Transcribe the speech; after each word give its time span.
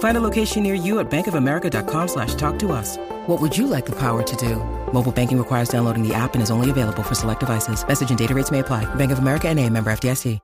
Find 0.00 0.16
a 0.16 0.20
location 0.20 0.62
near 0.62 0.74
you 0.74 0.98
at 0.98 1.10
bankofamerica.com 1.10 2.08
slash 2.08 2.34
talk 2.34 2.58
to 2.60 2.72
us. 2.72 2.96
What 3.26 3.38
would 3.40 3.56
you 3.56 3.66
like 3.66 3.84
the 3.84 3.96
power 3.96 4.22
to 4.22 4.36
do? 4.36 4.56
Mobile 4.92 5.12
banking 5.12 5.38
requires 5.38 5.68
downloading 5.68 6.06
the 6.06 6.14
app 6.14 6.32
and 6.34 6.42
is 6.42 6.50
only 6.50 6.70
available 6.70 7.02
for 7.02 7.14
select 7.14 7.40
devices. 7.40 7.86
Message 7.86 8.08
and 8.08 8.18
data 8.18 8.34
rates 8.34 8.50
may 8.50 8.60
apply. 8.60 8.92
Bank 8.96 9.12
of 9.12 9.18
America 9.18 9.48
and 9.48 9.60
a 9.60 9.68
member 9.68 9.92
FDIC. 9.92 10.38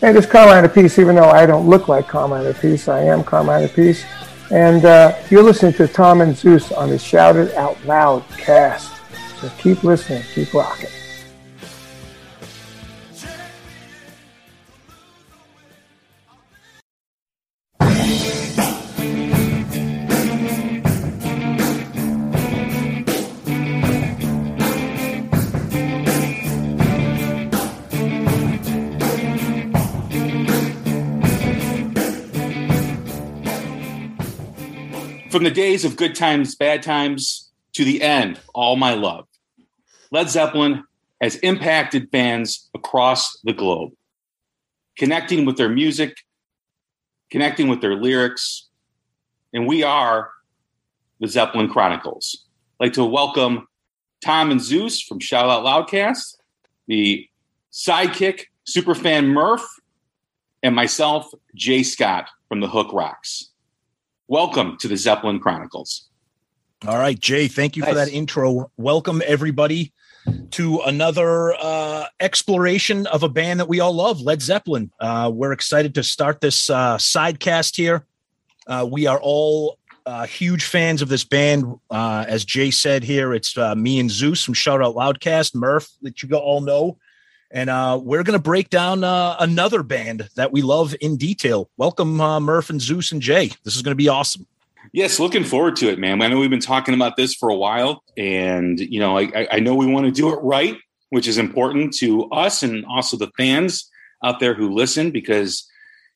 Hey, 0.00 0.12
this 0.12 0.24
is 0.24 0.30
Carmine 0.30 0.64
Appice, 0.64 0.98
even 0.98 1.14
though 1.14 1.28
I 1.28 1.44
don't 1.44 1.68
look 1.68 1.88
like 1.88 2.08
Carmine 2.08 2.52
Appice, 2.52 2.88
I 2.88 3.02
am 3.02 3.22
Carmine 3.22 3.68
Appice. 3.68 4.02
And 4.50 4.84
uh, 4.86 5.14
you're 5.30 5.42
listening 5.42 5.74
to 5.74 5.86
Tom 5.86 6.22
and 6.22 6.34
Zeus 6.34 6.72
on 6.72 6.88
the 6.88 6.98
Shout 6.98 7.36
It 7.36 7.54
Out 7.54 7.84
Loud 7.84 8.24
cast. 8.38 8.92
So 9.40 9.50
keep 9.58 9.84
listening, 9.84 10.22
keep 10.34 10.54
rocking. 10.54 10.88
From 35.32 35.44
the 35.44 35.50
days 35.50 35.86
of 35.86 35.96
good 35.96 36.14
times, 36.14 36.54
bad 36.56 36.82
times, 36.82 37.50
to 37.72 37.86
the 37.86 38.02
end, 38.02 38.38
all 38.52 38.76
my 38.76 38.92
love. 38.92 39.26
Led 40.10 40.28
Zeppelin 40.28 40.84
has 41.22 41.36
impacted 41.36 42.10
fans 42.12 42.68
across 42.74 43.40
the 43.40 43.54
globe, 43.54 43.92
connecting 44.98 45.46
with 45.46 45.56
their 45.56 45.70
music, 45.70 46.18
connecting 47.30 47.68
with 47.68 47.80
their 47.80 47.96
lyrics, 47.96 48.68
and 49.54 49.66
we 49.66 49.82
are 49.82 50.32
the 51.18 51.28
Zeppelin 51.28 51.70
Chronicles. 51.70 52.44
I'd 52.78 52.88
like 52.88 52.92
to 52.92 53.04
welcome 53.06 53.68
Tom 54.22 54.50
and 54.50 54.60
Zeus 54.60 55.00
from 55.00 55.18
Shout 55.18 55.48
Out 55.48 55.64
Loudcast, 55.64 56.36
the 56.88 57.26
sidekick 57.72 58.48
superfan 58.68 59.28
Murph, 59.28 59.66
and 60.62 60.76
myself, 60.76 61.32
Jay 61.54 61.82
Scott 61.82 62.28
from 62.50 62.60
the 62.60 62.68
Hook 62.68 62.92
Rocks. 62.92 63.51
Welcome 64.32 64.78
to 64.78 64.88
the 64.88 64.96
Zeppelin 64.96 65.40
Chronicles. 65.40 66.08
All 66.88 66.96
right, 66.96 67.20
Jay, 67.20 67.48
thank 67.48 67.76
you 67.76 67.82
nice. 67.82 67.90
for 67.90 67.94
that 67.96 68.08
intro. 68.08 68.70
Welcome, 68.78 69.20
everybody, 69.26 69.92
to 70.52 70.80
another 70.86 71.52
uh, 71.52 72.06
exploration 72.18 73.06
of 73.08 73.22
a 73.24 73.28
band 73.28 73.60
that 73.60 73.68
we 73.68 73.80
all 73.80 73.92
love, 73.92 74.22
Led 74.22 74.40
Zeppelin. 74.40 74.90
Uh, 74.98 75.30
we're 75.30 75.52
excited 75.52 75.94
to 75.96 76.02
start 76.02 76.40
this 76.40 76.70
uh, 76.70 76.96
sidecast 76.96 77.76
here. 77.76 78.06
Uh, 78.66 78.88
we 78.90 79.06
are 79.06 79.20
all 79.20 79.78
uh, 80.06 80.24
huge 80.24 80.64
fans 80.64 81.02
of 81.02 81.10
this 81.10 81.24
band. 81.24 81.66
Uh, 81.90 82.24
as 82.26 82.46
Jay 82.46 82.70
said 82.70 83.04
here, 83.04 83.34
it's 83.34 83.54
me 83.76 84.00
and 84.00 84.10
Zeus 84.10 84.42
from 84.42 84.54
Shout 84.54 84.80
Out 84.80 84.94
Loudcast, 84.94 85.54
Murph, 85.54 85.90
that 86.00 86.22
you 86.22 86.34
all 86.34 86.62
know. 86.62 86.96
And 87.54 87.68
uh, 87.68 88.00
we're 88.02 88.22
going 88.22 88.38
to 88.38 88.42
break 88.42 88.70
down 88.70 89.04
uh, 89.04 89.36
another 89.38 89.82
band 89.82 90.30
that 90.36 90.52
we 90.52 90.62
love 90.62 90.94
in 91.02 91.18
detail. 91.18 91.68
Welcome, 91.76 92.18
uh, 92.18 92.40
Murph 92.40 92.70
and 92.70 92.80
Zeus 92.80 93.12
and 93.12 93.20
Jay. 93.20 93.50
This 93.62 93.76
is 93.76 93.82
going 93.82 93.92
to 93.92 93.96
be 93.96 94.08
awesome. 94.08 94.46
Yes, 94.92 95.20
looking 95.20 95.44
forward 95.44 95.76
to 95.76 95.90
it, 95.90 95.98
man. 95.98 96.22
I 96.22 96.28
know 96.28 96.38
we've 96.38 96.50
been 96.50 96.60
talking 96.60 96.94
about 96.94 97.16
this 97.16 97.34
for 97.34 97.50
a 97.50 97.54
while, 97.54 98.02
and 98.16 98.80
you 98.80 98.98
know, 98.98 99.18
I, 99.18 99.46
I 99.50 99.60
know 99.60 99.74
we 99.74 99.86
want 99.86 100.06
to 100.06 100.12
do 100.12 100.32
it 100.32 100.36
right, 100.36 100.78
which 101.10 101.28
is 101.28 101.36
important 101.36 101.94
to 101.98 102.24
us 102.30 102.62
and 102.62 102.86
also 102.86 103.18
the 103.18 103.30
fans 103.36 103.88
out 104.24 104.40
there 104.40 104.54
who 104.54 104.72
listen, 104.72 105.10
because 105.10 105.68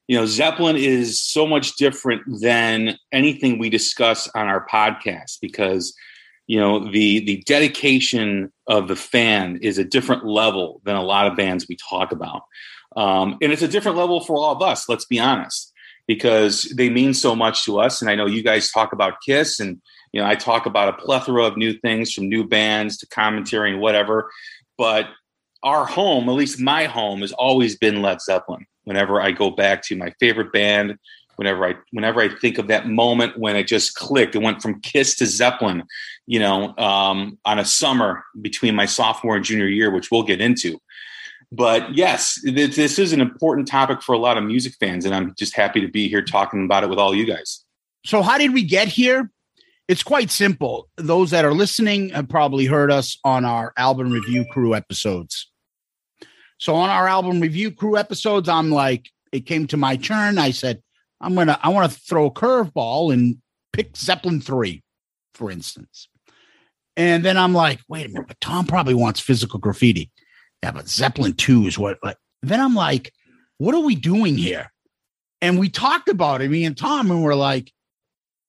you 0.08 0.16
know, 0.16 0.24
Zeppelin 0.24 0.76
is 0.76 1.20
so 1.20 1.46
much 1.46 1.76
different 1.76 2.22
than 2.40 2.96
anything 3.12 3.58
we 3.58 3.68
discuss 3.68 4.28
on 4.34 4.46
our 4.46 4.66
podcast 4.66 5.38
because 5.40 5.94
you 6.46 6.58
know 6.58 6.90
the 6.90 7.20
the 7.20 7.42
dedication 7.46 8.52
of 8.66 8.88
the 8.88 8.96
fan 8.96 9.58
is 9.62 9.78
a 9.78 9.84
different 9.84 10.24
level 10.24 10.80
than 10.84 10.96
a 10.96 11.02
lot 11.02 11.26
of 11.26 11.36
bands 11.36 11.66
we 11.68 11.76
talk 11.88 12.12
about 12.12 12.42
um, 12.96 13.36
and 13.42 13.52
it's 13.52 13.62
a 13.62 13.68
different 13.68 13.96
level 13.96 14.20
for 14.20 14.36
all 14.36 14.52
of 14.52 14.62
us 14.62 14.88
let's 14.88 15.06
be 15.06 15.18
honest 15.18 15.72
because 16.06 16.62
they 16.76 16.88
mean 16.88 17.14
so 17.14 17.34
much 17.34 17.64
to 17.64 17.80
us. 17.80 18.00
And 18.00 18.10
I 18.10 18.14
know 18.14 18.26
you 18.26 18.42
guys 18.42 18.70
talk 18.70 18.92
about 18.92 19.20
Kiss, 19.24 19.60
and 19.60 19.80
you 20.12 20.20
know 20.20 20.26
I 20.26 20.34
talk 20.34 20.66
about 20.66 20.88
a 20.88 21.02
plethora 21.02 21.44
of 21.44 21.56
new 21.56 21.72
things 21.72 22.12
from 22.12 22.28
new 22.28 22.46
bands 22.46 22.96
to 22.98 23.06
commentary 23.06 23.72
and 23.72 23.80
whatever. 23.80 24.30
But 24.78 25.06
our 25.62 25.84
home, 25.84 26.28
at 26.28 26.34
least 26.34 26.60
my 26.60 26.84
home, 26.84 27.20
has 27.20 27.32
always 27.32 27.76
been 27.76 28.02
Led 28.02 28.20
Zeppelin. 28.20 28.66
Whenever 28.84 29.20
I 29.20 29.32
go 29.32 29.50
back 29.50 29.82
to 29.84 29.96
my 29.96 30.10
favorite 30.20 30.52
band, 30.52 30.96
whenever 31.36 31.66
I 31.66 31.74
whenever 31.92 32.20
I 32.20 32.28
think 32.28 32.58
of 32.58 32.68
that 32.68 32.88
moment 32.88 33.38
when 33.38 33.56
it 33.56 33.66
just 33.66 33.94
clicked, 33.94 34.34
it 34.34 34.42
went 34.42 34.60
from 34.60 34.80
Kiss 34.80 35.14
to 35.16 35.26
Zeppelin, 35.26 35.84
you 36.26 36.40
know, 36.40 36.76
um, 36.76 37.38
on 37.44 37.58
a 37.58 37.64
summer 37.64 38.24
between 38.40 38.74
my 38.74 38.86
sophomore 38.86 39.36
and 39.36 39.44
junior 39.44 39.68
year, 39.68 39.90
which 39.90 40.10
we'll 40.10 40.22
get 40.22 40.40
into. 40.40 40.80
But 41.52 41.94
yes, 41.94 42.40
this 42.42 42.98
is 42.98 43.12
an 43.12 43.20
important 43.20 43.68
topic 43.68 44.02
for 44.02 44.14
a 44.14 44.18
lot 44.18 44.36
of 44.36 44.44
music 44.44 44.74
fans, 44.80 45.04
and 45.04 45.14
I'm 45.14 45.34
just 45.38 45.54
happy 45.54 45.80
to 45.80 45.88
be 45.88 46.08
here 46.08 46.22
talking 46.22 46.64
about 46.64 46.82
it 46.82 46.90
with 46.90 46.98
all 46.98 47.14
you 47.14 47.24
guys. 47.24 47.64
So, 48.04 48.22
how 48.22 48.36
did 48.38 48.52
we 48.52 48.64
get 48.64 48.88
here? 48.88 49.30
It's 49.88 50.02
quite 50.02 50.32
simple. 50.32 50.88
Those 50.96 51.30
that 51.30 51.44
are 51.44 51.54
listening 51.54 52.08
have 52.10 52.28
probably 52.28 52.66
heard 52.66 52.90
us 52.90 53.18
on 53.22 53.44
our 53.44 53.72
album 53.76 54.10
review 54.10 54.44
crew 54.50 54.74
episodes. 54.74 55.48
So, 56.58 56.74
on 56.74 56.90
our 56.90 57.06
album 57.06 57.38
review 57.40 57.70
crew 57.70 57.96
episodes, 57.96 58.48
I'm 58.48 58.70
like, 58.70 59.08
it 59.30 59.46
came 59.46 59.66
to 59.68 59.76
my 59.76 59.96
turn. 59.96 60.38
I 60.38 60.50
said, 60.50 60.82
I'm 61.20 61.34
gonna, 61.34 61.58
I 61.62 61.70
want 61.70 61.90
to 61.90 61.98
throw 62.00 62.26
a 62.26 62.30
curveball 62.30 63.12
and 63.12 63.38
pick 63.72 63.96
Zeppelin 63.96 64.40
three, 64.40 64.82
for 65.34 65.50
instance. 65.50 66.08
And 66.96 67.24
then 67.24 67.36
I'm 67.36 67.52
like, 67.52 67.80
wait 67.88 68.06
a 68.06 68.08
minute, 68.08 68.28
but 68.28 68.40
Tom 68.40 68.66
probably 68.66 68.94
wants 68.94 69.20
physical 69.20 69.58
graffiti 69.58 70.10
yeah, 70.62 70.72
but 70.72 70.88
Zeppelin 70.88 71.34
2 71.34 71.66
is 71.66 71.78
what 71.78 71.98
like 72.02 72.16
then 72.42 72.60
I'm 72.60 72.74
like, 72.74 73.12
what 73.58 73.74
are 73.74 73.80
we 73.80 73.94
doing 73.94 74.36
here? 74.36 74.72
And 75.40 75.58
we 75.58 75.68
talked 75.68 76.08
about 76.08 76.42
it, 76.42 76.50
me 76.50 76.64
and 76.64 76.76
Tom, 76.76 77.10
and 77.10 77.22
we're 77.22 77.34
like, 77.34 77.72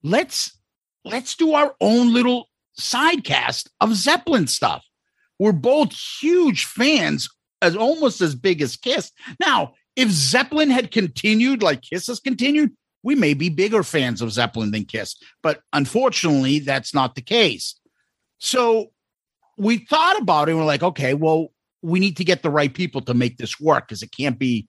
let's 0.04 0.58
let's 1.06 1.36
do 1.36 1.54
our 1.54 1.76
own 1.80 2.14
little 2.14 2.50
sidecast 2.80 3.68
of 3.82 3.94
Zeppelin 3.94 4.48
stuff. 4.48 4.84
We're 5.40 5.52
both 5.52 5.94
huge 5.94 6.66
fans, 6.66 7.30
as 7.62 7.76
almost 7.76 8.22
as 8.22 8.36
big 8.36 8.62
as 8.62 8.76
Kiss. 8.78 9.12
Now, 9.40 9.74
if 9.98 10.12
Zeppelin 10.12 10.70
had 10.70 10.92
continued 10.92 11.64
like 11.64 11.82
Kiss 11.82 12.08
has 12.08 12.20
continued, 12.20 12.72
we 13.02 13.16
may 13.16 13.34
be 13.34 13.50
bigger 13.50 13.82
fans 13.82 14.22
of 14.22 14.32
Zeppelin 14.32 14.72
than 14.72 14.86
Kiss. 14.86 15.16
But 15.42 15.62
unfortunately, 15.74 16.60
that's 16.60 16.94
not 16.94 17.16
the 17.16 17.22
case. 17.22 17.78
So 18.38 18.92
we 19.58 19.80
thought 19.80 20.22
about 20.22 20.50
it 20.50 20.54
we're 20.54 20.64
like, 20.64 20.84
okay, 20.84 21.16
well, 21.16 21.48
we 21.82 22.00
need 22.00 22.18
to 22.18 22.24
get 22.24 22.44
the 22.44 22.52
right 22.52 22.74
people 22.74 23.02
to 23.02 23.14
make 23.16 23.38
this 23.38 23.60
work 23.60 23.88
because 23.88 24.04
it 24.04 24.12
can't 24.16 24.38
be 24.38 24.68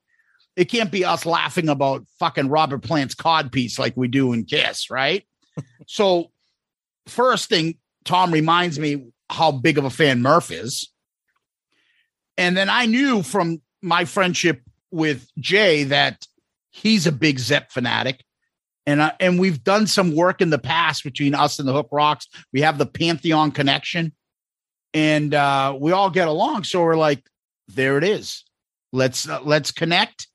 it 0.56 0.64
can't 0.64 0.90
be 0.90 1.04
us 1.04 1.24
laughing 1.24 1.68
about 1.68 2.04
fucking 2.18 2.48
Robert 2.48 2.82
Plant's 2.82 3.14
cod 3.14 3.52
piece 3.52 3.78
like 3.78 3.96
we 3.96 4.08
do 4.08 4.32
in 4.32 4.44
Kiss, 4.44 4.90
right? 4.90 5.24
so 5.86 6.30
first 7.06 7.48
thing, 7.48 7.76
Tom 8.04 8.32
reminds 8.32 8.78
me 8.78 9.10
how 9.30 9.52
big 9.52 9.78
of 9.78 9.84
a 9.84 9.90
fan 9.90 10.20
Murph 10.20 10.50
is. 10.50 10.90
And 12.36 12.56
then 12.56 12.68
I 12.68 12.86
knew 12.86 13.22
from 13.22 13.60
my 13.82 14.04
friendship 14.04 14.62
with 14.90 15.28
Jay 15.38 15.84
that 15.84 16.26
he's 16.70 17.06
a 17.06 17.12
big 17.12 17.38
Zepp 17.38 17.70
fanatic. 17.70 18.24
And, 18.86 19.00
uh, 19.00 19.12
and 19.20 19.38
we've 19.38 19.62
done 19.62 19.86
some 19.86 20.14
work 20.14 20.40
in 20.40 20.50
the 20.50 20.58
past 20.58 21.04
between 21.04 21.34
us 21.34 21.58
and 21.58 21.68
the 21.68 21.72
Hook 21.74 21.88
Rocks. 21.92 22.26
We 22.52 22.62
have 22.62 22.78
the 22.78 22.86
Pantheon 22.86 23.50
connection 23.52 24.12
and 24.94 25.34
uh, 25.34 25.76
we 25.78 25.92
all 25.92 26.10
get 26.10 26.28
along. 26.28 26.64
So 26.64 26.82
we're 26.82 26.96
like, 26.96 27.22
there 27.68 27.98
it 27.98 28.04
is. 28.04 28.44
Let's 28.92 29.28
uh, 29.28 29.40
let's 29.42 29.70
connect. 29.70 30.28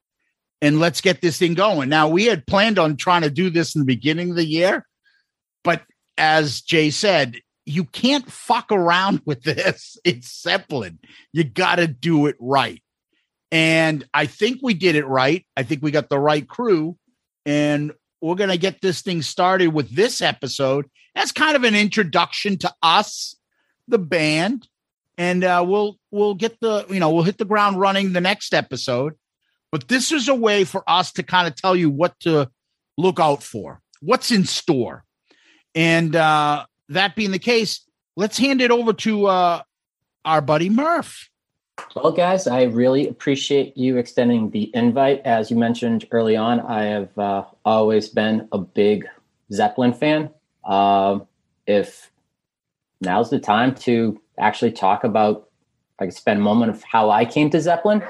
and 0.62 0.80
let's 0.80 1.02
get 1.02 1.22
this 1.22 1.40
thing 1.40 1.56
going. 1.56 1.90
Now, 1.90 2.08
we 2.08 2.26
had 2.26 2.46
planned 2.46 2.78
on 2.78 2.96
trying 2.96 3.24
to 3.24 3.32
do 3.32 3.50
this 3.50 3.76
in 3.76 3.80
the 3.82 3.86
beginning 3.86 4.30
of 4.30 4.36
the 4.36 4.46
year, 4.46 4.86
but 5.64 5.82
as 6.18 6.62
Jay 6.62 6.92
said, 6.92 7.40
you 7.66 7.86
can't 7.86 8.32
fuck 8.32 8.72
around 8.72 9.22
with 9.26 9.44
this. 9.44 9.98
It's 10.06 10.42
Zeppelin. 10.42 11.00
You 11.32 11.44
got 11.44 11.78
to 11.78 11.88
do 11.88 12.28
it 12.28 12.36
right. 12.40 12.83
And 13.54 14.04
I 14.14 14.26
think 14.26 14.60
we 14.62 14.74
did 14.74 14.96
it 14.96 15.08
right. 15.08 15.46
I 15.56 15.64
think 15.64 15.82
we 15.82 15.92
got 15.92 16.10
the 16.10 16.20
right 16.20 16.46
crew. 16.46 16.98
And 17.46 17.94
we're 18.20 18.36
going 18.36 18.50
to 18.50 18.58
get 18.58 18.82
this 18.82 19.02
thing 19.02 19.22
started 19.22 19.68
with 19.68 19.96
this 19.96 20.22
episode. 20.22 20.90
That's 21.16 21.32
kind 21.32 21.56
of 21.56 21.64
an 21.64 21.76
introduction 21.76 22.58
to 22.60 22.74
us, 22.82 23.36
the 23.88 24.00
band. 24.00 24.68
And 25.18 25.44
uh, 25.44 25.64
we'll 25.66 25.98
we'll 26.10 26.34
get 26.34 26.60
the 26.60 26.86
you 26.90 27.00
know 27.00 27.12
we'll 27.12 27.24
hit 27.24 27.38
the 27.38 27.46
ground 27.46 27.80
running 27.80 28.14
the 28.14 28.22
next 28.22 28.54
episode 28.54 29.14
but 29.74 29.88
this 29.88 30.12
is 30.12 30.28
a 30.30 30.36
way 30.36 30.66
for 30.66 30.88
us 30.88 31.12
to 31.14 31.24
kind 31.24 31.48
of 31.48 31.56
tell 31.56 31.76
you 31.76 31.90
what 31.90 32.20
to 32.20 32.48
look 32.96 33.20
out 33.20 33.42
for, 33.42 33.82
what's 34.02 34.30
in 34.30 34.46
store. 34.46 35.04
And 35.74 36.16
uh, 36.16 36.68
that 36.90 37.16
being 37.16 37.32
the 37.32 37.40
case, 37.40 37.84
let's 38.16 38.38
hand 38.38 38.62
it 38.62 38.70
over 38.70 38.94
to 38.94 39.26
uh, 39.26 39.64
our 40.24 40.42
buddy 40.42 40.70
Murph. 40.70 41.28
Well, 41.96 42.12
guys, 42.12 42.48
I 42.48 42.64
really 42.64 43.08
appreciate 43.08 43.76
you 43.78 43.98
extending 43.98 44.50
the 44.50 44.72
invite. 44.76 45.22
As 45.26 45.50
you 45.50 45.58
mentioned 45.58 46.08
early 46.12 46.36
on, 46.36 46.60
I 46.60 46.84
have 46.84 47.18
uh, 47.18 47.44
always 47.66 48.10
been 48.10 48.48
a 48.52 48.58
big 48.58 49.08
Zeppelin 49.52 49.94
fan. 49.94 50.30
Uh, 50.64 51.20
if 51.68 52.12
now's 53.02 53.30
the 53.30 53.40
time 53.40 53.76
to 53.76 54.20
actually 54.38 54.72
talk 54.72 55.04
about, 55.04 55.50
I 56.00 56.06
could 56.06 56.16
spend 56.16 56.40
a 56.40 56.44
moment 56.44 56.72
of 56.72 56.84
how 56.84 57.10
I 57.10 57.26
came 57.26 57.50
to 57.52 57.62
Zeppelin. 57.62 58.04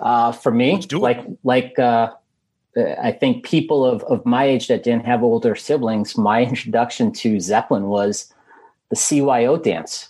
Uh, 0.00 0.32
for 0.32 0.50
me, 0.50 0.82
like 0.92 1.24
like 1.44 1.78
uh, 1.78 2.12
I 2.76 3.12
think 3.12 3.44
people 3.44 3.84
of, 3.84 4.02
of 4.04 4.24
my 4.24 4.44
age 4.44 4.68
that 4.68 4.82
didn't 4.82 5.06
have 5.06 5.22
older 5.22 5.54
siblings, 5.54 6.16
my 6.16 6.42
introduction 6.44 7.12
to 7.12 7.38
Zeppelin 7.38 7.86
was 7.86 8.32
the 8.90 8.96
CYO 8.96 9.62
dance. 9.62 10.08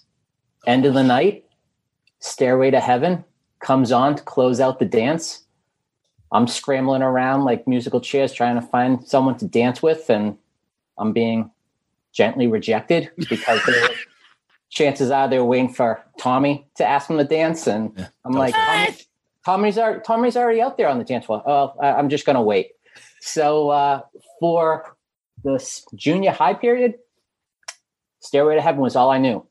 End 0.67 0.87
of 0.87 0.95
the 0.95 1.03
night, 1.03 1.42
Stairway 2.23 2.71
to 2.71 2.79
Heaven 2.79 3.25
comes 3.59 3.91
on 3.91 4.15
to 4.15 4.23
close 4.23 4.61
out 4.61 4.79
the 4.79 4.85
dance. 4.85 5.43
I'm 6.31 6.47
scrambling 6.47 7.03
around 7.03 7.45
like 7.45 7.67
musical 7.67 8.01
chairs 8.01 8.33
trying 8.33 8.55
to 8.55 8.63
find 8.63 9.07
someone 9.07 9.37
to 9.39 9.47
dance 9.47 9.83
with, 9.83 10.09
and 10.09 10.39
I'm 10.97 11.13
being 11.13 11.51
gently 12.13 12.47
rejected 12.47 13.11
because 13.29 13.61
chances 14.71 15.11
are 15.11 15.29
they're 15.29 15.45
waiting 15.45 15.75
for 15.75 16.03
Tommy 16.19 16.67
to 16.77 16.87
ask 16.87 17.09
them 17.09 17.19
to 17.19 17.25
dance. 17.25 17.67
And 17.67 17.93
yeah. 17.99 18.09
I'm 18.25 18.33
like, 18.33 18.55
Tommy's 19.45 19.77
already, 19.77 20.01
Tommy's 20.03 20.37
already 20.37 20.63
out 20.63 20.77
there 20.79 20.89
on 20.89 20.99
the 20.99 21.05
dance 21.05 21.27
floor. 21.27 21.43
Oh, 21.45 21.75
I'm 21.83 22.09
just 22.09 22.25
going 22.25 22.37
to 22.37 22.43
wait. 22.43 22.71
So 23.21 23.71
uh, 23.71 24.03
for 24.39 24.97
the 25.43 25.83
junior 25.97 26.31
high 26.31 26.55
period, 26.55 26.95
Stairway 28.21 28.55
to 28.55 28.63
Heaven 28.63 28.81
was 28.81 28.95
all 28.95 29.11
I 29.11 29.19
knew. 29.19 29.45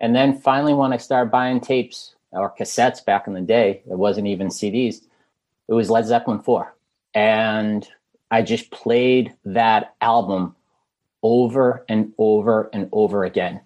And 0.00 0.16
then 0.16 0.38
finally, 0.38 0.72
when 0.72 0.92
I 0.92 0.96
started 0.96 1.30
buying 1.30 1.60
tapes 1.60 2.13
or 2.34 2.54
cassettes 2.58 3.04
back 3.04 3.26
in 3.26 3.34
the 3.34 3.40
day, 3.40 3.82
it 3.88 3.98
wasn't 3.98 4.26
even 4.26 4.48
CDs, 4.48 5.02
it 5.68 5.74
was 5.74 5.90
Led 5.90 6.06
Zeppelin 6.06 6.40
4. 6.40 6.74
And 7.14 7.88
I 8.30 8.42
just 8.42 8.70
played 8.70 9.34
that 9.44 9.94
album 10.00 10.56
over 11.22 11.84
and 11.88 12.12
over 12.18 12.68
and 12.72 12.88
over 12.92 13.24
again. 13.24 13.60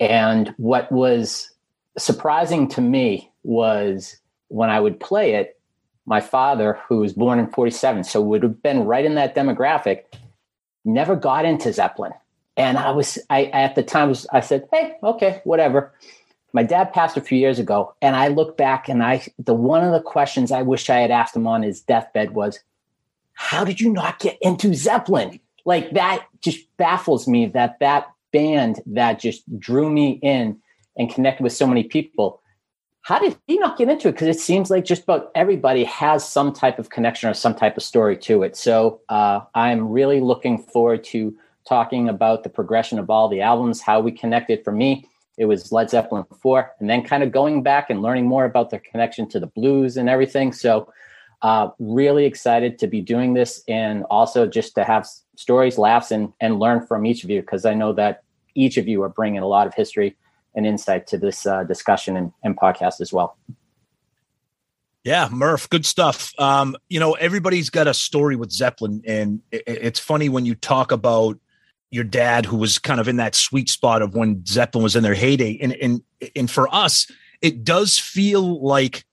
And 0.00 0.54
what 0.56 0.90
was 0.90 1.50
surprising 1.98 2.68
to 2.68 2.80
me 2.80 3.30
was 3.42 4.16
when 4.48 4.70
I 4.70 4.80
would 4.80 4.98
play 5.00 5.34
it, 5.34 5.58
my 6.06 6.20
father, 6.20 6.78
who 6.88 6.98
was 6.98 7.12
born 7.12 7.38
in 7.38 7.46
47, 7.48 8.04
so 8.04 8.20
would 8.20 8.42
have 8.42 8.62
been 8.62 8.84
right 8.84 9.04
in 9.04 9.14
that 9.14 9.34
demographic, 9.34 10.04
never 10.84 11.14
got 11.14 11.44
into 11.44 11.72
Zeppelin. 11.72 12.12
And 12.56 12.76
I 12.76 12.90
was, 12.90 13.18
I 13.30 13.44
at 13.46 13.74
the 13.74 13.82
time 13.82 14.08
was, 14.08 14.26
I 14.32 14.40
said, 14.40 14.68
hey, 14.72 14.96
okay, 15.02 15.40
whatever. 15.44 15.92
My 16.52 16.62
dad 16.62 16.92
passed 16.92 17.16
a 17.16 17.22
few 17.22 17.38
years 17.38 17.58
ago, 17.58 17.94
and 18.02 18.14
I 18.14 18.28
look 18.28 18.56
back 18.56 18.88
and 18.88 19.02
I, 19.02 19.26
the 19.38 19.54
one 19.54 19.84
of 19.84 19.92
the 19.92 20.02
questions 20.02 20.52
I 20.52 20.62
wish 20.62 20.90
I 20.90 20.98
had 20.98 21.10
asked 21.10 21.34
him 21.34 21.46
on 21.46 21.62
his 21.62 21.80
deathbed 21.80 22.32
was, 22.32 22.60
how 23.34 23.64
did 23.64 23.80
you 23.80 23.90
not 23.90 24.18
get 24.18 24.36
into 24.42 24.74
Zeppelin? 24.74 25.40
Like 25.64 25.92
that 25.92 26.26
just 26.40 26.60
baffles 26.76 27.26
me 27.26 27.46
that 27.46 27.78
that 27.80 28.08
band 28.32 28.80
that 28.86 29.20
just 29.20 29.42
drew 29.58 29.90
me 29.90 30.18
in 30.22 30.58
and 30.98 31.12
connected 31.12 31.42
with 31.42 31.52
so 31.52 31.66
many 31.66 31.84
people 31.84 32.42
how 33.02 33.18
did 33.18 33.36
he 33.48 33.58
not 33.58 33.76
get 33.76 33.88
into 33.88 34.08
it? 34.08 34.12
Because 34.12 34.28
it 34.28 34.40
seems 34.40 34.70
like 34.70 34.84
just 34.84 35.02
about 35.02 35.32
everybody 35.34 35.84
has 35.84 36.26
some 36.26 36.52
type 36.52 36.78
of 36.78 36.90
connection 36.90 37.28
or 37.28 37.34
some 37.34 37.54
type 37.54 37.76
of 37.76 37.82
story 37.82 38.16
to 38.18 38.44
it. 38.44 38.56
So 38.56 39.00
uh, 39.08 39.40
I'm 39.54 39.88
really 39.88 40.20
looking 40.20 40.58
forward 40.58 41.02
to 41.04 41.36
talking 41.68 42.08
about 42.08 42.44
the 42.44 42.48
progression 42.48 43.00
of 43.00 43.10
all 43.10 43.28
the 43.28 43.40
albums, 43.40 43.80
how 43.80 44.00
we 44.00 44.12
connected. 44.12 44.62
For 44.64 44.72
me, 44.72 45.08
it 45.42 45.46
was 45.46 45.72
Led 45.72 45.90
Zeppelin 45.90 46.24
4, 46.40 46.76
and 46.78 46.88
then 46.88 47.02
kind 47.02 47.24
of 47.24 47.32
going 47.32 47.64
back 47.64 47.90
and 47.90 48.00
learning 48.00 48.26
more 48.26 48.44
about 48.44 48.70
their 48.70 48.78
connection 48.78 49.28
to 49.30 49.40
the 49.40 49.48
blues 49.48 49.96
and 49.96 50.08
everything. 50.08 50.52
So 50.52 50.92
uh, 51.42 51.70
really 51.80 52.26
excited 52.26 52.78
to 52.78 52.86
be 52.86 53.00
doing 53.00 53.34
this 53.34 53.64
and 53.66 54.04
also 54.04 54.46
just 54.46 54.76
to 54.76 54.84
have 54.84 55.04
stories, 55.34 55.78
laughs, 55.78 56.12
and, 56.12 56.32
and 56.40 56.60
learn 56.60 56.86
from 56.86 57.04
each 57.04 57.24
of 57.24 57.30
you 57.30 57.40
because 57.40 57.66
I 57.66 57.74
know 57.74 57.92
that 57.94 58.22
each 58.54 58.76
of 58.76 58.86
you 58.86 59.02
are 59.02 59.08
bringing 59.08 59.42
a 59.42 59.46
lot 59.48 59.66
of 59.66 59.74
history 59.74 60.16
and 60.54 60.64
insight 60.64 61.08
to 61.08 61.18
this 61.18 61.44
uh, 61.44 61.64
discussion 61.64 62.16
and, 62.16 62.32
and 62.44 62.56
podcast 62.56 63.00
as 63.00 63.12
well. 63.12 63.36
Yeah, 65.02 65.28
Murph, 65.32 65.68
good 65.68 65.84
stuff. 65.84 66.32
Um, 66.38 66.76
you 66.88 67.00
know, 67.00 67.14
everybody's 67.14 67.68
got 67.68 67.88
a 67.88 67.94
story 67.94 68.36
with 68.36 68.52
Zeppelin, 68.52 69.02
and 69.04 69.40
it, 69.50 69.64
it's 69.66 69.98
funny 69.98 70.28
when 70.28 70.46
you 70.46 70.54
talk 70.54 70.92
about 70.92 71.40
your 71.92 72.04
dad, 72.04 72.46
who 72.46 72.56
was 72.56 72.78
kind 72.78 72.98
of 72.98 73.06
in 73.06 73.16
that 73.16 73.34
sweet 73.34 73.68
spot 73.68 74.02
of 74.02 74.14
when 74.14 74.44
Zeppelin 74.46 74.82
was 74.82 74.96
in 74.96 75.02
their 75.02 75.14
heyday, 75.14 75.58
and 75.60 75.72
and 75.74 76.02
and 76.34 76.50
for 76.50 76.72
us, 76.74 77.06
it 77.40 77.64
does 77.64 77.98
feel 77.98 78.64
like 78.64 79.04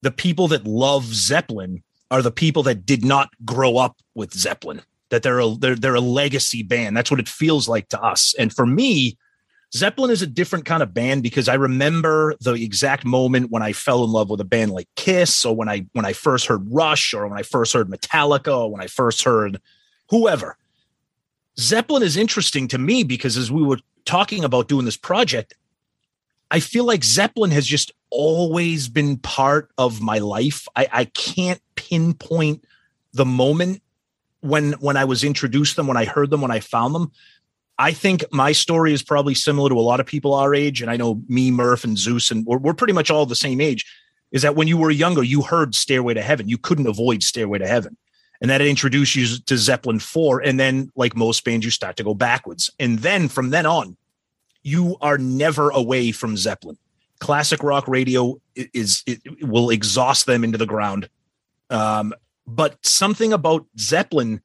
the 0.00 0.10
people 0.10 0.48
that 0.48 0.66
love 0.66 1.04
Zeppelin 1.04 1.82
are 2.10 2.22
the 2.22 2.30
people 2.30 2.62
that 2.64 2.86
did 2.86 3.04
not 3.04 3.30
grow 3.44 3.76
up 3.76 3.98
with 4.14 4.32
Zeppelin. 4.34 4.82
That 5.10 5.22
they're 5.22 5.40
a 5.40 5.50
they're 5.50 5.76
they're 5.76 5.94
a 5.94 6.00
legacy 6.00 6.62
band. 6.62 6.96
That's 6.96 7.10
what 7.10 7.20
it 7.20 7.28
feels 7.28 7.68
like 7.68 7.88
to 7.90 8.02
us. 8.02 8.34
And 8.38 8.50
for 8.52 8.64
me, 8.64 9.18
Zeppelin 9.74 10.10
is 10.10 10.22
a 10.22 10.26
different 10.26 10.64
kind 10.64 10.82
of 10.82 10.94
band 10.94 11.22
because 11.22 11.48
I 11.48 11.54
remember 11.54 12.34
the 12.40 12.54
exact 12.54 13.04
moment 13.04 13.50
when 13.50 13.62
I 13.62 13.72
fell 13.72 14.04
in 14.04 14.10
love 14.10 14.30
with 14.30 14.40
a 14.40 14.44
band 14.44 14.70
like 14.70 14.88
Kiss, 14.96 15.44
or 15.44 15.54
when 15.54 15.68
I 15.68 15.86
when 15.92 16.06
I 16.06 16.14
first 16.14 16.46
heard 16.46 16.66
Rush, 16.70 17.12
or 17.12 17.28
when 17.28 17.38
I 17.38 17.42
first 17.42 17.74
heard 17.74 17.88
Metallica, 17.88 18.56
or 18.56 18.70
when 18.70 18.80
I 18.80 18.86
first 18.86 19.22
heard 19.22 19.60
whoever. 20.08 20.56
Zeppelin 21.58 22.02
is 22.02 22.16
interesting 22.16 22.68
to 22.68 22.78
me 22.78 23.04
because 23.04 23.36
as 23.36 23.50
we 23.50 23.62
were 23.62 23.78
talking 24.04 24.44
about 24.44 24.68
doing 24.68 24.84
this 24.84 24.96
project, 24.96 25.54
I 26.50 26.60
feel 26.60 26.84
like 26.84 27.04
Zeppelin 27.04 27.50
has 27.50 27.66
just 27.66 27.92
always 28.10 28.88
been 28.88 29.16
part 29.16 29.70
of 29.78 30.00
my 30.00 30.18
life. 30.18 30.68
I, 30.76 30.88
I 30.92 31.04
can't 31.06 31.60
pinpoint 31.76 32.64
the 33.12 33.24
moment 33.24 33.82
when 34.40 34.72
when 34.74 34.96
I 34.96 35.04
was 35.04 35.24
introduced 35.24 35.76
them, 35.76 35.86
when 35.86 35.96
I 35.96 36.04
heard 36.04 36.30
them, 36.30 36.40
when 36.40 36.50
I 36.50 36.60
found 36.60 36.94
them. 36.94 37.12
I 37.78 37.92
think 37.92 38.24
my 38.30 38.52
story 38.52 38.92
is 38.92 39.02
probably 39.02 39.34
similar 39.34 39.70
to 39.70 39.78
a 39.78 39.80
lot 39.80 39.98
of 39.98 40.06
people 40.06 40.34
our 40.34 40.54
age. 40.54 40.82
And 40.82 40.90
I 40.90 40.96
know 40.96 41.22
me, 41.26 41.50
Murph, 41.50 41.84
and 41.84 41.96
Zeus, 41.96 42.30
and 42.30 42.44
we're, 42.44 42.58
we're 42.58 42.74
pretty 42.74 42.92
much 42.92 43.10
all 43.10 43.24
the 43.24 43.34
same 43.34 43.60
age. 43.60 43.86
Is 44.30 44.42
that 44.42 44.56
when 44.56 44.68
you 44.68 44.76
were 44.76 44.90
younger, 44.90 45.22
you 45.22 45.42
heard 45.42 45.74
Stairway 45.74 46.14
to 46.14 46.22
Heaven. 46.22 46.48
You 46.48 46.58
couldn't 46.58 46.86
avoid 46.86 47.22
Stairway 47.22 47.58
to 47.58 47.66
Heaven. 47.66 47.96
And 48.42 48.50
that 48.50 48.60
introduced 48.60 49.14
you 49.14 49.38
to 49.46 49.56
Zeppelin 49.56 50.00
4. 50.00 50.40
And 50.40 50.58
then, 50.58 50.90
like 50.96 51.14
most 51.14 51.44
bands, 51.44 51.64
you 51.64 51.70
start 51.70 51.96
to 51.96 52.04
go 52.04 52.12
backwards. 52.12 52.70
And 52.80 52.98
then 52.98 53.28
from 53.28 53.50
then 53.50 53.66
on, 53.66 53.96
you 54.64 54.96
are 55.00 55.16
never 55.16 55.70
away 55.70 56.10
from 56.10 56.36
Zeppelin. 56.36 56.76
Classic 57.20 57.62
rock 57.62 57.86
radio 57.86 58.40
is, 58.56 59.04
it 59.06 59.22
will 59.42 59.70
exhaust 59.70 60.26
them 60.26 60.42
into 60.42 60.58
the 60.58 60.66
ground. 60.66 61.08
Um, 61.70 62.12
but 62.44 62.84
something 62.84 63.32
about 63.32 63.64
Zeppelin 63.78 64.42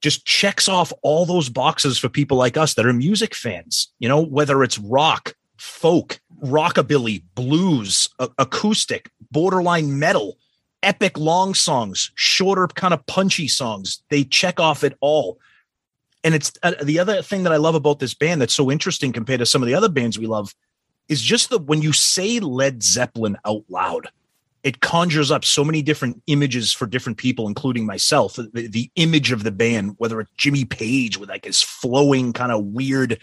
just 0.00 0.24
checks 0.24 0.68
off 0.68 0.92
all 1.02 1.26
those 1.26 1.48
boxes 1.48 1.98
for 1.98 2.08
people 2.08 2.36
like 2.36 2.56
us 2.56 2.74
that 2.74 2.86
are 2.86 2.92
music 2.92 3.34
fans. 3.34 3.88
You 3.98 4.08
know, 4.08 4.20
whether 4.20 4.62
it's 4.62 4.78
rock, 4.78 5.34
folk, 5.56 6.20
rockabilly, 6.40 7.22
blues, 7.34 8.08
a- 8.20 8.30
acoustic, 8.38 9.10
borderline 9.32 9.98
metal, 9.98 10.38
epic 10.84 11.18
long 11.18 11.54
songs, 11.54 12.10
shorter 12.14 12.66
kind 12.68 12.94
of 12.94 13.04
punchy 13.06 13.48
songs. 13.48 14.02
They 14.10 14.24
check 14.24 14.60
off 14.60 14.84
it 14.84 14.96
all. 15.00 15.38
And 16.22 16.34
it's 16.34 16.52
uh, 16.62 16.72
the 16.82 16.98
other 16.98 17.22
thing 17.22 17.42
that 17.42 17.52
I 17.52 17.56
love 17.56 17.74
about 17.74 17.98
this 17.98 18.14
band 18.14 18.40
that's 18.40 18.54
so 18.54 18.70
interesting 18.70 19.12
compared 19.12 19.40
to 19.40 19.46
some 19.46 19.62
of 19.62 19.66
the 19.66 19.74
other 19.74 19.88
bands 19.88 20.18
we 20.18 20.26
love 20.26 20.54
is 21.08 21.20
just 21.20 21.50
that 21.50 21.64
when 21.64 21.82
you 21.82 21.92
say 21.92 22.40
Led 22.40 22.82
Zeppelin 22.82 23.36
out 23.44 23.64
loud, 23.68 24.08
it 24.62 24.80
conjures 24.80 25.30
up 25.30 25.44
so 25.44 25.62
many 25.62 25.82
different 25.82 26.22
images 26.26 26.72
for 26.72 26.86
different 26.86 27.18
people, 27.18 27.46
including 27.46 27.84
myself. 27.84 28.36
The, 28.36 28.68
the 28.68 28.90
image 28.96 29.30
of 29.30 29.44
the 29.44 29.52
band, 29.52 29.96
whether 29.98 30.18
it's 30.20 30.30
Jimmy 30.38 30.64
Page 30.64 31.18
with 31.18 31.28
like 31.28 31.44
his 31.44 31.60
flowing 31.60 32.32
kind 32.32 32.50
of 32.50 32.64
weird 32.64 33.20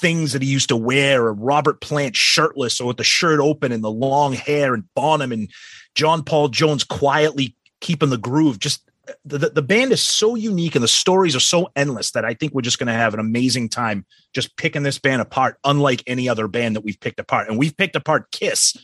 things 0.00 0.32
that 0.32 0.42
he 0.42 0.48
used 0.48 0.68
to 0.70 0.76
wear, 0.76 1.24
or 1.24 1.32
Robert 1.32 1.80
Plant 1.80 2.16
shirtless 2.16 2.80
or 2.80 2.88
with 2.88 2.96
the 2.96 3.04
shirt 3.04 3.38
open 3.38 3.70
and 3.70 3.84
the 3.84 3.90
long 3.90 4.32
hair, 4.32 4.74
and 4.74 4.92
Bonham 4.94 5.30
and 5.30 5.48
John 5.94 6.22
Paul 6.22 6.48
Jones 6.48 6.84
quietly 6.84 7.54
keeping 7.80 8.10
the 8.10 8.18
groove. 8.18 8.58
Just 8.58 8.90
the, 9.24 9.38
the 9.38 9.62
band 9.62 9.92
is 9.92 10.00
so 10.00 10.34
unique 10.34 10.74
and 10.74 10.84
the 10.84 10.88
stories 10.88 11.34
are 11.34 11.40
so 11.40 11.70
endless 11.74 12.12
that 12.12 12.24
I 12.24 12.34
think 12.34 12.52
we're 12.52 12.62
just 12.62 12.78
going 12.78 12.86
to 12.88 12.92
have 12.92 13.14
an 13.14 13.20
amazing 13.20 13.68
time 13.68 14.04
just 14.32 14.56
picking 14.56 14.82
this 14.82 14.98
band 14.98 15.22
apart, 15.22 15.58
unlike 15.64 16.02
any 16.06 16.28
other 16.28 16.48
band 16.48 16.76
that 16.76 16.82
we've 16.82 17.00
picked 17.00 17.18
apart. 17.18 17.48
And 17.48 17.58
we've 17.58 17.76
picked 17.76 17.96
apart 17.96 18.30
Kiss, 18.30 18.76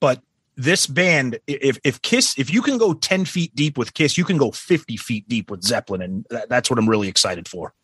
but 0.00 0.20
this 0.56 0.86
band, 0.86 1.38
if 1.46 1.78
if 1.82 2.00
Kiss, 2.02 2.38
if 2.38 2.52
you 2.52 2.62
can 2.62 2.78
go 2.78 2.94
10 2.94 3.24
feet 3.24 3.54
deep 3.56 3.76
with 3.76 3.94
Kiss, 3.94 4.16
you 4.16 4.24
can 4.24 4.36
go 4.36 4.50
50 4.50 4.96
feet 4.96 5.28
deep 5.28 5.50
with 5.50 5.62
Zeppelin. 5.62 6.02
And 6.02 6.26
that, 6.30 6.48
that's 6.48 6.70
what 6.70 6.78
I'm 6.78 6.88
really 6.88 7.08
excited 7.08 7.48
for. 7.48 7.74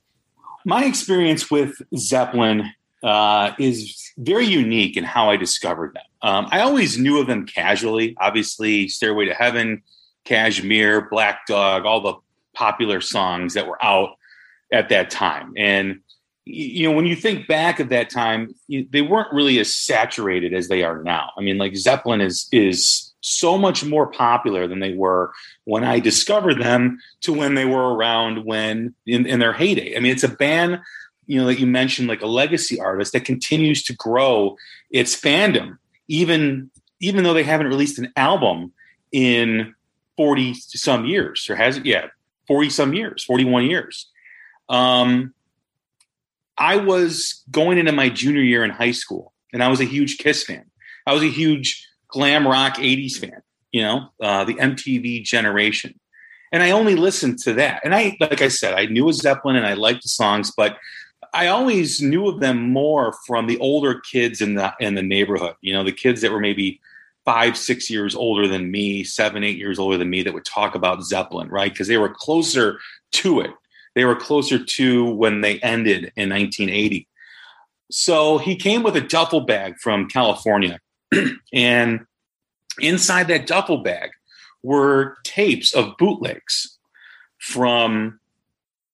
My 0.65 0.85
experience 0.85 1.51
with 1.51 1.81
Zeppelin 1.97 2.71
uh, 3.03 3.53
is 3.59 4.13
very 4.19 4.47
unique 4.47 4.97
in 4.97 5.05
how 5.05 5.31
I 5.31 5.37
discovered 5.37 5.95
them. 5.95 6.03
Um, 6.23 6.49
I 6.51 6.61
always 6.61 6.99
knew 6.99 7.21
of 7.21 7.27
them 7.27 7.47
casually, 7.47 8.15
obviously, 8.19 8.89
Stairway 8.89 9.27
to 9.27 9.35
Heaven, 9.35 9.83
Kashmir, 10.25 11.09
Black 11.11 11.47
Dog, 11.47 11.87
all 11.87 12.01
the 12.01 12.15
popular 12.55 13.01
songs 13.01 13.55
that 13.55 13.67
were 13.67 13.83
out 13.83 14.11
at 14.73 14.91
that 14.91 15.11
time. 15.11 15.53
And 15.57 16.01
you 16.45 16.89
know, 16.89 16.95
when 16.95 17.07
you 17.07 17.15
think 17.15 17.47
back 17.47 17.81
at 17.81 17.91
that 17.91 18.11
time, 18.11 18.55
they 18.69 19.03
weren't 19.03 19.33
really 19.33 19.59
as 19.61 19.75
saturated 19.75 20.53
as 20.53 20.69
they 20.69 20.83
are 20.83 21.03
now. 21.03 21.31
I 21.39 21.43
mean, 21.43 21.59
like 21.59 21.77
Zeppelin 21.77 22.21
is 22.21 22.49
is 22.51 23.13
so 23.21 23.59
much 23.59 23.85
more 23.85 24.07
popular 24.07 24.67
than 24.67 24.81
they 24.81 24.95
were 24.95 25.33
when 25.65 25.85
I 25.85 26.01
discovered 26.01 26.59
them 26.61 26.99
to 27.21 27.33
when 27.33 27.55
they 27.55 27.67
were 27.67 27.95
around 27.95 28.45
when 28.45 28.95
in, 29.07 29.27
in 29.27 29.39
their 29.39 29.53
heyday. 29.53 29.97
I 29.97 30.01
mean, 30.01 30.13
it's 30.13 30.25
a 30.25 30.29
band, 30.29 30.81
you 31.31 31.41
know, 31.41 31.47
that 31.47 31.61
you 31.61 31.67
mentioned, 31.67 32.09
like 32.09 32.23
a 32.23 32.27
legacy 32.27 32.81
artist 32.81 33.13
that 33.13 33.25
continues 33.25 33.85
to 33.85 33.95
grow 33.95 34.57
its 34.91 35.15
fandom, 35.15 35.79
even 36.09 36.73
even 36.99 37.23
though 37.23 37.33
they 37.33 37.45
haven't 37.45 37.69
released 37.69 38.01
an 38.01 38.13
album 38.17 38.73
in 39.13 39.73
40 40.17 40.55
some 40.55 41.07
years, 41.07 41.49
or 41.49 41.55
has 41.55 41.77
it 41.77 41.87
yet? 41.87 42.11
40 42.49 42.69
some 42.71 42.95
years, 42.95 43.23
41 43.23 43.67
years. 43.67 44.11
Um, 44.69 45.33
I 46.59 46.77
was 46.79 47.45
going 47.49 47.79
into 47.79 47.93
my 47.93 48.09
junior 48.09 48.43
year 48.43 48.65
in 48.65 48.71
high 48.71 48.91
school, 48.91 49.33
and 49.53 49.63
I 49.63 49.69
was 49.69 49.81
a 49.81 49.85
huge 49.85 50.19
Kiss 50.19 50.43
fan. 50.43 50.65
I 51.07 51.15
was 51.15 51.23
a 51.23 51.31
huge 51.31 51.89
glam 52.09 52.45
rock 52.45 52.75
80s 52.75 53.19
fan, 53.19 53.41
you 53.71 53.83
know, 53.83 54.09
uh, 54.21 54.43
the 54.43 54.55
MTV 54.55 55.23
generation. 55.23 55.95
And 56.51 56.61
I 56.61 56.73
only 56.73 56.97
listened 56.97 57.39
to 57.45 57.53
that. 57.53 57.83
And 57.85 57.95
I, 57.95 58.17
like 58.19 58.43
I 58.43 58.49
said, 58.49 58.75
I 58.75 58.87
knew 58.87 59.09
a 59.09 59.13
Zeppelin 59.13 59.55
and 59.55 59.65
I 59.65 59.75
liked 59.75 60.03
the 60.03 60.09
songs, 60.09 60.53
but 60.57 60.77
I 61.33 61.47
always 61.47 62.01
knew 62.01 62.29
of 62.29 62.41
them 62.41 62.71
more 62.71 63.13
from 63.27 63.47
the 63.47 63.59
older 63.59 64.01
kids 64.01 64.41
in 64.41 64.55
the 64.55 64.73
in 64.81 64.95
the 64.95 65.03
neighborhood. 65.03 65.55
You 65.61 65.73
know, 65.73 65.85
the 65.85 65.93
kids 65.93 66.21
that 66.21 66.33
were 66.33 66.41
maybe 66.41 66.81
five, 67.25 67.57
six 67.57 67.91
years 67.91 68.15
older 68.15 68.49
than 68.49 68.71
me, 68.71 69.05
seven, 69.05 69.45
eight 69.45 69.59
years 69.59 69.79
older 69.79 69.97
than 69.97 70.11
me, 70.11 70.23
that 70.23 70.35
would 70.35 70.45
talk 70.45 70.75
about 70.75 71.05
Zeppelin, 71.05 71.49
right? 71.49 71.73
Because 71.73 71.89
they 71.89 71.99
were 71.99 72.09
closer 72.09 72.81
to 73.13 73.41
it. 73.41 73.51
They 73.95 74.05
were 74.05 74.17
closer 74.17 74.63
to 74.63 75.05
when 75.11 75.41
they 75.41 75.59
ended 75.61 76.13
in 76.17 76.31
1980. 76.31 77.07
So 77.91 78.39
he 78.39 78.57
came 78.57 78.83
with 78.83 78.97
a 78.97 79.01
duffel 79.01 79.41
bag 79.41 79.79
from 79.79 80.09
California. 80.09 80.79
and 81.53 82.07
inside 82.79 83.29
that 83.29 83.47
duffel 83.47 83.79
bag 83.79 84.11
were 84.63 85.19
tapes 85.25 85.75
of 85.75 85.97
bootlegs 85.99 86.79
from 87.39 88.21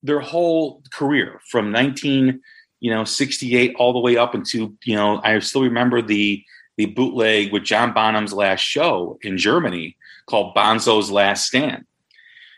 their 0.06 0.20
whole 0.20 0.82
career 0.92 1.40
from 1.50 1.70
19 1.72 2.40
you 2.80 2.90
know 2.90 3.04
68 3.04 3.74
all 3.78 3.92
the 3.92 4.00
way 4.00 4.16
up 4.16 4.34
into 4.34 4.76
you 4.84 4.94
know 4.94 5.20
i 5.24 5.38
still 5.38 5.62
remember 5.62 6.00
the 6.00 6.42
the 6.76 6.86
bootleg 6.86 7.52
with 7.52 7.64
john 7.64 7.92
bonham's 7.92 8.32
last 8.32 8.60
show 8.60 9.18
in 9.22 9.36
germany 9.36 9.96
called 10.26 10.54
bonzo's 10.54 11.10
last 11.10 11.46
stand 11.46 11.84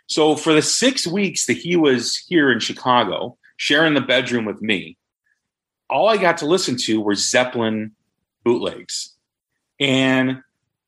so 0.08 0.36
for 0.36 0.54
the 0.54 0.62
six 0.62 1.06
weeks 1.06 1.46
that 1.46 1.58
he 1.58 1.76
was 1.76 2.16
here 2.16 2.50
in 2.50 2.60
Chicago, 2.60 3.36
sharing 3.58 3.92
the 3.92 4.00
bedroom 4.00 4.46
with 4.46 4.62
me, 4.62 4.96
all 5.90 6.08
I 6.08 6.16
got 6.16 6.38
to 6.38 6.46
listen 6.46 6.76
to 6.84 7.00
were 7.00 7.14
Zeppelin 7.14 7.92
bootlegs. 8.42 9.14
And 9.78 10.42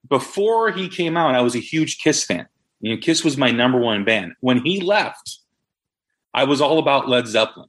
before 0.09 0.71
he 0.73 0.89
came 0.89 1.19
out, 1.19 1.35
I 1.35 1.43
was 1.43 1.55
a 1.55 1.61
huge 1.61 1.99
Kiss 1.99 2.25
fan. 2.25 2.47
You 2.81 2.95
know, 2.95 3.01
Kiss 3.01 3.23
was 3.23 3.37
my 3.37 3.51
number 3.51 3.79
one 3.79 4.05
band. 4.05 4.33
When 4.41 4.65
he 4.65 4.81
left, 4.81 5.39
I 6.33 6.45
was 6.45 6.61
all 6.61 6.79
about 6.79 7.09
Led 7.09 7.27
Zeppelin. 7.27 7.69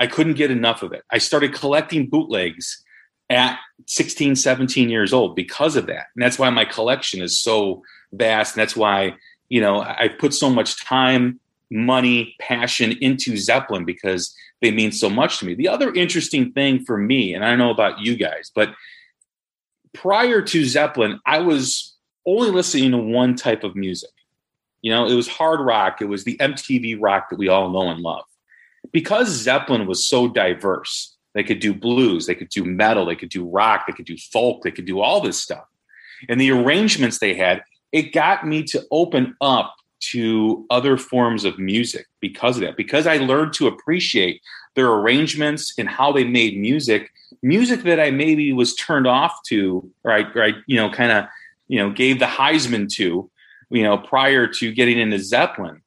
I 0.00 0.06
couldn't 0.06 0.34
get 0.34 0.50
enough 0.50 0.82
of 0.82 0.92
it. 0.92 1.02
I 1.10 1.18
started 1.18 1.52
collecting 1.52 2.08
bootlegs 2.08 2.82
at 3.30 3.58
16, 3.86 4.36
17 4.36 4.90
years 4.90 5.12
old 5.12 5.36
because 5.36 5.76
of 5.76 5.86
that. 5.86 6.06
And 6.14 6.22
that's 6.22 6.38
why 6.38 6.50
my 6.50 6.64
collection 6.64 7.22
is 7.22 7.40
so 7.40 7.82
vast. 8.12 8.56
And 8.56 8.60
that's 8.60 8.76
why 8.76 9.14
you 9.52 9.60
know, 9.60 9.82
I 9.82 10.08
put 10.08 10.32
so 10.32 10.48
much 10.48 10.82
time, 10.82 11.38
money, 11.70 12.34
passion 12.40 12.92
into 13.02 13.36
Zeppelin 13.36 13.84
because 13.84 14.34
they 14.62 14.70
mean 14.70 14.92
so 14.92 15.10
much 15.10 15.40
to 15.40 15.44
me. 15.44 15.54
The 15.54 15.68
other 15.68 15.92
interesting 15.92 16.52
thing 16.52 16.82
for 16.86 16.96
me, 16.96 17.34
and 17.34 17.44
I 17.44 17.54
know 17.54 17.68
about 17.68 18.00
you 18.00 18.16
guys, 18.16 18.50
but 18.54 18.70
prior 19.92 20.40
to 20.40 20.64
Zeppelin, 20.64 21.20
I 21.26 21.40
was 21.40 21.94
only 22.24 22.50
listening 22.50 22.92
to 22.92 22.96
one 22.96 23.34
type 23.34 23.62
of 23.62 23.76
music. 23.76 24.08
You 24.82 24.90
know, 24.90 25.06
it 25.06 25.14
was 25.14 25.28
hard 25.28 25.60
rock, 25.60 26.00
it 26.00 26.06
was 26.06 26.24
the 26.24 26.36
MTV 26.38 26.98
rock 27.00 27.30
that 27.30 27.38
we 27.38 27.48
all 27.48 27.70
know 27.70 27.88
and 27.88 28.00
love. 28.00 28.24
Because 28.92 29.28
Zeppelin 29.28 29.86
was 29.86 30.06
so 30.06 30.28
diverse, 30.28 31.16
they 31.34 31.44
could 31.44 31.60
do 31.60 31.72
blues, 31.72 32.26
they 32.26 32.34
could 32.34 32.50
do 32.50 32.64
metal, 32.64 33.06
they 33.06 33.16
could 33.16 33.30
do 33.30 33.48
rock, 33.48 33.86
they 33.86 33.92
could 33.92 34.06
do 34.06 34.16
folk, 34.16 34.62
they 34.62 34.70
could 34.70 34.84
do 34.84 35.00
all 35.00 35.20
this 35.20 35.40
stuff. 35.40 35.64
And 36.28 36.40
the 36.40 36.50
arrangements 36.50 37.18
they 37.18 37.34
had, 37.34 37.62
it 37.92 38.12
got 38.12 38.46
me 38.46 38.62
to 38.64 38.84
open 38.90 39.36
up 39.40 39.74
to 40.02 40.66
other 40.70 40.96
forms 40.96 41.44
of 41.44 41.58
music 41.58 42.06
because 42.20 42.56
of 42.56 42.62
that 42.62 42.76
because 42.76 43.06
i 43.06 43.18
learned 43.18 43.52
to 43.52 43.68
appreciate 43.68 44.42
their 44.74 44.88
arrangements 44.88 45.72
and 45.78 45.88
how 45.88 46.10
they 46.10 46.24
made 46.24 46.58
music 46.58 47.10
music 47.42 47.82
that 47.84 48.00
i 48.00 48.10
maybe 48.10 48.52
was 48.52 48.74
turned 48.74 49.06
off 49.06 49.38
to 49.46 49.88
or 50.02 50.12
i, 50.12 50.20
or 50.34 50.44
I 50.44 50.52
you 50.66 50.76
know 50.76 50.90
kind 50.90 51.12
of 51.12 51.26
you 51.68 51.78
know 51.78 51.90
gave 51.90 52.18
the 52.18 52.26
heisman 52.26 52.92
to 52.94 53.30
you 53.72 53.82
know 53.82 53.98
prior 53.98 54.46
to 54.46 54.72
getting 54.72 54.98
into 54.98 55.18
zeppelin 55.18 55.82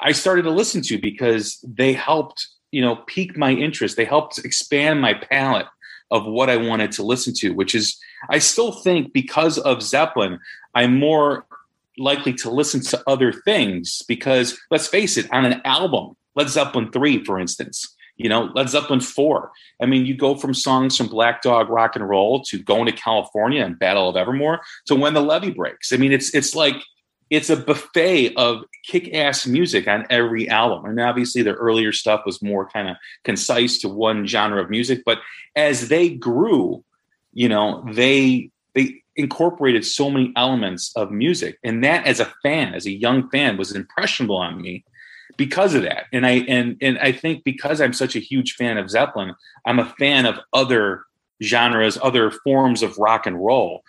i 0.00 0.12
started 0.12 0.42
to 0.42 0.50
listen 0.50 0.80
to 0.82 0.98
because 0.98 1.62
they 1.66 1.92
helped 1.92 2.48
you 2.70 2.80
know 2.80 2.96
pique 3.06 3.36
my 3.36 3.52
interest 3.52 3.96
they 3.96 4.04
helped 4.04 4.38
expand 4.38 5.00
my 5.00 5.14
palette 5.14 5.66
of 6.10 6.24
what 6.24 6.48
i 6.48 6.56
wanted 6.56 6.92
to 6.92 7.02
listen 7.02 7.34
to 7.34 7.50
which 7.50 7.74
is 7.74 7.98
i 8.30 8.38
still 8.38 8.72
think 8.72 9.12
because 9.12 9.58
of 9.58 9.82
zeppelin 9.82 10.38
I'm 10.74 10.98
more 10.98 11.46
likely 11.96 12.34
to 12.34 12.50
listen 12.50 12.80
to 12.80 13.02
other 13.06 13.32
things 13.32 14.02
because 14.08 14.58
let's 14.70 14.88
face 14.88 15.16
it, 15.16 15.32
on 15.32 15.44
an 15.44 15.60
album, 15.64 16.16
Led 16.34 16.48
Zeppelin 16.48 16.90
3, 16.90 17.24
for 17.24 17.38
instance, 17.38 17.94
you 18.16 18.28
know, 18.28 18.50
Led 18.54 18.68
Zeppelin 18.68 19.00
4. 19.00 19.50
I 19.80 19.86
mean, 19.86 20.04
you 20.04 20.16
go 20.16 20.34
from 20.34 20.54
songs 20.54 20.96
from 20.96 21.06
Black 21.06 21.42
Dog 21.42 21.68
Rock 21.68 21.94
and 21.94 22.08
Roll 22.08 22.42
to 22.44 22.58
Going 22.58 22.86
to 22.86 22.92
California 22.92 23.64
and 23.64 23.78
Battle 23.78 24.08
of 24.08 24.16
Evermore 24.16 24.60
to 24.86 24.96
When 24.96 25.14
the 25.14 25.22
Levee 25.22 25.50
Breaks. 25.50 25.92
I 25.92 25.96
mean, 25.96 26.12
it's 26.12 26.34
it's 26.34 26.54
like 26.54 26.76
it's 27.30 27.50
a 27.50 27.56
buffet 27.56 28.34
of 28.36 28.64
kick-ass 28.84 29.46
music 29.46 29.88
on 29.88 30.06
every 30.10 30.48
album. 30.48 30.84
And 30.84 31.00
obviously 31.00 31.42
the 31.42 31.54
earlier 31.54 31.92
stuff 31.92 32.22
was 32.26 32.42
more 32.42 32.68
kind 32.68 32.88
of 32.88 32.96
concise 33.24 33.78
to 33.78 33.88
one 33.88 34.26
genre 34.26 34.62
of 34.62 34.70
music, 34.70 35.02
but 35.04 35.18
as 35.56 35.88
they 35.88 36.10
grew, 36.10 36.84
you 37.32 37.48
know, 37.48 37.84
they 37.92 38.50
they 38.74 39.02
incorporated 39.16 39.84
so 39.84 40.10
many 40.10 40.32
elements 40.36 40.92
of 40.96 41.10
music. 41.10 41.58
And 41.62 41.82
that 41.84 42.06
as 42.06 42.20
a 42.20 42.32
fan 42.42 42.74
as 42.74 42.86
a 42.86 42.92
young 42.92 43.28
fan 43.30 43.56
was 43.56 43.72
impressionable 43.72 44.36
on 44.36 44.60
me 44.60 44.84
because 45.36 45.74
of 45.74 45.82
that. 45.82 46.06
And 46.12 46.26
i 46.26 46.44
and 46.48 46.76
and 46.80 46.98
i 46.98 47.12
think 47.12 47.44
because 47.44 47.80
i'm 47.80 47.92
such 47.92 48.14
a 48.14 48.20
huge 48.20 48.54
fan 48.54 48.78
of 48.78 48.90
zeppelin 48.90 49.34
i'm 49.64 49.78
a 49.78 49.94
fan 49.98 50.26
of 50.26 50.38
other 50.52 51.04
genres 51.42 51.98
other 52.02 52.30
forms 52.30 52.82
of 52.82 52.96
rock 52.98 53.26
and 53.26 53.44
roll 53.44 53.82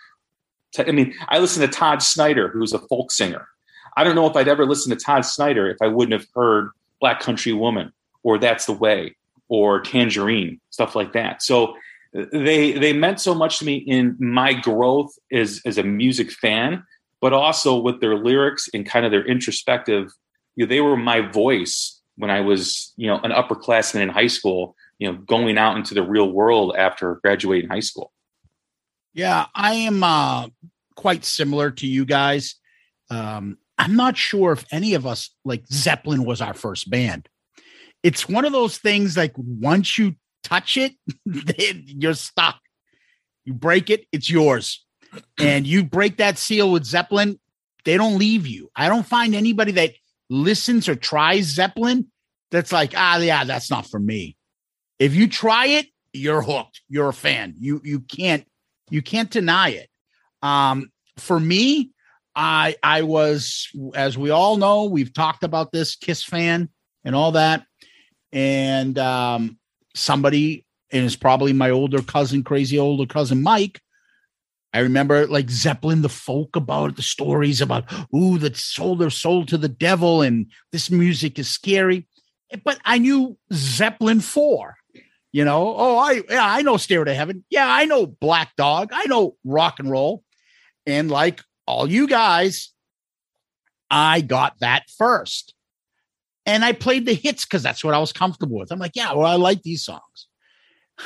i 0.78 0.90
mean 0.90 1.14
i 1.28 1.38
listen 1.38 1.60
to 1.62 1.68
todd 1.68 2.02
Snider, 2.02 2.48
who's 2.48 2.72
a 2.72 2.78
folk 2.78 3.10
singer 3.10 3.48
i 3.96 4.04
don't 4.04 4.14
know 4.14 4.26
if 4.26 4.36
i'd 4.36 4.48
ever 4.48 4.66
listen 4.66 4.90
to 4.90 4.96
todd 4.96 5.24
Snider 5.24 5.68
if 5.68 5.78
i 5.80 5.86
wouldn't 5.86 6.20
have 6.20 6.28
heard 6.34 6.70
black 7.00 7.20
country 7.20 7.52
woman 7.52 7.92
or 8.22 8.38
that's 8.38 8.66
the 8.66 8.72
way 8.72 9.14
or 9.48 9.80
tangerine 9.80 10.60
stuff 10.70 10.94
like 10.96 11.12
that 11.12 11.42
so 11.42 11.74
uh, 12.16 12.24
they 12.32 12.72
they 12.72 12.92
meant 12.92 13.20
so 13.20 13.34
much 13.34 13.58
to 13.58 13.64
me 13.64 13.76
in 13.76 14.16
my 14.18 14.52
growth 14.52 15.16
as 15.32 15.60
as 15.64 15.78
a 15.78 15.82
music 15.82 16.30
fan, 16.30 16.84
but 17.20 17.32
also 17.32 17.78
with 17.78 18.00
their 18.00 18.16
lyrics 18.16 18.68
and 18.72 18.86
kind 18.86 19.04
of 19.04 19.12
their 19.12 19.24
introspective. 19.24 20.10
You 20.54 20.64
know, 20.64 20.68
they 20.68 20.80
were 20.80 20.96
my 20.96 21.20
voice 21.20 22.00
when 22.16 22.30
I 22.30 22.40
was 22.40 22.92
you 22.96 23.06
know 23.06 23.18
an 23.20 23.32
upperclassman 23.32 24.00
in 24.00 24.08
high 24.08 24.28
school. 24.28 24.76
You 24.98 25.12
know, 25.12 25.18
going 25.18 25.58
out 25.58 25.76
into 25.76 25.92
the 25.92 26.02
real 26.02 26.30
world 26.30 26.74
after 26.76 27.16
graduating 27.16 27.68
high 27.68 27.80
school. 27.80 28.12
Yeah, 29.16 29.46
I 29.54 29.72
am 29.72 30.02
uh, 30.04 30.48
quite 30.94 31.24
similar 31.24 31.70
to 31.70 31.86
you 31.86 32.04
guys. 32.04 32.56
Um, 33.08 33.56
I'm 33.78 33.96
not 33.96 34.18
sure 34.18 34.52
if 34.52 34.66
any 34.70 34.92
of 34.92 35.06
us 35.06 35.30
like 35.42 35.66
Zeppelin 35.72 36.26
was 36.26 36.42
our 36.42 36.52
first 36.52 36.90
band. 36.90 37.26
It's 38.02 38.28
one 38.28 38.44
of 38.44 38.52
those 38.52 38.76
things 38.76 39.16
like 39.16 39.32
once 39.38 39.96
you 39.96 40.16
touch 40.42 40.76
it, 40.76 40.92
you're 41.24 42.12
stuck. 42.12 42.60
You 43.46 43.54
break 43.54 43.88
it, 43.88 44.06
it's 44.12 44.28
yours. 44.28 44.84
And 45.38 45.66
you 45.66 45.82
break 45.82 46.18
that 46.18 46.36
seal 46.36 46.70
with 46.70 46.84
Zeppelin, 46.84 47.40
they 47.86 47.96
don't 47.96 48.18
leave 48.18 48.46
you. 48.46 48.70
I 48.76 48.90
don't 48.90 49.06
find 49.06 49.34
anybody 49.34 49.72
that 49.72 49.94
listens 50.28 50.90
or 50.90 50.94
tries 50.94 51.46
Zeppelin, 51.46 52.10
that's 52.50 52.70
like, 52.70 52.92
ah, 52.94 53.16
yeah, 53.16 53.44
that's 53.44 53.70
not 53.70 53.86
for 53.86 53.98
me. 53.98 54.36
If 54.98 55.14
you 55.14 55.26
try 55.26 55.68
it, 55.68 55.86
you're 56.12 56.42
hooked. 56.42 56.82
You're 56.90 57.08
a 57.08 57.14
fan. 57.14 57.54
You 57.58 57.80
you 57.82 58.00
can't 58.00 58.46
you 58.90 59.02
can't 59.02 59.30
deny 59.30 59.70
it. 59.70 59.88
Um, 60.42 60.90
for 61.16 61.38
me, 61.38 61.90
I 62.34 62.76
I 62.82 63.02
was, 63.02 63.68
as 63.94 64.18
we 64.18 64.30
all 64.30 64.56
know, 64.56 64.84
we've 64.84 65.12
talked 65.12 65.42
about 65.42 65.72
this 65.72 65.96
Kiss 65.96 66.22
fan 66.22 66.68
and 67.04 67.14
all 67.14 67.32
that, 67.32 67.64
and 68.32 68.98
um, 68.98 69.58
somebody, 69.94 70.64
and 70.90 71.04
it's 71.04 71.16
probably 71.16 71.52
my 71.52 71.70
older 71.70 72.02
cousin, 72.02 72.44
crazy 72.44 72.78
older 72.78 73.06
cousin 73.06 73.42
Mike. 73.42 73.80
I 74.74 74.80
remember 74.80 75.26
like 75.26 75.48
Zeppelin, 75.48 76.02
the 76.02 76.10
folk 76.10 76.54
about 76.54 76.96
the 76.96 77.02
stories 77.02 77.62
about 77.62 77.90
ooh, 78.14 78.36
that 78.38 78.56
sold 78.56 78.98
their 78.98 79.10
soul 79.10 79.46
to 79.46 79.56
the 79.56 79.68
devil, 79.70 80.20
and 80.20 80.52
this 80.72 80.90
music 80.90 81.38
is 81.38 81.48
scary. 81.48 82.06
But 82.62 82.78
I 82.84 82.98
knew 82.98 83.38
Zeppelin 83.52 84.20
four. 84.20 84.76
You 85.36 85.44
know, 85.44 85.74
oh, 85.76 85.98
I 85.98 86.22
yeah, 86.30 86.50
I 86.50 86.62
know 86.62 86.78
Stairway 86.78 87.04
to 87.04 87.14
Heaven. 87.14 87.44
Yeah, 87.50 87.66
I 87.68 87.84
know 87.84 88.06
Black 88.06 88.56
Dog. 88.56 88.88
I 88.90 89.04
know 89.04 89.36
rock 89.44 89.78
and 89.78 89.90
roll. 89.90 90.24
And 90.86 91.10
like 91.10 91.42
all 91.66 91.86
you 91.86 92.08
guys, 92.08 92.72
I 93.90 94.22
got 94.22 94.58
that 94.60 94.84
first. 94.96 95.52
And 96.46 96.64
I 96.64 96.72
played 96.72 97.04
the 97.04 97.12
hits 97.12 97.44
because 97.44 97.62
that's 97.62 97.84
what 97.84 97.92
I 97.92 97.98
was 97.98 98.14
comfortable 98.14 98.56
with. 98.58 98.72
I'm 98.72 98.78
like, 98.78 98.92
yeah, 98.94 99.12
well, 99.12 99.26
I 99.26 99.34
like 99.34 99.60
these 99.60 99.84
songs. 99.84 100.26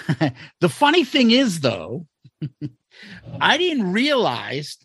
the 0.60 0.68
funny 0.68 1.02
thing 1.02 1.32
is, 1.32 1.58
though, 1.58 2.06
I 3.40 3.58
didn't 3.58 3.90
realize 3.90 4.78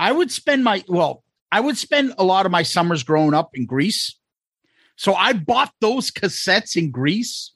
I 0.00 0.10
would 0.10 0.32
spend 0.32 0.64
my, 0.64 0.82
well, 0.88 1.22
I 1.52 1.60
would 1.60 1.78
spend 1.78 2.14
a 2.18 2.24
lot 2.24 2.44
of 2.44 2.50
my 2.50 2.64
summers 2.64 3.04
growing 3.04 3.34
up 3.34 3.50
in 3.54 3.66
Greece. 3.66 4.18
So 4.96 5.14
I 5.14 5.32
bought 5.32 5.72
those 5.80 6.10
cassettes 6.10 6.76
in 6.76 6.90
Greece. 6.90 7.52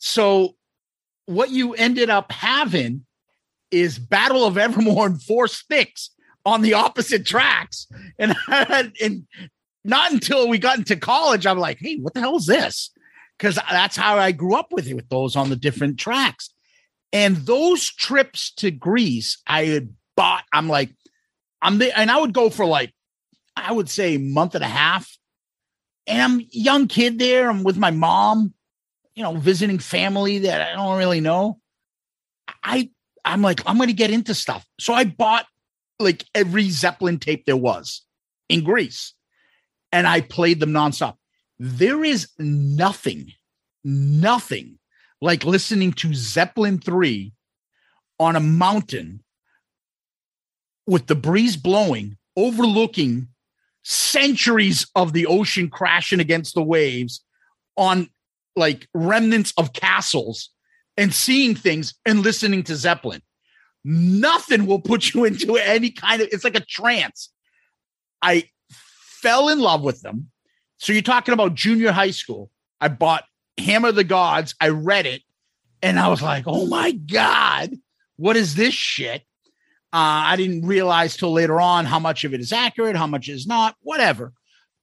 So 0.00 0.56
what 1.26 1.50
you 1.50 1.74
ended 1.74 2.10
up 2.10 2.32
having 2.32 3.06
is 3.70 3.98
Battle 3.98 4.44
of 4.44 4.58
Evermore 4.58 5.06
and 5.06 5.22
Four 5.22 5.46
Sticks 5.46 6.10
on 6.44 6.62
the 6.62 6.74
opposite 6.74 7.24
tracks. 7.24 7.86
And, 8.18 8.34
and 9.00 9.26
not 9.84 10.12
until 10.12 10.48
we 10.48 10.58
got 10.58 10.78
into 10.78 10.96
college, 10.96 11.46
I'm 11.46 11.58
like, 11.58 11.78
hey, 11.78 11.96
what 11.96 12.14
the 12.14 12.20
hell 12.20 12.36
is 12.36 12.46
this? 12.46 12.90
Because 13.38 13.58
that's 13.70 13.96
how 13.96 14.18
I 14.18 14.32
grew 14.32 14.56
up 14.56 14.72
with 14.72 14.86
it, 14.86 14.94
with 14.94 15.08
those 15.08 15.36
on 15.36 15.48
the 15.48 15.56
different 15.56 15.98
tracks. 15.98 16.50
And 17.12 17.36
those 17.36 17.88
trips 17.88 18.52
to 18.56 18.70
Greece, 18.70 19.38
I 19.46 19.64
had 19.66 19.94
bought, 20.16 20.44
I'm 20.52 20.68
like, 20.68 20.90
I'm 21.62 21.78
there, 21.78 21.92
and 21.96 22.10
I 22.10 22.18
would 22.18 22.32
go 22.32 22.50
for 22.50 22.66
like, 22.66 22.92
I 23.56 23.72
would 23.72 23.88
say 23.88 24.18
month 24.18 24.54
and 24.54 24.64
a 24.64 24.68
half. 24.68 25.16
And 26.06 26.20
I'm 26.20 26.46
young 26.50 26.88
kid 26.88 27.18
there. 27.18 27.48
I'm 27.48 27.62
with 27.62 27.76
my 27.76 27.90
mom, 27.90 28.54
you 29.20 29.24
know, 29.24 29.34
visiting 29.34 29.78
family 29.78 30.38
that 30.38 30.62
I 30.62 30.74
don't 30.74 30.96
really 30.96 31.20
know. 31.20 31.60
I 32.64 32.88
I'm 33.22 33.42
like, 33.42 33.60
I'm 33.66 33.76
gonna 33.76 33.92
get 33.92 34.10
into 34.10 34.34
stuff. 34.34 34.64
So 34.80 34.94
I 34.94 35.04
bought 35.04 35.44
like 35.98 36.24
every 36.34 36.70
Zeppelin 36.70 37.18
tape 37.18 37.44
there 37.44 37.54
was 37.54 38.00
in 38.48 38.64
Greece. 38.64 39.12
And 39.92 40.06
I 40.06 40.22
played 40.22 40.58
them 40.58 40.70
nonstop. 40.70 41.16
There 41.58 42.02
is 42.02 42.28
nothing, 42.38 43.34
nothing 43.84 44.78
like 45.20 45.44
listening 45.44 45.92
to 45.94 46.14
Zeppelin 46.14 46.78
3 46.78 47.34
on 48.18 48.36
a 48.36 48.40
mountain 48.40 49.22
with 50.86 51.08
the 51.08 51.14
breeze 51.14 51.58
blowing, 51.58 52.16
overlooking 52.38 53.28
centuries 53.82 54.86
of 54.94 55.12
the 55.12 55.26
ocean 55.26 55.68
crashing 55.68 56.20
against 56.20 56.54
the 56.54 56.62
waves 56.62 57.22
on 57.76 58.08
like 58.56 58.88
remnants 58.94 59.52
of 59.56 59.72
castles 59.72 60.50
and 60.96 61.14
seeing 61.14 61.54
things 61.54 61.94
and 62.04 62.20
listening 62.20 62.62
to 62.64 62.76
Zeppelin 62.76 63.22
nothing 63.84 64.66
will 64.66 64.80
put 64.80 65.14
you 65.14 65.24
into 65.26 65.56
any 65.56 65.90
kind 65.90 66.22
of 66.22 66.28
it's 66.32 66.44
like 66.44 66.56
a 66.56 66.60
trance. 66.60 67.30
I 68.22 68.44
fell 68.70 69.48
in 69.48 69.60
love 69.60 69.82
with 69.82 70.00
them. 70.02 70.30
So 70.78 70.92
you're 70.92 71.02
talking 71.02 71.34
about 71.34 71.54
junior 71.54 71.92
high 71.92 72.10
school. 72.10 72.50
I 72.80 72.88
bought 72.88 73.24
Hammer 73.58 73.92
the 73.92 74.04
Gods. 74.04 74.54
I 74.60 74.68
read 74.68 75.06
it 75.06 75.22
and 75.82 75.98
I 75.98 76.08
was 76.08 76.22
like, 76.22 76.44
oh 76.46 76.66
my 76.66 76.92
God, 76.92 77.74
what 78.16 78.36
is 78.36 78.54
this 78.54 78.74
shit? 78.74 79.22
Uh, 79.92 80.22
I 80.32 80.36
didn't 80.36 80.66
realize 80.66 81.16
till 81.16 81.32
later 81.32 81.60
on 81.60 81.84
how 81.84 81.98
much 81.98 82.24
of 82.24 82.32
it 82.32 82.40
is 82.40 82.52
accurate, 82.52 82.96
how 82.96 83.08
much 83.08 83.28
is 83.28 83.46
not, 83.46 83.74
whatever. 83.82 84.32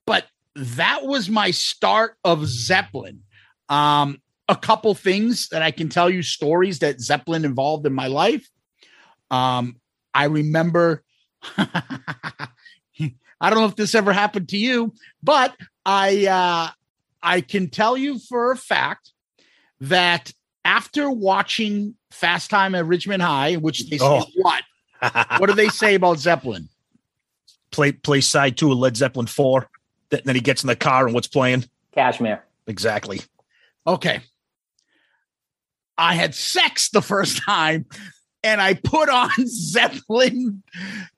But 0.06 0.26
that 0.56 1.04
was 1.04 1.30
my 1.30 1.52
start 1.52 2.16
of 2.24 2.46
Zeppelin. 2.46 3.22
Um, 3.70 4.22
a 4.50 4.56
couple 4.56 4.94
things 4.96 5.50
that 5.50 5.62
I 5.62 5.72
can 5.72 5.90
tell 5.90 6.10
you 6.10 6.24
stories 6.24 6.80
that 6.80 7.02
Zeppelin 7.02 7.46
involved 7.46 7.86
in 7.86 7.94
my 7.94 8.08
life. 8.08 8.48
Um, 9.30 9.78
I 10.14 10.26
remember, 10.26 11.04
I 11.58 12.50
don't 13.42 13.56
know 13.56 13.66
if 13.66 13.76
this 13.76 13.94
ever 13.94 14.14
happened 14.14 14.50
to 14.50 14.58
you, 14.58 14.94
but 15.22 15.56
I 15.86 16.28
uh, 16.28 16.72
I 17.22 17.42
can 17.42 17.70
tell 17.70 17.98
you 17.98 18.20
for 18.20 18.52
a 18.52 18.58
fact 18.58 19.12
that 19.82 20.32
after 20.66 21.10
watching 21.10 21.96
Fast 22.12 22.50
Time 22.50 22.74
at 22.74 22.86
Ridgemont 22.86 23.22
High, 23.22 23.56
which 23.56 23.90
they 23.90 23.98
say 23.98 24.06
oh. 24.06 24.26
what? 24.36 24.64
what 25.38 25.48
do 25.48 25.54
they 25.54 25.70
say 25.70 25.96
about 25.96 26.20
Zeppelin? 26.20 26.70
Play 27.72 27.92
play 27.92 28.22
side 28.22 28.58
two 28.58 28.72
of 28.72 28.78
Led 28.78 28.98
Zeppelin 28.98 29.28
four. 29.28 29.70
Then 30.10 30.36
he 30.36 30.42
gets 30.42 30.64
in 30.64 30.68
the 30.68 30.76
car 30.76 31.06
and 31.06 31.14
what's 31.14 31.28
playing? 31.28 31.66
Kashmir. 31.94 32.44
Exactly. 32.66 33.22
Okay. 33.88 34.20
I 35.98 36.14
had 36.14 36.36
sex 36.36 36.90
the 36.90 37.02
first 37.02 37.42
time 37.46 37.86
and 38.44 38.62
I 38.62 38.74
put 38.76 39.10
on 39.10 39.32
Zeppelin 39.48 40.64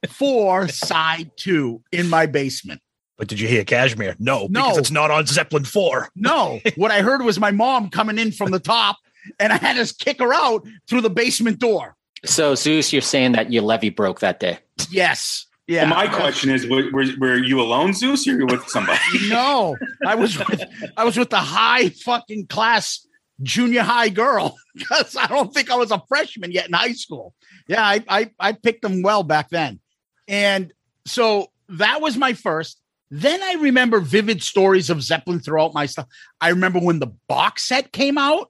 4 0.07 0.67
side 0.69 1.31
2 1.37 1.81
in 1.91 2.09
my 2.09 2.25
basement. 2.27 2.81
But 3.17 3.27
did 3.27 3.39
you 3.41 3.49
hear 3.49 3.65
Kashmir? 3.65 4.15
No, 4.17 4.47
no, 4.49 4.63
because 4.63 4.77
it's 4.77 4.91
not 4.91 5.11
on 5.11 5.25
Zeppelin 5.25 5.65
4. 5.65 6.09
No. 6.15 6.61
what 6.75 6.91
I 6.91 7.01
heard 7.01 7.21
was 7.21 7.39
my 7.39 7.51
mom 7.51 7.89
coming 7.89 8.17
in 8.17 8.31
from 8.31 8.51
the 8.51 8.59
top 8.59 8.97
and 9.39 9.51
I 9.51 9.57
had 9.57 9.75
to 9.85 9.93
kick 9.93 10.19
her 10.19 10.33
out 10.33 10.65
through 10.87 11.01
the 11.01 11.09
basement 11.09 11.59
door. 11.59 11.97
So 12.25 12.55
Zeus, 12.55 12.93
you're 12.93 13.01
saying 13.01 13.33
that 13.33 13.51
your 13.51 13.63
levee 13.63 13.89
broke 13.89 14.21
that 14.21 14.39
day. 14.39 14.59
Yes. 14.89 15.45
Yeah. 15.69 15.83
Well, 15.83 15.93
my 15.93 16.07
question 16.07 16.49
is, 16.49 16.65
were, 16.65 16.89
were, 16.91 17.37
you 17.37 17.61
alone, 17.61 17.93
Zeus, 17.93 18.27
or 18.27 18.31
you 18.31 18.47
with 18.47 18.67
somebody? 18.69 18.99
no, 19.29 19.77
I 20.03 20.15
was 20.15 20.35
with 20.35 20.63
I 20.97 21.03
was 21.03 21.15
with 21.15 21.29
the 21.29 21.37
high 21.37 21.89
fucking 21.89 22.47
class 22.47 23.05
junior 23.43 23.83
high 23.83 24.09
girl 24.09 24.55
because 24.75 25.15
I 25.15 25.27
don't 25.27 25.53
think 25.53 25.69
I 25.69 25.75
was 25.75 25.91
a 25.91 26.01
freshman 26.09 26.51
yet 26.51 26.65
in 26.65 26.73
high 26.73 26.93
school. 26.93 27.35
Yeah, 27.67 27.83
I, 27.83 28.03
I, 28.09 28.31
I 28.39 28.51
picked 28.53 28.81
them 28.81 29.03
well 29.03 29.21
back 29.21 29.49
then. 29.49 29.79
And 30.27 30.73
so 31.05 31.51
that 31.69 32.01
was 32.01 32.17
my 32.17 32.33
first. 32.33 32.81
Then 33.11 33.43
I 33.43 33.53
remember 33.61 33.99
vivid 33.99 34.41
stories 34.41 34.89
of 34.89 35.03
Zeppelin 35.03 35.39
throughout 35.39 35.75
my 35.75 35.85
stuff. 35.85 36.07
I 36.41 36.49
remember 36.49 36.79
when 36.79 36.97
the 36.97 37.13
box 37.27 37.67
set 37.67 37.91
came 37.91 38.17
out 38.17 38.49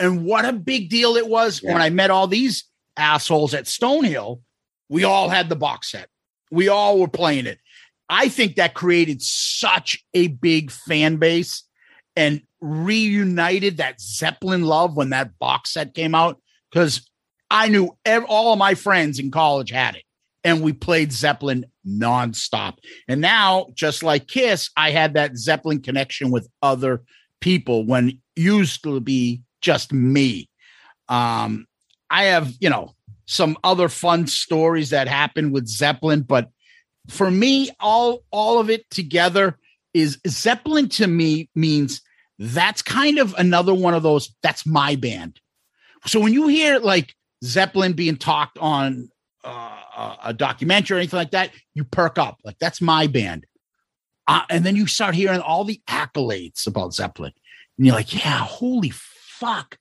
and 0.00 0.24
what 0.24 0.44
a 0.44 0.52
big 0.52 0.90
deal 0.90 1.14
it 1.14 1.28
was 1.28 1.62
yeah. 1.62 1.74
when 1.74 1.80
I 1.80 1.90
met 1.90 2.10
all 2.10 2.26
these 2.26 2.64
assholes 2.96 3.54
at 3.54 3.66
Stonehill. 3.66 4.40
We 4.88 5.04
all 5.04 5.28
had 5.28 5.48
the 5.48 5.56
box 5.56 5.92
set. 5.92 6.08
We 6.50 6.68
all 6.68 7.00
were 7.00 7.08
playing 7.08 7.46
it. 7.46 7.58
I 8.08 8.28
think 8.28 8.56
that 8.56 8.74
created 8.74 9.20
such 9.22 10.04
a 10.14 10.28
big 10.28 10.70
fan 10.70 11.16
base 11.16 11.64
and 12.14 12.42
reunited 12.60 13.78
that 13.78 14.00
Zeppelin 14.00 14.62
love 14.62 14.96
when 14.96 15.10
that 15.10 15.38
box 15.38 15.72
set 15.72 15.94
came 15.94 16.14
out 16.14 16.40
because 16.70 17.08
I 17.50 17.68
knew 17.68 17.96
every, 18.04 18.26
all 18.28 18.52
of 18.52 18.58
my 18.58 18.74
friends 18.74 19.18
in 19.18 19.30
college 19.30 19.70
had 19.70 19.96
it 19.96 20.04
and 20.46 20.62
we 20.62 20.72
played 20.72 21.12
Zeppelin 21.12 21.66
nonstop. 21.86 22.78
And 23.08 23.20
now, 23.20 23.66
just 23.74 24.04
like 24.04 24.28
Kiss, 24.28 24.70
I 24.76 24.92
had 24.92 25.14
that 25.14 25.36
Zeppelin 25.36 25.82
connection 25.82 26.30
with 26.30 26.48
other 26.62 27.02
people 27.40 27.84
when 27.84 28.20
used 28.36 28.82
to 28.84 29.00
be 29.00 29.42
just 29.60 29.92
me. 29.92 30.48
Um, 31.08 31.66
I 32.10 32.24
have, 32.24 32.54
you 32.60 32.70
know, 32.70 32.94
some 33.26 33.56
other 33.64 33.88
fun 33.88 34.26
stories 34.26 34.90
that 34.90 35.08
happened 35.08 35.52
with 35.52 35.66
Zeppelin, 35.66 36.22
but 36.22 36.50
for 37.08 37.30
me, 37.30 37.70
all 37.80 38.24
all 38.30 38.58
of 38.58 38.70
it 38.70 38.88
together 38.90 39.58
is 39.94 40.18
Zeppelin 40.26 40.88
to 40.90 41.06
me 41.06 41.48
means 41.54 42.02
that's 42.38 42.82
kind 42.82 43.18
of 43.18 43.34
another 43.38 43.74
one 43.74 43.94
of 43.94 44.02
those 44.02 44.34
that's 44.42 44.66
my 44.66 44.96
band. 44.96 45.40
So 46.06 46.20
when 46.20 46.32
you 46.32 46.48
hear 46.48 46.78
like 46.78 47.14
zeppelin 47.44 47.92
being 47.92 48.16
talked 48.16 48.58
on 48.58 49.08
uh, 49.44 50.16
a 50.24 50.32
documentary 50.32 50.96
or 50.96 50.98
anything 50.98 51.18
like 51.18 51.30
that 51.30 51.50
you 51.74 51.84
perk 51.84 52.18
up. 52.18 52.38
Like 52.44 52.58
that's 52.58 52.80
my 52.80 53.06
band. 53.06 53.46
Uh, 54.26 54.42
and 54.50 54.64
then 54.64 54.74
you 54.74 54.86
start 54.86 55.14
hearing 55.14 55.40
all 55.40 55.64
the 55.64 55.80
accolades 55.88 56.66
about 56.66 56.94
zeppelin. 56.94 57.32
And 57.78 57.86
you're 57.86 57.94
like 57.94 58.12
yeah 58.12 58.38
holy 58.38 58.90
fuck. 58.90 59.78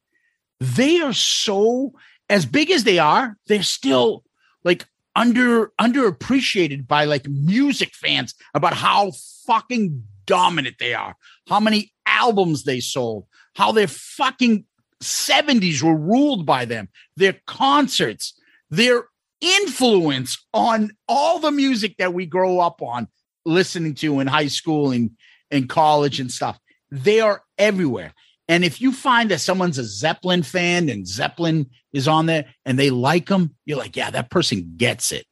They 0.60 1.01
are 1.01 1.13
so 1.13 1.93
as 2.29 2.45
big 2.45 2.71
as 2.71 2.83
they 2.83 2.99
are 2.99 3.38
they're 3.47 3.63
still 3.63 4.23
like 4.63 4.85
under 5.15 5.71
underappreciated 5.79 6.88
by 6.88 7.05
like 7.05 7.27
music 7.27 7.93
fans 7.93 8.33
about 8.53 8.73
how 8.73 9.11
fucking 9.45 10.03
dominant 10.25 10.75
they 10.79 10.93
are, 10.93 11.15
how 11.47 11.59
many 11.59 11.93
albums 12.05 12.63
they 12.63 12.79
sold, 12.79 13.25
how 13.55 13.71
their 13.71 13.88
fucking 13.88 14.65
70s 15.01 15.81
were 15.81 15.95
ruled 15.95 16.45
by 16.45 16.65
them, 16.65 16.89
their 17.15 17.38
concerts, 17.45 18.39
their 18.69 19.05
influence 19.41 20.43
on 20.53 20.91
all 21.07 21.39
the 21.39 21.51
music 21.51 21.95
that 21.97 22.13
we 22.13 22.25
grow 22.25 22.59
up 22.59 22.81
on 22.81 23.07
listening 23.45 23.93
to 23.93 24.19
in 24.19 24.27
high 24.27 24.47
school 24.47 24.91
and, 24.91 25.11
in 25.51 25.67
college 25.67 26.19
and 26.19 26.31
stuff. 26.31 26.59
They 26.89 27.19
are 27.19 27.43
everywhere. 27.57 28.13
And 28.47 28.63
if 28.63 28.79
you 28.79 28.91
find 28.91 29.31
that 29.31 29.41
someone's 29.41 29.77
a 29.77 29.84
Zeppelin 29.84 30.43
fan 30.43 30.89
and 30.89 31.08
Zeppelin 31.08 31.69
is 31.93 32.08
on 32.08 32.27
there 32.27 32.45
and 32.65 32.77
they 32.77 32.91
like 32.91 33.27
them, 33.27 33.55
you're 33.65 33.77
like, 33.77 33.95
yeah, 33.95 34.12
that 34.12 34.29
person 34.29 34.73
gets 34.77 35.12
it. 35.12 35.25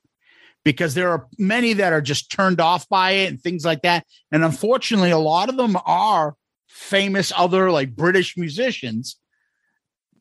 Because 0.66 0.94
there 0.94 1.12
are 1.12 1.28
many 1.38 1.74
that 1.74 1.94
are 1.94 2.02
just 2.02 2.32
turned 2.32 2.62
off 2.62 2.88
by 2.88 3.12
it 3.12 3.30
and 3.30 3.42
things 3.42 3.66
like 3.66 3.82
that. 3.82 4.06
And 4.32 4.44
unfortunately, 4.44 5.12
a 5.12 5.18
lot 5.18 5.50
of 5.50 5.58
them 5.58 5.78
are 5.86 6.36
famous 6.68 7.32
other 7.36 7.70
like 7.70 7.96
British 7.96 8.38
musicians. 8.38 9.18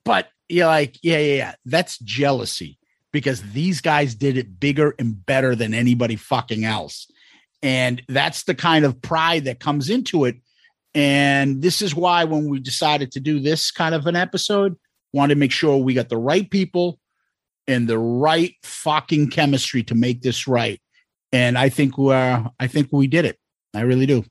But 0.05 0.29
you're 0.49 0.67
like, 0.67 0.99
yeah, 1.03 1.19
yeah, 1.19 1.35
yeah, 1.37 1.55
that's 1.65 1.99
jealousy 2.01 2.79
because 3.13 3.41
these 3.53 3.81
guys 3.81 4.15
did 4.15 4.37
it 4.37 4.59
bigger 4.59 4.95
and 4.99 5.25
better 5.25 5.55
than 5.55 5.75
anybody 5.75 6.17
fucking 6.17 6.65
else. 6.65 7.11
And 7.63 8.03
that's 8.09 8.43
the 8.43 8.55
kind 8.55 8.85
of 8.85 9.01
pride 9.01 9.45
that 9.45 9.61
comes 9.61 9.89
into 9.89 10.25
it 10.25 10.37
and 10.95 11.63
this 11.63 11.81
is 11.81 11.95
why 11.95 12.25
when 12.25 12.49
we 12.49 12.61
decided 12.61 13.13
to 13.13 13.21
do 13.21 13.41
this 13.41 13.71
kind 13.71 13.95
of 13.95 14.07
an 14.07 14.17
episode, 14.17 14.77
wanted 15.13 15.35
to 15.35 15.41
make 15.41 15.53
sure 15.53 15.77
we 15.77 15.95
got 15.95 16.09
the 16.09 16.19
right 16.19 16.51
people 16.51 16.99
and 17.67 17.89
the 17.89 17.99
right 17.99 18.55
fucking 18.63 19.31
chemistry 19.31 19.83
to 19.85 19.95
make 19.95 20.23
this 20.23 20.47
right. 20.47 20.81
And 21.33 21.57
I 21.57 21.69
think 21.69 21.97
we're 21.97 22.47
I 22.59 22.67
think 22.67 22.89
we 22.93 23.07
did 23.07 23.25
it. 23.25 23.39
I 23.75 23.81
really 23.83 24.07
do. 24.07 24.25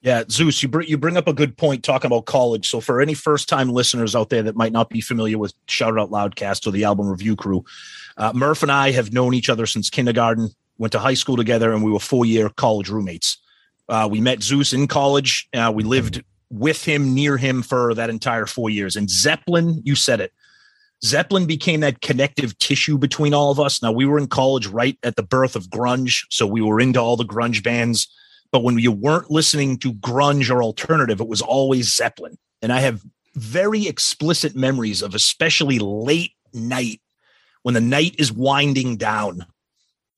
Yeah, 0.00 0.24
Zeus, 0.28 0.60
you 0.60 0.68
bring 0.68 0.88
you 0.88 0.98
bring 0.98 1.16
up 1.16 1.28
a 1.28 1.32
good 1.32 1.56
point 1.56 1.84
talking 1.84 2.08
about 2.08 2.26
college. 2.26 2.68
So 2.68 2.80
for 2.80 3.00
any 3.00 3.14
first 3.14 3.48
time 3.48 3.68
listeners 3.68 4.16
out 4.16 4.30
there 4.30 4.42
that 4.42 4.56
might 4.56 4.72
not 4.72 4.90
be 4.90 5.00
familiar 5.00 5.38
with 5.38 5.54
Shout 5.68 5.96
Out 5.96 6.10
Loudcast 6.10 6.66
or 6.66 6.72
the 6.72 6.82
album 6.82 7.06
review 7.06 7.36
crew, 7.36 7.64
uh, 8.16 8.32
Murph 8.34 8.64
and 8.64 8.72
I 8.72 8.90
have 8.90 9.12
known 9.12 9.34
each 9.34 9.48
other 9.48 9.66
since 9.66 9.88
kindergarten. 9.90 10.50
Went 10.78 10.92
to 10.92 10.98
high 10.98 11.14
school 11.14 11.36
together, 11.36 11.72
and 11.72 11.84
we 11.84 11.92
were 11.92 12.00
four 12.00 12.26
year 12.26 12.48
college 12.48 12.88
roommates. 12.88 13.38
Uh, 13.92 14.08
we 14.10 14.22
met 14.22 14.42
Zeus 14.42 14.72
in 14.72 14.86
college. 14.86 15.46
Uh, 15.52 15.70
we 15.74 15.82
lived 15.82 16.24
with 16.48 16.82
him, 16.82 17.12
near 17.12 17.36
him 17.36 17.62
for 17.62 17.92
that 17.92 18.08
entire 18.08 18.46
four 18.46 18.70
years. 18.70 18.96
And 18.96 19.10
Zeppelin, 19.10 19.82
you 19.84 19.94
said 19.94 20.18
it. 20.18 20.32
Zeppelin 21.04 21.44
became 21.44 21.80
that 21.80 22.00
connective 22.00 22.56
tissue 22.56 22.96
between 22.96 23.34
all 23.34 23.50
of 23.50 23.60
us. 23.60 23.82
Now, 23.82 23.92
we 23.92 24.06
were 24.06 24.16
in 24.16 24.28
college 24.28 24.66
right 24.66 24.96
at 25.02 25.16
the 25.16 25.22
birth 25.22 25.56
of 25.56 25.68
grunge. 25.68 26.24
So 26.30 26.46
we 26.46 26.62
were 26.62 26.80
into 26.80 26.98
all 27.00 27.18
the 27.18 27.24
grunge 27.24 27.62
bands. 27.62 28.08
But 28.50 28.62
when 28.62 28.78
you 28.78 28.92
weren't 28.92 29.30
listening 29.30 29.76
to 29.80 29.92
grunge 29.92 30.50
or 30.50 30.62
alternative, 30.62 31.20
it 31.20 31.28
was 31.28 31.42
always 31.42 31.94
Zeppelin. 31.94 32.38
And 32.62 32.72
I 32.72 32.80
have 32.80 33.02
very 33.34 33.88
explicit 33.88 34.56
memories 34.56 35.02
of 35.02 35.14
especially 35.14 35.78
late 35.78 36.32
night 36.54 37.02
when 37.62 37.74
the 37.74 37.80
night 37.82 38.14
is 38.18 38.32
winding 38.32 38.96
down 38.96 39.44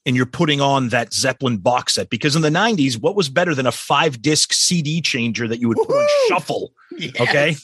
and 0.06 0.16
you're 0.16 0.26
putting 0.26 0.60
on 0.60 0.90
that 0.90 1.12
Zeppelin 1.12 1.58
box 1.58 1.94
set 1.94 2.10
because 2.10 2.36
in 2.36 2.42
the 2.42 2.50
90s, 2.50 3.00
what 3.00 3.16
was 3.16 3.28
better 3.28 3.54
than 3.54 3.66
a 3.66 3.72
five 3.72 4.20
disc 4.20 4.52
CD 4.52 5.00
changer 5.00 5.48
that 5.48 5.60
you 5.60 5.68
would 5.68 5.78
put 5.78 5.96
on 5.96 6.08
shuffle? 6.28 6.72
Yes. 6.96 7.20
Okay. 7.20 7.56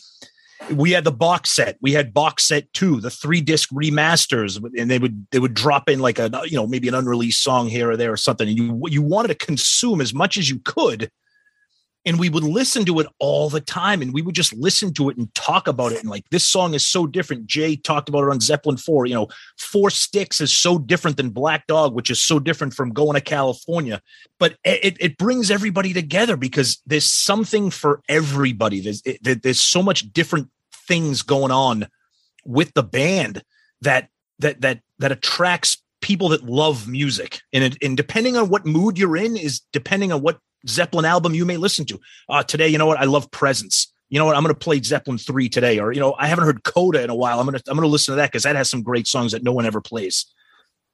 We 0.74 0.90
had 0.90 1.04
the 1.04 1.12
box 1.12 1.50
set. 1.50 1.78
We 1.80 1.92
had 1.92 2.12
box 2.12 2.44
set 2.44 2.70
two, 2.72 3.00
the 3.00 3.10
three 3.10 3.40
disc 3.40 3.70
remasters, 3.70 4.62
and 4.78 4.90
they 4.90 4.98
would 4.98 5.26
they 5.30 5.38
would 5.38 5.54
drop 5.54 5.88
in 5.88 6.00
like 6.00 6.18
a 6.18 6.30
you 6.44 6.56
know 6.56 6.66
maybe 6.66 6.86
an 6.86 6.94
unreleased 6.94 7.42
song 7.42 7.68
here 7.68 7.90
or 7.90 7.96
there 7.96 8.12
or 8.12 8.18
something. 8.18 8.46
And 8.46 8.56
you 8.56 8.82
you 8.86 9.00
wanted 9.00 9.28
to 9.28 9.46
consume 9.46 10.00
as 10.02 10.12
much 10.12 10.36
as 10.36 10.50
you 10.50 10.58
could 10.60 11.10
and 12.06 12.18
we 12.18 12.28
would 12.28 12.44
listen 12.44 12.84
to 12.86 12.98
it 13.00 13.06
all 13.18 13.50
the 13.50 13.60
time 13.60 14.00
and 14.00 14.14
we 14.14 14.22
would 14.22 14.34
just 14.34 14.52
listen 14.54 14.92
to 14.94 15.10
it 15.10 15.16
and 15.16 15.34
talk 15.34 15.68
about 15.68 15.92
it 15.92 16.00
and 16.00 16.08
like 16.08 16.24
this 16.30 16.44
song 16.44 16.74
is 16.74 16.86
so 16.86 17.06
different. 17.06 17.46
Jay 17.46 17.76
talked 17.76 18.08
about 18.08 18.24
it 18.24 18.30
on 18.30 18.40
zeppelin 18.40 18.76
4 18.76 19.06
you 19.06 19.14
know 19.14 19.28
four 19.58 19.90
sticks 19.90 20.40
is 20.40 20.54
so 20.54 20.78
different 20.78 21.16
than 21.16 21.30
black 21.30 21.66
dog 21.66 21.94
which 21.94 22.10
is 22.10 22.22
so 22.22 22.38
different 22.38 22.74
from 22.74 22.90
going 22.90 23.14
to 23.14 23.20
california. 23.20 24.00
But 24.38 24.56
it, 24.64 24.96
it 25.00 25.18
brings 25.18 25.50
everybody 25.50 25.92
together 25.92 26.36
because 26.36 26.82
there's 26.86 27.04
something 27.04 27.70
for 27.70 28.02
everybody. 28.08 28.80
There's 28.80 29.02
it, 29.04 29.42
there's 29.42 29.60
so 29.60 29.82
much 29.82 30.12
different 30.12 30.48
things 30.72 31.22
going 31.22 31.52
on 31.52 31.88
with 32.44 32.72
the 32.74 32.82
band 32.82 33.42
that 33.82 34.08
that 34.38 34.60
that 34.62 34.80
that 34.98 35.12
attracts 35.12 35.82
people 36.00 36.30
that 36.30 36.44
love 36.44 36.88
music. 36.88 37.40
And, 37.52 37.64
it, 37.64 37.76
and 37.82 37.96
depending 37.96 38.36
on 38.36 38.48
what 38.48 38.64
mood 38.64 38.98
you're 38.98 39.16
in 39.16 39.36
is 39.36 39.60
depending 39.72 40.12
on 40.12 40.22
what 40.22 40.38
Zeppelin 40.66 41.04
album 41.04 41.34
you 41.34 41.44
may 41.44 41.56
listen 41.56 41.84
to. 41.86 42.00
Uh, 42.28 42.42
today, 42.42 42.68
you 42.68 42.78
know 42.78 42.86
what? 42.86 42.98
I 42.98 43.04
love 43.04 43.30
Presence. 43.30 43.92
You 44.08 44.18
know 44.18 44.26
what? 44.26 44.36
I'm 44.36 44.42
going 44.42 44.54
to 44.54 44.58
play 44.58 44.82
Zeppelin 44.82 45.18
3 45.18 45.48
today. 45.48 45.78
Or, 45.78 45.92
you 45.92 46.00
know, 46.00 46.14
I 46.18 46.26
haven't 46.26 46.44
heard 46.44 46.64
Coda 46.64 47.02
in 47.02 47.10
a 47.10 47.14
while. 47.14 47.38
I'm 47.38 47.46
going 47.46 47.58
to, 47.58 47.62
I'm 47.68 47.76
going 47.76 47.86
to 47.86 47.90
listen 47.90 48.12
to 48.12 48.16
that 48.16 48.30
because 48.30 48.42
that 48.42 48.56
has 48.56 48.68
some 48.68 48.82
great 48.82 49.06
songs 49.06 49.32
that 49.32 49.42
no 49.42 49.52
one 49.52 49.66
ever 49.66 49.80
plays. 49.80 50.26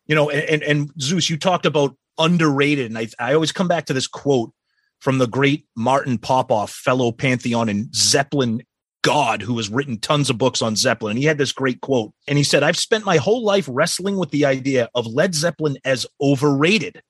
You 0.07 0.15
know, 0.15 0.31
and, 0.31 0.43
and, 0.45 0.63
and 0.63 0.91
Zeus, 1.01 1.31
you 1.31 1.37
talked 1.37 1.67
about 1.67 1.97
underrated. 2.19 2.87
And 2.87 2.99
I, 2.99 3.09
I 3.19 3.35
always 3.35 3.53
come 3.53 3.69
back 3.69 3.87
to 3.87 3.95
this 3.95 4.07
quote 4.07 4.53
from 5.01 5.19
the 5.19 5.27
great 5.27 5.67
Martin 5.77 6.19
Popoff, 6.19 6.71
fellow 6.71 7.11
Pantheon 7.11 7.69
and 7.69 7.95
Zeppelin 7.95 8.63
God 9.03 9.41
who 9.41 9.57
has 9.59 9.69
written 9.69 9.99
tons 9.99 10.31
of 10.31 10.37
books 10.37 10.61
on 10.61 10.75
Zeppelin. 10.75 11.13
And 11.13 11.19
he 11.19 11.27
had 11.27 11.39
this 11.39 11.53
great 11.53 11.81
quote. 11.81 12.13
And 12.27 12.37
he 12.37 12.45
said, 12.45 12.63
I've 12.63 12.77
spent 12.77 13.05
my 13.05 13.19
whole 13.19 13.45
life 13.45 13.69
wrestling 13.71 14.17
with 14.17 14.31
the 14.31 14.45
idea 14.45 14.89
of 14.95 15.07
Led 15.07 15.35
Zeppelin 15.35 15.77
as 15.85 16.07
overrated. 16.21 17.01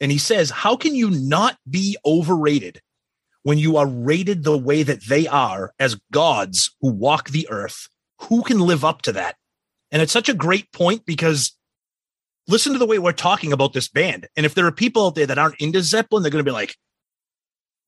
And 0.00 0.10
he 0.10 0.18
says, 0.18 0.50
How 0.50 0.76
can 0.76 0.94
you 0.94 1.10
not 1.10 1.58
be 1.68 1.96
overrated 2.04 2.80
when 3.42 3.58
you 3.58 3.76
are 3.76 3.86
rated 3.86 4.44
the 4.44 4.58
way 4.58 4.82
that 4.82 5.04
they 5.08 5.26
are 5.26 5.72
as 5.78 6.00
gods 6.12 6.74
who 6.80 6.90
walk 6.90 7.30
the 7.30 7.48
earth? 7.50 7.88
Who 8.22 8.42
can 8.42 8.60
live 8.60 8.84
up 8.84 9.02
to 9.02 9.12
that? 9.12 9.36
And 9.90 10.00
it's 10.02 10.12
such 10.12 10.28
a 10.28 10.34
great 10.34 10.70
point 10.72 11.04
because 11.04 11.56
listen 12.48 12.72
to 12.72 12.78
the 12.78 12.86
way 12.86 12.98
we're 12.98 13.12
talking 13.12 13.52
about 13.52 13.72
this 13.72 13.88
band. 13.88 14.28
And 14.36 14.46
if 14.46 14.54
there 14.54 14.66
are 14.66 14.72
people 14.72 15.06
out 15.06 15.14
there 15.14 15.26
that 15.26 15.38
aren't 15.38 15.60
into 15.60 15.82
Zeppelin, 15.82 16.22
they're 16.22 16.30
going 16.30 16.44
to 16.44 16.48
be 16.48 16.54
like, 16.54 16.76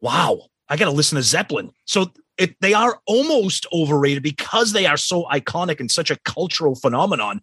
wow, 0.01 0.47
I 0.69 0.77
got 0.77 0.87
to 0.87 0.91
listen 0.91 1.17
to 1.17 1.23
Zeppelin. 1.23 1.71
So 1.85 2.13
it, 2.39 2.57
they 2.61 2.75
are 2.75 3.01
almost 3.07 3.67
overrated 3.73 4.23
because 4.23 4.73
they 4.73 4.87
are 4.87 4.97
so 4.97 5.25
iconic 5.25 5.81
and 5.81 5.91
such 5.91 6.11
a 6.11 6.19
cultural 6.25 6.75
phenomenon. 6.75 7.43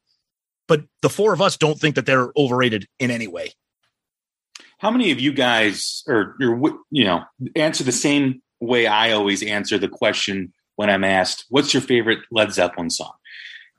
But 0.68 0.84
the 1.02 1.10
four 1.10 1.34
of 1.34 1.42
us 1.42 1.58
don't 1.58 1.80
think 1.80 1.96
that 1.96 2.06
they're 2.06 2.32
overrated 2.38 2.88
in 3.00 3.12
any 3.12 3.28
way. 3.28 3.54
How 4.80 4.92
many 4.92 5.12
of 5.12 5.20
you 5.20 5.34
guys, 5.34 6.04
or, 6.08 6.36
or 6.42 6.80
you 6.90 7.04
know, 7.04 7.24
answer 7.56 7.84
the 7.84 7.92
same 7.92 8.42
way 8.62 8.88
I 8.88 9.12
always 9.12 9.44
answer 9.44 9.78
the 9.78 9.90
question 9.90 10.54
when 10.78 10.90
I'm 10.90 11.04
asked, 11.04 11.46
"What's 11.50 11.74
your 11.74 11.82
favorite 11.82 12.20
Led 12.32 12.54
Zeppelin 12.54 12.90
song?" 12.90 13.14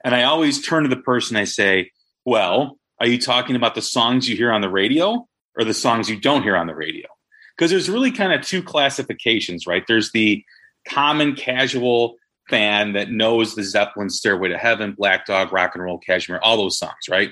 And 0.05 0.15
I 0.15 0.25
always 0.25 0.65
turn 0.65 0.83
to 0.83 0.89
the 0.89 1.01
person 1.01 1.37
I 1.37 1.45
say, 1.45 1.91
"Well, 2.27 2.79
are 2.99 3.07
you 3.07 3.19
talking 3.19 3.57
about 3.57 3.75
the 3.75 3.83
songs 3.83 4.29
you 4.29 4.37
hear 4.37 4.53
on 4.53 4.61
the 4.61 4.69
radio 4.69 5.27
or 5.59 5.65
the 5.65 5.75
songs 5.75 6.11
you 6.11 6.21
don't 6.21 6.43
hear 6.43 6.57
on 6.57 6.67
the 6.67 6.75
radio?" 6.75 7.09
Because 7.57 7.71
there's 7.71 7.89
really 7.89 8.13
kind 8.13 8.35
of 8.35 8.43
two 8.43 8.63
classifications, 8.63 9.67
right? 9.67 9.85
There's 9.87 10.13
the 10.13 10.45
common 10.87 11.35
casual 11.35 12.17
fan 12.51 12.93
that 12.93 13.11
knows 13.11 13.55
the 13.55 13.63
Zeppelin 13.63 14.11
Stairway 14.11 14.49
to 14.49 14.59
Heaven, 14.59 14.93
Black 14.93 15.25
Dog, 15.25 15.51
Rock 15.51 15.75
and 15.75 15.85
Roll, 15.85 15.99
Kashmir, 15.99 16.41
all 16.43 16.59
those 16.59 16.79
songs, 16.79 17.09
right? 17.09 17.31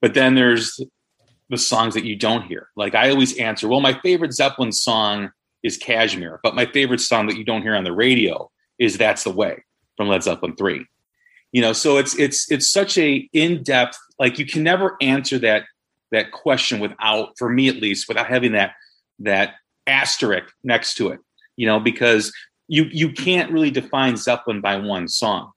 But 0.00 0.14
then 0.14 0.36
there's 0.36 0.80
the 1.52 1.58
songs 1.58 1.92
that 1.92 2.04
you 2.04 2.16
don't 2.16 2.42
hear. 2.46 2.70
Like 2.76 2.94
I 2.94 3.10
always 3.10 3.36
answer, 3.36 3.68
well, 3.68 3.82
my 3.82 3.92
favorite 4.00 4.32
Zeppelin 4.32 4.72
song 4.72 5.30
is 5.62 5.76
Kashmir, 5.76 6.40
but 6.42 6.56
my 6.56 6.64
favorite 6.64 7.00
song 7.00 7.26
that 7.26 7.36
you 7.36 7.44
don't 7.44 7.60
hear 7.60 7.76
on 7.76 7.84
the 7.84 7.92
radio 7.92 8.50
is 8.78 8.96
That's 8.96 9.22
the 9.22 9.30
Way 9.30 9.62
from 9.98 10.08
Led 10.08 10.22
Zeppelin 10.22 10.56
3. 10.56 10.86
You 11.52 11.60
know, 11.60 11.74
so 11.74 11.98
it's 11.98 12.18
it's 12.18 12.50
it's 12.50 12.70
such 12.70 12.96
a 12.96 13.28
in-depth 13.34 13.98
like 14.18 14.38
you 14.38 14.46
can 14.46 14.62
never 14.62 14.96
answer 15.02 15.38
that 15.40 15.64
that 16.10 16.32
question 16.32 16.80
without 16.80 17.34
for 17.36 17.50
me 17.50 17.68
at 17.68 17.76
least 17.76 18.08
without 18.08 18.26
having 18.26 18.52
that 18.52 18.72
that 19.18 19.56
asterisk 19.86 20.50
next 20.64 20.94
to 20.94 21.08
it. 21.08 21.20
You 21.56 21.66
know, 21.66 21.78
because 21.78 22.32
you 22.66 22.84
you 22.90 23.12
can't 23.12 23.52
really 23.52 23.70
define 23.70 24.16
Zeppelin 24.16 24.62
by 24.62 24.76
one 24.76 25.06
song. 25.06 25.52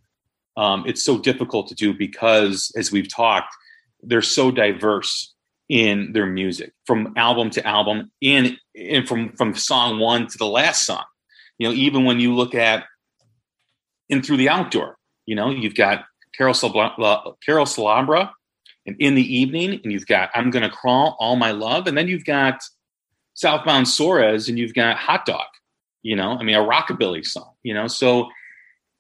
Um, 0.58 0.84
it's 0.86 1.04
so 1.04 1.18
difficult 1.18 1.68
to 1.68 1.76
do 1.76 1.94
because 1.94 2.74
as 2.76 2.92
we've 2.92 3.14
talked, 3.14 3.56
they're 4.04 4.22
so 4.22 4.52
diverse 4.52 5.35
in 5.70 6.14
their 6.14 6.26
music 6.26 6.74
from 6.86 7.14
album 7.16 7.50
to 7.50 7.66
album 7.66 8.12
in 8.22 8.58
and 8.76 9.08
from 9.08 9.30
from 9.34 9.56
song 9.56 10.00
one 10.00 10.28
to 10.28 10.38
the 10.38 10.46
last 10.46 10.86
song. 10.86 11.04
You 11.58 11.68
know 11.68 11.74
even 11.74 12.06
when 12.06 12.20
you 12.20 12.36
look 12.36 12.54
at 12.56 12.86
in 14.10 14.22
through 14.22 14.38
the 14.38 14.50
outdoor 14.50 14.98
you 15.26 15.36
know 15.36 15.50
you've 15.50 15.76
got 15.76 16.06
carol 16.38 16.54
Carouselambra 16.54 18.30
and 18.86 18.96
in 19.00 19.16
the 19.16 19.36
evening 19.36 19.80
and 19.84 19.92
you've 19.92 20.06
got 20.06 20.30
i'm 20.36 20.52
gonna 20.52 20.70
crawl 20.70 21.16
all 21.20 21.38
my 21.38 21.52
love 21.52 21.88
and 21.88 21.98
then 21.98 22.08
you've 22.08 22.26
got 22.26 22.62
South 23.34 23.66
Bound 23.66 23.88
Suarez 23.88 24.48
and 24.48 24.60
you've 24.60 24.74
got 24.74 24.98
hot 24.98 25.26
dog 25.26 25.48
you 26.04 26.16
know 26.16 26.38
i 26.38 26.44
mean 26.44 26.56
a 26.56 26.60
rockabilly 26.60 27.26
song 27.26 27.56
you 27.66 27.74
know. 27.74 27.88
So 27.88 28.30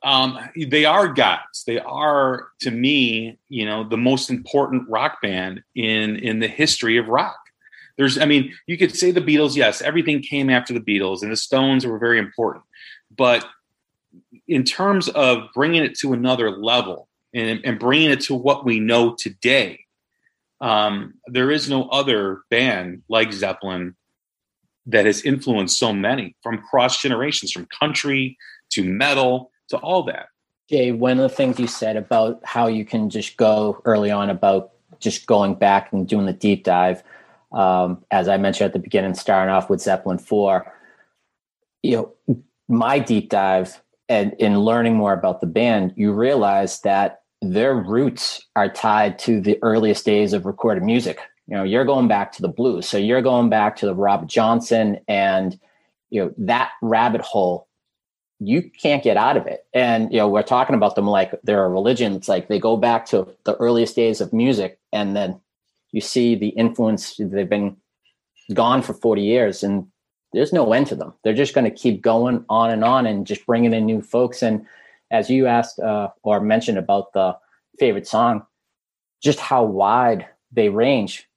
um, 0.05 0.37
they 0.55 0.85
are 0.85 1.07
gods. 1.07 1.63
They 1.65 1.79
are, 1.79 2.49
to 2.61 2.69
me, 2.69 3.39
you 3.49 3.65
know, 3.65 3.83
the 3.83 3.97
most 3.97 4.29
important 4.29 4.87
rock 4.87 5.19
band 5.21 5.63
in 5.73 6.17
in 6.17 6.39
the 6.39 6.47
history 6.47 6.97
of 6.97 7.07
rock. 7.07 7.39
There's, 7.97 8.19
I 8.19 8.25
mean, 8.25 8.53
you 8.67 8.77
could 8.77 8.95
say 8.95 9.09
the 9.11 9.21
Beatles, 9.21 9.55
yes, 9.55 9.81
everything 9.81 10.21
came 10.21 10.49
after 10.49 10.73
the 10.73 10.79
Beatles, 10.79 11.23
and 11.23 11.31
the 11.31 11.37
Stones 11.37 11.87
were 11.87 11.97
very 11.97 12.19
important. 12.19 12.63
But 13.17 13.45
in 14.47 14.63
terms 14.63 15.09
of 15.09 15.47
bringing 15.55 15.83
it 15.83 15.97
to 15.99 16.13
another 16.13 16.51
level 16.51 17.07
and, 17.33 17.61
and 17.63 17.79
bringing 17.79 18.11
it 18.11 18.21
to 18.21 18.35
what 18.35 18.63
we 18.63 18.79
know 18.79 19.15
today, 19.15 19.79
um, 20.61 21.15
there 21.25 21.49
is 21.49 21.67
no 21.67 21.89
other 21.89 22.41
band 22.51 23.01
like 23.09 23.33
Zeppelin 23.33 23.95
that 24.85 25.05
has 25.05 25.23
influenced 25.23 25.79
so 25.79 25.91
many 25.91 26.35
from 26.43 26.59
cross 26.59 27.01
generations, 27.01 27.51
from 27.51 27.67
country 27.79 28.37
to 28.71 28.83
metal 28.83 29.51
to 29.69 29.77
all 29.77 30.03
that. 30.03 30.29
Jay, 30.69 30.91
one 30.91 31.13
of 31.13 31.29
the 31.29 31.29
things 31.29 31.59
you 31.59 31.67
said 31.67 31.95
about 31.95 32.39
how 32.43 32.67
you 32.67 32.85
can 32.85 33.09
just 33.09 33.37
go 33.37 33.81
early 33.85 34.09
on 34.09 34.29
about 34.29 34.71
just 34.99 35.27
going 35.27 35.55
back 35.55 35.93
and 35.93 36.07
doing 36.07 36.25
the 36.25 36.33
deep 36.33 36.63
dive, 36.63 37.03
um, 37.51 38.03
as 38.09 38.27
I 38.27 38.37
mentioned 38.37 38.65
at 38.65 38.73
the 38.73 38.79
beginning, 38.79 39.13
starting 39.13 39.53
off 39.53 39.69
with 39.69 39.81
Zeppelin 39.81 40.17
4, 40.17 40.73
you 41.83 41.95
know, 42.27 42.41
my 42.67 42.97
deep 42.97 43.29
dive 43.29 43.81
and 44.09 44.33
in 44.39 44.59
learning 44.59 44.95
more 44.95 45.13
about 45.13 45.41
the 45.41 45.47
band, 45.47 45.93
you 45.95 46.11
realize 46.11 46.81
that 46.81 47.21
their 47.41 47.75
roots 47.75 48.45
are 48.55 48.69
tied 48.69 49.19
to 49.19 49.41
the 49.41 49.59
earliest 49.61 50.05
days 50.05 50.33
of 50.33 50.45
recorded 50.45 50.83
music. 50.83 51.19
You 51.47 51.57
know, 51.57 51.63
you're 51.63 51.85
going 51.85 52.07
back 52.07 52.31
to 52.33 52.41
the 52.41 52.47
blues. 52.47 52.87
So 52.87 52.97
you're 52.97 53.21
going 53.21 53.49
back 53.49 53.75
to 53.77 53.85
the 53.85 53.93
Rob 53.93 54.27
Johnson 54.27 54.99
and, 55.07 55.59
you 56.09 56.23
know, 56.23 56.33
that 56.37 56.71
rabbit 56.81 57.21
hole 57.21 57.67
you 58.39 58.69
can't 58.81 59.03
get 59.03 59.17
out 59.17 59.37
of 59.37 59.47
it. 59.47 59.65
And 59.73 60.11
you 60.11 60.17
know, 60.17 60.27
we're 60.27 60.43
talking 60.43 60.75
about 60.75 60.95
them 60.95 61.07
like 61.07 61.33
they're 61.43 61.65
a 61.65 61.69
religion. 61.69 62.13
It's 62.13 62.27
like 62.27 62.47
they 62.47 62.59
go 62.59 62.77
back 62.77 63.05
to 63.07 63.27
the 63.45 63.55
earliest 63.55 63.95
days 63.95 64.21
of 64.21 64.33
music, 64.33 64.79
and 64.91 65.15
then 65.15 65.39
you 65.91 66.01
see 66.01 66.35
the 66.35 66.49
influence. 66.49 67.15
They've 67.17 67.49
been 67.49 67.77
gone 68.53 68.81
for 68.81 68.93
forty 68.93 69.21
years, 69.21 69.63
and 69.63 69.87
there's 70.33 70.53
no 70.53 70.73
end 70.73 70.87
to 70.87 70.95
them. 70.95 71.13
They're 71.23 71.33
just 71.33 71.53
going 71.53 71.69
to 71.69 71.71
keep 71.71 72.01
going 72.01 72.43
on 72.49 72.71
and 72.71 72.83
on, 72.83 73.05
and 73.05 73.25
just 73.25 73.45
bringing 73.45 73.73
in 73.73 73.85
new 73.85 74.01
folks. 74.01 74.43
And 74.43 74.65
as 75.11 75.29
you 75.29 75.47
asked 75.47 75.79
uh, 75.79 76.09
or 76.23 76.41
mentioned 76.41 76.77
about 76.77 77.13
the 77.13 77.37
favorite 77.79 78.07
song, 78.07 78.45
just 79.21 79.39
how 79.39 79.63
wide 79.63 80.27
they 80.51 80.69
range. 80.69 81.27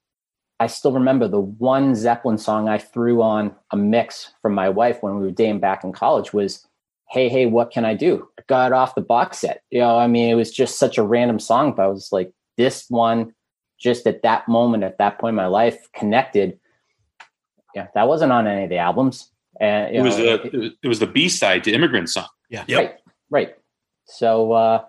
I 0.61 0.67
still 0.67 0.91
remember 0.91 1.29
the 1.29 1.39
one 1.39 1.95
Zeppelin 1.95 2.37
song 2.37 2.67
I 2.67 2.77
threw 2.77 3.21
on 3.21 3.55
a 3.71 3.77
mix 3.77 4.33
from 4.41 4.53
my 4.53 4.67
wife 4.67 5.01
when 5.01 5.15
we 5.15 5.25
were 5.25 5.31
dating 5.31 5.61
back 5.61 5.85
in 5.85 5.93
college 5.93 6.33
was 6.33 6.67
hey, 7.09 7.27
hey, 7.27 7.45
what 7.47 7.71
can 7.71 7.85
I 7.85 7.95
do? 7.95 8.27
I 8.37 8.43
got 8.47 8.71
off 8.71 8.95
the 8.95 9.01
box 9.01 9.39
set. 9.39 9.63
You 9.71 9.79
know, 9.79 9.97
I 9.97 10.07
mean, 10.07 10.29
it 10.29 10.35
was 10.35 10.51
just 10.51 10.77
such 10.77 10.97
a 10.97 11.03
random 11.03 11.39
song, 11.39 11.73
but 11.75 11.83
I 11.83 11.87
was 11.87 12.11
like, 12.11 12.31
this 12.57 12.85
one, 12.89 13.33
just 13.79 14.05
at 14.05 14.21
that 14.23 14.47
moment, 14.47 14.83
at 14.83 14.97
that 14.99 15.17
point 15.19 15.31
in 15.31 15.35
my 15.35 15.47
life, 15.47 15.77
connected. 15.93 16.59
Yeah, 17.73 17.87
that 17.95 18.07
wasn't 18.07 18.31
on 18.31 18.47
any 18.47 18.65
of 18.65 18.69
the 18.69 18.77
albums. 18.77 19.31
And 19.59 19.95
it 19.95 20.01
was 20.01 20.17
know, 20.17 20.37
the 20.37 20.73
it, 20.81 20.87
was 20.87 20.99
the 20.99 21.07
B 21.07 21.29
side 21.29 21.63
to 21.65 21.71
Immigrant 21.71 22.09
Song. 22.09 22.27
Yeah, 22.49 22.63
yep. 22.67 22.79
right, 22.79 22.95
right. 23.29 23.55
So 24.05 24.51
uh, 24.53 24.85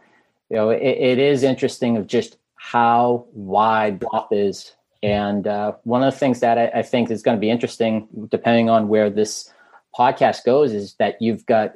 you 0.48 0.56
know, 0.56 0.70
it, 0.70 0.82
it 0.82 1.18
is 1.18 1.42
interesting 1.42 1.96
of 1.96 2.06
just 2.06 2.36
how 2.54 3.26
wide 3.32 4.00
pop 4.00 4.28
is, 4.32 4.74
and 5.02 5.46
uh, 5.46 5.72
one 5.84 6.02
of 6.02 6.12
the 6.12 6.18
things 6.18 6.40
that 6.40 6.58
I, 6.58 6.80
I 6.80 6.82
think 6.82 7.10
is 7.10 7.22
going 7.22 7.36
to 7.36 7.40
be 7.40 7.50
interesting, 7.50 8.06
depending 8.30 8.70
on 8.70 8.88
where 8.88 9.10
this 9.10 9.52
podcast 9.98 10.44
goes, 10.44 10.72
is 10.72 10.94
that 10.98 11.20
you've 11.20 11.44
got 11.46 11.72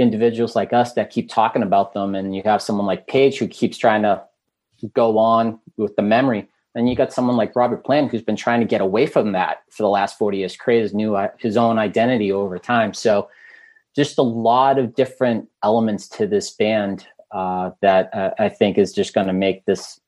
individuals 0.00 0.56
like 0.56 0.72
us 0.72 0.94
that 0.94 1.10
keep 1.10 1.28
talking 1.28 1.62
about 1.62 1.92
them 1.92 2.14
and 2.14 2.34
you 2.34 2.42
have 2.44 2.62
someone 2.62 2.86
like 2.86 3.06
Page 3.06 3.38
who 3.38 3.46
keeps 3.46 3.76
trying 3.76 4.02
to 4.02 4.22
go 4.94 5.18
on 5.18 5.60
with 5.76 5.94
the 5.96 6.02
memory 6.02 6.48
then 6.74 6.86
you 6.86 6.94
got 6.94 7.12
someone 7.12 7.36
like 7.36 7.54
Robert 7.54 7.84
Plant 7.84 8.10
who's 8.10 8.22
been 8.22 8.36
trying 8.36 8.60
to 8.60 8.66
get 8.66 8.80
away 8.80 9.06
from 9.06 9.32
that 9.32 9.58
for 9.70 9.82
the 9.82 9.88
last 9.88 10.16
40 10.18 10.38
years 10.38 10.56
create 10.56 10.82
his 10.82 10.94
new 10.94 11.16
his 11.38 11.56
own 11.56 11.78
identity 11.78 12.32
over 12.32 12.58
time 12.58 12.94
so 12.94 13.28
just 13.94 14.18
a 14.18 14.22
lot 14.22 14.78
of 14.78 14.94
different 14.94 15.48
elements 15.62 16.08
to 16.08 16.26
this 16.26 16.50
band 16.50 17.06
uh, 17.32 17.70
that 17.80 18.12
uh, 18.14 18.30
I 18.38 18.48
think 18.48 18.78
is 18.78 18.92
just 18.92 19.14
going 19.14 19.26
to 19.26 19.32
make 19.32 19.64
this 19.64 20.00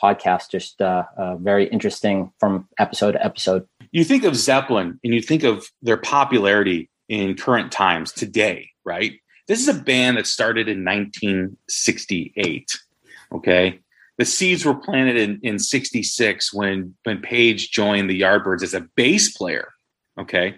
podcast 0.00 0.50
just 0.50 0.80
uh, 0.80 1.04
uh, 1.16 1.36
very 1.36 1.66
interesting 1.68 2.32
from 2.38 2.68
episode 2.78 3.12
to 3.12 3.24
episode. 3.24 3.66
You 3.92 4.04
think 4.04 4.24
of 4.24 4.36
Zeppelin 4.36 4.98
and 5.02 5.14
you 5.14 5.22
think 5.22 5.42
of 5.42 5.66
their 5.82 5.96
popularity 5.96 6.90
in 7.08 7.34
current 7.34 7.72
times 7.72 8.12
today 8.12 8.69
right? 8.84 9.20
This 9.48 9.60
is 9.60 9.68
a 9.68 9.82
band 9.82 10.16
that 10.16 10.26
started 10.26 10.68
in 10.68 10.84
1968. 10.84 12.78
Okay. 13.32 13.80
The 14.18 14.24
seeds 14.24 14.64
were 14.64 14.74
planted 14.74 15.16
in, 15.16 15.40
in 15.42 15.58
66 15.58 16.52
when, 16.52 16.94
when 17.04 17.20
Page 17.20 17.70
joined 17.70 18.10
the 18.10 18.20
Yardbirds 18.20 18.62
as 18.62 18.74
a 18.74 18.86
bass 18.94 19.36
player. 19.36 19.72
Okay. 20.18 20.56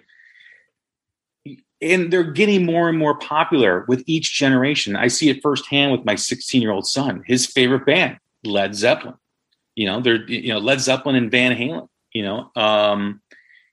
And 1.81 2.11
they're 2.11 2.23
getting 2.23 2.65
more 2.65 2.89
and 2.89 2.97
more 2.97 3.17
popular 3.17 3.85
with 3.87 4.03
each 4.05 4.33
generation. 4.33 4.95
I 4.95 5.07
see 5.07 5.29
it 5.29 5.41
firsthand 5.41 5.91
with 5.91 6.05
my 6.05 6.15
16 6.15 6.61
year 6.61 6.71
old 6.71 6.87
son. 6.87 7.23
His 7.25 7.45
favorite 7.45 7.85
band, 7.85 8.17
Led 8.43 8.75
Zeppelin. 8.75 9.15
You 9.75 9.87
know, 9.87 10.01
they're 10.01 10.29
you 10.29 10.53
know 10.53 10.59
Led 10.59 10.79
Zeppelin 10.79 11.15
and 11.15 11.31
Van 11.31 11.55
Halen. 11.55 11.87
You 12.13 12.23
know, 12.23 12.51
um, 12.55 13.21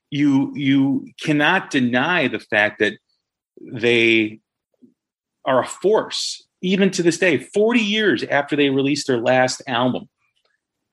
you 0.09 0.51
you 0.55 1.07
cannot 1.21 1.69
deny 1.69 2.27
the 2.27 2.39
fact 2.39 2.79
that 2.79 2.93
they 3.71 4.39
are 5.45 5.61
a 5.61 5.67
force 5.67 6.45
even 6.61 6.91
to 6.91 7.03
this 7.03 7.17
day 7.17 7.37
40 7.37 7.79
years 7.79 8.23
after 8.23 8.55
they 8.55 8.69
released 8.69 9.07
their 9.07 9.19
last 9.19 9.61
album 9.67 10.07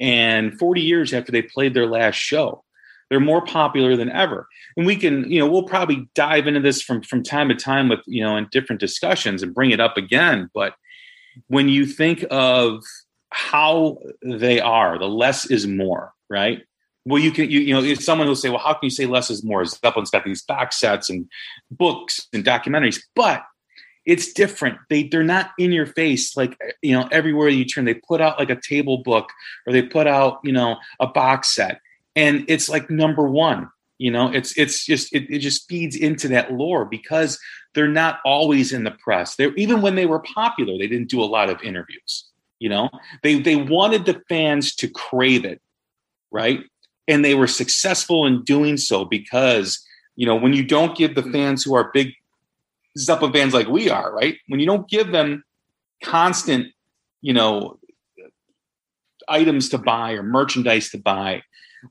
and 0.00 0.58
40 0.58 0.80
years 0.80 1.12
after 1.12 1.32
they 1.32 1.42
played 1.42 1.74
their 1.74 1.86
last 1.86 2.14
show. 2.14 2.64
They're 3.10 3.20
more 3.20 3.44
popular 3.44 3.96
than 3.96 4.10
ever. 4.10 4.46
And 4.76 4.86
we 4.86 4.96
can 4.96 5.30
you 5.30 5.38
know 5.38 5.50
we'll 5.50 5.62
probably 5.62 6.08
dive 6.14 6.46
into 6.46 6.60
this 6.60 6.82
from 6.82 7.02
from 7.02 7.22
time 7.22 7.48
to 7.48 7.54
time 7.54 7.88
with 7.88 8.00
you 8.06 8.22
know 8.22 8.36
in 8.36 8.48
different 8.50 8.80
discussions 8.80 9.42
and 9.42 9.54
bring 9.54 9.70
it 9.70 9.80
up 9.80 9.96
again. 9.96 10.50
But 10.54 10.74
when 11.46 11.68
you 11.68 11.86
think 11.86 12.24
of 12.30 12.82
how 13.30 13.98
they 14.22 14.60
are 14.60 14.98
the 14.98 15.08
less 15.08 15.46
is 15.46 15.66
more 15.66 16.12
right 16.30 16.62
well 17.08 17.20
you 17.20 17.30
can 17.30 17.50
you, 17.50 17.60
you 17.60 17.74
know 17.74 17.94
someone 17.94 18.28
will 18.28 18.36
say 18.36 18.48
well 18.48 18.58
how 18.58 18.72
can 18.72 18.84
you 18.84 18.90
say 18.90 19.06
less 19.06 19.30
is 19.30 19.44
more 19.44 19.64
zeppelin's 19.64 20.10
got 20.10 20.24
these 20.24 20.42
box 20.42 20.78
sets 20.78 21.10
and 21.10 21.28
books 21.70 22.28
and 22.32 22.44
documentaries 22.44 23.00
but 23.14 23.44
it's 24.08 24.32
different. 24.32 24.78
They 24.88 25.02
they're 25.02 25.22
not 25.22 25.50
in 25.58 25.70
your 25.70 25.84
face 25.84 26.34
like 26.34 26.58
you 26.80 26.98
know 26.98 27.06
everywhere 27.12 27.50
you 27.50 27.66
turn. 27.66 27.84
They 27.84 27.92
put 27.92 28.22
out 28.22 28.38
like 28.38 28.48
a 28.48 28.58
table 28.58 29.02
book 29.02 29.28
or 29.66 29.72
they 29.74 29.82
put 29.82 30.06
out 30.06 30.40
you 30.42 30.52
know 30.52 30.78
a 30.98 31.06
box 31.06 31.54
set, 31.54 31.82
and 32.16 32.46
it's 32.48 32.70
like 32.70 32.88
number 32.88 33.28
one. 33.28 33.68
You 33.98 34.10
know, 34.10 34.32
it's 34.32 34.56
it's 34.56 34.86
just 34.86 35.14
it, 35.14 35.28
it 35.28 35.40
just 35.40 35.68
feeds 35.68 35.94
into 35.94 36.28
that 36.28 36.54
lore 36.54 36.86
because 36.86 37.38
they're 37.74 37.86
not 37.86 38.20
always 38.24 38.72
in 38.72 38.84
the 38.84 38.92
press. 38.92 39.36
They're 39.36 39.54
even 39.56 39.82
when 39.82 39.94
they 39.94 40.06
were 40.06 40.20
popular, 40.20 40.78
they 40.78 40.86
didn't 40.86 41.10
do 41.10 41.22
a 41.22 41.26
lot 41.26 41.50
of 41.50 41.62
interviews. 41.62 42.24
You 42.60 42.70
know, 42.70 42.88
they 43.22 43.40
they 43.40 43.56
wanted 43.56 44.06
the 44.06 44.22
fans 44.30 44.74
to 44.76 44.88
crave 44.88 45.44
it, 45.44 45.60
right? 46.30 46.60
And 47.08 47.24
they 47.24 47.34
were 47.34 47.48
successful 47.48 48.26
in 48.26 48.44
doing 48.44 48.76
so 48.76 49.04
because 49.04 49.82
you 50.14 50.26
know 50.26 50.36
when 50.36 50.52
you 50.52 50.62
don't 50.62 50.96
give 50.96 51.14
the 51.14 51.22
mm-hmm. 51.22 51.32
fans 51.32 51.64
who 51.64 51.74
are 51.74 51.90
big 51.92 52.12
Zeppelin 52.98 53.32
fans 53.32 53.54
like 53.54 53.68
we 53.68 53.88
are, 53.90 54.12
right? 54.12 54.36
When 54.48 54.60
you 54.60 54.66
don't 54.66 54.88
give 54.88 55.12
them 55.12 55.44
constant, 56.02 56.68
you 57.20 57.32
know, 57.32 57.78
items 59.28 59.68
to 59.70 59.78
buy 59.78 60.12
or 60.12 60.22
merchandise 60.22 60.90
to 60.90 60.98
buy, 60.98 61.42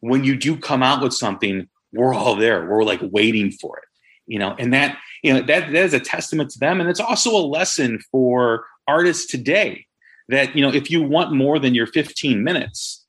when 0.01 0.23
you 0.23 0.35
do 0.35 0.57
come 0.57 0.83
out 0.83 1.01
with 1.01 1.13
something, 1.13 1.67
we're 1.93 2.13
all 2.13 2.35
there. 2.35 2.67
We're 2.67 2.83
like 2.83 2.99
waiting 3.01 3.51
for 3.51 3.77
it, 3.77 3.85
you 4.25 4.39
know, 4.39 4.55
and 4.59 4.73
that, 4.73 4.97
you 5.23 5.33
know, 5.33 5.39
that, 5.41 5.71
that 5.71 5.75
is 5.75 5.93
a 5.93 5.99
testament 5.99 6.49
to 6.51 6.59
them. 6.59 6.79
And 6.79 6.89
it's 6.89 6.99
also 6.99 7.31
a 7.31 7.45
lesson 7.45 7.99
for 8.11 8.65
artists 8.87 9.25
today 9.25 9.85
that, 10.29 10.55
you 10.55 10.61
know, 10.61 10.73
if 10.73 10.91
you 10.91 11.01
want 11.01 11.31
more 11.31 11.59
than 11.59 11.73
your 11.73 11.87
15 11.87 12.43
minutes, 12.43 13.05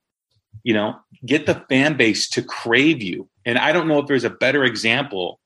you 0.62 0.74
know, 0.74 0.96
get 1.24 1.46
the 1.46 1.64
fan 1.68 1.96
base 1.96 2.28
to 2.30 2.42
crave 2.42 3.02
you. 3.02 3.28
And 3.44 3.58
I 3.58 3.72
don't 3.72 3.88
know 3.88 3.98
if 3.98 4.06
there's 4.06 4.24
a 4.24 4.30
better 4.30 4.64
example 4.64 5.40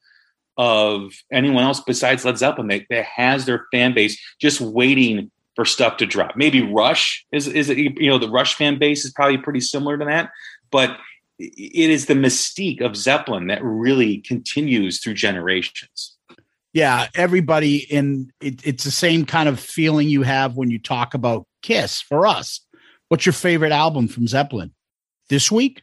of 0.56 1.12
anyone 1.30 1.64
else 1.64 1.80
besides 1.80 2.24
Led 2.24 2.38
Zeppelin 2.38 2.68
that, 2.68 2.82
that 2.90 3.04
has 3.04 3.46
their 3.46 3.66
fan 3.72 3.94
base 3.94 4.20
just 4.40 4.60
waiting 4.60 5.30
for 5.54 5.64
stuff 5.64 5.96
to 5.98 6.06
drop. 6.06 6.36
Maybe 6.36 6.62
Rush 6.62 7.24
is 7.32 7.46
is 7.46 7.68
you 7.68 8.10
know 8.10 8.18
the 8.18 8.30
Rush 8.30 8.54
fan 8.54 8.78
base 8.78 9.04
is 9.04 9.12
probably 9.12 9.38
pretty 9.38 9.60
similar 9.60 9.98
to 9.98 10.04
that, 10.04 10.30
but 10.70 10.96
it 11.38 11.90
is 11.90 12.06
the 12.06 12.14
mystique 12.14 12.80
of 12.80 12.96
Zeppelin 12.96 13.48
that 13.48 13.62
really 13.62 14.18
continues 14.18 15.00
through 15.00 15.14
generations. 15.14 16.16
Yeah, 16.72 17.08
everybody 17.14 17.78
in 17.78 18.32
it, 18.40 18.66
it's 18.66 18.84
the 18.84 18.90
same 18.90 19.26
kind 19.26 19.48
of 19.48 19.60
feeling 19.60 20.08
you 20.08 20.22
have 20.22 20.56
when 20.56 20.70
you 20.70 20.78
talk 20.78 21.14
about 21.14 21.46
Kiss 21.62 22.00
for 22.00 22.26
us. 22.26 22.60
What's 23.08 23.26
your 23.26 23.34
favorite 23.34 23.72
album 23.72 24.08
from 24.08 24.26
Zeppelin 24.26 24.72
this 25.32 25.50
week? 25.50 25.82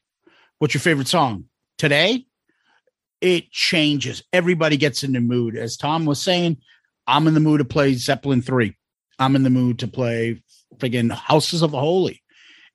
What's 0.59 0.73
your 0.73 0.81
favorite 0.81 1.07
song 1.07 1.45
today? 1.77 2.25
it 3.21 3.51
changes. 3.51 4.23
Everybody 4.31 4.77
gets 4.77 5.03
in 5.03 5.13
the 5.13 5.19
mood. 5.19 5.55
As 5.55 5.77
Tom 5.77 6.05
was 6.05 6.21
saying, 6.21 6.57
I'm 7.07 7.27
in 7.27 7.33
the 7.33 7.39
mood 7.39 7.59
to 7.59 7.65
play 7.65 7.93
Zeppelin 7.93 8.41
3. 8.41 8.75
I'm 9.17 9.35
in 9.35 9.43
the 9.43 9.49
mood 9.49 9.79
to 9.79 9.88
play 9.88 10.41
friggin' 10.77 11.12
Houses 11.12 11.62
of 11.62 11.71
the 11.71 11.79
Holy. 11.79 12.21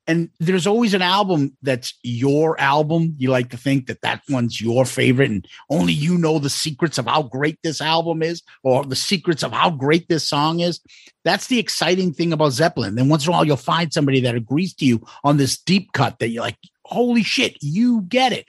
And 0.07 0.29
there's 0.39 0.67
always 0.67 0.93
an 0.93 1.03
album 1.03 1.57
that's 1.63 1.95
your 2.03 2.61
album. 2.61 3.15
You 3.17 3.31
like 3.31 3.51
to 3.51 3.57
think 3.57 3.87
that 3.87 4.03
that 4.03 4.23
one's 4.29 4.61
your 4.61 4.85
favorite, 4.85 5.31
and 5.31 5.47
only 5.71 5.93
you 5.93 6.19
know 6.19 6.39
the 6.39 6.51
secrets 6.51 6.99
of 6.99 7.07
how 7.07 7.23
great 7.23 7.59
this 7.63 7.81
album 7.81 8.23
is, 8.23 8.43
or 8.63 8.85
the 8.85 8.97
secrets 8.97 9.43
of 9.43 9.53
how 9.53 9.71
great 9.71 10.09
this 10.09 10.29
song 10.29 10.61
is. 10.61 10.81
That's 11.25 11.47
the 11.47 11.59
exciting 11.59 12.13
thing 12.13 12.33
about 12.33 12.53
Zeppelin. 12.53 12.97
Then 12.97 13.09
once 13.09 13.25
in 13.25 13.31
a 13.31 13.33
while, 13.33 13.47
you'll 13.47 13.57
find 13.57 13.93
somebody 13.93 14.21
that 14.21 14.35
agrees 14.35 14.75
to 14.75 14.85
you 14.85 15.07
on 15.23 15.39
this 15.39 15.57
deep 15.59 15.93
cut 15.93 16.19
that 16.19 16.29
you're 16.29 16.43
like, 16.43 16.59
holy 16.85 17.23
shit, 17.23 17.57
you 17.63 18.03
get 18.03 18.33
it. 18.33 18.47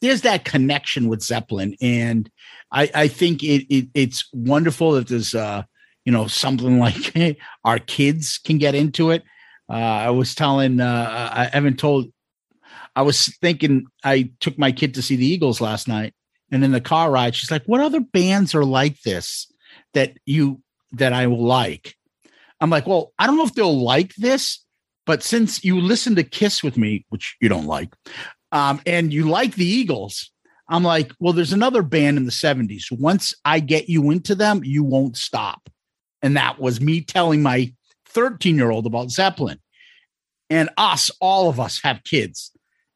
There's 0.00 0.22
that 0.22 0.44
connection 0.44 1.08
with 1.08 1.22
Zeppelin, 1.22 1.76
and 1.82 2.30
I, 2.72 2.90
I 2.94 3.08
think 3.08 3.42
it, 3.42 3.66
it 3.74 3.88
it's 3.94 4.28
wonderful 4.32 4.92
that 4.92 5.08
there's 5.08 5.34
uh 5.34 5.64
you 6.06 6.12
know 6.12 6.28
something 6.28 6.78
like 6.80 7.38
our 7.62 7.78
kids 7.78 8.38
can 8.38 8.56
get 8.56 8.74
into 8.74 9.10
it 9.10 9.22
uh, 9.68 9.72
I 9.72 10.10
was 10.10 10.34
telling, 10.34 10.80
uh, 10.80 11.30
I 11.32 11.44
haven't 11.52 11.78
told, 11.78 12.06
I 12.96 13.02
was 13.02 13.26
thinking, 13.40 13.86
I 14.02 14.30
took 14.40 14.58
my 14.58 14.72
kid 14.72 14.94
to 14.94 15.02
see 15.02 15.16
the 15.16 15.26
Eagles 15.26 15.60
last 15.60 15.88
night, 15.88 16.14
and 16.50 16.64
in 16.64 16.72
the 16.72 16.80
car 16.80 17.10
ride, 17.10 17.34
she's 17.34 17.50
like, 17.50 17.64
"What 17.64 17.80
other 17.80 18.00
bands 18.00 18.54
are 18.54 18.64
like 18.64 19.00
this 19.02 19.50
that 19.94 20.16
you 20.26 20.60
that 20.92 21.12
I 21.12 21.26
will 21.26 21.44
like?" 21.44 21.96
I'm 22.60 22.70
like, 22.70 22.86
"Well, 22.86 23.12
I 23.18 23.26
don't 23.26 23.36
know 23.36 23.44
if 23.44 23.54
they'll 23.54 23.82
like 23.82 24.14
this, 24.14 24.64
but 25.06 25.22
since 25.22 25.64
you 25.64 25.80
listen 25.80 26.14
to 26.16 26.22
Kiss 26.22 26.62
with 26.62 26.76
me, 26.76 27.04
which 27.08 27.36
you 27.40 27.48
don't 27.48 27.66
like, 27.66 27.94
um, 28.52 28.80
and 28.86 29.12
you 29.12 29.28
like 29.28 29.54
the 29.54 29.66
Eagles." 29.66 30.30
I'm 30.68 30.82
like, 30.82 31.12
well, 31.20 31.34
there's 31.34 31.52
another 31.52 31.82
band 31.82 32.16
in 32.16 32.24
the 32.24 32.30
70s. 32.30 32.90
Once 32.90 33.34
I 33.44 33.60
get 33.60 33.88
you 33.88 34.10
into 34.10 34.34
them, 34.34 34.62
you 34.64 34.82
won't 34.82 35.16
stop. 35.16 35.68
And 36.22 36.36
that 36.36 36.58
was 36.58 36.80
me 36.80 37.02
telling 37.02 37.42
my 37.42 37.74
13 38.14 38.56
year 38.56 38.70
old 38.70 38.86
about 38.86 39.10
Zeppelin. 39.10 39.58
And 40.50 40.70
us, 40.76 41.10
all 41.20 41.48
of 41.48 41.58
us 41.58 41.80
have 41.82 42.04
kids, 42.04 42.52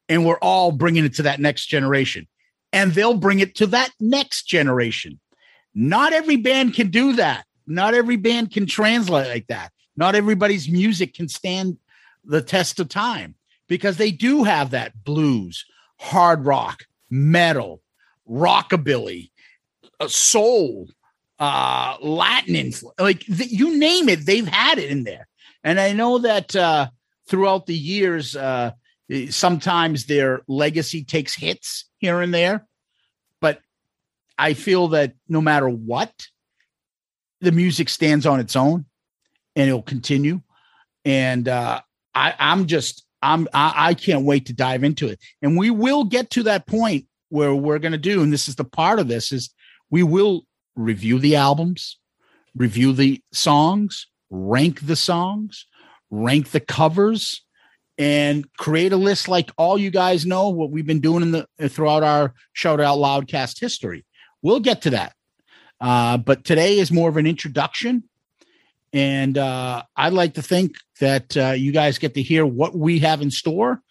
and 0.07 0.25
we're 0.25 0.39
all 0.39 0.71
bringing 0.71 1.05
it 1.05 1.15
to 1.15 1.23
that 1.23 1.39
next 1.39 1.65
generation. 1.65 2.27
And 2.71 2.93
they'll 2.93 3.15
bring 3.17 3.39
it 3.39 3.55
to 3.55 3.67
that 3.67 3.91
next 3.99 4.43
generation. 4.43 5.19
Not 5.73 6.13
every 6.13 6.35
band 6.35 6.75
can 6.75 6.89
do 6.89 7.13
that. 7.13 7.45
Not 7.65 7.93
every 7.93 8.15
band 8.15 8.51
can 8.51 8.65
translate 8.65 9.27
like 9.27 9.47
that. 9.47 9.71
Not 9.95 10.15
everybody's 10.15 10.69
music 10.69 11.13
can 11.13 11.27
stand 11.27 11.77
the 12.23 12.41
test 12.41 12.79
of 12.79 12.89
time 12.89 13.35
because 13.67 13.97
they 13.97 14.11
do 14.11 14.43
have 14.43 14.71
that 14.71 15.03
blues, 15.03 15.65
hard 15.99 16.45
rock, 16.45 16.85
metal, 17.09 17.81
rockabilly, 18.29 19.31
uh, 19.99 20.07
soul, 20.07 20.87
uh, 21.39 21.97
Latin 22.01 22.55
influence, 22.55 22.99
like 22.99 23.23
you 23.27 23.77
name 23.77 24.09
it, 24.09 24.25
they've 24.25 24.47
had 24.47 24.77
it 24.77 24.91
in 24.91 25.03
there. 25.03 25.27
And 25.63 25.79
I 25.79 25.93
know 25.93 26.19
that 26.19 26.55
uh, 26.55 26.89
throughout 27.27 27.65
the 27.65 27.75
years, 27.75 28.35
uh, 28.35 28.71
sometimes 29.29 30.05
their 30.05 30.41
legacy 30.47 31.03
takes 31.03 31.33
hits 31.33 31.85
here 31.97 32.21
and 32.21 32.33
there, 32.33 32.67
but 33.41 33.61
I 34.37 34.53
feel 34.53 34.89
that 34.89 35.13
no 35.27 35.41
matter 35.41 35.67
what, 35.67 36.27
the 37.41 37.51
music 37.51 37.89
stands 37.89 38.25
on 38.25 38.39
its 38.39 38.55
own, 38.55 38.85
and 39.55 39.67
it'll 39.67 39.81
continue. 39.81 40.41
And 41.05 41.47
uh, 41.47 41.81
I, 42.13 42.35
I'm 42.37 42.67
just, 42.67 43.05
I'm, 43.21 43.47
I, 43.53 43.73
I 43.89 43.93
can't 43.93 44.25
wait 44.25 44.47
to 44.47 44.53
dive 44.53 44.83
into 44.83 45.07
it. 45.07 45.19
And 45.41 45.57
we 45.57 45.69
will 45.69 46.03
get 46.03 46.29
to 46.31 46.43
that 46.43 46.67
point 46.67 47.05
where 47.29 47.55
we're 47.55 47.79
going 47.79 47.93
to 47.93 47.97
do, 47.97 48.21
and 48.21 48.33
this 48.33 48.49
is 48.49 48.55
the 48.55 48.65
part 48.65 48.99
of 48.99 49.07
this 49.07 49.31
is 49.31 49.53
we 49.89 50.03
will 50.03 50.45
review 50.75 51.19
the 51.19 51.35
albums, 51.35 51.97
review 52.55 52.93
the 52.93 53.21
songs, 53.31 54.07
rank 54.29 54.85
the 54.85 54.95
songs, 54.95 55.65
rank 56.09 56.51
the 56.51 56.59
covers, 56.59 57.43
and 57.97 58.51
create 58.53 58.93
a 58.93 58.97
list 58.97 59.27
like 59.27 59.51
all 59.57 59.77
you 59.77 59.91
guys 59.91 60.25
know 60.25 60.49
what 60.49 60.71
we've 60.71 60.85
been 60.85 61.01
doing 61.01 61.21
in 61.21 61.31
the 61.31 61.69
throughout 61.69 62.01
our 62.03 62.33
shout 62.53 62.79
out 62.79 62.97
loudcast 62.97 63.59
history. 63.59 64.05
We'll 64.41 64.61
get 64.61 64.83
to 64.83 64.91
that. 64.91 65.13
Uh, 65.81 66.17
but 66.17 66.43
today 66.45 66.79
is 66.79 66.91
more 66.91 67.09
of 67.09 67.17
an 67.17 67.27
introduction. 67.27 68.03
And 68.91 69.37
uh, 69.37 69.83
I'd 69.95 70.13
like 70.13 70.33
to 70.35 70.41
think 70.41 70.75
that 70.99 71.37
uh, 71.37 71.51
you 71.51 71.71
guys 71.71 71.99
get 71.99 72.15
to 72.15 72.21
hear 72.21 72.45
what 72.45 72.75
we 72.75 72.99
have 72.99 73.21
in 73.21 73.31
store, 73.31 73.81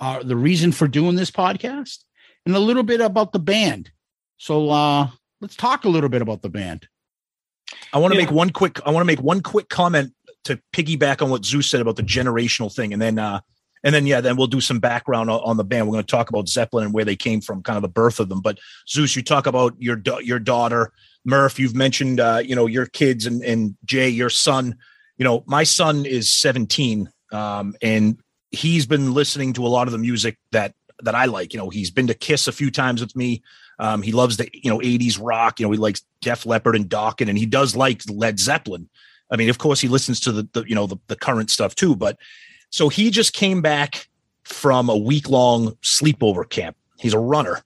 uh, 0.00 0.22
the 0.22 0.36
reason 0.36 0.72
for 0.72 0.88
doing 0.88 1.16
this 1.16 1.30
podcast, 1.30 1.98
and 2.44 2.56
a 2.56 2.60
little 2.60 2.82
bit 2.82 3.00
about 3.00 3.32
the 3.32 3.38
band. 3.38 3.90
So 4.38 4.70
uh, 4.70 5.08
let's 5.40 5.56
talk 5.56 5.84
a 5.84 5.88
little 5.88 6.10
bit 6.10 6.22
about 6.22 6.42
the 6.42 6.48
band. 6.48 6.88
I 7.92 7.98
want 7.98 8.12
to 8.12 8.18
yeah. 8.18 8.26
make 8.26 8.32
one 8.32 8.50
quick. 8.50 8.84
I 8.86 8.90
want 8.90 9.02
to 9.02 9.06
make 9.06 9.22
one 9.22 9.42
quick 9.42 9.68
comment 9.68 10.12
to 10.44 10.60
piggyback 10.72 11.22
on 11.22 11.30
what 11.30 11.44
Zeus 11.44 11.68
said 11.68 11.80
about 11.80 11.96
the 11.96 12.02
generational 12.02 12.74
thing, 12.74 12.92
and 12.92 13.00
then 13.00 13.18
uh, 13.18 13.40
and 13.84 13.94
then 13.94 14.06
yeah, 14.06 14.20
then 14.20 14.36
we'll 14.36 14.46
do 14.46 14.60
some 14.60 14.80
background 14.80 15.30
on, 15.30 15.40
on 15.40 15.56
the 15.56 15.64
band. 15.64 15.86
We're 15.86 15.94
going 15.94 16.04
to 16.04 16.10
talk 16.10 16.30
about 16.30 16.48
Zeppelin 16.48 16.86
and 16.86 16.94
where 16.94 17.04
they 17.04 17.16
came 17.16 17.40
from, 17.40 17.62
kind 17.62 17.76
of 17.76 17.82
the 17.82 17.88
birth 17.88 18.20
of 18.20 18.28
them. 18.28 18.40
But 18.40 18.58
Zeus, 18.88 19.16
you 19.16 19.22
talk 19.22 19.46
about 19.46 19.74
your 19.78 20.00
your 20.22 20.38
daughter 20.38 20.92
Murph. 21.24 21.58
You've 21.58 21.74
mentioned 21.74 22.20
uh, 22.20 22.42
you 22.44 22.54
know 22.54 22.66
your 22.66 22.86
kids 22.86 23.26
and 23.26 23.42
and 23.42 23.76
Jay, 23.84 24.08
your 24.08 24.30
son. 24.30 24.76
You 25.16 25.24
know, 25.24 25.44
my 25.46 25.64
son 25.64 26.06
is 26.06 26.32
17, 26.32 27.10
um, 27.30 27.74
and 27.82 28.18
he's 28.50 28.86
been 28.86 29.12
listening 29.12 29.52
to 29.52 29.66
a 29.66 29.68
lot 29.68 29.86
of 29.86 29.92
the 29.92 29.98
music 29.98 30.38
that 30.52 30.74
that 31.02 31.14
I 31.14 31.26
like. 31.26 31.52
You 31.52 31.58
know, 31.58 31.68
he's 31.68 31.90
been 31.90 32.06
to 32.06 32.14
Kiss 32.14 32.48
a 32.48 32.52
few 32.52 32.70
times 32.70 33.00
with 33.00 33.14
me. 33.14 33.42
Um, 33.80 34.02
he 34.02 34.12
loves 34.12 34.36
the 34.36 34.48
you 34.52 34.70
know 34.70 34.78
80s 34.78 35.18
rock. 35.20 35.58
You 35.58 35.66
know, 35.66 35.72
he 35.72 35.78
likes 35.78 36.02
Def 36.20 36.44
Leppard 36.44 36.76
and 36.76 36.88
Dokken, 36.88 37.28
and 37.28 37.38
he 37.38 37.46
does 37.46 37.74
like 37.74 38.02
Led 38.08 38.38
Zeppelin. 38.38 38.88
I 39.30 39.36
mean, 39.36 39.48
of 39.48 39.56
course, 39.56 39.80
he 39.80 39.88
listens 39.88 40.20
to 40.20 40.32
the, 40.32 40.48
the 40.52 40.64
you 40.68 40.74
know 40.74 40.86
the, 40.86 40.98
the 41.06 41.16
current 41.16 41.50
stuff 41.50 41.74
too. 41.74 41.96
But 41.96 42.18
so 42.68 42.90
he 42.90 43.10
just 43.10 43.32
came 43.32 43.62
back 43.62 44.06
from 44.44 44.90
a 44.90 44.96
week 44.96 45.30
long 45.30 45.72
sleepover 45.82 46.48
camp. 46.48 46.76
He's 46.98 47.14
a 47.14 47.18
runner, 47.18 47.62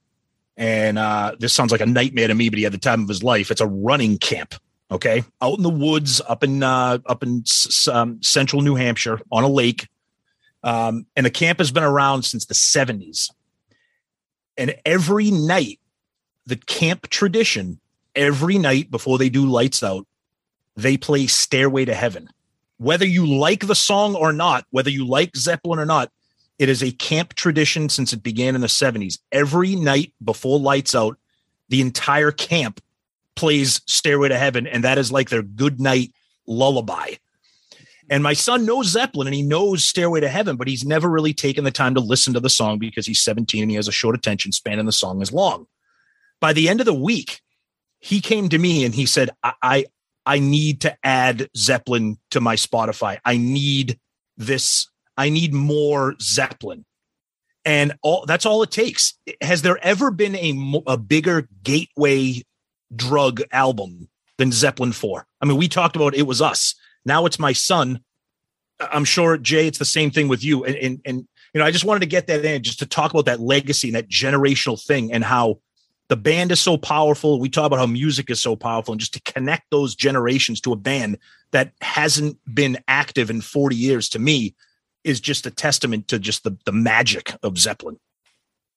and 0.55 0.97
uh, 0.97 1.35
this 1.37 1.51
sounds 1.51 1.73
like 1.73 1.81
a 1.81 1.85
nightmare 1.85 2.29
to 2.29 2.33
me, 2.33 2.47
but 2.47 2.57
he 2.57 2.63
had 2.63 2.73
the 2.73 2.77
time 2.77 3.03
of 3.03 3.09
his 3.09 3.21
life. 3.21 3.51
It's 3.51 3.61
a 3.61 3.67
running 3.67 4.17
camp. 4.17 4.55
Okay, 4.91 5.21
out 5.41 5.57
in 5.57 5.63
the 5.63 5.69
woods, 5.69 6.21
up 6.29 6.45
in 6.45 6.63
uh, 6.63 6.99
up 7.07 7.23
in 7.23 7.43
um, 7.91 8.23
central 8.23 8.61
New 8.61 8.75
Hampshire 8.75 9.19
on 9.33 9.43
a 9.43 9.49
lake, 9.49 9.89
um, 10.63 11.07
and 11.17 11.25
the 11.25 11.31
camp 11.31 11.59
has 11.59 11.71
been 11.71 11.83
around 11.83 12.23
since 12.23 12.45
the 12.45 12.53
seventies. 12.53 13.29
And 14.57 14.73
every 14.85 15.31
night 15.31 15.79
the 16.45 16.55
camp 16.55 17.07
tradition 17.09 17.79
every 18.15 18.57
night 18.57 18.91
before 18.91 19.17
they 19.17 19.29
do 19.29 19.45
lights 19.45 19.83
out, 19.83 20.05
they 20.75 20.97
play 20.97 21.27
Stairway 21.27 21.85
to 21.85 21.93
Heaven. 21.93 22.29
Whether 22.77 23.05
you 23.05 23.25
like 23.25 23.67
the 23.67 23.75
song 23.75 24.15
or 24.15 24.33
not, 24.33 24.65
whether 24.71 24.89
you 24.89 25.07
like 25.07 25.35
Zeppelin 25.35 25.79
or 25.79 25.85
not, 25.85 26.11
it 26.59 26.69
is 26.69 26.83
a 26.83 26.91
camp 26.91 27.33
tradition 27.33 27.89
since 27.89 28.13
it 28.13 28.23
began 28.23 28.55
in 28.55 28.61
the 28.61 28.67
70s. 28.67 29.19
Every 29.31 29.75
night 29.75 30.13
before 30.23 30.59
lights 30.59 30.95
out, 30.95 31.17
the 31.69 31.81
entire 31.81 32.31
camp 32.31 32.81
plays 33.35 33.81
Stairway 33.85 34.29
to 34.29 34.37
Heaven, 34.37 34.67
and 34.67 34.83
that 34.83 34.97
is 34.97 35.11
like 35.11 35.29
their 35.29 35.41
good 35.41 35.79
night 35.79 36.13
lullaby. 36.47 37.15
And 38.09 38.21
my 38.21 38.33
son 38.33 38.65
knows 38.65 38.87
Zeppelin 38.87 39.27
and 39.27 39.35
he 39.35 39.41
knows 39.41 39.83
Stairway 39.83 40.19
to 40.19 40.29
Heaven, 40.29 40.57
but 40.57 40.67
he's 40.67 40.85
never 40.85 41.09
really 41.09 41.33
taken 41.33 41.63
the 41.63 41.71
time 41.71 41.95
to 41.95 42.01
listen 42.01 42.33
to 42.35 42.39
the 42.39 42.49
song 42.49 42.77
because 42.77 43.07
he's 43.07 43.21
17 43.21 43.63
and 43.63 43.71
he 43.71 43.75
has 43.77 43.87
a 43.87 43.91
short 43.91 44.15
attention 44.15 44.51
span 44.51 44.77
and 44.77 44.87
the 44.87 44.93
song 44.93 45.21
is 45.23 45.33
long 45.33 45.65
by 46.39 46.53
the 46.53 46.69
end 46.69 46.79
of 46.79 46.85
the 46.85 46.93
week, 46.93 47.41
he 47.99 48.21
came 48.21 48.49
to 48.49 48.57
me 48.57 48.85
and 48.85 48.93
he 48.93 49.05
said, 49.05 49.29
I, 49.43 49.53
I, 49.61 49.85
I 50.25 50.39
need 50.39 50.81
to 50.81 50.97
add 51.03 51.49
Zeppelin 51.55 52.17
to 52.31 52.41
my 52.41 52.55
Spotify. 52.55 53.19
I 53.25 53.37
need 53.37 53.99
this. 54.37 54.87
I 55.17 55.29
need 55.29 55.53
more 55.53 56.15
Zeppelin. 56.19 56.85
And 57.63 57.93
all 58.03 58.25
that's 58.27 58.45
all 58.45 58.61
it 58.61 58.71
takes. 58.71 59.15
Has 59.41 59.63
there 59.63 59.79
ever 59.83 60.11
been 60.11 60.35
a, 60.35 60.81
a 60.85 60.97
bigger 60.97 61.47
gateway 61.63 62.43
drug 62.95 63.41
album 63.51 64.07
than 64.37 64.51
Zeppelin 64.51 64.91
4? 64.91 65.25
I 65.41 65.45
mean, 65.45 65.57
we 65.57 65.67
talked 65.67 65.95
about 65.95 66.15
it 66.15 66.27
was 66.27 66.41
us. 66.41 66.75
Now 67.05 67.25
it's 67.25 67.39
my 67.39 67.53
son. 67.53 68.01
I'm 68.79 69.05
sure 69.05 69.37
Jay, 69.37 69.67
it's 69.67 69.79
the 69.79 69.85
same 69.85 70.11
thing 70.11 70.27
with 70.27 70.43
you. 70.43 70.63
And, 70.63 70.75
and, 70.75 71.01
and 71.05 71.27
you 71.53 71.59
know, 71.59 71.65
I 71.65 71.71
just 71.71 71.85
wanted 71.85 72.01
to 72.01 72.07
get 72.07 72.27
that 72.27 72.43
in 72.43 72.61
just 72.61 72.79
to 72.79 72.85
talk 72.85 73.11
about 73.11 73.25
that 73.25 73.39
legacy 73.39 73.87
and 73.87 73.95
that 73.95 74.09
generational 74.09 74.83
thing 74.83 75.11
and 75.13 75.23
how 75.23 75.59
the 76.09 76.15
band 76.15 76.51
is 76.51 76.59
so 76.59 76.77
powerful. 76.77 77.39
We 77.39 77.49
talk 77.49 77.65
about 77.65 77.79
how 77.79 77.85
music 77.85 78.29
is 78.29 78.41
so 78.41 78.55
powerful, 78.55 78.91
and 78.93 78.99
just 78.99 79.13
to 79.13 79.21
connect 79.33 79.69
those 79.71 79.95
generations 79.95 80.61
to 80.61 80.73
a 80.73 80.75
band 80.75 81.17
that 81.51 81.71
hasn't 81.81 82.37
been 82.53 82.77
active 82.87 83.29
in 83.29 83.41
40 83.41 83.75
years 83.75 84.09
to 84.09 84.19
me 84.19 84.55
is 85.03 85.19
just 85.19 85.45
a 85.45 85.51
testament 85.51 86.07
to 86.09 86.19
just 86.19 86.43
the, 86.43 86.57
the 86.65 86.71
magic 86.71 87.35
of 87.43 87.57
Zeppelin. 87.57 87.99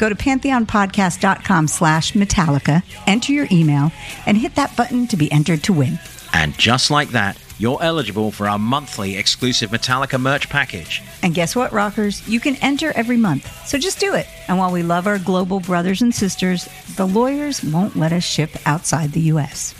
Go 0.00 0.08
to 0.08 0.14
pantheonpodcast.com 0.14 1.68
slash 1.68 2.14
Metallica, 2.14 2.82
enter 3.06 3.34
your 3.34 3.46
email, 3.52 3.92
and 4.24 4.38
hit 4.38 4.54
that 4.54 4.74
button 4.74 5.06
to 5.08 5.16
be 5.18 5.30
entered 5.30 5.62
to 5.64 5.74
win. 5.74 5.98
And 6.32 6.56
just 6.56 6.90
like 6.90 7.10
that, 7.10 7.38
you're 7.58 7.82
eligible 7.82 8.30
for 8.30 8.48
our 8.48 8.58
monthly 8.58 9.18
exclusive 9.18 9.68
Metallica 9.68 10.18
merch 10.18 10.48
package. 10.48 11.02
And 11.22 11.34
guess 11.34 11.54
what, 11.54 11.70
rockers? 11.74 12.26
You 12.26 12.40
can 12.40 12.56
enter 12.62 12.92
every 12.96 13.18
month. 13.18 13.66
So 13.66 13.76
just 13.76 14.00
do 14.00 14.14
it. 14.14 14.26
And 14.48 14.56
while 14.56 14.72
we 14.72 14.82
love 14.82 15.06
our 15.06 15.18
global 15.18 15.60
brothers 15.60 16.00
and 16.00 16.14
sisters, 16.14 16.66
the 16.96 17.06
lawyers 17.06 17.62
won't 17.62 17.94
let 17.94 18.14
us 18.14 18.24
ship 18.24 18.52
outside 18.64 19.12
the 19.12 19.20
U.S. 19.20 19.74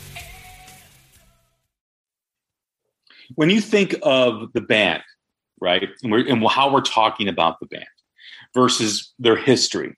When 3.36 3.48
you 3.48 3.62
think 3.62 3.94
of 4.02 4.52
the 4.52 4.60
band, 4.60 5.02
right, 5.62 5.88
and, 6.02 6.12
we're, 6.12 6.26
and 6.28 6.46
how 6.46 6.70
we're 6.70 6.82
talking 6.82 7.26
about 7.26 7.58
the 7.58 7.66
band 7.66 7.86
versus 8.54 9.14
their 9.18 9.36
history, 9.36 9.96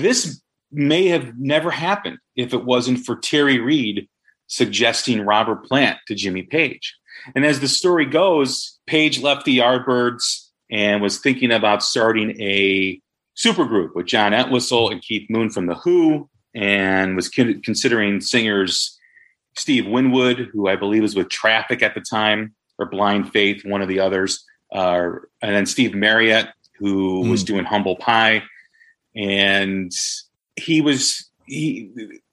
this 0.00 0.40
may 0.70 1.08
have 1.08 1.38
never 1.38 1.70
happened 1.70 2.18
if 2.34 2.54
it 2.54 2.64
wasn't 2.64 3.04
for 3.04 3.16
Terry 3.16 3.58
Reid 3.58 4.08
suggesting 4.46 5.22
Robert 5.22 5.64
Plant 5.64 5.98
to 6.08 6.14
Jimmy 6.14 6.42
Page. 6.42 6.96
And 7.34 7.44
as 7.44 7.60
the 7.60 7.68
story 7.68 8.06
goes, 8.06 8.78
Page 8.86 9.20
left 9.20 9.44
the 9.44 9.58
Yardbirds 9.58 10.48
and 10.70 11.02
was 11.02 11.18
thinking 11.18 11.52
about 11.52 11.82
starting 11.82 12.40
a 12.40 13.00
supergroup 13.36 13.94
with 13.94 14.06
John 14.06 14.34
Entwistle 14.34 14.90
and 14.90 15.02
Keith 15.02 15.28
Moon 15.30 15.50
from 15.50 15.66
The 15.66 15.74
Who, 15.74 16.28
and 16.54 17.16
was 17.16 17.28
considering 17.28 18.20
singers 18.20 18.98
Steve 19.56 19.86
Winwood, 19.86 20.50
who 20.52 20.68
I 20.68 20.76
believe 20.76 21.02
was 21.02 21.14
with 21.14 21.28
Traffic 21.28 21.82
at 21.82 21.94
the 21.94 22.00
time, 22.00 22.54
or 22.78 22.86
Blind 22.86 23.32
Faith, 23.32 23.64
one 23.64 23.82
of 23.82 23.88
the 23.88 24.00
others, 24.00 24.44
uh, 24.74 25.10
and 25.40 25.54
then 25.54 25.66
Steve 25.66 25.94
Marriott, 25.94 26.48
who 26.78 27.24
mm. 27.24 27.30
was 27.30 27.44
doing 27.44 27.64
Humble 27.64 27.96
Pie 27.96 28.42
and 29.14 29.92
he 30.56 30.80
was 30.80 31.28
he 31.46 31.90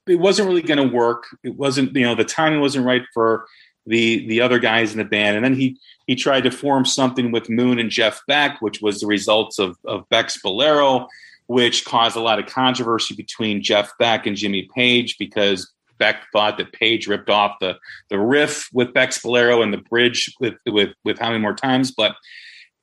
it 0.08 0.20
wasn't 0.20 0.48
really 0.48 0.62
going 0.62 0.90
to 0.90 0.96
work. 0.96 1.26
It 1.44 1.56
wasn't 1.56 1.96
you 1.96 2.04
know 2.04 2.16
the 2.16 2.26
timing 2.26 2.62
wasn't 2.62 2.86
right 2.86 3.04
for 3.14 3.46
the 3.86 4.28
the 4.28 4.42
other 4.42 4.60
guys 4.60 4.92
in 4.92 4.98
the 4.98 5.06
band. 5.06 5.36
And 5.36 5.46
then 5.46 5.56
he 5.56 5.78
he 6.08 6.16
tried 6.16 6.42
to 6.42 6.52
form 6.52 6.86
something 6.86 7.32
with 7.32 7.50
moon 7.50 7.78
and 7.78 7.92
jeff 7.92 8.22
beck 8.28 8.62
which 8.62 8.82
was 8.82 9.00
the 9.00 9.08
results 9.08 9.60
of 9.60 9.78
of 9.86 10.10
beck's 10.10 10.42
bolero 10.42 11.08
which 11.46 11.86
caused 11.86 12.16
a 12.16 12.20
lot 12.20 12.40
of 12.40 12.48
controversy 12.48 13.14
between 13.14 13.62
jeff 13.62 13.92
beck 14.00 14.26
and 14.26 14.36
jimmy 14.36 14.68
page 14.76 15.20
because 15.20 15.72
beck 16.00 16.26
thought 16.32 16.58
that 16.58 16.74
page 16.74 17.08
ripped 17.08 17.30
off 17.30 17.58
the 17.60 17.78
the 18.10 18.18
riff 18.18 18.70
with 18.74 18.94
beck's 18.94 19.20
bolero 19.20 19.62
and 19.62 19.72
the 19.72 19.78
bridge 19.78 20.34
with 20.40 20.56
with 20.66 20.90
with 21.04 21.20
how 21.20 21.28
many 21.28 21.40
more 21.40 21.54
times. 21.54 21.92
But 21.92 22.16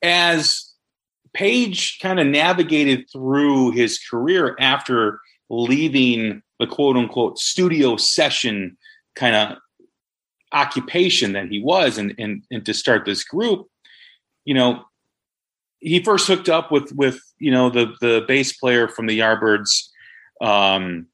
as 0.03 0.73
Page 1.37 1.99
kind 2.01 2.19
of 2.19 2.27
navigated 2.27 3.05
through 3.13 3.73
his 3.73 3.99
career 3.99 4.57
after 4.59 5.21
leaving 5.51 6.43
the 6.59 6.67
quote 6.67 6.97
unquote 6.97 7.39
studio 7.39 7.99
session 7.99 8.79
kind 9.15 9.37
of 9.37 9.59
occupation 10.53 11.35
that 11.35 11.49
he 11.49 11.63
was 11.63 11.99
and, 11.99 12.15
and, 12.19 12.43
and 12.51 12.65
to 12.65 12.73
start 12.73 13.05
this 13.05 13.23
group, 13.23 13.67
you 14.47 14.55
know, 14.55 14.83
he 15.79 16.03
first 16.03 16.27
hooked 16.27 16.49
up 16.49 16.73
with, 16.73 16.91
with, 16.95 17.21
you 17.39 17.51
know, 17.51 17.69
the, 17.69 17.93
the 18.01 18.25
bass 18.27 18.55
player 18.55 18.89
from 18.89 19.07
the 19.07 19.19
Yardbirds. 19.19 19.89
Um, 20.41 21.09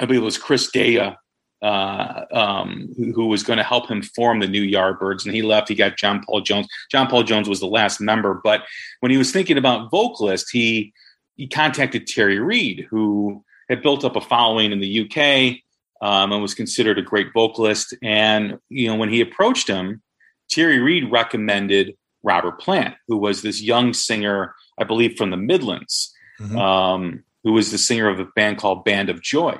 I 0.00 0.06
believe 0.06 0.22
it 0.22 0.24
was 0.24 0.36
Chris 0.36 0.68
Dreja, 0.74 1.16
uh, 1.62 2.24
um, 2.32 2.92
who, 2.96 3.12
who, 3.12 3.26
was 3.26 3.42
going 3.42 3.56
to 3.56 3.62
help 3.62 3.88
him 3.88 4.02
form 4.02 4.40
the 4.40 4.48
new 4.48 4.62
Yardbirds. 4.62 5.24
And 5.24 5.34
he 5.34 5.42
left. 5.42 5.68
He 5.68 5.76
got 5.76 5.96
John 5.96 6.22
Paul 6.24 6.40
Jones. 6.40 6.66
John 6.90 7.06
Paul 7.06 7.22
Jones 7.22 7.48
was 7.48 7.60
the 7.60 7.66
last 7.66 8.00
member. 8.00 8.40
But 8.42 8.64
when 9.00 9.12
he 9.12 9.16
was 9.16 9.30
thinking 9.30 9.58
about 9.58 9.90
vocalist, 9.90 10.50
he 10.50 10.92
he 11.36 11.46
contacted 11.46 12.06
Terry 12.06 12.38
Reid, 12.38 12.86
who 12.90 13.44
had 13.68 13.82
built 13.82 14.04
up 14.04 14.16
a 14.16 14.20
following 14.20 14.72
in 14.72 14.80
the 14.80 15.00
UK 15.02 15.62
um, 16.06 16.32
and 16.32 16.42
was 16.42 16.54
considered 16.54 16.98
a 16.98 17.02
great 17.02 17.32
vocalist. 17.32 17.94
And 18.02 18.58
you 18.68 18.88
know, 18.88 18.96
when 18.96 19.08
he 19.08 19.20
approached 19.20 19.68
him, 19.68 20.02
Terry 20.50 20.80
Reid 20.80 21.10
recommended 21.10 21.96
Robert 22.22 22.60
Plant, 22.60 22.96
who 23.08 23.16
was 23.16 23.42
this 23.42 23.62
young 23.62 23.92
singer, 23.92 24.54
I 24.78 24.84
believe, 24.84 25.16
from 25.16 25.30
the 25.30 25.36
Midlands, 25.36 26.12
mm-hmm. 26.40 26.58
um, 26.58 27.24
who 27.44 27.52
was 27.52 27.70
the 27.70 27.78
singer 27.78 28.08
of 28.08 28.20
a 28.20 28.26
band 28.36 28.58
called 28.58 28.84
Band 28.84 29.10
of 29.10 29.22
Joy. 29.22 29.58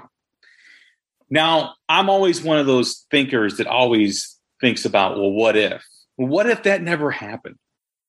Now, 1.33 1.76
I'm 1.89 2.11
always 2.11 2.43
one 2.43 2.59
of 2.59 2.66
those 2.66 3.07
thinkers 3.11 3.57
that 3.57 3.66
always 3.66 4.39
thinks 4.61 4.85
about, 4.85 5.16
well, 5.16 5.30
what 5.30 5.57
if? 5.57 5.83
What 6.16 6.47
if 6.47 6.64
that 6.64 6.83
never 6.83 7.11
happened? 7.11 7.57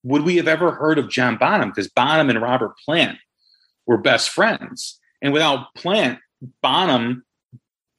Would 0.04 0.24
we 0.24 0.36
have 0.36 0.50
ever 0.50 0.74
heard 0.74 1.00
of 1.00 1.10
John 1.10 1.38
Bonham? 1.38 1.70
Because 1.70 1.88
Bonham 1.88 2.30
and 2.30 2.42
Robert 2.42 2.74
Plant 2.84 3.18
were 3.88 3.98
best 3.98 4.30
friends. 4.30 5.00
And 5.22 5.32
without 5.32 5.74
Plant, 5.74 6.20
Bonham 6.62 7.24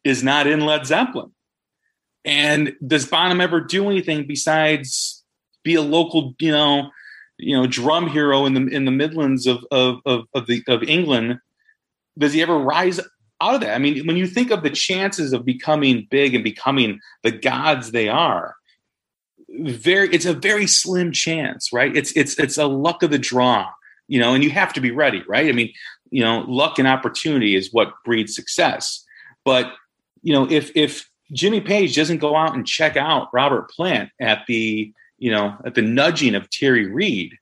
is 0.04 0.22
not 0.22 0.46
in 0.46 0.66
Led 0.66 0.84
Zeppelin. 0.84 1.32
And 2.26 2.74
does 2.86 3.06
Bonham 3.06 3.40
ever 3.40 3.62
do 3.62 3.88
anything 3.88 4.26
besides 4.26 5.24
be 5.62 5.74
a 5.74 5.80
local, 5.80 6.34
you 6.38 6.52
know, 6.52 6.90
you 7.38 7.56
know, 7.56 7.66
drum 7.66 8.08
hero 8.08 8.44
in 8.44 8.52
the 8.52 8.66
in 8.66 8.84
the 8.84 8.90
Midlands 8.90 9.46
of 9.46 9.64
of 9.70 10.00
of, 10.04 10.26
of 10.34 10.46
the 10.46 10.62
of 10.68 10.82
England? 10.82 11.38
Does 12.18 12.34
he 12.34 12.42
ever 12.42 12.58
rise 12.58 13.00
out 13.40 13.54
of 13.54 13.60
that. 13.60 13.74
I 13.74 13.78
mean, 13.78 14.06
when 14.06 14.16
you 14.16 14.26
think 14.26 14.50
of 14.50 14.62
the 14.62 14.70
chances 14.70 15.32
of 15.32 15.44
becoming 15.44 16.06
big 16.10 16.34
and 16.34 16.44
becoming 16.44 17.00
the 17.22 17.32
gods 17.32 17.90
they 17.90 18.08
are, 18.08 18.56
very 19.60 20.08
it's 20.12 20.26
a 20.26 20.32
very 20.32 20.66
slim 20.66 21.12
chance, 21.12 21.72
right? 21.72 21.94
It's 21.96 22.12
it's 22.12 22.38
it's 22.38 22.58
a 22.58 22.66
luck 22.66 23.02
of 23.02 23.10
the 23.10 23.18
draw, 23.18 23.70
you 24.08 24.18
know, 24.18 24.34
and 24.34 24.42
you 24.42 24.50
have 24.50 24.72
to 24.74 24.80
be 24.80 24.90
ready, 24.90 25.22
right? 25.28 25.48
I 25.48 25.52
mean, 25.52 25.72
you 26.10 26.22
know, 26.22 26.44
luck 26.46 26.78
and 26.78 26.88
opportunity 26.88 27.54
is 27.54 27.72
what 27.72 27.92
breeds 28.04 28.34
success. 28.34 29.04
But 29.44 29.72
you 30.22 30.32
know, 30.32 30.50
if 30.50 30.70
if 30.74 31.08
Jimmy 31.32 31.60
Page 31.60 31.94
doesn't 31.94 32.18
go 32.18 32.36
out 32.36 32.54
and 32.54 32.66
check 32.66 32.96
out 32.96 33.28
Robert 33.32 33.70
Plant 33.70 34.10
at 34.20 34.44
the 34.46 34.92
you 35.18 35.30
know 35.30 35.56
at 35.64 35.74
the 35.74 35.82
nudging 35.82 36.34
of 36.34 36.50
Terry 36.50 36.86
Reid, 36.86 37.36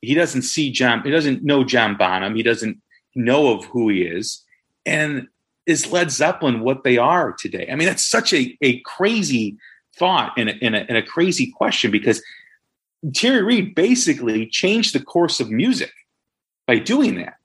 he 0.00 0.14
doesn't 0.14 0.42
see 0.42 0.70
John. 0.70 1.02
He 1.02 1.10
doesn't 1.10 1.44
know 1.44 1.64
John 1.64 1.96
Bonham. 1.96 2.34
He 2.34 2.42
doesn't 2.42 2.78
know 3.14 3.56
of 3.56 3.64
who 3.66 3.88
he 3.88 4.02
is, 4.02 4.41
and 4.84 5.28
is 5.66 5.92
Led 5.92 6.10
Zeppelin 6.10 6.60
what 6.60 6.84
they 6.84 6.98
are 6.98 7.32
today? 7.32 7.68
I 7.70 7.76
mean, 7.76 7.86
that's 7.86 8.04
such 8.04 8.32
a, 8.32 8.56
a 8.60 8.80
crazy 8.80 9.56
thought 9.96 10.32
and 10.36 10.48
a, 10.48 10.64
and, 10.64 10.74
a, 10.74 10.80
and 10.88 10.96
a 10.96 11.02
crazy 11.02 11.50
question 11.50 11.90
because 11.90 12.22
Terry 13.14 13.42
Reid 13.42 13.74
basically 13.74 14.46
changed 14.46 14.94
the 14.94 15.02
course 15.02 15.40
of 15.40 15.50
music 15.50 15.92
by 16.66 16.78
doing 16.78 17.16
that. 17.16 17.36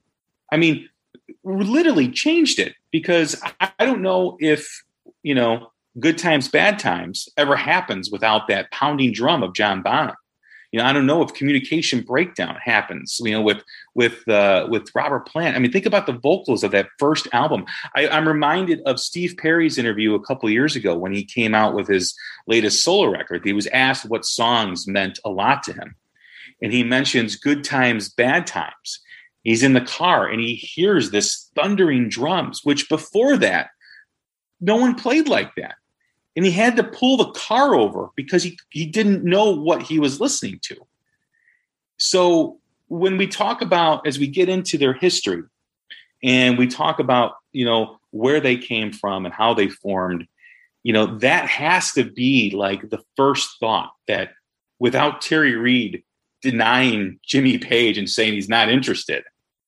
I 0.51 0.57
mean, 0.57 0.89
literally 1.43 2.09
changed 2.09 2.59
it 2.59 2.73
because 2.91 3.41
I, 3.59 3.71
I 3.79 3.85
don't 3.85 4.01
know 4.01 4.38
if, 4.39 4.83
you 5.23 5.35
know, 5.35 5.71
good 5.99 6.17
times, 6.17 6.47
bad 6.47 6.79
times 6.79 7.27
ever 7.38 7.55
happens 7.55 8.11
without 8.11 8.47
that 8.47 8.71
pounding 8.71 9.11
drum 9.11 9.43
of 9.43 9.53
John 9.53 9.81
Bonham. 9.81 10.15
You 10.72 10.80
know, 10.80 10.86
I 10.86 10.91
don't 10.91 11.05
know 11.05 11.22
if 11.22 11.34
communication 11.34 12.01
breakdown 12.01 12.57
happens. 12.61 13.20
You 13.24 13.32
know, 13.32 13.41
with 13.41 13.63
with 13.95 14.28
uh, 14.28 14.68
with 14.70 14.89
Robert 14.93 15.28
Plant. 15.28 15.55
I 15.55 15.59
mean, 15.59 15.72
think 15.72 15.86
about 15.86 16.05
the 16.05 16.13
vocals 16.13 16.63
of 16.63 16.72
that 16.72 16.89
first 16.99 17.28
album. 17.32 17.65
I, 17.95 18.07
am 18.07 18.28
reminded 18.28 18.82
of 18.82 18.99
Steve 18.99 19.36
Perry's 19.38 19.78
interview 19.78 20.13
a 20.13 20.24
couple 20.24 20.49
years 20.49 20.76
ago 20.76 20.97
when 20.97 21.13
he 21.13 21.24
came 21.24 21.55
out 21.55 21.74
with 21.74 21.88
his 21.88 22.13
latest 22.47 22.84
solo 22.84 23.09
record. 23.09 23.45
He 23.45 23.53
was 23.53 23.68
asked 23.68 24.09
what 24.09 24.26
songs 24.26 24.88
meant 24.88 25.20
a 25.24 25.30
lot 25.30 25.63
to 25.63 25.74
him, 25.74 25.95
and 26.61 26.74
he 26.74 26.84
mentions 26.84 27.38
"Good 27.38 27.63
Times, 27.63 28.09
Bad 28.09 28.45
Times." 28.45 28.99
He's 29.43 29.63
in 29.63 29.72
the 29.72 29.80
car 29.80 30.28
and 30.28 30.41
he 30.41 30.55
hears 30.55 31.09
this 31.09 31.49
thundering 31.55 32.09
drums, 32.09 32.61
which 32.65 32.89
before 32.89 33.38
that, 33.38 33.70
no 34.59 34.76
one 34.76 34.95
played 34.95 35.30
like 35.30 35.55
that 35.55 35.76
and 36.38 36.45
he 36.45 36.51
had 36.51 36.75
to 36.75 36.83
pull 36.83 37.17
the 37.17 37.31
car 37.31 37.73
over 37.73 38.11
because 38.15 38.43
he, 38.43 38.59
he 38.69 38.85
didn't 38.85 39.23
know 39.23 39.49
what 39.49 39.81
he 39.81 39.99
was 39.99 40.21
listening 40.21 40.59
to. 40.61 40.75
So 41.97 42.59
when 42.89 43.17
we 43.17 43.25
talk 43.25 43.63
about 43.63 44.05
as 44.05 44.19
we 44.19 44.27
get 44.27 44.47
into 44.47 44.77
their 44.77 44.93
history 44.93 45.41
and 46.23 46.55
we 46.55 46.67
talk 46.67 46.99
about, 46.99 47.33
you 47.53 47.65
know, 47.65 47.97
where 48.11 48.39
they 48.39 48.55
came 48.55 48.91
from 48.91 49.25
and 49.25 49.33
how 49.33 49.55
they 49.55 49.67
formed, 49.67 50.27
you 50.83 50.93
know, 50.93 51.17
that 51.17 51.49
has 51.49 51.91
to 51.93 52.03
be 52.03 52.51
like 52.51 52.88
the 52.91 53.03
first 53.15 53.59
thought 53.59 53.91
that 54.07 54.29
without 54.77 55.21
Terry 55.21 55.55
Reid 55.55 56.03
denying 56.43 57.19
Jimmy 57.25 57.57
Page 57.57 57.97
and 57.97 58.07
saying 58.07 58.33
he's 58.33 58.47
not 58.47 58.69
interested, 58.69 59.23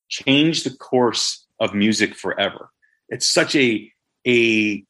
change 0.07 0.63
the 0.63 0.75
course 0.77 1.47
of 1.59 1.73
music 1.73 2.13
forever. 2.13 2.69
It's 3.09 3.25
such 3.25 3.55
a 3.55 3.91
a 4.27 4.83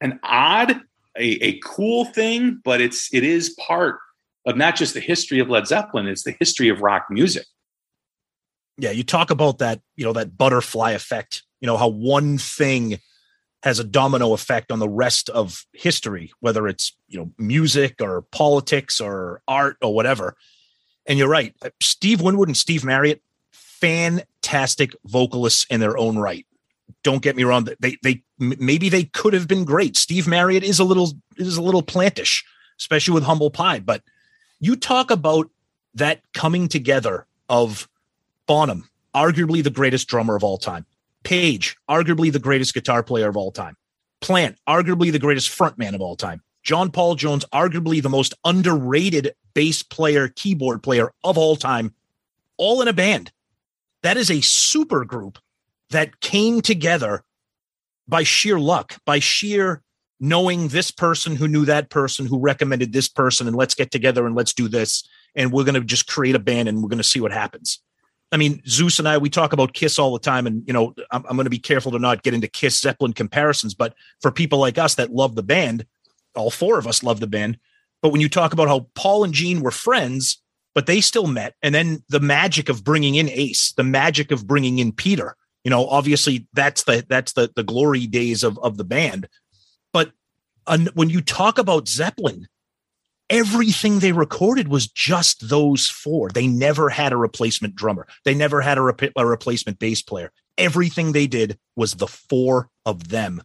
an 0.00 0.18
odd 0.24 0.80
a, 1.18 1.44
a 1.44 1.58
cool 1.60 2.04
thing, 2.04 2.60
but 2.64 2.80
it's 2.80 3.12
it 3.12 3.24
is 3.24 3.50
part 3.50 3.98
of 4.46 4.56
not 4.56 4.76
just 4.76 4.94
the 4.94 5.00
history 5.00 5.40
of 5.40 5.48
Led 5.48 5.66
Zeppelin, 5.66 6.06
it's 6.06 6.24
the 6.24 6.36
history 6.38 6.68
of 6.68 6.80
rock 6.80 7.06
music. 7.10 7.46
Yeah, 8.78 8.90
you 8.90 9.02
talk 9.02 9.30
about 9.30 9.58
that, 9.58 9.80
you 9.96 10.04
know, 10.04 10.12
that 10.12 10.36
butterfly 10.36 10.92
effect, 10.92 11.42
you 11.60 11.66
know, 11.66 11.76
how 11.76 11.88
one 11.88 12.38
thing 12.38 13.00
has 13.62 13.78
a 13.78 13.84
domino 13.84 14.32
effect 14.32 14.70
on 14.70 14.78
the 14.78 14.88
rest 14.88 15.28
of 15.30 15.64
history, 15.72 16.30
whether 16.40 16.68
it's, 16.68 16.94
you 17.08 17.18
know, 17.18 17.32
music 17.38 17.96
or 18.00 18.22
politics 18.30 19.00
or 19.00 19.42
art 19.48 19.76
or 19.82 19.94
whatever. 19.94 20.36
And 21.06 21.18
you're 21.18 21.28
right. 21.28 21.54
Steve 21.82 22.20
Winwood 22.20 22.48
and 22.48 22.56
Steve 22.56 22.84
Marriott, 22.84 23.22
fantastic 23.52 24.94
vocalists 25.04 25.66
in 25.70 25.80
their 25.80 25.96
own 25.96 26.18
right 26.18 26.46
don't 27.02 27.22
get 27.22 27.36
me 27.36 27.44
wrong. 27.44 27.68
They 27.80 27.96
they 28.02 28.22
maybe 28.38 28.88
they 28.88 29.04
could 29.04 29.32
have 29.32 29.48
been 29.48 29.64
great. 29.64 29.96
Steve 29.96 30.26
Marriott 30.26 30.64
is 30.64 30.78
a 30.78 30.84
little 30.84 31.12
is 31.36 31.56
a 31.56 31.62
little 31.62 31.82
plantish, 31.82 32.44
especially 32.78 33.14
with 33.14 33.24
Humble 33.24 33.50
Pie. 33.50 33.80
But 33.80 34.02
you 34.60 34.76
talk 34.76 35.10
about 35.10 35.50
that 35.94 36.20
coming 36.34 36.68
together 36.68 37.26
of 37.48 37.88
Bonham, 38.46 38.88
arguably 39.14 39.62
the 39.62 39.70
greatest 39.70 40.08
drummer 40.08 40.36
of 40.36 40.44
all 40.44 40.58
time, 40.58 40.86
Page, 41.22 41.76
arguably 41.88 42.32
the 42.32 42.38
greatest 42.38 42.74
guitar 42.74 43.02
player 43.02 43.28
of 43.28 43.36
all 43.36 43.50
time, 43.50 43.76
Plant, 44.20 44.58
arguably 44.68 45.12
the 45.12 45.18
greatest 45.18 45.50
frontman 45.50 45.94
of 45.94 46.00
all 46.00 46.16
time, 46.16 46.42
John 46.62 46.90
Paul 46.90 47.14
Jones, 47.14 47.44
arguably 47.52 48.02
the 48.02 48.08
most 48.08 48.34
underrated 48.44 49.34
bass 49.54 49.82
player, 49.82 50.28
keyboard 50.28 50.82
player 50.82 51.12
of 51.22 51.38
all 51.38 51.56
time, 51.56 51.94
all 52.56 52.82
in 52.82 52.88
a 52.88 52.92
band. 52.92 53.30
That 54.02 54.16
is 54.16 54.30
a 54.30 54.40
super 54.40 55.04
group 55.04 55.38
that 55.90 56.20
came 56.20 56.60
together 56.60 57.22
by 58.08 58.22
sheer 58.22 58.58
luck, 58.58 58.96
by 59.04 59.18
sheer 59.18 59.82
knowing 60.18 60.68
this 60.68 60.90
person 60.90 61.36
who 61.36 61.46
knew 61.48 61.64
that 61.64 61.90
person 61.90 62.26
who 62.26 62.38
recommended 62.38 62.92
this 62.92 63.08
person, 63.08 63.46
and 63.46 63.56
let's 63.56 63.74
get 63.74 63.90
together 63.90 64.26
and 64.26 64.34
let's 64.34 64.54
do 64.54 64.68
this. 64.68 65.06
And 65.34 65.52
we're 65.52 65.64
going 65.64 65.74
to 65.74 65.82
just 65.82 66.06
create 66.06 66.34
a 66.34 66.40
band 66.40 66.68
and 66.68 66.82
we're 66.82 66.88
going 66.88 66.98
to 66.98 67.04
see 67.04 67.20
what 67.20 67.32
happens. 67.32 67.80
I 68.32 68.38
mean, 68.38 68.62
Zeus 68.66 68.98
and 68.98 69.06
I, 69.06 69.18
we 69.18 69.30
talk 69.30 69.52
about 69.52 69.74
Kiss 69.74 69.98
all 69.98 70.12
the 70.12 70.18
time. 70.18 70.46
And, 70.46 70.64
you 70.66 70.72
know, 70.72 70.94
I'm, 71.10 71.24
I'm 71.28 71.36
going 71.36 71.44
to 71.44 71.50
be 71.50 71.58
careful 71.58 71.92
to 71.92 71.98
not 71.98 72.22
get 72.22 72.34
into 72.34 72.48
Kiss 72.48 72.80
Zeppelin 72.80 73.12
comparisons. 73.12 73.74
But 73.74 73.94
for 74.20 74.32
people 74.32 74.58
like 74.58 74.78
us 74.78 74.94
that 74.96 75.12
love 75.12 75.34
the 75.34 75.42
band, 75.42 75.86
all 76.34 76.50
four 76.50 76.78
of 76.78 76.86
us 76.86 77.02
love 77.02 77.20
the 77.20 77.26
band. 77.26 77.58
But 78.02 78.10
when 78.10 78.20
you 78.20 78.28
talk 78.28 78.52
about 78.52 78.68
how 78.68 78.88
Paul 78.94 79.24
and 79.24 79.32
Gene 79.32 79.60
were 79.60 79.70
friends, 79.70 80.42
but 80.74 80.86
they 80.86 81.00
still 81.00 81.26
met, 81.26 81.54
and 81.62 81.74
then 81.74 82.02
the 82.10 82.20
magic 82.20 82.68
of 82.68 82.84
bringing 82.84 83.14
in 83.14 83.30
Ace, 83.30 83.72
the 83.72 83.82
magic 83.82 84.30
of 84.30 84.46
bringing 84.46 84.78
in 84.78 84.92
Peter, 84.92 85.34
you 85.66 85.70
know 85.70 85.88
obviously 85.88 86.46
that's 86.52 86.84
the 86.84 87.04
that's 87.08 87.32
the 87.32 87.50
the 87.56 87.64
glory 87.64 88.06
days 88.06 88.44
of 88.44 88.56
of 88.60 88.76
the 88.76 88.84
band. 88.84 89.26
But 89.92 90.12
when 90.94 91.10
you 91.10 91.20
talk 91.20 91.58
about 91.58 91.88
zeppelin 91.88 92.46
everything 93.28 93.98
they 93.98 94.12
recorded 94.12 94.68
was 94.68 94.86
just 94.86 95.48
those 95.48 95.88
four. 95.88 96.30
They 96.30 96.46
never 96.46 96.88
had 96.88 97.12
a 97.12 97.16
replacement 97.16 97.74
drummer. 97.74 98.06
They 98.24 98.34
never 98.34 98.60
had 98.60 98.78
a, 98.78 98.82
rep- 98.82 99.12
a 99.16 99.26
replacement 99.26 99.80
bass 99.80 100.00
player. 100.00 100.30
Everything 100.56 101.10
they 101.10 101.26
did 101.26 101.58
was 101.74 101.94
the 101.94 102.06
four 102.06 102.70
of 102.84 103.08
them. 103.08 103.42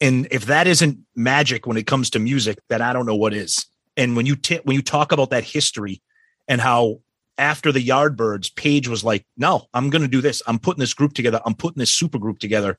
And 0.00 0.26
if 0.32 0.46
that 0.46 0.66
isn't 0.66 0.98
magic 1.14 1.64
when 1.64 1.76
it 1.76 1.86
comes 1.86 2.10
to 2.10 2.18
music 2.18 2.58
then 2.68 2.82
i 2.82 2.92
don't 2.92 3.06
know 3.06 3.14
what 3.14 3.34
is. 3.34 3.66
And 3.96 4.16
when 4.16 4.26
you 4.26 4.34
t- 4.34 4.60
when 4.64 4.74
you 4.74 4.82
talk 4.82 5.12
about 5.12 5.30
that 5.30 5.44
history 5.44 6.02
and 6.48 6.60
how 6.60 7.00
after 7.38 7.72
the 7.72 7.84
Yardbirds, 7.84 8.54
Page 8.54 8.88
was 8.88 9.04
like, 9.04 9.26
"No, 9.36 9.66
I'm 9.74 9.90
going 9.90 10.02
to 10.02 10.08
do 10.08 10.20
this. 10.20 10.42
I'm 10.46 10.58
putting 10.58 10.80
this 10.80 10.94
group 10.94 11.14
together. 11.14 11.40
I'm 11.44 11.54
putting 11.54 11.80
this 11.80 11.92
super 11.92 12.18
group 12.18 12.38
together." 12.38 12.78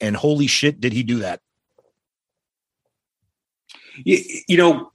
And 0.00 0.16
holy 0.16 0.46
shit, 0.46 0.80
did 0.80 0.92
he 0.92 1.02
do 1.02 1.20
that? 1.20 1.40
You, 4.04 4.18
you 4.46 4.56
know, 4.56 4.92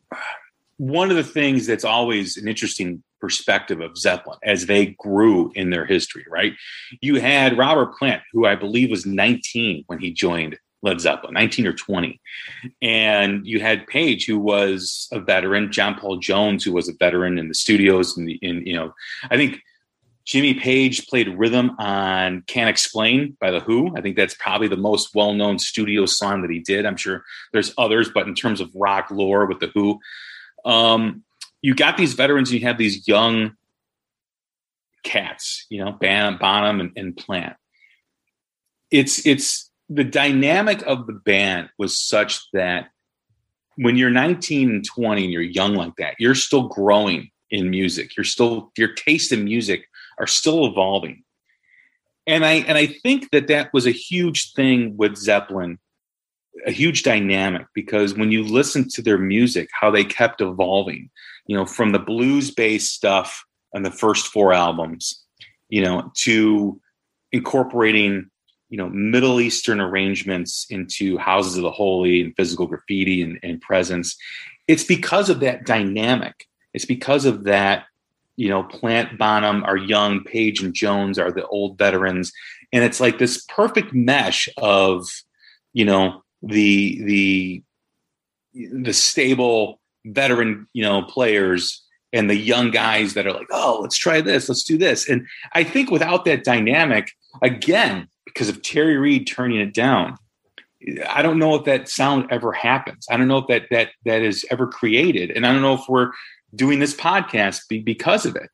one 0.78 1.10
of 1.10 1.18
the 1.18 1.24
things 1.24 1.66
that's 1.66 1.84
always 1.84 2.38
an 2.38 2.48
interesting 2.48 3.04
perspective 3.20 3.80
of 3.80 3.98
Zeppelin 3.98 4.40
as 4.44 4.66
they 4.66 4.88
grew 4.98 5.52
in 5.56 5.70
their 5.70 5.86
history, 5.86 6.26
right? 6.30 6.54
You 7.02 7.22
had 7.22 7.58
Robert 7.58 7.96
Plant, 7.98 8.24
who 8.34 8.46
I 8.46 8.56
believe 8.56 8.90
was 8.90 9.06
19 9.06 9.84
when 9.88 10.00
he 10.00 10.12
joined 10.12 10.58
Led 10.84 11.00
Zeppelin, 11.00 11.34
19 11.34 11.68
or 11.68 11.74
20. 11.74 12.20
And 12.82 13.46
you 13.46 13.60
had 13.60 13.88
Page, 13.88 14.26
who 14.26 14.40
was 14.40 15.08
a 15.12 15.20
veteran, 15.20 15.72
John 15.72 15.96
Paul 15.96 16.18
Jones, 16.18 16.64
who 16.64 16.74
was 16.74 16.90
a 16.90 16.94
veteran 16.94 17.38
in 17.38 17.48
the 17.48 17.54
studios. 17.54 18.18
And, 18.18 18.30
in, 18.42 18.66
you 18.66 18.74
know, 18.74 18.94
I 19.30 19.38
think 19.38 19.62
Jimmy 20.26 20.54
Page 20.54 21.08
played 21.08 21.28
rhythm 21.30 21.72
on 21.80 22.44
Can't 22.48 22.70
Explain 22.70 23.38
by 23.40 23.52
The 23.52 23.60
Who. 23.60 23.96
I 23.96 24.02
think 24.02 24.16
that's 24.16 24.36
probably 24.36 24.68
the 24.68 24.78
most 24.78 25.14
well 25.16 25.34
known 25.34 25.60
studio 25.60 26.06
song 26.06 26.42
that 26.42 26.52
he 26.52 26.60
did. 26.60 26.86
I'm 26.86 26.98
sure 26.98 27.24
there's 27.54 27.74
others, 27.78 28.10
but 28.10 28.28
in 28.28 28.36
terms 28.36 28.62
of 28.62 28.70
rock 28.76 29.10
lore 29.12 29.46
with 29.46 29.60
The 29.60 29.72
Who, 29.74 30.00
um, 30.66 31.24
you 31.62 31.76
got 31.76 31.98
these 31.98 32.14
veterans 32.14 32.52
and 32.52 32.60
you 32.60 32.68
have 32.68 32.78
these 32.78 33.08
young 33.08 33.56
cats, 35.04 35.66
you 35.70 35.84
know, 35.84 35.92
Bonham 35.92 36.80
and, 36.80 36.92
and 36.96 37.18
Plant. 37.18 37.56
It's, 38.92 39.26
it's, 39.26 39.71
the 39.94 40.06
dynamic 40.06 40.82
of 40.84 41.06
the 41.06 41.14
band 41.14 41.70
was 41.78 42.00
such 42.00 42.50
that 42.54 42.90
when 43.76 43.98
you're 43.98 44.10
19 44.10 44.70
and 44.70 44.86
20 44.86 45.24
and 45.26 45.34
you're 45.34 45.42
young 45.42 45.76
like 45.76 45.96
that, 45.98 46.16
you're 46.18 46.34
still 46.34 46.70
growing 46.70 47.30
in 47.50 47.70
music. 47.70 48.16
You're 48.16 48.24
still 48.24 48.72
your 48.78 48.94
taste 48.94 49.34
in 49.34 49.44
music 49.44 49.86
are 50.18 50.28
still 50.28 50.66
evolving. 50.66 51.24
And 52.26 52.46
I 52.46 52.54
and 52.54 52.78
I 52.78 52.88
think 52.88 53.32
that 53.32 53.48
that 53.48 53.74
was 53.74 53.86
a 53.86 53.92
huge 53.92 54.54
thing 54.54 54.96
with 54.96 55.18
Zeppelin, 55.18 55.78
a 56.66 56.72
huge 56.72 57.04
dynamic 57.04 57.68
because 57.74 58.14
when 58.14 58.32
you 58.32 58.44
listen 58.44 58.88
to 58.92 59.02
their 59.02 59.18
music, 59.18 59.70
how 59.78 59.92
they 59.92 60.06
kept 60.06 60.40
evolving, 60.40 61.10
you 61.48 61.58
know, 61.58 61.66
from 61.66 61.92
the 61.92 62.00
blues-based 62.00 62.94
stuff 62.94 63.44
on 63.76 63.84
the 63.84 63.92
first 63.92 64.28
four 64.28 64.54
albums, 64.54 65.22
you 65.68 65.82
know, 65.82 66.14
to 66.20 66.80
incorporating 67.34 68.31
you 68.72 68.78
know 68.78 68.90
middle 68.90 69.40
eastern 69.40 69.80
arrangements 69.80 70.66
into 70.72 71.18
houses 71.20 71.58
of 71.58 71.64
the 71.64 71.72
holy 71.72 72.22
and 72.22 72.36
physical 72.36 72.66
graffiti 72.66 73.22
and, 73.22 73.38
and 73.44 73.62
presence 73.62 74.18
it's 74.72 74.86
because 74.86 75.30
of 75.30 75.42
that 75.42 75.66
dynamic. 75.66 76.48
It's 76.74 76.86
because 76.86 77.26
of 77.26 77.44
that 77.44 77.86
you 78.38 78.48
know 78.48 78.64
plant 78.64 79.18
bonham 79.18 79.66
are 79.66 79.76
young 79.76 80.24
page 80.24 80.64
and 80.64 80.74
jones 80.74 81.20
are 81.20 81.32
the 81.32 81.46
old 81.48 81.78
veterans. 81.78 82.32
And 82.72 82.84
it's 82.84 83.02
like 83.02 83.20
this 83.20 83.44
perfect 83.50 83.94
mesh 83.94 84.48
of 84.58 85.10
you 85.74 85.84
know 85.84 86.24
the 86.42 87.04
the 87.04 87.64
the 88.54 88.94
stable 88.94 89.82
veteran 90.06 90.68
you 90.72 90.84
know 90.84 91.04
players 91.04 91.84
and 92.14 92.30
the 92.30 92.36
young 92.36 92.72
guys 92.72 93.14
that 93.14 93.28
are 93.28 93.34
like 93.34 93.48
oh 93.52 93.80
let's 93.82 93.98
try 93.98 94.22
this. 94.22 94.48
Let's 94.48 94.64
do 94.64 94.78
this. 94.78 95.10
And 95.10 95.28
i 95.54 95.66
think 95.66 95.92
without 95.92 96.24
that 96.26 96.46
dynamic 96.46 97.12
again 97.42 98.08
because 98.26 98.50
of 98.50 98.62
Terry 98.62 98.98
Reid 98.98 99.28
turning 99.28 99.60
it 99.60 99.74
down. 99.74 100.18
I 101.08 101.22
don't 101.22 101.40
know 101.40 101.56
if 101.56 101.66
that 101.66 101.90
sound 101.90 102.28
ever 102.32 102.52
happens. 102.52 103.06
I 103.10 103.18
don't 103.18 103.28
know 103.28 103.38
if 103.38 103.48
that 103.48 103.68
that 103.72 103.90
that 104.06 104.22
is 104.22 104.46
ever 104.50 104.68
created, 104.68 105.32
and 105.32 105.46
I 105.46 105.54
don't 105.54 105.62
know 105.62 105.76
if 105.76 105.88
we're 105.88 106.12
doing 106.56 106.80
this 106.80 106.96
podcast 106.96 107.68
be, 107.68 107.80
because 107.80 108.26
of 108.26 108.36
it. 108.36 108.50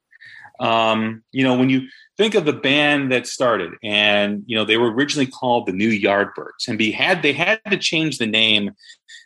Um, 0.59 1.23
you 1.31 1.43
know, 1.43 1.55
when 1.55 1.69
you 1.69 1.87
think 2.17 2.35
of 2.35 2.45
the 2.45 2.53
band 2.53 3.11
that 3.11 3.27
started, 3.27 3.73
and 3.83 4.43
you 4.45 4.57
know 4.57 4.65
they 4.65 4.77
were 4.77 4.91
originally 4.91 5.27
called 5.27 5.67
the 5.67 5.73
New 5.73 5.89
Yardbirds, 5.89 6.67
and 6.67 6.77
be 6.77 6.91
had 6.91 7.21
they 7.21 7.33
had 7.33 7.61
to 7.69 7.77
change 7.77 8.17
the 8.17 8.27
name 8.27 8.71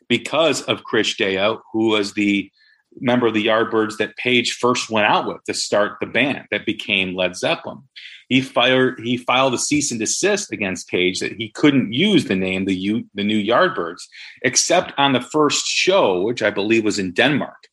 because 0.07 0.61
of 0.63 0.83
Chris 0.83 1.15
Dreja, 1.15 1.59
who 1.71 1.87
was 1.89 2.13
the 2.13 2.51
member 2.99 3.27
of 3.27 3.33
the 3.33 3.45
Yardbirds 3.47 3.97
that 3.97 4.17
Page 4.17 4.53
first 4.53 4.89
went 4.89 5.07
out 5.07 5.27
with 5.27 5.43
to 5.45 5.53
start 5.53 5.97
the 5.99 6.05
band 6.05 6.45
that 6.51 6.65
became 6.65 7.15
Led 7.15 7.35
Zeppelin. 7.35 7.83
He 8.31 8.39
fired 8.39 9.01
he 9.03 9.17
filed 9.17 9.53
a 9.53 9.57
cease 9.57 9.91
and 9.91 9.99
desist 9.99 10.53
against 10.53 10.87
Page 10.87 11.19
that 11.19 11.33
he 11.33 11.49
couldn't 11.49 11.91
use 11.91 12.23
the 12.23 12.35
name 12.37 12.63
the 12.63 12.73
U, 12.73 13.05
the 13.13 13.25
new 13.25 13.37
Yardbirds 13.37 14.03
except 14.41 14.93
on 14.97 15.11
the 15.11 15.19
first 15.19 15.65
show, 15.65 16.21
which 16.21 16.41
I 16.41 16.49
believe 16.49 16.85
was 16.85 16.97
in 16.97 17.11
Denmark. 17.11 17.67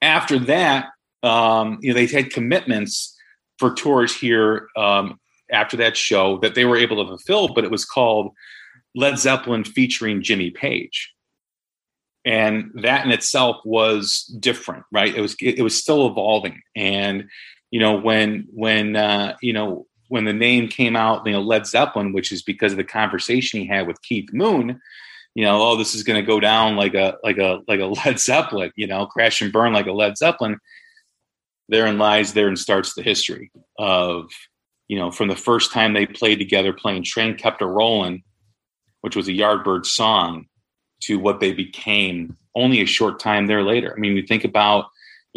After 0.00 0.38
that, 0.38 0.90
um, 1.24 1.78
you 1.80 1.88
know, 1.88 1.94
they 1.94 2.06
had 2.06 2.30
commitments 2.30 3.16
for 3.58 3.74
tours 3.74 4.14
here 4.14 4.68
um, 4.76 5.18
after 5.50 5.76
that 5.78 5.96
show 5.96 6.38
that 6.38 6.54
they 6.54 6.64
were 6.64 6.76
able 6.76 7.02
to 7.02 7.08
fulfill, 7.08 7.52
but 7.52 7.64
it 7.64 7.70
was 7.72 7.84
called 7.84 8.30
Led 8.94 9.18
Zeppelin 9.18 9.64
featuring 9.64 10.22
Jimmy 10.22 10.52
Page. 10.52 11.12
And 12.24 12.70
that 12.76 13.04
in 13.04 13.10
itself 13.10 13.56
was 13.64 14.32
different 14.38 14.84
right? 14.92 15.12
It 15.12 15.20
was 15.20 15.34
it, 15.40 15.62
was 15.62 15.76
still 15.76 16.06
evolving. 16.06 16.60
And 16.76 17.28
you 17.76 17.82
know 17.82 17.94
when 17.94 18.48
when 18.54 18.96
uh 18.96 19.36
you 19.42 19.52
know 19.52 19.86
when 20.08 20.24
the 20.24 20.32
name 20.32 20.66
came 20.66 20.96
out 20.96 21.26
you 21.26 21.32
know 21.32 21.42
led 21.42 21.66
zeppelin 21.66 22.14
which 22.14 22.32
is 22.32 22.42
because 22.42 22.72
of 22.72 22.78
the 22.78 22.84
conversation 22.84 23.60
he 23.60 23.66
had 23.66 23.86
with 23.86 24.00
keith 24.00 24.32
moon 24.32 24.80
you 25.34 25.44
know 25.44 25.60
oh 25.60 25.76
this 25.76 25.94
is 25.94 26.02
going 26.02 26.18
to 26.18 26.26
go 26.26 26.40
down 26.40 26.74
like 26.74 26.94
a 26.94 27.18
like 27.22 27.36
a 27.36 27.60
like 27.68 27.80
a 27.80 27.84
led 28.06 28.18
zeppelin 28.18 28.72
you 28.76 28.86
know 28.86 29.04
crash 29.04 29.42
and 29.42 29.52
burn 29.52 29.74
like 29.74 29.86
a 29.86 29.92
led 29.92 30.16
zeppelin 30.16 30.56
therein 31.68 31.98
lies 31.98 32.32
there 32.32 32.48
and 32.48 32.58
starts 32.58 32.94
the 32.94 33.02
history 33.02 33.52
of 33.78 34.30
you 34.88 34.98
know 34.98 35.10
from 35.10 35.28
the 35.28 35.36
first 35.36 35.70
time 35.70 35.92
they 35.92 36.06
played 36.06 36.38
together 36.38 36.72
playing 36.72 37.04
train 37.04 37.36
kept 37.36 37.60
a 37.60 37.66
rolling 37.66 38.22
which 39.02 39.16
was 39.16 39.28
a 39.28 39.32
yardbird 39.32 39.84
song 39.84 40.46
to 41.02 41.18
what 41.18 41.40
they 41.40 41.52
became 41.52 42.34
only 42.54 42.80
a 42.80 42.86
short 42.86 43.20
time 43.20 43.46
there 43.46 43.62
later. 43.62 43.92
I 43.94 44.00
mean, 44.00 44.14
we 44.14 44.26
think 44.26 44.44
about, 44.44 44.86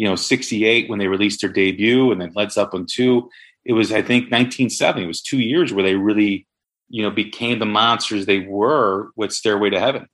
you 0.00 0.08
know, 0.08 0.16
68 0.16 0.88
when 0.88 0.98
they 0.98 1.08
released 1.08 1.42
their 1.42 1.52
debut 1.52 2.10
and 2.10 2.18
then 2.18 2.32
Led 2.34 2.50
Zeppelin 2.50 2.86
2. 2.90 3.28
It 3.66 3.74
was, 3.74 3.92
I 3.92 4.00
think, 4.00 4.30
1970. 4.32 5.04
It 5.04 5.06
was 5.06 5.20
two 5.20 5.40
years 5.40 5.74
where 5.74 5.84
they 5.84 5.94
really, 5.94 6.46
you 6.88 7.02
know, 7.02 7.10
became 7.10 7.58
the 7.58 7.66
monsters 7.66 8.24
they 8.24 8.38
were 8.38 9.10
with 9.14 9.30
Stairway 9.30 9.68
to 9.68 9.78
Heaven. 9.78 10.06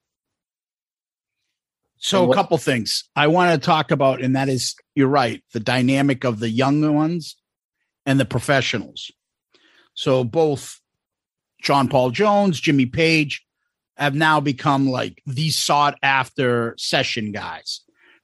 So, 1.99 2.32
a 2.32 2.34
couple 2.34 2.59
things 2.59 3.05
I 3.14 3.28
want 3.28 3.53
to 3.53 3.64
talk 3.64 3.93
about, 3.93 4.20
and 4.20 4.34
that 4.34 4.49
is, 4.49 4.74
you're 4.97 5.07
right, 5.07 5.41
the 5.53 5.61
dynamic 5.61 6.24
of 6.24 6.41
the 6.41 6.51
young 6.51 6.93
ones 6.93 7.37
and 8.05 8.18
the 8.18 8.24
professionals. 8.24 9.12
So, 9.95 10.24
both 10.24 10.80
John 11.62 11.87
Paul 11.87 12.11
Jones, 12.11 12.59
Jimmy 12.59 12.87
Page, 12.87 13.47
have 13.97 14.16
now 14.16 14.41
become 14.41 14.89
like 14.89 15.22
these 15.26 15.57
sought 15.57 15.97
after 16.03 16.74
session 16.76 17.30
guys. 17.30 17.82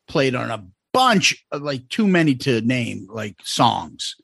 Played 0.09 0.35
on 0.35 0.51
a 0.51 0.67
bunch 0.93 1.45
of 1.51 1.63
like 1.63 1.89
too 1.89 2.07
many 2.07 2.35
to 2.37 2.61
name 2.61 3.07
like 3.11 3.37
songs 3.43 4.17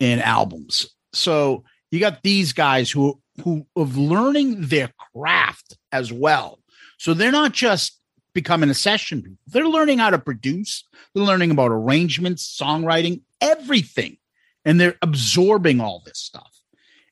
and 0.00 0.22
albums. 0.22 0.86
So 1.12 1.64
you 1.90 2.00
got 2.00 2.22
these 2.22 2.52
guys 2.52 2.90
who 2.90 3.20
who 3.42 3.66
of 3.76 3.96
learning 3.96 4.66
their 4.66 4.90
craft 5.12 5.76
as 5.92 6.12
well. 6.12 6.60
So 6.98 7.14
they're 7.14 7.32
not 7.32 7.52
just 7.52 8.00
becoming 8.32 8.70
a 8.70 8.74
session 8.74 9.22
people. 9.22 9.38
They're 9.46 9.68
learning 9.68 9.98
how 9.98 10.10
to 10.10 10.18
produce, 10.18 10.84
they're 11.14 11.24
learning 11.24 11.50
about 11.50 11.70
arrangements, 11.70 12.58
songwriting, 12.60 13.22
everything. 13.40 14.18
And 14.64 14.80
they're 14.80 14.96
absorbing 15.02 15.80
all 15.80 16.02
this 16.04 16.18
stuff. 16.18 16.50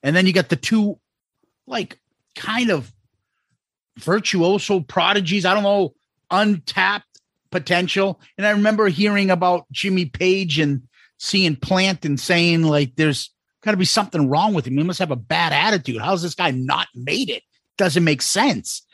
And 0.03 0.17
then 0.17 0.27
you 0.27 0.33
got 0.33 0.49
the 0.49 0.57
two 0.57 0.99
like 1.67 1.99
kind 2.35 2.71
of 2.71 2.93
virtuoso 3.99 4.81
prodigies. 4.81 5.45
I 5.45 5.55
don't 5.55 5.63
know, 5.63 5.95
untapped 6.31 7.12
potential. 7.53 8.21
And 8.37 8.47
I 8.47 8.51
remember 8.51 8.89
hearing 8.89 9.31
about 9.31 9.71
Jimmy 9.71 10.07
Page 10.07 10.59
and 10.59 10.83
seeing 11.19 11.55
Plant 11.55 12.05
and 12.05 12.19
saying, 12.19 12.63
like, 12.65 12.97
there's 12.97 13.31
got 13.63 13.71
to 13.71 13.77
be 13.77 13.85
something 13.85 14.29
wrong 14.29 14.55
with 14.55 14.67
him. 14.67 14.77
He 14.77 14.83
must 14.83 14.99
have 14.99 15.13
a 15.13 15.17
bad 15.17 15.53
attitude. 15.53 16.01
How's 16.01 16.23
this 16.23 16.35
guy 16.35 16.51
not 16.51 16.89
made 16.95 17.31
it? 17.31 17.45
Doesn't 17.79 18.03
make 18.03 18.23
sense. 18.23 18.85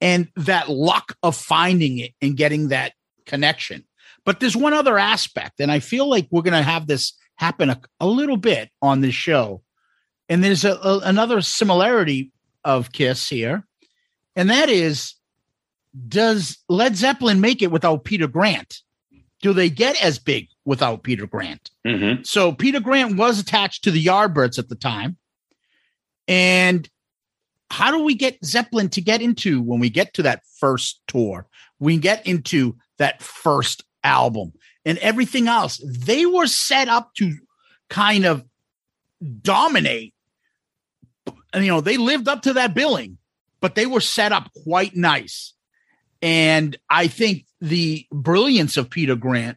And 0.00 0.28
that 0.36 0.68
luck 0.68 1.16
of 1.22 1.34
finding 1.34 1.98
it 1.98 2.12
and 2.20 2.36
getting 2.36 2.68
that 2.68 2.92
connection. 3.24 3.84
But 4.26 4.40
there's 4.40 4.56
one 4.56 4.74
other 4.74 4.98
aspect, 4.98 5.60
and 5.60 5.72
I 5.72 5.78
feel 5.78 6.08
like 6.08 6.28
we're 6.30 6.42
going 6.42 6.52
to 6.52 6.62
have 6.62 6.86
this 6.86 7.14
happen 7.36 7.70
a, 7.70 7.80
a, 7.98 8.06
little 8.06 8.36
bit 8.36 8.68
on 8.82 9.00
this 9.00 9.14
show. 9.14 9.62
And 10.28 10.44
there's 10.44 10.64
a, 10.64 10.74
a, 10.74 10.98
another 11.04 11.40
similarity 11.40 12.32
of 12.64 12.92
Kiss 12.92 13.28
here 13.28 13.64
and 14.38 14.50
that 14.50 14.68
is 14.68 15.14
does 16.08 16.58
Led 16.68 16.96
Zeppelin 16.96 17.40
make 17.40 17.62
it 17.62 17.70
without 17.70 18.04
Peter 18.04 18.26
Grant? 18.26 18.80
Do 19.40 19.52
they 19.52 19.70
get 19.70 20.02
as 20.02 20.18
big 20.18 20.48
without 20.64 21.02
Peter 21.02 21.26
Grant? 21.26 21.70
Mm-hmm. 21.86 22.22
So 22.24 22.52
Peter 22.52 22.80
Grant 22.80 23.16
was 23.16 23.38
attached 23.38 23.84
to 23.84 23.90
the 23.90 24.04
Yardbirds 24.04 24.58
at 24.58 24.68
the 24.68 24.74
time. 24.74 25.16
And 26.26 26.88
how 27.70 27.90
do 27.90 28.02
we 28.02 28.14
get 28.14 28.44
Zeppelin 28.44 28.88
to 28.90 29.00
get 29.00 29.22
into 29.22 29.62
when 29.62 29.78
we 29.78 29.90
get 29.90 30.14
to 30.14 30.22
that 30.22 30.42
first 30.58 31.00
tour? 31.06 31.46
We 31.78 31.96
get 31.98 32.26
into 32.26 32.76
that 32.98 33.22
first 33.22 33.84
album 34.02 34.52
and 34.84 34.98
everything 34.98 35.48
else. 35.48 35.80
They 35.86 36.26
were 36.26 36.46
set 36.46 36.88
up 36.88 37.14
to 37.14 37.36
kind 37.88 38.24
of 38.24 38.44
dominate. 39.40 40.14
And, 41.52 41.64
you 41.64 41.70
know, 41.70 41.80
they 41.80 41.96
lived 41.96 42.28
up 42.28 42.42
to 42.42 42.54
that 42.54 42.74
billing 42.74 43.18
but 43.60 43.74
they 43.74 43.86
were 43.86 44.00
set 44.00 44.32
up 44.32 44.50
quite 44.64 44.94
nice. 44.96 45.54
And 46.20 46.76
I 46.90 47.06
think 47.08 47.44
the 47.60 48.06
brilliance 48.12 48.76
of 48.76 48.90
Peter 48.90 49.16
Grant 49.16 49.56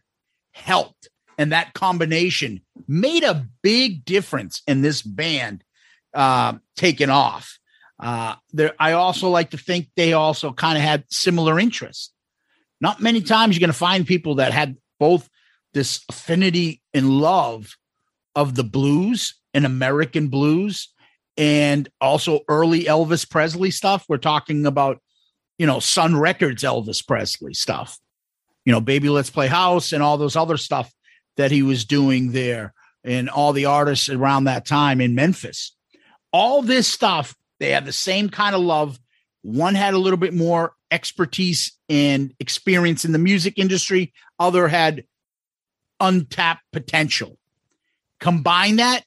helped. 0.52 1.08
And 1.38 1.52
that 1.52 1.74
combination 1.74 2.60
made 2.86 3.24
a 3.24 3.46
big 3.62 4.04
difference 4.04 4.62
in 4.66 4.82
this 4.82 5.02
band 5.02 5.64
uh, 6.14 6.54
taking 6.76 7.10
off. 7.10 7.58
Uh, 7.98 8.34
there, 8.52 8.74
I 8.78 8.92
also 8.92 9.28
like 9.28 9.50
to 9.50 9.58
think 9.58 9.88
they 9.96 10.12
also 10.12 10.52
kind 10.52 10.76
of 10.76 10.84
had 10.84 11.04
similar 11.08 11.58
interests. 11.58 12.12
Not 12.80 13.00
many 13.00 13.22
times 13.22 13.56
you're 13.56 13.60
going 13.60 13.72
to 13.72 13.78
find 13.78 14.06
people 14.06 14.36
that 14.36 14.52
had 14.52 14.76
both 14.98 15.28
this 15.72 16.04
affinity 16.08 16.82
and 16.92 17.10
love 17.10 17.76
of 18.34 18.54
the 18.54 18.64
blues 18.64 19.34
and 19.54 19.64
American 19.64 20.28
blues 20.28 20.88
and 21.36 21.88
also 22.00 22.40
early 22.48 22.84
Elvis 22.84 23.28
Presley 23.28 23.70
stuff. 23.70 24.04
We're 24.08 24.18
talking 24.18 24.66
about, 24.66 25.00
you 25.58 25.66
know, 25.66 25.78
Sun 25.78 26.18
Records 26.18 26.62
Elvis 26.62 27.06
Presley 27.06 27.54
stuff, 27.54 27.98
you 28.64 28.72
know, 28.72 28.80
Baby 28.80 29.08
Let's 29.08 29.30
Play 29.30 29.48
House 29.48 29.92
and 29.92 30.02
all 30.02 30.16
those 30.16 30.36
other 30.36 30.56
stuff 30.56 30.92
that 31.36 31.50
he 31.50 31.62
was 31.62 31.84
doing 31.84 32.32
there 32.32 32.74
and 33.04 33.28
all 33.28 33.52
the 33.52 33.66
artists 33.66 34.08
around 34.08 34.44
that 34.44 34.66
time 34.66 35.00
in 35.00 35.14
Memphis. 35.14 35.74
All 36.32 36.62
this 36.62 36.86
stuff, 36.86 37.34
they 37.58 37.70
had 37.70 37.84
the 37.84 37.92
same 37.92 38.28
kind 38.28 38.54
of 38.54 38.60
love. 38.60 38.98
One 39.42 39.74
had 39.74 39.94
a 39.94 39.98
little 39.98 40.18
bit 40.18 40.34
more 40.34 40.74
expertise 40.90 41.72
and 41.88 42.34
experience 42.38 43.04
in 43.04 43.12
the 43.12 43.18
music 43.18 43.58
industry, 43.58 44.12
other 44.38 44.68
had 44.68 45.04
untapped 46.00 46.62
potential. 46.72 47.38
Combine 48.20 48.76
that 48.76 49.04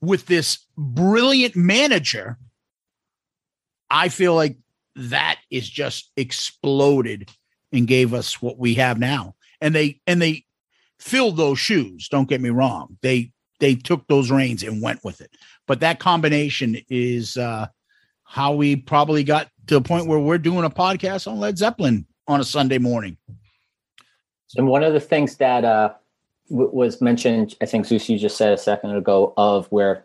with 0.00 0.26
this 0.26 0.58
brilliant 0.76 1.56
manager, 1.56 2.38
I 3.90 4.08
feel 4.08 4.34
like 4.34 4.56
that 4.96 5.38
is 5.50 5.68
just 5.68 6.10
exploded 6.16 7.30
and 7.72 7.86
gave 7.86 8.14
us 8.14 8.40
what 8.40 8.58
we 8.58 8.74
have 8.74 8.98
now. 8.98 9.34
And 9.60 9.74
they 9.74 10.00
and 10.06 10.20
they 10.20 10.44
filled 10.98 11.36
those 11.36 11.58
shoes. 11.58 12.08
Don't 12.08 12.28
get 12.28 12.40
me 12.40 12.50
wrong. 12.50 12.98
They 13.02 13.32
they 13.60 13.74
took 13.74 14.06
those 14.06 14.30
reins 14.30 14.62
and 14.62 14.82
went 14.82 15.04
with 15.04 15.20
it. 15.20 15.30
But 15.66 15.80
that 15.80 15.98
combination 15.98 16.78
is 16.88 17.36
uh 17.36 17.66
how 18.24 18.54
we 18.54 18.76
probably 18.76 19.24
got 19.24 19.48
to 19.66 19.76
a 19.76 19.80
point 19.80 20.06
where 20.06 20.18
we're 20.18 20.38
doing 20.38 20.64
a 20.64 20.70
podcast 20.70 21.30
on 21.30 21.38
Led 21.38 21.58
Zeppelin 21.58 22.06
on 22.26 22.40
a 22.40 22.44
Sunday 22.44 22.78
morning. 22.78 23.16
And 24.56 24.66
one 24.66 24.82
of 24.82 24.92
the 24.92 25.00
things 25.00 25.36
that 25.36 25.64
uh 25.64 25.92
w- 26.50 26.70
was 26.72 27.00
mentioned, 27.00 27.56
I 27.60 27.66
think 27.66 27.86
Zeus, 27.86 28.08
you 28.08 28.18
just 28.18 28.36
said 28.36 28.52
a 28.52 28.58
second 28.58 28.94
ago, 28.94 29.34
of 29.36 29.66
where 29.68 30.04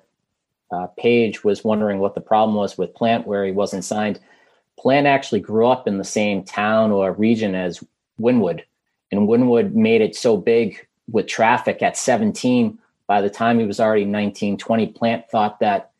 uh, 0.71 0.87
Page 0.97 1.43
was 1.43 1.63
wondering 1.63 1.99
what 1.99 2.15
the 2.15 2.21
problem 2.21 2.55
was 2.55 2.77
with 2.77 2.93
Plant, 2.93 3.25
where 3.25 3.45
he 3.45 3.51
wasn't 3.51 3.83
signed. 3.83 4.19
Plant 4.79 5.07
actually 5.07 5.41
grew 5.41 5.67
up 5.67 5.87
in 5.87 5.97
the 5.97 6.05
same 6.05 6.43
town 6.43 6.91
or 6.91 7.11
region 7.11 7.53
as 7.53 7.83
Winwood, 8.17 8.63
and 9.11 9.27
Winwood 9.27 9.75
made 9.75 10.01
it 10.01 10.15
so 10.15 10.37
big 10.37 10.87
with 11.11 11.27
traffic 11.27 11.81
at 11.81 11.97
17. 11.97 12.79
By 13.05 13.21
the 13.21 13.29
time 13.29 13.59
he 13.59 13.65
was 13.65 13.81
already 13.81 14.05
19, 14.05 14.57
20, 14.57 14.87
Plant 14.87 15.29
thought 15.29 15.59
that 15.59 15.91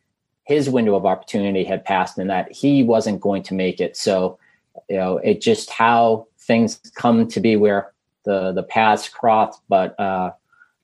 his 0.46 0.70
window 0.70 0.96
of 0.96 1.06
opportunity 1.06 1.64
had 1.66 1.84
passed 1.84 2.18
and 2.18 2.30
that 2.30 2.52
he 2.52 2.82
wasn't 2.84 3.20
going 3.20 3.44
to 3.44 3.54
make 3.54 3.82
it. 3.82 3.98
So, 3.98 4.40
you 4.88 4.96
know, 4.96 5.18
it 5.18 5.42
just 5.42 5.70
how 5.70 6.28
things 6.40 6.80
come 6.96 7.28
to 7.28 7.40
be 7.40 7.58
where 7.58 7.92
the 8.24 8.54
the 8.54 8.64
paths 8.64 9.10
crossed. 9.10 9.62
But 9.68 10.00
uh, 10.00 10.32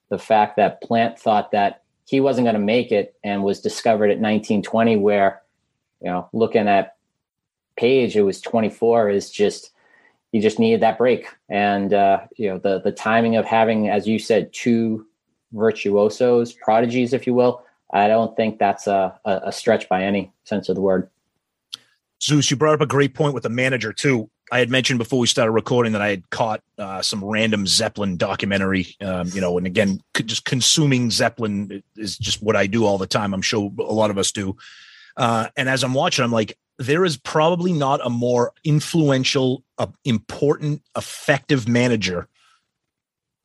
the 0.10 0.20
fact 0.20 0.58
that 0.58 0.82
Plant 0.82 1.18
thought 1.18 1.52
that 1.52 1.84
he 2.06 2.20
wasn't 2.20 2.46
going 2.46 2.56
to 2.56 2.60
make 2.60 2.92
it 2.92 3.16
and 3.24 3.44
was 3.44 3.62
discovered 3.62 4.12
at 4.12 4.20
1920, 4.20 4.98
where 4.98 5.42
you 6.02 6.10
know, 6.10 6.30
looking 6.34 6.68
at 6.68 6.95
Page, 7.78 8.16
it 8.16 8.24
was 8.24 8.42
24, 8.42 9.10
is 9.10 9.30
just 9.30 9.72
he 10.32 10.40
just 10.40 10.60
needed 10.60 10.82
that 10.82 10.98
break. 10.98 11.28
And 11.50 11.94
uh, 11.94 12.22
you 12.36 12.50
know, 12.50 12.58
the 12.58 12.80
the 12.80 12.92
timing 12.92 13.36
of 13.36 13.46
having, 13.46 13.90
as 13.90 14.08
you 14.08 14.20
said, 14.20 14.52
two 14.54 15.06
virtuosos, 15.54 16.54
prodigies, 16.54 17.14
if 17.14 17.26
you 17.26 17.34
will. 17.34 17.64
I 17.94 18.08
don't 18.08 18.36
think 18.36 18.60
that's 18.60 18.88
a, 18.88 19.18
a 19.24 19.52
stretch 19.52 19.88
by 19.88 20.04
any 20.04 20.34
sense 20.44 20.68
of 20.68 20.76
the 20.76 20.82
word. 20.82 21.10
Zeus, 22.22 22.50
you 22.50 22.58
brought 22.58 22.74
up 22.74 22.82
a 22.82 22.86
great 22.86 23.14
point 23.14 23.34
with 23.34 23.44
the 23.44 23.50
manager 23.50 23.94
too. 23.94 24.30
I 24.52 24.60
had 24.60 24.70
mentioned 24.70 25.00
before 25.00 25.20
we 25.20 25.28
started 25.28 25.52
recording 25.52 25.94
that 25.94 26.02
I 26.02 26.10
had 26.10 26.30
caught 26.30 26.62
uh, 26.78 27.02
some 27.02 27.24
random 27.24 27.66
Zeppelin 27.66 28.18
documentary, 28.18 28.96
um, 29.02 29.30
you 29.30 29.42
know, 29.42 29.58
and 29.58 29.66
again, 29.66 30.02
just 30.26 30.46
consuming 30.46 31.10
Zeppelin 31.10 31.82
is 31.96 32.18
just 32.18 32.44
what 32.44 32.56
I 32.56 32.68
do 32.68 32.86
all 32.86 32.98
the 32.98 33.08
time. 33.08 33.34
I'm 33.34 33.42
sure 33.42 33.72
a 33.80 33.82
lot 33.84 34.12
of 34.12 34.18
us 34.18 34.32
do. 34.32 34.56
Uh, 35.18 35.48
and 35.56 35.68
as 35.68 35.84
I'm 35.84 35.94
watching, 35.94 36.24
I'm 36.24 36.32
like, 36.32 36.58
there 36.78 37.06
is 37.06 37.18
probably 37.18 37.74
not 37.74 38.06
a 38.06 38.10
more 38.10 38.54
influential, 38.64 39.64
uh, 39.78 39.88
important, 40.04 40.82
effective 40.96 41.68
manager 41.68 42.28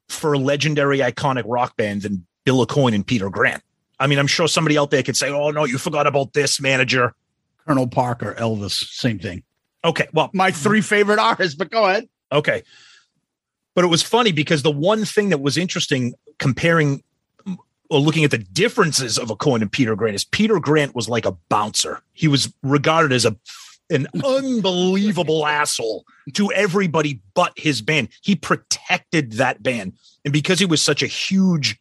for 0.08 0.32
a 0.32 0.38
legendary, 0.38 0.98
iconic 0.98 1.44
rock 1.46 1.76
band 1.76 2.02
than 2.02 2.26
Bill 2.44 2.66
Aucoin 2.66 2.94
and 2.94 3.06
Peter 3.06 3.30
Grant. 3.30 3.62
I 3.98 4.06
mean, 4.06 4.18
I'm 4.18 4.26
sure 4.26 4.48
somebody 4.48 4.78
out 4.78 4.90
there 4.90 5.02
could 5.02 5.16
say, 5.16 5.30
"Oh 5.30 5.50
no, 5.50 5.64
you 5.64 5.78
forgot 5.78 6.06
about 6.06 6.32
this 6.32 6.60
manager." 6.60 7.14
Colonel 7.66 7.86
Parker, 7.86 8.34
Elvis, 8.38 8.72
same 8.72 9.18
thing. 9.18 9.44
Okay, 9.84 10.08
well, 10.12 10.30
my 10.32 10.50
three 10.50 10.80
favorite 10.80 11.18
artists, 11.18 11.54
but 11.54 11.70
go 11.70 11.86
ahead. 11.86 12.08
Okay, 12.32 12.62
but 13.74 13.84
it 13.84 13.88
was 13.88 14.02
funny 14.02 14.32
because 14.32 14.62
the 14.62 14.70
one 14.70 15.04
thing 15.04 15.28
that 15.28 15.40
was 15.40 15.56
interesting 15.56 16.14
comparing 16.38 17.02
or 17.90 17.98
looking 17.98 18.24
at 18.24 18.30
the 18.30 18.38
differences 18.38 19.18
of 19.18 19.28
Aucoin 19.28 19.60
and 19.60 19.70
Peter 19.70 19.96
Grant 19.96 20.14
is 20.14 20.24
Peter 20.24 20.60
Grant 20.60 20.94
was 20.94 21.08
like 21.08 21.26
a 21.26 21.36
bouncer. 21.48 22.00
He 22.12 22.28
was 22.28 22.52
regarded 22.62 23.12
as 23.12 23.26
a 23.26 23.36
an 23.90 24.06
unbelievable 24.24 25.44
asshole 25.44 26.04
to 26.34 26.52
everybody 26.52 27.20
but 27.34 27.52
his 27.56 27.82
band. 27.82 28.08
He 28.22 28.36
protected 28.36 29.32
that 29.32 29.62
band. 29.62 29.94
And 30.24 30.32
because 30.32 30.60
he 30.60 30.66
was 30.66 30.80
such 30.80 31.02
a 31.02 31.08
huge, 31.08 31.78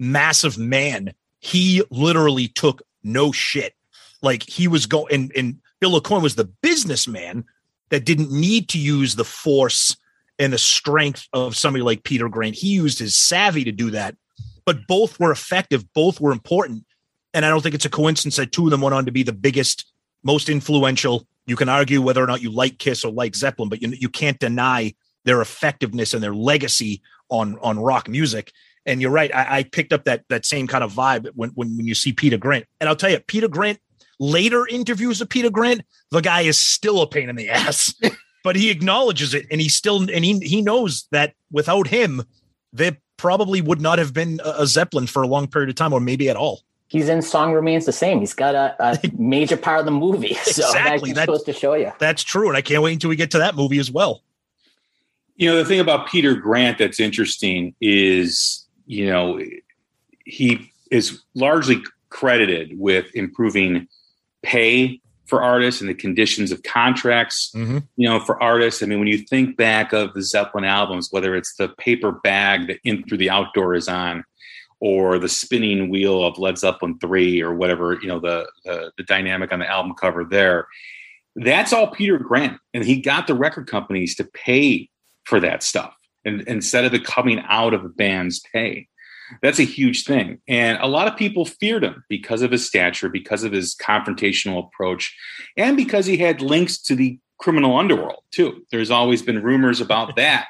massive 0.00 0.58
man, 0.58 1.14
he 1.38 1.82
literally 1.90 2.48
took 2.48 2.82
no 3.04 3.30
shit. 3.30 3.74
Like 4.22 4.42
he 4.42 4.66
was 4.66 4.86
going 4.86 5.14
and, 5.14 5.32
and 5.36 5.58
Bill 5.78 6.00
Aucoin 6.00 6.22
was 6.22 6.34
the 6.34 6.44
businessman 6.62 7.44
that 7.90 8.04
didn't 8.04 8.32
need 8.32 8.68
to 8.70 8.78
use 8.78 9.14
the 9.14 9.24
force 9.24 9.96
and 10.40 10.52
the 10.52 10.58
strength 10.58 11.28
of 11.32 11.56
somebody 11.56 11.84
like 11.84 12.02
Peter 12.02 12.28
Grant. 12.28 12.56
He 12.56 12.68
used 12.68 12.98
his 12.98 13.16
savvy 13.16 13.62
to 13.62 13.72
do 13.72 13.92
that 13.92 14.16
but 14.66 14.86
both 14.86 15.18
were 15.18 15.30
effective, 15.30 15.90
both 15.94 16.20
were 16.20 16.32
important. 16.32 16.84
And 17.32 17.46
I 17.46 17.48
don't 17.48 17.62
think 17.62 17.74
it's 17.74 17.84
a 17.84 17.90
coincidence 17.90 18.36
that 18.36 18.52
two 18.52 18.64
of 18.64 18.70
them 18.70 18.80
went 18.80 18.94
on 18.94 19.06
to 19.06 19.12
be 19.12 19.22
the 19.22 19.32
biggest, 19.32 19.90
most 20.22 20.48
influential. 20.48 21.26
You 21.46 21.56
can 21.56 21.68
argue 21.68 22.02
whether 22.02 22.22
or 22.22 22.26
not 22.26 22.42
you 22.42 22.50
like 22.50 22.78
Kiss 22.78 23.04
or 23.04 23.12
like 23.12 23.36
Zeppelin, 23.36 23.68
but 23.68 23.80
you, 23.80 23.90
you 23.90 24.08
can't 24.08 24.38
deny 24.38 24.94
their 25.24 25.40
effectiveness 25.40 26.12
and 26.12 26.22
their 26.22 26.34
legacy 26.34 27.02
on 27.28 27.58
on 27.60 27.78
rock 27.78 28.08
music. 28.08 28.52
And 28.84 29.00
you're 29.00 29.10
right, 29.10 29.34
I, 29.34 29.58
I 29.58 29.62
picked 29.64 29.92
up 29.92 30.04
that 30.04 30.24
that 30.28 30.44
same 30.44 30.66
kind 30.66 30.82
of 30.82 30.92
vibe 30.92 31.28
when, 31.34 31.50
when 31.50 31.76
when 31.76 31.86
you 31.86 31.94
see 31.94 32.12
Peter 32.12 32.38
Grant. 32.38 32.66
And 32.80 32.88
I'll 32.88 32.96
tell 32.96 33.10
you, 33.10 33.20
Peter 33.20 33.48
Grant 33.48 33.78
later 34.18 34.66
interviews 34.66 35.20
of 35.20 35.28
Peter 35.28 35.50
Grant, 35.50 35.82
the 36.10 36.22
guy 36.22 36.42
is 36.42 36.58
still 36.58 37.02
a 37.02 37.06
pain 37.06 37.28
in 37.28 37.36
the 37.36 37.50
ass, 37.50 37.94
but 38.42 38.56
he 38.56 38.70
acknowledges 38.70 39.34
it, 39.34 39.46
and 39.50 39.60
he 39.60 39.68
still 39.68 40.10
and 40.10 40.24
he 40.24 40.38
he 40.40 40.62
knows 40.62 41.06
that 41.12 41.34
without 41.50 41.88
him, 41.88 42.22
they 42.72 42.96
probably 43.16 43.60
would 43.60 43.80
not 43.80 43.98
have 43.98 44.12
been 44.12 44.40
a 44.44 44.66
Zeppelin 44.66 45.06
for 45.06 45.22
a 45.22 45.26
long 45.26 45.46
period 45.46 45.68
of 45.68 45.76
time, 45.76 45.92
or 45.92 46.00
maybe 46.00 46.28
at 46.28 46.36
all. 46.36 46.62
He's 46.88 47.08
in 47.08 47.20
Song 47.20 47.52
Remains 47.52 47.86
the 47.86 47.92
Same. 47.92 48.20
He's 48.20 48.34
got 48.34 48.54
a, 48.54 48.76
a 48.78 48.98
major 49.18 49.56
part 49.56 49.80
of 49.80 49.84
the 49.84 49.90
movie. 49.90 50.36
So 50.44 50.64
exactly. 50.64 51.12
that's 51.12 51.24
supposed 51.24 51.46
to 51.46 51.52
show 51.52 51.74
you. 51.74 51.92
That's 51.98 52.22
true. 52.22 52.48
And 52.48 52.56
I 52.56 52.62
can't 52.62 52.82
wait 52.82 52.92
until 52.94 53.10
we 53.10 53.16
get 53.16 53.32
to 53.32 53.38
that 53.38 53.54
movie 53.54 53.78
as 53.78 53.90
well. 53.90 54.22
You 55.34 55.50
know, 55.50 55.56
the 55.56 55.64
thing 55.64 55.80
about 55.80 56.08
Peter 56.08 56.34
Grant 56.34 56.78
that's 56.78 57.00
interesting 57.00 57.74
is, 57.80 58.64
you 58.86 59.06
know, 59.06 59.40
he 60.24 60.72
is 60.90 61.22
largely 61.34 61.82
credited 62.08 62.78
with 62.78 63.14
improving 63.14 63.88
pay 64.42 65.00
for 65.26 65.42
artists 65.42 65.80
and 65.80 65.90
the 65.90 65.94
conditions 65.94 66.52
of 66.52 66.62
contracts, 66.62 67.50
mm-hmm. 67.54 67.78
you 67.96 68.08
know, 68.08 68.20
for 68.20 68.40
artists. 68.42 68.82
I 68.82 68.86
mean, 68.86 68.98
when 68.98 69.08
you 69.08 69.18
think 69.18 69.56
back 69.56 69.92
of 69.92 70.14
the 70.14 70.22
Zeppelin 70.22 70.64
albums, 70.64 71.08
whether 71.10 71.34
it's 71.34 71.54
the 71.56 71.68
paper 71.68 72.12
bag 72.12 72.68
that 72.68 72.78
In 72.84 73.04
Through 73.04 73.18
the 73.18 73.30
Outdoor 73.30 73.74
is 73.74 73.88
on, 73.88 74.24
or 74.80 75.18
the 75.18 75.28
spinning 75.28 75.88
wheel 75.88 76.22
of 76.22 76.38
Led 76.38 76.58
Zeppelin 76.58 76.98
3 76.98 77.42
or 77.42 77.54
whatever, 77.54 77.94
you 77.94 78.08
know, 78.08 78.20
the, 78.20 78.48
the, 78.64 78.92
the 78.96 79.04
dynamic 79.04 79.52
on 79.52 79.58
the 79.58 79.68
album 79.68 79.94
cover 79.94 80.24
there. 80.24 80.68
That's 81.34 81.72
all 81.72 81.88
Peter 81.88 82.18
Grant. 82.18 82.58
And 82.74 82.84
he 82.84 83.00
got 83.00 83.26
the 83.26 83.34
record 83.34 83.66
companies 83.66 84.14
to 84.16 84.24
pay 84.24 84.88
for 85.24 85.40
that 85.40 85.62
stuff 85.62 85.94
and, 86.24 86.42
instead 86.42 86.84
of 86.84 86.94
it 86.94 87.04
coming 87.04 87.42
out 87.48 87.74
of 87.74 87.82
the 87.82 87.88
band's 87.88 88.40
pay. 88.52 88.88
That's 89.42 89.58
a 89.58 89.64
huge 89.64 90.04
thing. 90.04 90.38
And 90.48 90.78
a 90.80 90.86
lot 90.86 91.08
of 91.08 91.16
people 91.16 91.44
feared 91.44 91.84
him 91.84 92.04
because 92.08 92.42
of 92.42 92.50
his 92.50 92.66
stature, 92.66 93.08
because 93.08 93.44
of 93.44 93.52
his 93.52 93.74
confrontational 93.74 94.64
approach, 94.66 95.16
and 95.56 95.76
because 95.76 96.06
he 96.06 96.16
had 96.16 96.40
links 96.40 96.78
to 96.82 96.94
the 96.94 97.18
criminal 97.38 97.76
underworld, 97.76 98.22
too. 98.30 98.64
There's 98.70 98.90
always 98.90 99.22
been 99.22 99.42
rumors 99.42 99.80
about 99.80 100.16
that 100.16 100.46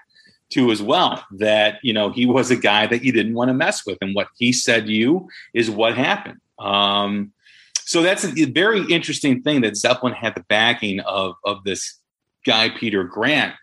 too 0.51 0.71
as 0.71 0.81
well 0.81 1.25
that 1.33 1.79
you 1.83 1.93
know 1.93 2.11
he 2.11 2.27
was 2.27 2.51
a 2.51 2.57
guy 2.57 2.87
that 2.87 3.03
you 3.03 3.13
didn't 3.13 3.35
want 3.35 3.49
to 3.49 3.55
mess 3.55 3.85
with 3.85 3.99
and 4.01 4.15
what 4.15 4.29
he 4.39 4.53
said 4.53 4.87
to 4.87 4.93
you 4.93 5.29
is 5.55 5.71
what 5.71 5.97
happened 5.97 6.41
um, 6.59 7.33
so 7.81 8.03
that's 8.03 8.25
a 8.25 8.45
very 8.45 8.85
interesting 8.85 9.43
thing 9.43 9.61
that 9.61 9.77
zeppelin 9.77 10.13
had 10.13 10.35
the 10.35 10.45
backing 10.49 11.01
of 11.01 11.35
of 11.45 11.65
this 11.65 11.99
guy 12.45 12.69
peter 12.69 13.03
grant 13.03 13.55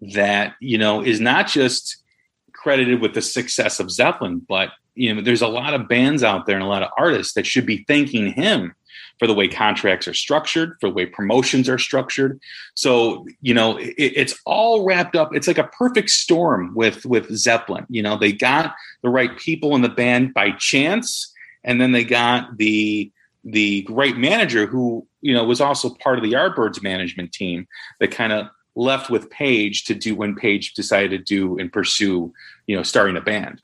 that 0.00 0.54
you 0.60 0.76
know 0.76 1.00
is 1.00 1.20
not 1.20 1.46
just 1.46 2.01
credited 2.62 3.00
with 3.00 3.14
the 3.14 3.22
success 3.22 3.80
of 3.80 3.90
Zeppelin, 3.90 4.40
but 4.48 4.70
you 4.94 5.14
know, 5.14 5.22
there's 5.22 5.42
a 5.42 5.48
lot 5.48 5.74
of 5.74 5.88
bands 5.88 6.22
out 6.22 6.46
there 6.46 6.56
and 6.56 6.64
a 6.64 6.68
lot 6.68 6.82
of 6.82 6.90
artists 6.98 7.34
that 7.34 7.46
should 7.46 7.66
be 7.66 7.84
thanking 7.88 8.32
him 8.32 8.74
for 9.18 9.26
the 9.26 9.34
way 9.34 9.48
contracts 9.48 10.08
are 10.08 10.14
structured, 10.14 10.76
for 10.80 10.88
the 10.88 10.94
way 10.94 11.06
promotions 11.06 11.68
are 11.68 11.78
structured. 11.78 12.40
So, 12.74 13.26
you 13.40 13.54
know, 13.54 13.78
it, 13.78 13.94
it's 13.96 14.38
all 14.44 14.84
wrapped 14.84 15.16
up. 15.16 15.34
It's 15.34 15.46
like 15.46 15.58
a 15.58 15.64
perfect 15.68 16.10
storm 16.10 16.74
with 16.74 17.06
with 17.06 17.34
Zeppelin. 17.34 17.86
You 17.88 18.02
know, 18.02 18.16
they 18.18 18.32
got 18.32 18.74
the 19.02 19.08
right 19.08 19.36
people 19.38 19.74
in 19.74 19.82
the 19.82 19.88
band 19.88 20.34
by 20.34 20.50
chance, 20.58 21.32
and 21.64 21.80
then 21.80 21.92
they 21.92 22.04
got 22.04 22.56
the 22.58 23.10
the 23.44 23.82
great 23.82 24.16
manager 24.16 24.66
who 24.66 25.06
you 25.20 25.34
know 25.34 25.44
was 25.44 25.60
also 25.60 25.90
part 25.90 26.18
of 26.18 26.24
the 26.24 26.32
Yardbirds 26.32 26.82
management 26.82 27.32
team 27.32 27.66
that 28.00 28.10
kind 28.10 28.32
of 28.32 28.48
left 28.74 29.10
with 29.10 29.30
Page 29.30 29.84
to 29.84 29.94
do 29.94 30.14
when 30.14 30.34
Page 30.34 30.74
decided 30.74 31.10
to 31.10 31.18
do 31.18 31.58
and 31.58 31.72
pursue, 31.72 32.32
you 32.66 32.76
know, 32.76 32.82
starting 32.82 33.16
a 33.16 33.20
band. 33.20 33.62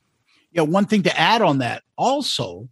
Yeah, 0.52 0.62
one 0.62 0.86
thing 0.86 1.02
to 1.04 1.18
add 1.18 1.42
on 1.42 1.58
that 1.58 1.82
also 1.96 2.68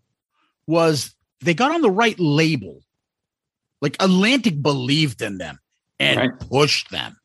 was 0.66 1.14
they 1.40 1.54
got 1.54 1.72
on 1.72 1.82
the 1.82 1.90
right 1.90 2.18
label. 2.18 2.80
Like 3.82 3.96
Atlantic 4.00 4.62
believed 4.62 5.20
in 5.20 5.38
them 5.38 5.58
and 6.00 6.18
right. 6.18 6.40
pushed 6.40 6.90
them. 6.90 7.16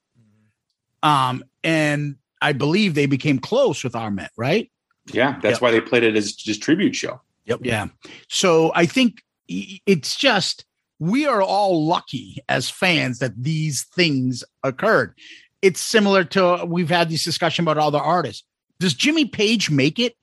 Um, 1.02 1.44
and 1.64 2.18
I 2.42 2.54
believe 2.54 2.94
they 2.94 3.06
became 3.06 3.40
close 3.40 3.84
with 3.84 3.96
Ahmet, 3.96 4.32
right? 4.38 4.70
Yeah, 5.12 5.40
that's 5.42 5.56
yep. 5.56 5.62
why 5.62 5.72
they 5.72 5.82
played 5.82 6.04
it 6.04 6.16
as 6.16 6.34
just 6.34 6.62
tribute 6.62 6.96
show. 6.96 7.22
Yep. 7.46 7.62
Yeah. 7.64 7.88
So 8.28 8.72
I 8.76 8.86
think 8.86 9.24
it's 9.48 10.16
just 10.16 10.66
we 11.02 11.26
are 11.26 11.42
all 11.42 11.88
lucky 11.88 12.38
as 12.48 12.70
fans 12.70 13.18
that 13.20 13.34
these 13.36 13.86
things 13.86 14.44
occurred. 14.64 15.18
It's 15.64 15.82
similar 15.82 16.24
to 16.26 16.64
we've 16.68 16.92
had 16.92 17.10
this 17.10 17.24
discussion 17.24 17.64
about 17.66 17.80
other 17.80 17.98
artists. 17.98 18.44
Does 18.80 18.94
Jimmy 18.94 19.26
Page 19.26 19.72
make 19.72 19.98
it? 19.98 20.16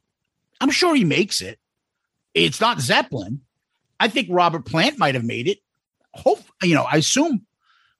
I'm 0.60 0.70
sure 0.70 0.94
he 0.94 1.04
makes 1.04 1.40
it. 1.40 1.58
It's 2.32 2.60
not 2.60 2.80
Zeppelin. 2.80 3.40
I 3.98 4.06
think 4.06 4.28
Robert 4.30 4.66
Plant 4.66 4.98
might 4.98 5.16
have 5.16 5.24
made 5.24 5.48
it. 5.48 5.58
Hope 6.14 6.44
you 6.62 6.76
know. 6.76 6.84
I 6.84 6.98
assume 6.98 7.44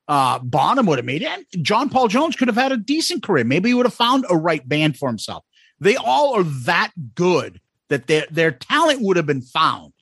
uh, 0.06 0.38
Bonham 0.38 0.86
would 0.86 1.00
have 1.00 1.04
made 1.04 1.22
it. 1.22 1.30
And 1.32 1.64
John 1.64 1.90
Paul 1.90 2.06
Jones 2.06 2.36
could 2.36 2.46
have 2.46 2.56
had 2.56 2.70
a 2.70 2.76
decent 2.76 3.24
career. 3.24 3.42
Maybe 3.42 3.70
he 3.70 3.74
would 3.74 3.86
have 3.86 3.94
found 3.94 4.24
a 4.30 4.36
right 4.36 4.66
band 4.68 4.96
for 4.96 5.08
himself. 5.08 5.44
They 5.80 5.96
all 5.96 6.34
are 6.34 6.44
that 6.44 6.92
good 7.16 7.60
that 7.88 8.06
their 8.06 8.26
their 8.30 8.52
talent 8.52 9.00
would 9.02 9.16
have 9.16 9.26
been 9.26 9.42
found. 9.42 9.92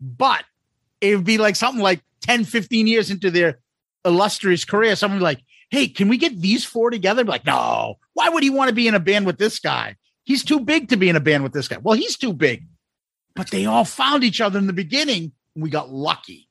But 0.00 0.42
it 1.00 1.16
would 1.16 1.24
be 1.24 1.38
like 1.38 1.56
something 1.56 1.82
like 1.82 2.02
10, 2.22 2.44
15 2.44 2.86
years 2.86 3.10
into 3.10 3.30
their 3.30 3.58
illustrious 4.04 4.64
career. 4.64 4.96
Someone 4.96 5.20
like, 5.20 5.42
hey, 5.70 5.88
can 5.88 6.08
we 6.08 6.16
get 6.16 6.40
these 6.40 6.64
four 6.64 6.90
together? 6.90 7.24
Like, 7.24 7.46
no, 7.46 7.98
why 8.14 8.28
would 8.28 8.42
he 8.42 8.50
want 8.50 8.68
to 8.68 8.74
be 8.74 8.88
in 8.88 8.94
a 8.94 9.00
band 9.00 9.26
with 9.26 9.38
this 9.38 9.58
guy? 9.58 9.96
He's 10.24 10.44
too 10.44 10.60
big 10.60 10.88
to 10.88 10.96
be 10.96 11.08
in 11.08 11.16
a 11.16 11.20
band 11.20 11.42
with 11.42 11.52
this 11.52 11.68
guy. 11.68 11.78
Well, 11.78 11.96
he's 11.96 12.16
too 12.16 12.32
big. 12.32 12.66
But 13.34 13.50
they 13.50 13.66
all 13.66 13.84
found 13.84 14.24
each 14.24 14.40
other 14.40 14.58
in 14.58 14.66
the 14.66 14.72
beginning. 14.72 15.32
we 15.54 15.70
got 15.70 15.90
lucky. 15.90 16.48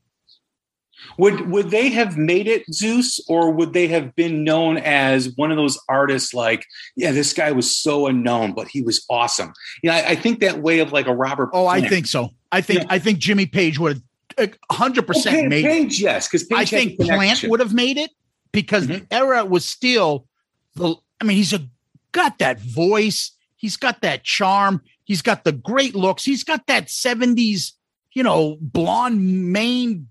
Would 1.17 1.49
would 1.49 1.69
they 1.69 1.89
have 1.89 2.17
made 2.17 2.47
it 2.47 2.65
Zeus, 2.73 3.23
or 3.27 3.51
would 3.51 3.73
they 3.73 3.87
have 3.87 4.15
been 4.15 4.43
known 4.43 4.77
as 4.77 5.33
one 5.35 5.51
of 5.51 5.57
those 5.57 5.79
artists 5.87 6.33
like, 6.33 6.65
yeah, 6.95 7.11
this 7.11 7.33
guy 7.33 7.51
was 7.51 7.73
so 7.73 8.07
unknown, 8.07 8.53
but 8.53 8.67
he 8.67 8.81
was 8.81 9.05
awesome. 9.09 9.53
You 9.81 9.89
know, 9.89 9.95
I, 9.95 10.09
I 10.09 10.15
think 10.15 10.39
that 10.41 10.61
way 10.61 10.79
of 10.79 10.91
like 10.91 11.07
a 11.07 11.15
Robert. 11.15 11.51
Oh, 11.53 11.65
Plant. 11.65 11.85
I 11.85 11.87
think 11.87 12.07
so. 12.07 12.31
I 12.51 12.61
think 12.61 12.81
yeah. 12.81 12.87
I 12.89 12.99
think 12.99 13.19
Jimmy 13.19 13.45
Page 13.45 13.79
would 13.79 13.93
have 13.93 14.03
hundred 14.71 15.07
percent 15.07 15.47
made 15.47 15.65
Page, 15.65 15.99
it. 15.99 16.03
yes, 16.03 16.27
because 16.27 16.47
I 16.51 16.65
think 16.65 16.99
Plant 16.99 17.43
would 17.43 17.59
have 17.59 17.73
made 17.73 17.97
it 17.97 18.11
because 18.51 18.87
mm-hmm. 18.87 19.05
the 19.09 19.15
era 19.15 19.45
was 19.45 19.65
still 19.65 20.27
the. 20.75 20.95
I 21.21 21.25
mean, 21.25 21.35
he's 21.35 21.53
a 21.53 21.67
got 22.11 22.39
that 22.39 22.59
voice. 22.59 23.31
He's 23.55 23.77
got 23.77 24.01
that 24.01 24.23
charm. 24.23 24.81
He's 25.03 25.21
got 25.21 25.43
the 25.43 25.51
great 25.51 25.95
looks. 25.95 26.23
He's 26.23 26.43
got 26.43 26.67
that 26.67 26.87
70s, 26.87 27.73
you 28.13 28.23
know, 28.23 28.57
blonde 28.61 29.51
mane, 29.51 30.07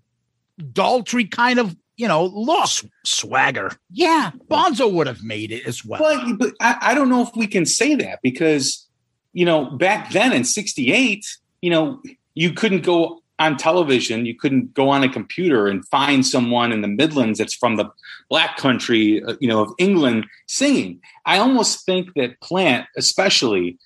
Daltrey 0.61 1.31
kind 1.31 1.59
of, 1.59 1.77
you 1.97 2.09
know, 2.09 2.27
look. 2.27 2.69
Swagger. 3.05 3.73
Yeah. 3.91 4.33
Bonzo 4.51 4.93
would 4.93 5.07
have 5.07 5.23
made 5.23 5.53
it 5.53 5.67
as 5.67 5.85
well. 5.85 6.01
Well, 6.01 6.37
but 6.37 6.55
I, 6.61 6.77
I 6.81 6.95
don't 6.95 7.09
know 7.09 7.23
if 7.23 7.31
we 7.37 7.47
can 7.47 7.65
say 7.65 7.95
that 7.95 8.21
because, 8.23 8.87
you 9.33 9.45
know, 9.45 9.65
back 9.65 10.11
then 10.11 10.33
in 10.33 10.45
68, 10.45 11.25
you 11.63 11.71
know, 11.71 12.03
you 12.35 12.53
couldn't 12.53 12.83
go 12.83 13.18
on 13.39 13.57
television, 13.57 14.27
you 14.27 14.35
couldn't 14.35 14.75
go 14.75 14.89
on 14.89 15.05
a 15.05 15.09
computer 15.09 15.69
and 15.69 15.87
find 15.87 16.27
someone 16.27 16.73
in 16.73 16.81
the 16.83 16.89
Midlands 16.89 17.39
that's 17.39 17.55
from 17.55 17.77
the 17.77 17.91
black 18.29 18.57
country, 18.57 19.23
uh, 19.23 19.37
you 19.41 19.49
know, 19.49 19.63
of 19.63 19.73
England 19.79 20.27
singing. 20.47 21.01
I 21.25 21.39
almost 21.39 21.87
think 21.87 22.15
that 22.15 22.41
Plant, 22.41 22.87
especially, 22.97 23.79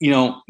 you 0.00 0.10
know, 0.10 0.42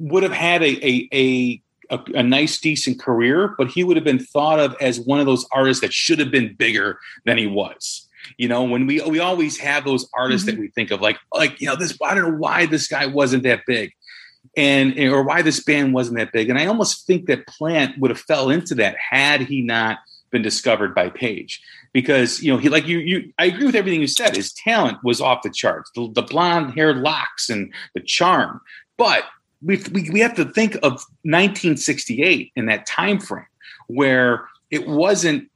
would 0.00 0.22
have 0.22 0.32
had 0.32 0.62
a, 0.62 0.86
a, 0.86 1.08
a 1.12 1.62
a, 1.88 2.00
a, 2.14 2.22
nice, 2.22 2.58
decent 2.58 3.00
career, 3.00 3.54
but 3.56 3.68
he 3.68 3.84
would 3.84 3.96
have 3.96 4.04
been 4.04 4.18
thought 4.18 4.58
of 4.58 4.74
as 4.80 4.98
one 4.98 5.20
of 5.20 5.26
those 5.26 5.46
artists 5.52 5.80
that 5.82 5.92
should 5.92 6.18
have 6.18 6.32
been 6.32 6.54
bigger 6.54 6.98
than 7.24 7.38
he 7.38 7.46
was. 7.46 8.08
You 8.38 8.48
know, 8.48 8.64
when 8.64 8.88
we 8.88 9.00
we 9.02 9.20
always 9.20 9.56
have 9.58 9.84
those 9.84 10.08
artists 10.12 10.48
mm-hmm. 10.48 10.56
that 10.56 10.60
we 10.60 10.68
think 10.68 10.90
of, 10.90 11.00
like 11.00 11.16
like 11.32 11.60
you 11.60 11.68
know, 11.68 11.76
this 11.76 11.96
I 12.02 12.14
don't 12.14 12.32
know 12.32 12.38
why 12.38 12.66
this 12.66 12.88
guy 12.88 13.06
wasn't 13.06 13.44
that 13.44 13.60
big, 13.68 13.92
and 14.56 14.98
or 14.98 15.22
why 15.22 15.42
this 15.42 15.62
band 15.62 15.92
wasn't 15.92 16.16
that 16.18 16.32
big. 16.32 16.48
And 16.48 16.58
I 16.58 16.66
almost 16.66 17.06
think 17.06 17.26
that 17.26 17.46
Plant 17.46 17.98
would 17.98 18.10
have 18.10 18.20
fell 18.20 18.50
into 18.50 18.74
that 18.76 18.96
had 18.96 19.42
he 19.42 19.60
not 19.60 19.98
been 20.30 20.42
discovered 20.42 20.94
by 20.94 21.08
Page 21.08 21.62
because 21.92 22.42
you 22.42 22.52
know 22.52 22.58
he 22.58 22.68
like 22.68 22.86
you 22.86 22.98
you 22.98 23.32
I 23.38 23.46
agree 23.46 23.66
with 23.66 23.74
everything 23.74 24.00
you 24.00 24.06
said. 24.06 24.34
His 24.34 24.52
talent 24.52 24.98
was 25.04 25.20
off 25.20 25.42
the 25.42 25.50
charts, 25.50 25.90
the, 25.94 26.10
the 26.12 26.22
blonde 26.22 26.74
hair 26.74 26.94
locks 26.94 27.50
and 27.50 27.72
the 27.94 28.00
charm. 28.00 28.60
But 28.96 29.24
we, 29.62 29.82
we 29.92 30.10
we 30.10 30.20
have 30.20 30.34
to 30.36 30.44
think 30.44 30.74
of 30.76 31.04
1968 31.24 32.52
in 32.56 32.66
that 32.66 32.86
time 32.86 33.20
frame 33.20 33.46
where 33.88 34.46
it 34.70 34.86
wasn't 34.88 35.50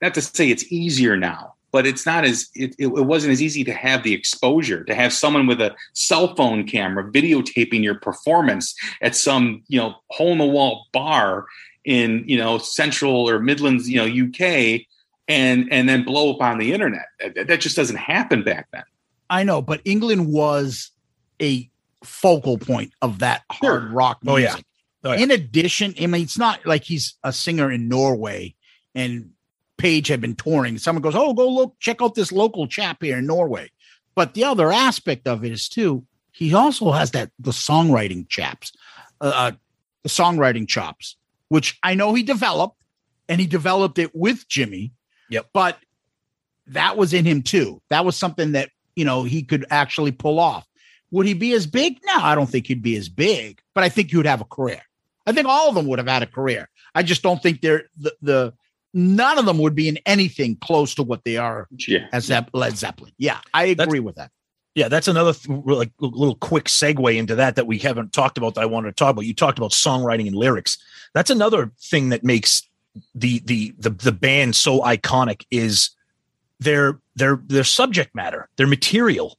not 0.00 0.14
to 0.14 0.20
say 0.20 0.50
it's 0.50 0.70
easier 0.70 1.16
now 1.16 1.51
but 1.72 1.86
it's 1.86 2.06
not 2.06 2.24
as 2.24 2.48
it, 2.54 2.74
it, 2.78 2.86
wasn't 2.86 3.32
as 3.32 3.42
easy 3.42 3.64
to 3.64 3.72
have 3.72 4.02
the 4.02 4.12
exposure 4.12 4.84
to 4.84 4.94
have 4.94 5.12
someone 5.12 5.46
with 5.46 5.60
a 5.60 5.74
cell 5.94 6.34
phone 6.36 6.66
camera 6.66 7.10
videotaping 7.10 7.82
your 7.82 7.96
performance 7.96 8.74
at 9.00 9.16
some 9.16 9.62
you 9.68 9.78
know 9.78 9.94
hole 10.10 10.32
in 10.32 10.38
the 10.38 10.46
wall 10.46 10.86
bar 10.92 11.46
in 11.84 12.22
you 12.26 12.36
know 12.36 12.58
central 12.58 13.28
or 13.28 13.40
midlands 13.40 13.88
you 13.88 13.96
know 13.96 14.26
uk 14.26 14.80
and 15.28 15.72
and 15.72 15.88
then 15.88 16.04
blow 16.04 16.32
up 16.34 16.40
on 16.40 16.58
the 16.58 16.72
internet. 16.72 17.06
That 17.34 17.60
just 17.60 17.76
doesn't 17.76 17.96
happen 17.96 18.42
back 18.42 18.68
then. 18.72 18.84
I 19.30 19.44
know, 19.44 19.62
but 19.62 19.80
England 19.84 20.32
was 20.32 20.90
a 21.40 21.68
focal 22.04 22.58
point 22.58 22.92
of 23.00 23.20
that 23.20 23.42
hard 23.50 23.92
rock 23.92 24.22
music. 24.22 24.64
Oh 25.04 25.10
yeah. 25.10 25.10
oh 25.10 25.12
yeah. 25.12 25.22
In 25.22 25.30
addition, 25.30 25.94
I 26.00 26.06
mean, 26.06 26.22
it's 26.22 26.38
not 26.38 26.66
like 26.66 26.84
he's 26.84 27.14
a 27.24 27.32
singer 27.32 27.70
in 27.70 27.88
Norway 27.88 28.54
and 28.94 29.30
Page 29.82 30.08
had 30.08 30.20
been 30.20 30.36
touring. 30.36 30.78
Someone 30.78 31.02
goes, 31.02 31.16
"Oh, 31.16 31.34
go 31.34 31.48
look, 31.48 31.74
check 31.80 32.00
out 32.00 32.14
this 32.14 32.32
local 32.32 32.66
chap 32.66 33.02
here 33.02 33.18
in 33.18 33.26
Norway." 33.26 33.70
But 34.14 34.34
the 34.34 34.44
other 34.44 34.70
aspect 34.70 35.26
of 35.26 35.44
it 35.44 35.52
is 35.52 35.68
too, 35.68 36.04
he 36.32 36.54
also 36.54 36.92
has 36.92 37.10
that 37.12 37.30
the 37.38 37.50
songwriting 37.50 38.28
chaps, 38.28 38.72
uh, 39.20 39.32
uh 39.34 39.52
the 40.02 40.08
songwriting 40.08 40.68
chops, 40.68 41.16
which 41.48 41.78
I 41.82 41.94
know 41.94 42.14
he 42.14 42.22
developed, 42.22 42.76
and 43.28 43.40
he 43.40 43.46
developed 43.46 43.98
it 43.98 44.14
with 44.14 44.46
Jimmy 44.48 44.92
Yep. 45.32 45.48
But 45.54 45.78
that 46.68 46.98
was 46.98 47.14
in 47.14 47.24
him 47.24 47.42
too. 47.42 47.80
That 47.88 48.04
was 48.04 48.16
something 48.16 48.52
that, 48.52 48.68
you 48.94 49.04
know, 49.04 49.24
he 49.24 49.42
could 49.42 49.64
actually 49.70 50.12
pull 50.12 50.38
off. 50.38 50.66
Would 51.10 51.26
he 51.26 51.32
be 51.32 51.54
as 51.54 51.66
big? 51.66 51.98
No, 52.04 52.16
I 52.16 52.34
don't 52.34 52.48
think 52.48 52.66
he'd 52.66 52.82
be 52.82 52.96
as 52.96 53.08
big, 53.08 53.60
but 53.74 53.82
I 53.82 53.88
think 53.88 54.10
he 54.10 54.16
would 54.18 54.26
have 54.26 54.42
a 54.42 54.46
career. 54.46 54.82
I 55.26 55.32
think 55.32 55.46
all 55.46 55.70
of 55.70 55.74
them 55.74 55.86
would 55.86 55.98
have 55.98 56.08
had 56.08 56.22
a 56.22 56.26
career. 56.26 56.68
I 56.94 57.02
just 57.02 57.22
don't 57.22 57.42
think 57.42 57.62
they're 57.62 57.84
the, 57.96 58.14
the 58.20 58.54
none 58.94 59.38
of 59.38 59.46
them 59.46 59.58
would 59.58 59.74
be 59.74 59.88
in 59.88 59.98
anything 60.06 60.56
close 60.56 60.94
to 60.96 61.02
what 61.02 61.24
they 61.24 61.36
are 61.36 61.68
yeah. 61.88 62.06
as 62.12 62.30
Led 62.52 62.76
Zeppelin. 62.76 63.12
Yeah, 63.18 63.38
I 63.54 63.64
agree 63.64 63.98
that's, 63.98 64.00
with 64.00 64.16
that. 64.16 64.30
Yeah, 64.74 64.88
that's 64.88 65.08
another 65.08 65.34
th- 65.34 65.58
like 65.64 65.92
little 66.00 66.36
quick 66.36 66.64
segue 66.64 67.16
into 67.16 67.34
that 67.34 67.56
that 67.56 67.66
we 67.66 67.78
haven't 67.78 68.12
talked 68.12 68.38
about 68.38 68.54
that 68.54 68.62
I 68.62 68.66
wanted 68.66 68.88
to 68.88 68.94
talk 68.94 69.10
about. 69.10 69.26
You 69.26 69.34
talked 69.34 69.58
about 69.58 69.72
songwriting 69.72 70.26
and 70.26 70.36
lyrics. 70.36 70.78
That's 71.14 71.30
another 71.30 71.72
thing 71.78 72.08
that 72.10 72.24
makes 72.24 72.66
the 73.14 73.40
the 73.44 73.74
the 73.78 73.90
the 73.90 74.12
band 74.12 74.56
so 74.56 74.80
iconic 74.80 75.44
is 75.50 75.90
their 76.58 76.98
their 77.16 77.40
their 77.46 77.64
subject 77.64 78.14
matter, 78.14 78.48
their 78.56 78.66
material. 78.66 79.38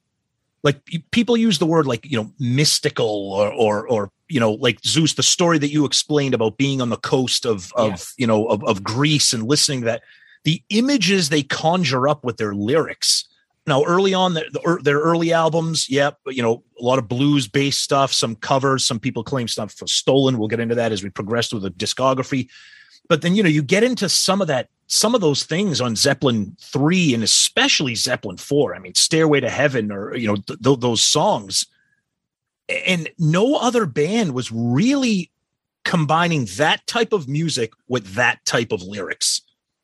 Like 0.62 0.82
people 1.12 1.36
use 1.36 1.60
the 1.60 1.66
word 1.66 1.88
like 1.88 2.06
you 2.06 2.18
know 2.18 2.32
mystical 2.40 3.34
or 3.34 3.52
or 3.52 3.88
or 3.88 4.12
you 4.34 4.40
know 4.40 4.54
like 4.54 4.80
Zeus, 4.84 5.14
the 5.14 5.24
story 5.24 5.58
that 5.60 5.72
you 5.72 5.86
explained 5.86 6.34
about 6.34 6.58
being 6.58 6.82
on 6.82 6.90
the 6.90 6.98
coast 6.98 7.46
of 7.46 7.72
of 7.76 7.92
yes. 7.92 8.14
you 8.18 8.28
know 8.28 8.48
of, 8.48 8.64
of 8.64 8.84
Greece 8.84 9.34
and 9.34 9.44
listening 9.44 9.82
to 9.82 9.86
that. 9.86 10.04
The 10.44 10.62
images 10.70 11.30
they 11.30 11.44
conjure 11.44 12.08
up 12.08 12.26
with 12.26 12.38
their 12.38 12.54
lyrics. 12.54 13.30
Now, 13.66 13.86
early 13.86 14.14
on, 14.14 14.34
their, 14.34 14.44
er, 14.68 14.82
their 14.84 15.00
early 15.00 15.32
albums, 15.32 15.90
yep, 15.90 16.18
you 16.28 16.44
know, 16.44 16.64
a 16.78 16.84
lot 16.84 17.00
of 17.00 17.08
blues 17.08 17.48
based 17.48 17.82
stuff, 17.82 18.12
some 18.12 18.36
covers. 18.36 18.84
Some 18.84 19.00
people 19.00 19.24
claim 19.24 19.48
stuff 19.48 19.80
was 19.80 19.94
stolen. 19.94 20.38
We'll 20.38 20.50
get 20.50 20.60
into 20.60 20.76
that 20.76 20.92
as 20.92 21.02
we 21.02 21.10
progress 21.10 21.48
through 21.48 21.62
the 21.62 21.72
discography 21.72 22.50
but 23.08 23.22
then 23.22 23.36
you 23.36 23.44
know 23.44 23.50
you 23.50 23.62
get 23.62 23.84
into 23.84 24.10
some 24.10 24.42
of 24.42 24.48
that 24.48 24.70
some 24.88 25.16
of 25.16 25.22
those 25.22 25.44
things 25.44 25.82
on 25.82 25.96
zeppelin 25.96 26.56
3 26.60 27.14
and 27.14 27.24
especially 27.24 27.96
zeppelin 27.96 28.38
4 28.38 28.76
i 28.76 28.80
mean 28.80 28.96
stairway 28.96 29.40
to 29.40 29.50
heaven 29.50 29.92
or 29.92 30.16
you 30.16 30.28
know 30.28 30.36
th- 30.36 30.60
th- 30.62 30.80
those 30.80 31.02
songs 31.02 31.66
and 32.70 33.10
no 33.18 33.56
other 33.56 33.86
band 33.86 34.34
was 34.34 34.52
really 34.52 35.32
combining 35.84 36.46
that 36.58 36.86
type 36.88 37.12
of 37.14 37.28
music 37.28 37.74
with 37.88 38.14
that 38.14 38.44
type 38.46 38.72
of 38.72 38.82
lyrics. 38.82 39.42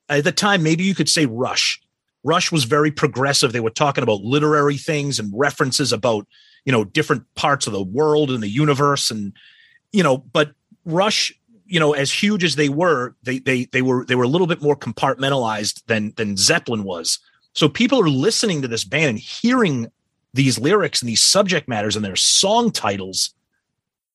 At 0.07 0.23
the 0.23 0.31
time 0.31 0.63
maybe 0.63 0.83
you 0.83 0.95
could 0.95 1.09
say 1.09 1.25
rush. 1.25 1.81
Rush 2.23 2.51
was 2.51 2.65
very 2.65 2.91
progressive. 2.91 3.51
They 3.51 3.59
were 3.59 3.69
talking 3.69 4.03
about 4.03 4.21
literary 4.21 4.77
things 4.77 5.19
and 5.19 5.31
references 5.35 5.93
about 5.93 6.27
you 6.65 6.71
know 6.71 6.83
different 6.83 7.23
parts 7.35 7.67
of 7.67 7.73
the 7.73 7.83
world 7.83 8.31
and 8.31 8.43
the 8.43 8.49
universe 8.49 9.11
and 9.11 9.33
you 9.91 10.03
know 10.03 10.17
but 10.17 10.51
rush 10.85 11.33
you 11.69 11.79
know, 11.79 11.93
as 11.93 12.11
huge 12.11 12.43
as 12.43 12.55
they 12.55 12.67
were, 12.67 13.15
they 13.21 13.37
they 13.37 13.65
they 13.65 13.83
were 13.83 14.03
they 14.05 14.15
were 14.15 14.23
a 14.23 14.27
little 14.27 14.47
bit 14.47 14.61
more 14.61 14.75
compartmentalized 14.75 15.83
than 15.85 16.13
than 16.17 16.35
Zeppelin 16.35 16.83
was. 16.83 17.19
So 17.53 17.69
people 17.69 18.01
are 18.01 18.09
listening 18.09 18.63
to 18.63 18.67
this 18.67 18.83
band 18.83 19.09
and 19.09 19.19
hearing 19.19 19.87
these 20.33 20.59
lyrics 20.59 21.01
and 21.01 21.09
these 21.09 21.23
subject 21.23 21.67
matters 21.67 21.95
and 21.95 22.05
their 22.05 22.15
song 22.15 22.71
titles, 22.71 23.33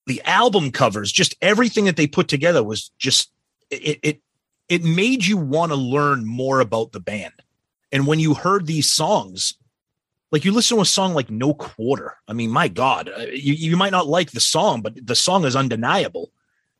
the 0.06 0.22
album 0.22 0.70
covers, 0.70 1.10
just 1.10 1.34
everything 1.42 1.86
that 1.86 1.96
they 1.96 2.06
put 2.06 2.28
together 2.28 2.62
was 2.62 2.90
just 2.98 3.30
it 3.70 3.98
it 4.02 4.20
it 4.68 4.84
made 4.84 5.26
you 5.26 5.36
want 5.36 5.72
to 5.72 5.76
learn 5.76 6.26
more 6.26 6.60
about 6.60 6.92
the 6.92 7.00
band. 7.00 7.34
And 7.92 8.06
when 8.06 8.18
you 8.18 8.34
heard 8.34 8.66
these 8.66 8.92
songs, 8.92 9.54
like 10.30 10.44
you 10.44 10.52
listen 10.52 10.76
to 10.76 10.82
a 10.82 10.86
song 10.86 11.14
like 11.14 11.30
No 11.30 11.54
Quarter, 11.54 12.16
I 12.26 12.32
mean, 12.32 12.50
my 12.50 12.68
God, 12.68 13.08
uh, 13.08 13.22
you, 13.22 13.54
you 13.54 13.76
might 13.76 13.92
not 13.92 14.06
like 14.06 14.30
the 14.30 14.40
song, 14.40 14.80
but 14.80 14.94
the 15.06 15.14
song 15.14 15.44
is 15.44 15.54
undeniable 15.54 16.30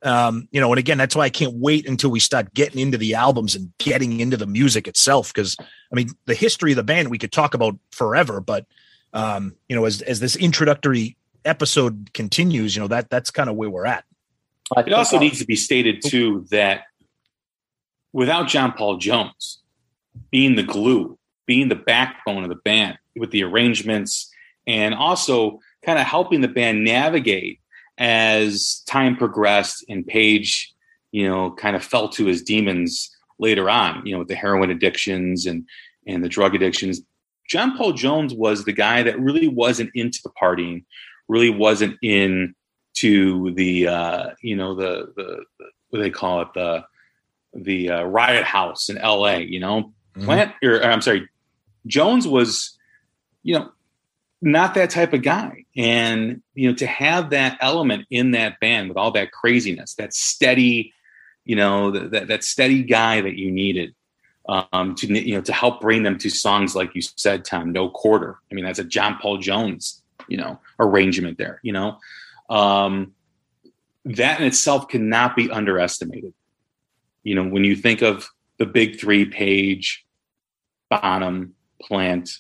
um, 0.05 0.49
you 0.53 0.61
know, 0.61 0.71
and 0.71 0.79
again, 0.79 0.99
that's 0.99 1.17
why 1.17 1.25
I 1.25 1.31
can't 1.31 1.55
wait 1.55 1.89
until 1.89 2.11
we 2.11 2.21
start 2.21 2.53
getting 2.53 2.79
into 2.79 2.99
the 2.99 3.15
albums 3.15 3.57
and 3.57 3.73
getting 3.79 4.21
into 4.21 4.37
the 4.37 4.47
music 4.47 4.87
itself. 4.87 5.33
Because 5.33 5.57
I 5.59 5.95
mean, 5.95 6.11
the 6.27 6.35
history 6.35 6.73
of 6.73 6.77
the 6.77 6.83
band 6.83 7.11
we 7.11 7.19
could 7.19 7.33
talk 7.33 7.55
about 7.55 7.79
forever, 7.91 8.41
but 8.41 8.67
um, 9.15 9.55
you 9.69 9.77
know, 9.77 9.87
as 9.87 10.03
as 10.03 10.21
this 10.21 10.37
introductory 10.37 11.17
episode 11.45 12.11
continues, 12.13 12.77
you 12.77 12.83
know, 12.83 12.89
that 12.89 13.09
that's 13.09 13.31
kind 13.31 13.49
of 13.49 13.57
where 13.57 13.71
we're 13.71 13.87
at. 13.87 14.05
It 14.77 14.93
also 14.93 15.19
needs 15.19 15.39
to 15.39 15.47
be 15.47 15.57
stated 15.57 16.03
too 16.05 16.47
that 16.51 16.83
without 18.13 18.49
John 18.49 18.73
Paul 18.73 18.97
Jones 18.99 19.61
being 20.31 20.57
the 20.57 20.63
glue, 20.63 21.19
being 21.47 21.69
the 21.69 21.75
backbone 21.75 22.43
of 22.43 22.49
the 22.49 22.57
band 22.57 22.99
with 23.17 23.31
the 23.31 23.45
arrangements, 23.45 24.31
and 24.67 24.95
also 24.95 25.61
kind 25.85 25.99
of 25.99 26.07
helping 26.07 26.41
the 26.41 26.49
band 26.49 26.85
navigate 26.85 27.61
as 27.99 28.83
time 28.87 29.17
progressed 29.17 29.85
and 29.89 30.07
Page, 30.07 30.75
you 31.13 31.29
know, 31.29 31.53
kind 31.53 31.77
of 31.77 31.85
fell 31.85 32.09
to 32.09 32.25
his 32.25 32.43
demons 32.43 33.11
later 33.39 33.71
on, 33.71 34.05
you 34.05 34.13
know, 34.13 34.21
with 34.21 34.29
the 34.29 34.35
heroin 34.35 34.71
addictions 34.71 35.47
and 35.47 35.65
and 36.07 36.25
the 36.25 36.29
drug 36.29 36.55
addictions. 36.55 37.01
John 37.49 37.77
Paul 37.77 37.93
Jones 37.93 38.35
was 38.35 38.65
the 38.65 38.73
guy 38.73 39.03
that 39.03 39.19
really 39.21 39.49
wasn't 39.49 39.91
into 39.95 40.21
the 40.23 40.31
partying, 40.31 40.85
really 41.29 41.51
wasn't 41.51 41.97
in 42.03 42.55
to 42.95 43.53
the 43.55 43.89
uh, 43.89 44.31
you 44.41 44.57
know 44.57 44.75
the, 44.75 45.13
the, 45.17 45.45
the 45.59 45.67
what 45.91 45.99
do 45.99 46.03
they 46.03 46.11
call 46.11 46.43
it 46.43 46.49
the 46.55 46.85
the 47.53 47.91
uh, 47.91 48.03
Riot 48.05 48.45
House 48.45 48.89
in 48.89 48.99
L.A. 48.99 49.41
You 49.41 49.61
know, 49.61 49.93
mm-hmm. 50.15 50.25
Plant 50.25 50.53
or 50.63 50.83
I'm 50.83 51.03
sorry, 51.03 51.29
Jones 51.87 52.27
was, 52.27 52.77
you 53.43 53.59
know, 53.59 53.71
not 54.41 54.75
that 54.75 54.91
type 54.91 55.13
of 55.13 55.23
guy, 55.23 55.65
and 55.77 56.43
you 56.55 56.69
know, 56.69 56.75
to 56.77 56.87
have 56.87 57.31
that 57.31 57.59
element 57.61 58.07
in 58.11 58.33
that 58.33 58.61
band 58.61 58.89
with 58.89 58.99
all 58.99 59.11
that 59.13 59.33
craziness, 59.33 59.95
that 59.95 60.15
steady, 60.15 60.93
you 61.45 61.57
know, 61.57 61.91
that 61.91 62.29
that 62.29 62.45
steady 62.45 62.83
guy 62.83 63.21
that 63.21 63.37
you 63.37 63.51
needed 63.51 63.95
um, 64.49 64.95
to 64.97 65.07
you 65.07 65.35
know 65.35 65.41
to 65.43 65.53
help 65.53 65.81
bring 65.81 66.03
them 66.03 66.19
to 66.19 66.31
songs 66.31 66.75
like 66.75 66.95
you 66.95 67.03
said, 67.03 67.45
Tom. 67.45 67.73
No 67.73 67.89
quarter. 67.89 68.39
I 68.51 68.55
mean, 68.55 68.65
that's 68.65 68.79
a 68.79 68.85
John 68.85 69.19
Paul 69.21 69.39
Jones, 69.39 70.03
you 70.29 70.37
know, 70.37 70.61
arrangement 70.79 71.39
there. 71.39 71.61
You 71.63 71.73
know, 71.73 71.99
um, 72.51 73.13
that 74.05 74.41
in 74.41 74.47
itself 74.47 74.89
cannot 74.89 75.37
be 75.37 75.51
underestimated. 75.51 76.35
You 77.23 77.35
know, 77.37 77.45
when 77.45 77.65
you 77.65 77.75
think 77.75 78.03
of 78.03 78.29
the 78.59 78.67
big 78.67 79.01
three, 79.01 79.25
Page, 79.25 80.05
Bonham, 80.91 81.55
Plant, 81.81 82.39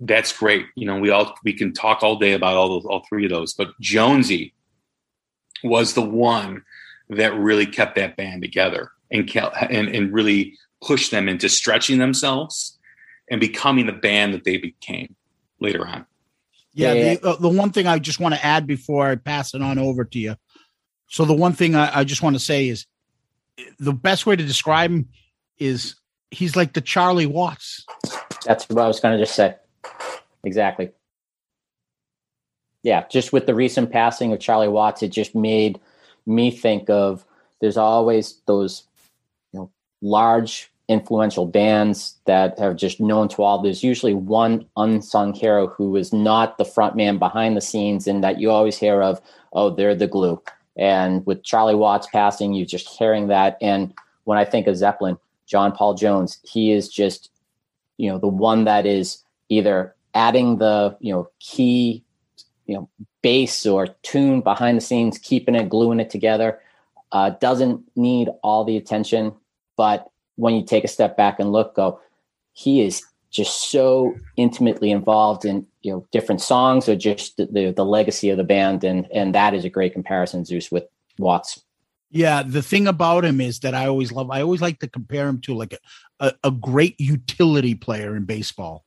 that's 0.00 0.32
great. 0.32 0.66
You 0.74 0.86
know, 0.86 0.98
we 0.98 1.10
all 1.10 1.34
we 1.44 1.52
can 1.52 1.72
talk 1.72 2.02
all 2.02 2.16
day 2.16 2.32
about 2.32 2.56
all 2.56 2.68
those, 2.68 2.86
all 2.86 3.04
three 3.08 3.26
of 3.26 3.30
those, 3.30 3.52
but 3.52 3.68
Jonesy 3.80 4.54
was 5.62 5.94
the 5.94 6.02
one 6.02 6.62
that 7.08 7.34
really 7.34 7.66
kept 7.66 7.96
that 7.96 8.16
band 8.16 8.42
together 8.42 8.90
and 9.10 9.30
and, 9.34 9.88
and 9.88 10.12
really 10.12 10.54
pushed 10.86 11.10
them 11.10 11.28
into 11.28 11.48
stretching 11.48 11.98
themselves 11.98 12.78
and 13.30 13.40
becoming 13.40 13.86
the 13.86 13.92
band 13.92 14.32
that 14.34 14.44
they 14.44 14.56
became 14.56 15.16
later 15.60 15.86
on. 15.86 16.06
Yeah, 16.72 16.94
the, 16.94 17.26
uh, 17.26 17.36
the 17.36 17.48
one 17.48 17.70
thing 17.70 17.86
I 17.86 17.98
just 17.98 18.20
want 18.20 18.34
to 18.34 18.44
add 18.44 18.66
before 18.66 19.08
I 19.08 19.16
pass 19.16 19.54
it 19.54 19.62
on 19.62 19.78
over 19.78 20.04
to 20.04 20.18
you. 20.18 20.36
So 21.08 21.24
the 21.24 21.34
one 21.34 21.54
thing 21.54 21.74
I, 21.74 22.00
I 22.00 22.04
just 22.04 22.22
want 22.22 22.36
to 22.36 22.40
say 22.40 22.68
is 22.68 22.86
the 23.78 23.92
best 23.92 24.26
way 24.26 24.36
to 24.36 24.44
describe 24.44 24.90
him 24.90 25.08
is 25.58 25.96
he's 26.30 26.54
like 26.54 26.74
the 26.74 26.80
Charlie 26.80 27.26
Watts. 27.26 27.84
That's 28.44 28.68
what 28.68 28.84
I 28.84 28.86
was 28.86 29.00
going 29.00 29.18
to 29.18 29.24
just 29.24 29.34
say. 29.34 29.56
Exactly. 30.44 30.90
Yeah, 32.82 33.06
just 33.08 33.32
with 33.32 33.46
the 33.46 33.54
recent 33.54 33.90
passing 33.90 34.32
of 34.32 34.38
Charlie 34.38 34.68
Watts, 34.68 35.02
it 35.02 35.08
just 35.08 35.34
made 35.34 35.80
me 36.26 36.50
think 36.50 36.90
of 36.90 37.24
there's 37.60 37.76
always 37.76 38.40
those 38.46 38.84
you 39.52 39.60
know 39.60 39.70
large 40.02 40.70
influential 40.88 41.46
bands 41.46 42.16
that 42.26 42.58
have 42.58 42.76
just 42.76 43.00
known 43.00 43.28
to 43.28 43.42
all. 43.42 43.60
There's 43.60 43.82
usually 43.82 44.14
one 44.14 44.66
unsung 44.76 45.34
hero 45.34 45.66
who 45.66 45.96
is 45.96 46.12
not 46.12 46.58
the 46.58 46.64
front 46.64 46.94
man 46.94 47.18
behind 47.18 47.56
the 47.56 47.60
scenes, 47.60 48.06
and 48.06 48.22
that 48.22 48.38
you 48.38 48.50
always 48.50 48.78
hear 48.78 49.02
of. 49.02 49.20
Oh, 49.52 49.70
they're 49.70 49.94
the 49.94 50.06
glue. 50.06 50.40
And 50.76 51.24
with 51.26 51.42
Charlie 51.42 51.74
Watts 51.74 52.06
passing, 52.06 52.52
you 52.52 52.66
just 52.66 52.88
hearing 52.88 53.28
that. 53.28 53.56
And 53.60 53.94
when 54.24 54.38
I 54.38 54.44
think 54.44 54.66
of 54.66 54.76
Zeppelin, 54.76 55.18
John 55.46 55.72
Paul 55.72 55.94
Jones, 55.94 56.38
he 56.42 56.72
is 56.72 56.88
just, 56.88 57.30
you 57.96 58.10
know, 58.10 58.18
the 58.18 58.28
one 58.28 58.64
that 58.64 58.84
is 58.86 59.22
either 59.48 59.94
adding 60.14 60.58
the, 60.58 60.96
you 61.00 61.12
know, 61.12 61.30
key, 61.40 62.04
you 62.66 62.74
know, 62.74 62.88
bass 63.22 63.66
or 63.66 63.88
tune 64.02 64.40
behind 64.40 64.76
the 64.76 64.82
scenes, 64.82 65.18
keeping 65.18 65.54
it, 65.54 65.68
gluing 65.68 66.00
it 66.00 66.10
together. 66.10 66.60
Uh, 67.12 67.30
doesn't 67.30 67.80
need 67.96 68.28
all 68.42 68.64
the 68.64 68.76
attention, 68.76 69.32
but 69.76 70.10
when 70.36 70.54
you 70.54 70.64
take 70.64 70.84
a 70.84 70.88
step 70.88 71.16
back 71.16 71.40
and 71.40 71.52
look, 71.52 71.74
go, 71.74 72.00
he 72.52 72.80
is 72.82 73.02
just 73.30 73.70
so 73.70 74.14
intimately 74.36 74.90
involved 74.90 75.44
in 75.44 75.66
you 75.82 75.92
know 75.92 76.06
different 76.10 76.40
songs 76.40 76.88
or 76.88 76.96
just 76.96 77.36
the, 77.36 77.72
the, 77.76 77.84
legacy 77.84 78.30
of 78.30 78.36
the 78.36 78.44
band, 78.44 78.84
and 78.84 79.06
and 79.12 79.34
that 79.34 79.54
is 79.54 79.64
a 79.64 79.70
great 79.70 79.92
comparison, 79.92 80.44
Zeus, 80.44 80.70
with 80.70 80.84
Watts. 81.18 81.62
Yeah, 82.10 82.42
the 82.42 82.62
thing 82.62 82.86
about 82.86 83.24
him 83.24 83.40
is 83.40 83.60
that 83.60 83.74
I 83.74 83.86
always 83.86 84.12
love. 84.12 84.30
I 84.30 84.40
always 84.40 84.62
like 84.62 84.78
to 84.80 84.88
compare 84.88 85.28
him 85.28 85.40
to 85.42 85.54
like 85.54 85.74
a, 85.74 85.78
a, 86.20 86.32
a 86.44 86.50
great 86.50 86.98
utility 86.98 87.74
player 87.74 88.16
in 88.16 88.24
baseball. 88.24 88.84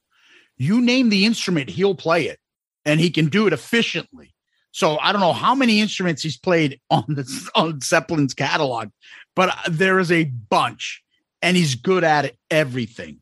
You 0.58 0.82
name 0.82 1.10
the 1.10 1.26
instrument, 1.26 1.70
he'll 1.70 1.96
play 1.96 2.26
it, 2.26 2.40
and 2.86 3.00
he 3.00 3.10
can 3.10 3.28
do 3.28 3.46
it 3.46 3.54
efficiently. 3.54 4.34
So 4.72 4.98
I 5.00 5.12
don't 5.12 5.22
know 5.22 5.34
how 5.34 5.56
many 5.56 5.80
instruments 5.80 6.24
he's 6.24 6.38
played 6.38 6.80
on 6.90 7.06
the 7.08 7.50
on 7.56 7.82
Zeppelin's 7.82 8.34
catalog, 8.34 8.90
but 9.36 9.56
there 9.70 10.00
is 10.00 10.12
a 10.12 10.24
bunch 10.24 11.04
and 11.42 11.56
he's 11.56 11.76
good 11.76 12.04
at 12.04 12.36
everything. 12.50 13.22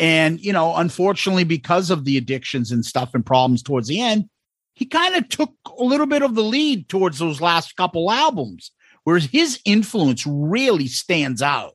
And, 0.00 0.40
you 0.40 0.52
know, 0.52 0.76
unfortunately, 0.76 1.44
because 1.44 1.90
of 1.90 2.04
the 2.04 2.16
addictions 2.16 2.70
and 2.70 2.84
stuff 2.84 3.10
and 3.14 3.26
problems 3.26 3.62
towards 3.62 3.88
the 3.88 4.00
end, 4.00 4.28
he 4.74 4.84
kind 4.84 5.16
of 5.16 5.28
took 5.28 5.52
a 5.66 5.82
little 5.82 6.06
bit 6.06 6.22
of 6.22 6.36
the 6.36 6.44
lead 6.44 6.88
towards 6.88 7.18
those 7.18 7.40
last 7.40 7.76
couple 7.76 8.10
albums, 8.12 8.70
whereas 9.02 9.24
his 9.24 9.60
influence 9.64 10.24
really 10.24 10.86
stands 10.86 11.42
out. 11.42 11.74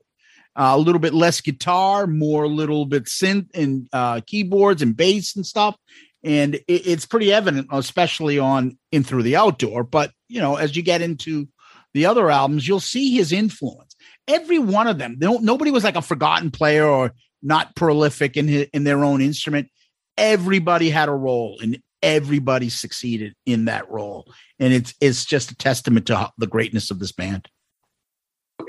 Uh, 0.56 0.74
a 0.76 0.78
little 0.78 1.00
bit 1.00 1.16
less 1.16 1.42
guitar, 1.42 2.06
more 2.06 2.44
a 2.44 2.48
little 2.48 2.86
bit 2.86 3.06
synth 3.06 3.50
and 3.56 3.90
uh, 3.92 4.22
keyboards 4.26 4.84
and 4.84 4.96
bass 4.96 5.36
and 5.36 5.46
stuff. 5.46 5.76
And 6.24 6.56
it, 6.56 6.64
it's 6.68 7.08
pretty 7.08 7.34
evident, 7.34 7.68
especially 7.72 8.38
on 8.40 8.78
In 8.92 9.04
Through 9.04 9.24
the 9.24 9.36
Outdoor. 9.36 9.84
But, 9.84 10.12
you 10.30 10.40
know, 10.40 10.56
as 10.56 10.76
you 10.78 10.84
get 10.84 11.02
into 11.02 11.48
the 11.94 12.06
other 12.06 12.30
albums, 12.30 12.68
you'll 12.68 12.80
see 12.80 13.16
his 13.16 13.34
influence 13.34 13.93
every 14.28 14.60
one 14.60 14.88
of 14.88 14.98
them. 14.98 15.18
nobody 15.20 15.72
was 15.72 15.84
like 15.84 15.96
a 15.96 16.02
forgotten 16.02 16.52
player 16.52 16.86
or 16.86 17.14
not 17.42 17.76
prolific 17.76 18.38
in 18.38 18.48
his, 18.48 18.68
in 18.74 18.84
their 18.84 19.04
own 19.04 19.22
instrument. 19.22 19.70
Everybody 20.18 20.90
had 20.90 21.10
a 21.10 21.14
role, 21.14 21.58
and 21.62 21.82
everybody 22.02 22.70
succeeded 22.70 23.34
in 23.46 23.66
that 23.66 23.90
role. 23.90 24.32
And 24.60 24.74
it's 24.74 24.94
it's 25.02 25.26
just 25.26 25.52
a 25.52 25.56
testament 25.56 26.06
to 26.08 26.32
the 26.38 26.48
greatness 26.48 26.92
of 26.92 27.00
this 27.00 27.12
band. 27.12 27.48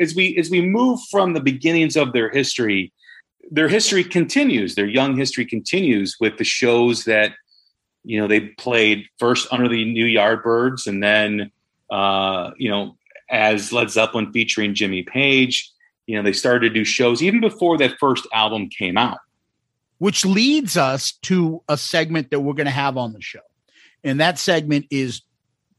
As 0.01 0.15
we 0.15 0.37
as 0.39 0.51
we 0.51 0.63
move 0.63 0.99
from 1.11 1.35
the 1.35 1.41
beginnings 1.41 1.97
of 1.97 2.13
their 2.13 2.31
history, 2.31 2.93
their 3.51 3.69
history 3.69 4.05
continues. 4.05 4.75
Their 4.75 4.87
young 4.87 5.17
history 5.17 5.45
continues 5.45 6.17
with 6.19 6.39
the 6.39 6.45
shows 6.45 7.05
that 7.05 7.33
you 8.03 8.21
know 8.21 8.27
they 8.27 8.41
played 8.41 9.07
first 9.19 9.47
under 9.53 9.69
the 9.69 9.85
new 9.85 10.07
Yardbirds, 10.07 10.87
and 10.87 11.03
then 11.03 11.53
uh, 11.91 12.53
you 12.57 12.71
know 12.71 12.97
as 13.35 13.73
Led 13.73 13.91
Zeppelin 13.91 14.33
featuring 14.33 14.75
Jimmy 14.75 15.03
Page. 15.03 15.71
You 16.07 16.17
know, 16.17 16.23
they 16.23 16.33
started 16.33 16.69
to 16.69 16.75
do 16.75 16.85
shows 16.85 17.23
even 17.23 17.41
before 17.41 17.77
that 17.79 17.99
first 17.99 18.27
album 18.33 18.69
came 18.69 18.97
out. 18.97 19.19
Which 19.99 20.25
leads 20.25 20.77
us 20.77 21.13
to 21.23 21.63
a 21.69 21.77
segment 21.77 22.31
that 22.31 22.41
we're 22.41 22.55
going 22.55 22.67
to 22.67 22.71
have 22.71 22.97
on 22.97 23.13
the 23.13 23.21
show. 23.21 23.41
And 24.05 24.21
that 24.21 24.39
segment 24.39 24.87
is 24.91 25.23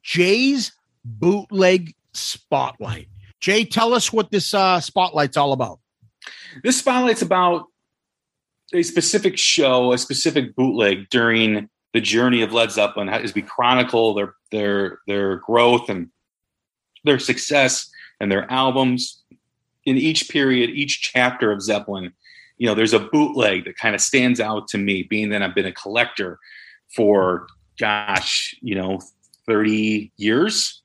Jay's 0.04 0.74
Bootleg 1.06 1.96
Spotlight. 2.14 3.08
Jay, 3.40 3.64
tell 3.64 3.94
us 3.94 4.12
what 4.12 4.32
this 4.32 4.54
uh, 4.54 4.80
spotlight's 4.80 5.38
all 5.38 5.54
about. 5.54 5.80
This 6.64 6.80
spotlight's 6.80 7.22
about 7.22 7.68
a 8.74 8.84
specific 8.84 9.38
show, 9.38 9.94
a 9.94 9.98
specific 9.98 10.56
bootleg 10.56 11.10
during 11.10 11.70
the 11.94 12.02
journey 12.02 12.42
of 12.42 12.52
Led 12.52 12.72
Zeppelin 12.72 13.08
as 13.08 13.34
we 13.34 13.42
chronicle 13.42 14.14
their 14.16 14.34
their 14.52 15.00
their 15.08 15.38
growth 15.38 15.90
and 15.90 16.10
their 17.06 17.20
success 17.20 17.90
and 18.20 18.32
their 18.32 18.50
albums 18.52 19.24
in 19.86 19.98
each 19.98 20.30
period, 20.30 20.72
each 20.72 21.02
chapter 21.02 21.52
of 21.52 21.62
Zeppelin, 21.62 22.12
you 22.58 22.68
know, 22.68 22.76
there's 22.76 22.94
a 22.94 23.00
bootleg 23.00 23.66
that 23.66 23.78
kind 23.78 23.96
of 23.96 24.02
stands 24.02 24.40
out 24.40 24.68
to 24.70 24.78
me, 24.78 25.04
being 25.04 25.30
that 25.30 25.42
I've 25.42 25.56
been 25.56 25.66
a 25.66 25.72
collector 25.72 26.40
for, 26.96 27.48
gosh, 27.80 28.56
you 28.62 28.76
know, 28.76 29.00
30 29.46 30.12
years. 30.18 30.82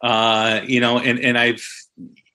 Uh, 0.00 0.60
you 0.66 0.80
know, 0.80 0.98
and, 0.98 1.20
and 1.20 1.38
I've 1.38 1.64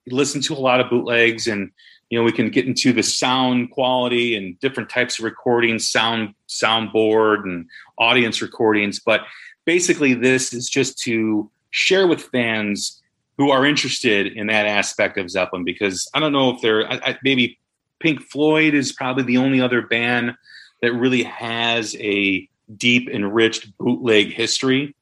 listened 0.08 0.44
to 0.46 0.54
a 0.54 0.56
lot 0.56 0.80
of 0.80 0.90
bootlegs 0.90 1.48
and, 1.48 1.72
you 2.10 2.18
know, 2.18 2.24
we 2.24 2.32
can 2.32 2.50
get 2.50 2.66
into 2.66 2.94
the 2.94 3.04
sound 3.04 3.72
quality 3.72 4.38
and 4.38 4.58
different 4.62 4.90
types 4.90 5.20
of 5.20 5.26
recordings, 5.26 5.90
sound, 5.90 6.34
soundboard 6.48 7.44
and 7.44 7.66
audience 7.98 8.42
recordings. 8.42 9.02
But 9.02 9.22
basically 9.66 10.14
this 10.14 10.54
is 10.54 10.70
just 10.70 10.98
to 11.00 11.52
share 11.72 12.08
with 12.08 12.22
fans 12.22 13.02
who 13.38 13.52
are 13.52 13.66
interested 13.66 14.28
in 14.28 14.48
that 14.48 14.66
aspect 14.66 15.18
of 15.18 15.30
Zeppelin 15.30 15.64
because 15.64 16.10
I 16.14 16.20
don't 16.20 16.34
know 16.34 16.52
if 16.52 16.62
they're 16.62 16.92
I, 16.92 16.96
I, 17.04 17.18
maybe 17.24 17.60
Pink 18.00 18.22
Floyd 18.22 18.74
is 18.74 18.92
probably 18.92 19.24
the 19.24 19.38
only 19.38 19.62
other 19.62 19.82
band 19.82 20.36
that 20.82 20.94
really 20.94 21.24
has 21.24 21.96
a 21.96 22.48
deep 22.76 23.10
enriched 23.10 23.76
bootleg 23.78 24.32
history, 24.32 24.96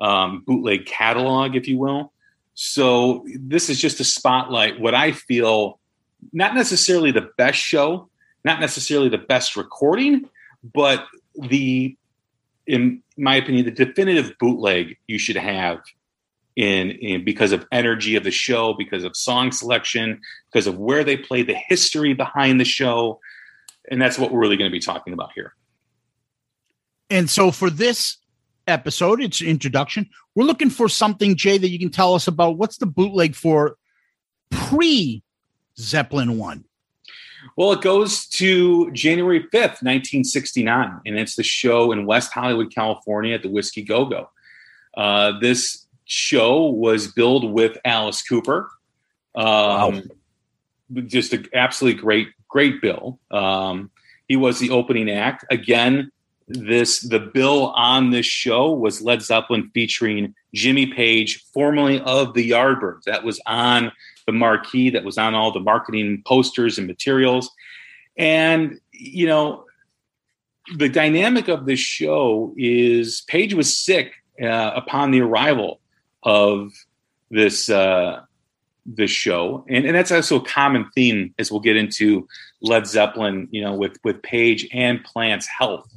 um, 0.00 0.42
bootleg 0.46 0.86
catalog, 0.86 1.54
if 1.54 1.68
you 1.68 1.78
will. 1.78 2.12
So 2.54 3.24
this 3.38 3.70
is 3.70 3.80
just 3.80 4.00
a 4.00 4.04
spotlight 4.04 4.80
what 4.80 4.94
I 4.94 5.12
feel 5.12 5.78
not 6.32 6.54
necessarily 6.54 7.10
the 7.10 7.30
best 7.36 7.58
show, 7.58 8.08
not 8.44 8.60
necessarily 8.60 9.08
the 9.08 9.18
best 9.18 9.56
recording, 9.56 10.28
but 10.62 11.04
the 11.34 11.96
in 12.66 13.02
my 13.16 13.36
opinion, 13.36 13.64
the 13.64 13.72
definitive 13.72 14.38
bootleg 14.38 14.96
you 15.08 15.18
should 15.18 15.36
have 15.36 15.80
in, 16.56 16.90
in 16.90 17.24
because 17.24 17.52
of 17.52 17.66
energy 17.72 18.16
of 18.16 18.24
the 18.24 18.30
show, 18.30 18.74
because 18.74 19.04
of 19.04 19.16
song 19.16 19.52
selection, 19.52 20.20
because 20.50 20.66
of 20.66 20.78
where 20.78 21.04
they 21.04 21.16
play, 21.16 21.42
the 21.42 21.54
history 21.54 22.12
behind 22.12 22.60
the 22.60 22.64
show, 22.64 23.20
and 23.90 24.00
that's 24.00 24.18
what 24.18 24.30
we're 24.30 24.40
really 24.40 24.56
going 24.56 24.70
to 24.70 24.72
be 24.72 24.80
talking 24.80 25.12
about 25.12 25.32
here. 25.34 25.54
And 27.10 27.28
so 27.28 27.50
for 27.50 27.70
this 27.70 28.18
episode, 28.66 29.20
it's 29.20 29.42
introduction. 29.42 30.08
We're 30.34 30.44
looking 30.44 30.70
for 30.70 30.88
something, 30.88 31.36
Jay, 31.36 31.58
that 31.58 31.68
you 31.68 31.78
can 31.78 31.90
tell 31.90 32.14
us 32.14 32.26
about. 32.26 32.56
What's 32.56 32.78
the 32.78 32.86
bootleg 32.86 33.34
for 33.34 33.76
pre 34.50 35.22
Zeppelin 35.78 36.38
one? 36.38 36.64
Well, 37.56 37.72
it 37.72 37.80
goes 37.80 38.26
to 38.28 38.90
January 38.92 39.40
5th, 39.40 39.82
1969, 39.82 41.00
and 41.04 41.18
it's 41.18 41.34
the 41.34 41.42
show 41.42 41.90
in 41.92 42.06
West 42.06 42.32
Hollywood, 42.32 42.72
California 42.72 43.34
at 43.34 43.42
the 43.42 43.48
Whiskey 43.48 43.82
Go 43.82 44.04
Go. 44.04 44.30
Uh, 44.96 45.40
this 45.40 45.86
show 46.04 46.66
was 46.66 47.08
billed 47.08 47.50
with 47.50 47.78
Alice 47.84 48.22
Cooper. 48.22 48.70
Um, 49.34 49.44
wow. 49.44 50.02
Just 51.06 51.32
an 51.32 51.46
absolutely 51.54 52.00
great, 52.00 52.28
great 52.48 52.82
bill. 52.82 53.18
Um, 53.30 53.90
he 54.28 54.36
was 54.36 54.58
the 54.58 54.70
opening 54.70 55.10
act. 55.10 55.44
Again, 55.50 56.10
this 56.48 57.00
the 57.00 57.18
bill 57.18 57.68
on 57.68 58.10
this 58.10 58.26
show 58.26 58.72
was 58.72 59.00
Led 59.00 59.22
Zeppelin 59.22 59.70
featuring 59.72 60.34
Jimmy 60.54 60.86
Page, 60.86 61.44
formerly 61.54 62.00
of 62.00 62.34
the 62.34 62.50
Yardbirds. 62.50 63.04
That 63.04 63.24
was 63.24 63.40
on 63.46 63.92
the 64.26 64.32
marquee, 64.32 64.90
that 64.90 65.04
was 65.04 65.18
on 65.18 65.34
all 65.34 65.52
the 65.52 65.60
marketing 65.60 66.22
posters 66.26 66.78
and 66.78 66.86
materials. 66.86 67.50
And, 68.16 68.80
you 68.92 69.26
know, 69.26 69.64
the 70.76 70.88
dynamic 70.88 71.48
of 71.48 71.66
this 71.66 71.80
show 71.80 72.54
is 72.56 73.22
Page 73.22 73.54
was 73.54 73.76
sick 73.76 74.12
uh, 74.42 74.72
upon 74.74 75.10
the 75.10 75.20
arrival 75.20 75.80
of 76.22 76.72
this 77.30 77.68
uh, 77.68 78.22
this 78.84 79.10
show, 79.10 79.64
and, 79.68 79.84
and 79.84 79.94
that's 79.94 80.12
also 80.12 80.36
a 80.36 80.44
common 80.44 80.90
theme 80.94 81.34
as 81.38 81.50
we'll 81.50 81.60
get 81.60 81.76
into 81.76 82.26
Led 82.60 82.86
Zeppelin, 82.86 83.48
you 83.50 83.62
know, 83.62 83.74
with 83.74 83.98
with 84.04 84.22
Page 84.22 84.68
and 84.72 85.02
Plant's 85.04 85.46
health 85.46 85.92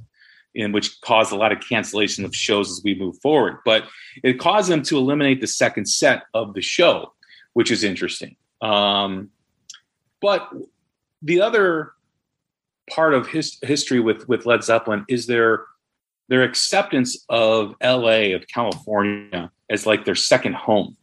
in 0.55 0.71
which 0.71 0.99
caused 1.01 1.31
a 1.31 1.35
lot 1.35 1.51
of 1.51 1.59
cancellation 1.59 2.23
of 2.23 2.33
shows 2.33 2.71
as 2.71 2.81
we 2.83 2.95
move 2.95 3.17
forward. 3.21 3.57
But 3.65 3.83
it 4.23 4.39
caused 4.39 4.71
them 4.71 4.81
to 4.83 4.97
eliminate 4.97 5.41
the 5.41 5.47
second 5.47 5.85
set 5.85 6.23
of 6.33 6.53
the 6.53 6.61
show, 6.61 7.13
which 7.53 7.71
is 7.71 7.83
interesting. 7.83 8.37
Um, 8.61 9.29
but 10.21 10.49
the 11.21 11.41
other 11.41 11.91
part 12.89 13.13
of 13.13 13.27
his 13.27 13.57
history 13.61 13.99
with 13.99 14.27
with 14.29 14.45
Led 14.45 14.63
Zeppelin 14.63 15.05
is 15.09 15.27
their 15.27 15.65
their 16.29 16.43
acceptance 16.43 17.23
of 17.29 17.75
L.A. 17.81 18.31
of 18.31 18.47
California 18.47 19.51
as 19.69 19.85
like 19.85 20.05
their 20.05 20.15
second 20.15 20.55
home 20.55 20.97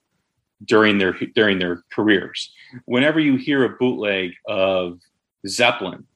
during 0.64 0.98
their 0.98 1.12
during 1.34 1.58
their 1.58 1.82
careers. 1.92 2.52
Whenever 2.84 3.20
you 3.20 3.36
hear 3.36 3.64
a 3.64 3.70
bootleg 3.70 4.32
of 4.46 5.00
Zeppelin, 5.46 6.06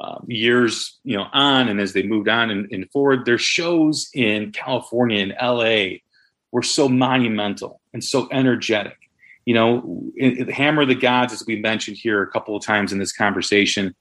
um, 0.00 0.24
years 0.28 0.98
you 1.04 1.16
know 1.16 1.26
on 1.32 1.68
and 1.68 1.78
as 1.78 1.92
they 1.92 2.02
moved 2.02 2.28
on 2.28 2.50
and, 2.50 2.72
and 2.72 2.90
forward 2.90 3.26
their 3.26 3.36
shows 3.36 4.08
in 4.14 4.50
california 4.50 5.22
and 5.22 5.34
la 5.42 5.96
were 6.52 6.62
so 6.62 6.88
monumental 6.88 7.80
and 7.92 8.02
so 8.02 8.26
energetic 8.32 8.96
you 9.44 9.52
know 9.52 10.02
in, 10.16 10.38
in 10.38 10.48
hammer 10.48 10.82
of 10.82 10.88
the 10.88 10.94
gods 10.94 11.34
as 11.34 11.44
we 11.46 11.56
mentioned 11.56 11.98
here 11.98 12.22
a 12.22 12.30
couple 12.30 12.56
of 12.56 12.64
times 12.64 12.92
in 12.92 12.98
this 12.98 13.12
conversation 13.12 13.94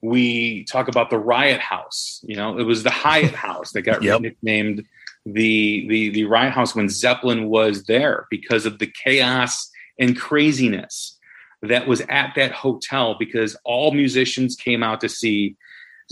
we 0.00 0.64
talk 0.64 0.86
about 0.86 1.10
the 1.10 1.18
riot 1.18 1.60
house 1.60 2.20
you 2.22 2.36
know 2.36 2.56
it 2.56 2.64
was 2.64 2.84
the 2.84 2.90
hyatt 2.90 3.34
house 3.34 3.72
that 3.72 3.82
got 3.82 4.00
yep. 4.02 4.20
nicknamed 4.20 4.86
the 5.24 5.86
the 5.88 6.10
the 6.10 6.24
riot 6.24 6.52
house 6.52 6.74
when 6.74 6.88
zeppelin 6.88 7.48
was 7.48 7.84
there 7.84 8.26
because 8.28 8.66
of 8.66 8.78
the 8.78 8.86
chaos 8.86 9.70
and 9.98 10.18
craziness 10.18 11.18
that 11.62 11.86
was 11.86 12.00
at 12.08 12.32
that 12.34 12.52
hotel 12.52 13.14
because 13.18 13.56
all 13.64 13.92
musicians 13.92 14.56
came 14.56 14.82
out 14.82 15.00
to 15.00 15.08
see 15.08 15.56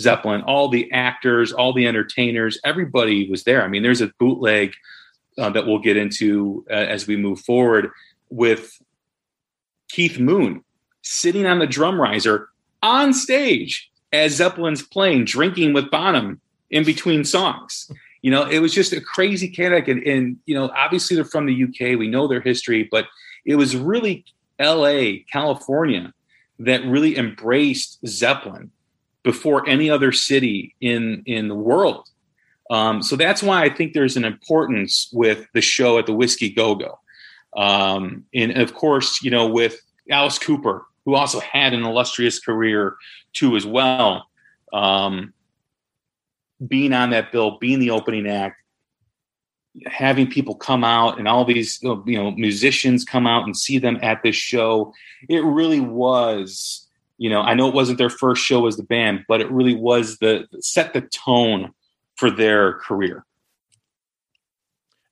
Zeppelin, 0.00 0.42
all 0.42 0.68
the 0.68 0.90
actors, 0.92 1.52
all 1.52 1.72
the 1.72 1.86
entertainers, 1.86 2.58
everybody 2.64 3.28
was 3.28 3.44
there. 3.44 3.62
I 3.62 3.68
mean, 3.68 3.82
there's 3.82 4.00
a 4.00 4.12
bootleg 4.18 4.72
uh, 5.38 5.50
that 5.50 5.66
we'll 5.66 5.78
get 5.78 5.96
into 5.96 6.64
uh, 6.70 6.74
as 6.74 7.06
we 7.06 7.16
move 7.16 7.40
forward 7.40 7.90
with 8.30 8.80
Keith 9.88 10.18
Moon 10.18 10.64
sitting 11.02 11.46
on 11.46 11.58
the 11.58 11.66
drum 11.66 12.00
riser 12.00 12.48
on 12.82 13.12
stage 13.12 13.90
as 14.12 14.36
Zeppelin's 14.36 14.82
playing, 14.82 15.24
drinking 15.24 15.72
with 15.72 15.90
Bonham 15.90 16.40
in 16.70 16.84
between 16.84 17.24
songs. 17.24 17.90
You 18.22 18.30
know, 18.30 18.44
it 18.44 18.58
was 18.58 18.74
just 18.74 18.92
a 18.92 19.00
crazy 19.00 19.48
chaotic, 19.48 19.88
and, 19.88 20.02
and 20.02 20.36
you 20.46 20.54
know, 20.54 20.70
obviously 20.76 21.14
they're 21.14 21.24
from 21.24 21.46
the 21.46 21.64
UK. 21.64 21.98
We 21.98 22.08
know 22.08 22.28
their 22.28 22.40
history, 22.40 22.88
but 22.90 23.06
it 23.44 23.56
was 23.56 23.76
really 23.76 24.24
LA, 24.60 25.22
California, 25.32 26.12
that 26.58 26.84
really 26.84 27.16
embraced 27.16 27.98
Zeppelin 28.06 28.70
before 29.22 29.68
any 29.68 29.90
other 29.90 30.12
city 30.12 30.74
in 30.80 31.22
in 31.26 31.48
the 31.48 31.54
world. 31.54 32.08
Um, 32.70 33.02
so 33.02 33.16
that's 33.16 33.42
why 33.42 33.64
I 33.64 33.70
think 33.70 33.94
there's 33.94 34.16
an 34.16 34.24
importance 34.24 35.08
with 35.12 35.46
the 35.54 35.60
show 35.60 35.98
at 35.98 36.06
the 36.06 36.14
Whiskey 36.14 36.50
Go 36.50 36.74
Go, 36.74 36.98
um, 37.56 38.26
and 38.34 38.58
of 38.58 38.74
course, 38.74 39.22
you 39.22 39.30
know, 39.30 39.46
with 39.48 39.80
Alice 40.10 40.38
Cooper, 40.38 40.84
who 41.04 41.14
also 41.14 41.40
had 41.40 41.72
an 41.72 41.84
illustrious 41.84 42.38
career 42.38 42.96
too 43.32 43.56
as 43.56 43.66
well. 43.66 44.26
Um, 44.72 45.32
being 46.66 46.92
on 46.92 47.10
that 47.10 47.32
bill, 47.32 47.58
being 47.58 47.78
the 47.78 47.90
opening 47.90 48.28
act, 48.28 48.60
having 49.86 50.28
people 50.28 50.54
come 50.54 50.84
out 50.84 51.18
and 51.18 51.28
all 51.28 51.44
these 51.44 51.80
you 51.82 52.02
know 52.06 52.32
musicians 52.32 53.04
come 53.04 53.26
out 53.26 53.44
and 53.44 53.56
see 53.56 53.78
them 53.78 53.98
at 54.02 54.22
this 54.22 54.34
show 54.34 54.92
it 55.28 55.44
really 55.44 55.78
was 55.78 56.88
you 57.18 57.30
know 57.30 57.40
i 57.40 57.54
know 57.54 57.68
it 57.68 57.74
wasn't 57.74 57.96
their 57.96 58.10
first 58.10 58.42
show 58.42 58.66
as 58.66 58.76
the 58.76 58.82
band 58.82 59.24
but 59.28 59.40
it 59.40 59.50
really 59.50 59.76
was 59.76 60.18
the 60.18 60.44
set 60.58 60.92
the 60.92 61.02
tone 61.02 61.72
for 62.16 62.30
their 62.30 62.74
career 62.74 63.24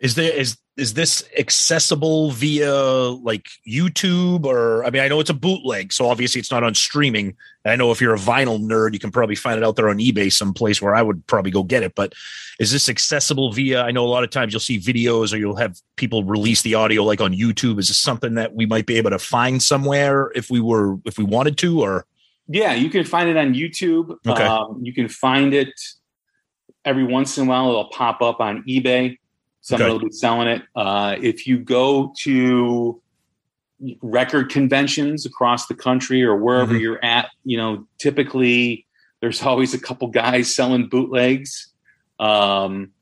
is 0.01 0.15
there 0.15 0.33
is 0.33 0.57
is 0.77 0.95
this 0.95 1.29
accessible 1.37 2.31
via 2.31 2.73
like 2.73 3.49
YouTube 3.69 4.45
or 4.45 4.85
I 4.85 4.91
mean 4.91 5.03
I 5.03 5.09
know 5.09 5.19
it's 5.19 5.31
a 5.31 5.35
bootleg, 5.35 5.93
so 5.93 6.09
obviously 6.09 6.39
it's 6.39 6.53
not 6.53 6.63
on 6.63 6.75
streaming. 6.75 7.37
I 7.65 7.75
know 7.75 7.91
if 7.91 8.01
you're 8.01 8.15
a 8.15 8.19
vinyl 8.19 8.61
nerd, 8.61 8.93
you 8.93 9.01
can 9.01 9.11
probably 9.11 9.35
find 9.35 9.59
it 9.59 9.65
out 9.65 9.75
there 9.75 9.89
on 9.89 9.99
eBay 9.99 10.33
someplace 10.33 10.81
where 10.81 10.95
I 10.95 11.03
would 11.03 11.27
probably 11.27 11.51
go 11.51 11.65
get 11.65 11.83
it. 11.83 11.97
But 11.97 12.13
is 12.61 12.71
this 12.71 12.89
accessible 12.89 13.53
via? 13.53 13.83
I 13.83 13.91
know 13.91 14.05
a 14.05 14.09
lot 14.09 14.23
of 14.23 14.31
times 14.31 14.53
you'll 14.53 14.61
see 14.61 14.79
videos 14.79 15.35
or 15.35 15.37
you'll 15.37 15.57
have 15.57 15.81
people 15.97 16.23
release 16.23 16.63
the 16.63 16.75
audio 16.75 17.03
like 17.03 17.21
on 17.21 17.35
YouTube. 17.35 17.81
Is 17.81 17.89
this 17.89 17.99
something 17.99 18.35
that 18.35 18.55
we 18.55 18.65
might 18.65 18.87
be 18.87 18.97
able 18.97 19.11
to 19.11 19.19
find 19.19 19.61
somewhere 19.61 20.31
if 20.37 20.49
we 20.49 20.61
were 20.61 20.99
if 21.05 21.19
we 21.19 21.25
wanted 21.25 21.59
to? 21.59 21.83
Or 21.83 22.07
yeah, 22.47 22.73
you 22.75 22.89
can 22.89 23.05
find 23.05 23.29
it 23.29 23.37
on 23.37 23.53
YouTube. 23.53 24.17
Okay. 24.27 24.45
Um, 24.45 24.79
you 24.83 24.95
can 24.95 25.09
find 25.09 25.53
it 25.53 25.73
every 26.85 27.05
once 27.05 27.37
in 27.37 27.47
a 27.47 27.51
while. 27.51 27.69
It'll 27.69 27.91
pop 27.91 28.23
up 28.23 28.41
on 28.41 28.63
eBay. 28.63 29.18
Somebody 29.69 29.91
okay. 29.91 29.99
will 30.03 30.09
be 30.09 30.15
selling 30.15 30.49
it. 30.49 30.63
Uh, 30.75 31.17
if 31.21 31.47
you 31.47 31.59
go 31.59 32.15
to 32.21 33.03
record 34.01 34.49
conventions 34.49 35.27
across 35.27 35.67
the 35.67 35.75
country 35.75 36.23
or 36.23 36.35
wherever 36.35 36.73
mm-hmm. 36.73 36.81
you're 36.81 37.05
at, 37.05 37.29
you 37.45 37.59
know, 37.59 37.87
typically 37.99 38.87
there's 39.21 39.43
always 39.43 39.75
a 39.75 39.79
couple 39.79 40.09
guys 40.09 40.55
selling 40.55 40.89
bootlegs. 40.89 41.71
Um, 42.19 42.93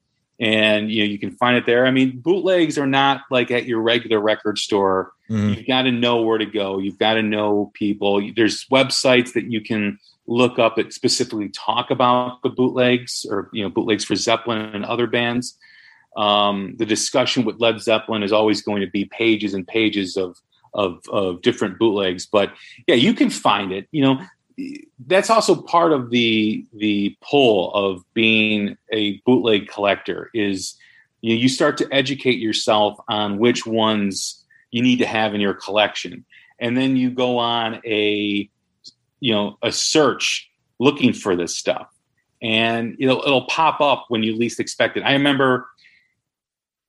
and 0.41 0.91
you 0.91 1.05
know 1.05 1.09
you 1.09 1.21
can 1.21 1.31
find 1.31 1.57
it 1.57 1.67
there. 1.67 1.87
I 1.87 1.93
mean, 1.93 2.19
bootlegs 2.19 2.77
are 2.79 2.87
not 2.87 3.23
like 3.31 3.53
at 3.53 3.65
your 3.65 3.81
regular 3.81 4.19
record 4.21 4.59
store. 4.59 5.13
Mm-hmm. 5.31 5.51
You've 5.51 5.67
got 5.69 5.83
to 5.83 5.93
know 5.93 6.23
where 6.23 6.37
to 6.37 6.45
go. 6.47 6.79
You've 6.79 6.99
got 6.99 7.15
to 7.15 7.23
know 7.23 7.71
people. 7.75 8.21
There's 8.35 8.67
websites 8.67 9.33
that 9.35 9.51
you 9.51 9.61
can 9.61 9.99
look 10.27 10.59
up 10.59 10.77
that 10.77 10.93
specifically 10.93 11.49
talk 11.51 11.91
about 11.93 12.43
the 12.43 12.51
bootlegs 12.51 13.25
or 13.31 13.51
you 13.53 13.63
know 13.63 13.71
bootlegs 13.71 14.05
for 14.05 14.17
Zeppelin 14.17 14.75
and 14.75 14.85
other 14.85 15.07
bands 15.07 15.57
um, 16.17 16.75
the 16.79 16.87
discussion 16.87 17.45
with 17.45 17.61
Led 17.61 17.81
Zeppelin 17.81 18.23
is 18.23 18.33
always 18.33 18.63
going 18.63 18.81
to 18.81 18.91
be 18.91 19.05
pages 19.05 19.55
and 19.55 19.67
pages 19.67 20.17
of, 20.17 20.41
of, 20.75 21.01
of 21.11 21.43
different 21.43 21.79
bootlegs. 21.79 22.27
But 22.27 22.53
yeah, 22.87 22.95
you 22.95 23.15
can 23.15 23.31
find 23.31 23.73
it. 23.73 23.87
You 23.91 24.03
know, 24.03 24.21
that's 25.07 25.29
also 25.29 25.61
part 25.61 25.93
of 25.93 26.11
the 26.11 26.65
the 26.73 27.15
pull 27.21 27.75
of 27.75 28.03
being 28.15 28.79
a 28.91 29.19
bootleg 29.27 29.69
collector 29.69 30.31
is 30.33 30.77
you, 31.21 31.35
know, 31.35 31.41
you 31.41 31.49
start 31.49 31.77
to 31.79 31.89
educate 31.93 32.39
yourself 32.39 32.99
on 33.09 33.39
which 33.39 33.67
ones 33.67 34.43
you 34.71 34.83
need 34.83 34.99
to 35.01 35.07
have 35.07 35.35
in 35.35 35.41
your 35.43 35.53
collection, 35.53 36.25
and 36.59 36.77
then 36.77 36.97
you 36.97 37.11
go 37.11 37.37
on 37.37 37.83
a 37.85 38.49
you 39.21 39.33
know 39.33 39.59
a 39.63 39.71
search 39.71 40.51
looking 40.79 41.13
for 41.13 41.37
this 41.37 41.57
stuff 41.57 41.89
and 42.43 42.97
it'll 42.99 43.23
it'll 43.23 43.47
pop 43.47 43.81
up 43.81 44.07
when 44.09 44.23
you 44.23 44.37
least 44.37 44.61
expect 44.61 44.97
it. 44.97 45.03
I 45.03 45.13
remember 45.13 45.69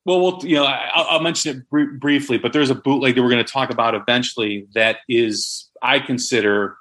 well, 0.08 0.22
we'll 0.22 0.40
you 0.42 0.56
know, 0.56 0.64
I'll, 0.64 1.06
I'll 1.10 1.20
mention 1.20 1.58
it 1.58 1.68
br- 1.68 1.98
briefly, 1.98 2.38
but 2.38 2.54
there's 2.54 2.70
a 2.70 2.74
bootleg 2.74 3.14
that 3.14 3.22
we're 3.22 3.28
going 3.28 3.44
to 3.44 3.52
talk 3.52 3.68
about 3.68 3.94
eventually 3.94 4.66
that 4.74 5.00
is, 5.06 5.68
I 5.82 5.98
consider 5.98 6.78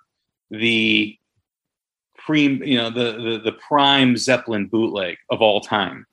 the 0.50 1.14
pre, 2.18 2.44
you 2.66 2.78
know, 2.78 2.90
the, 2.90 3.12
the 3.12 3.42
the 3.44 3.52
prime 3.52 4.16
Zeppelin 4.16 4.68
bootleg 4.68 5.18
of 5.30 5.42
all 5.42 5.60
time. 5.60 6.06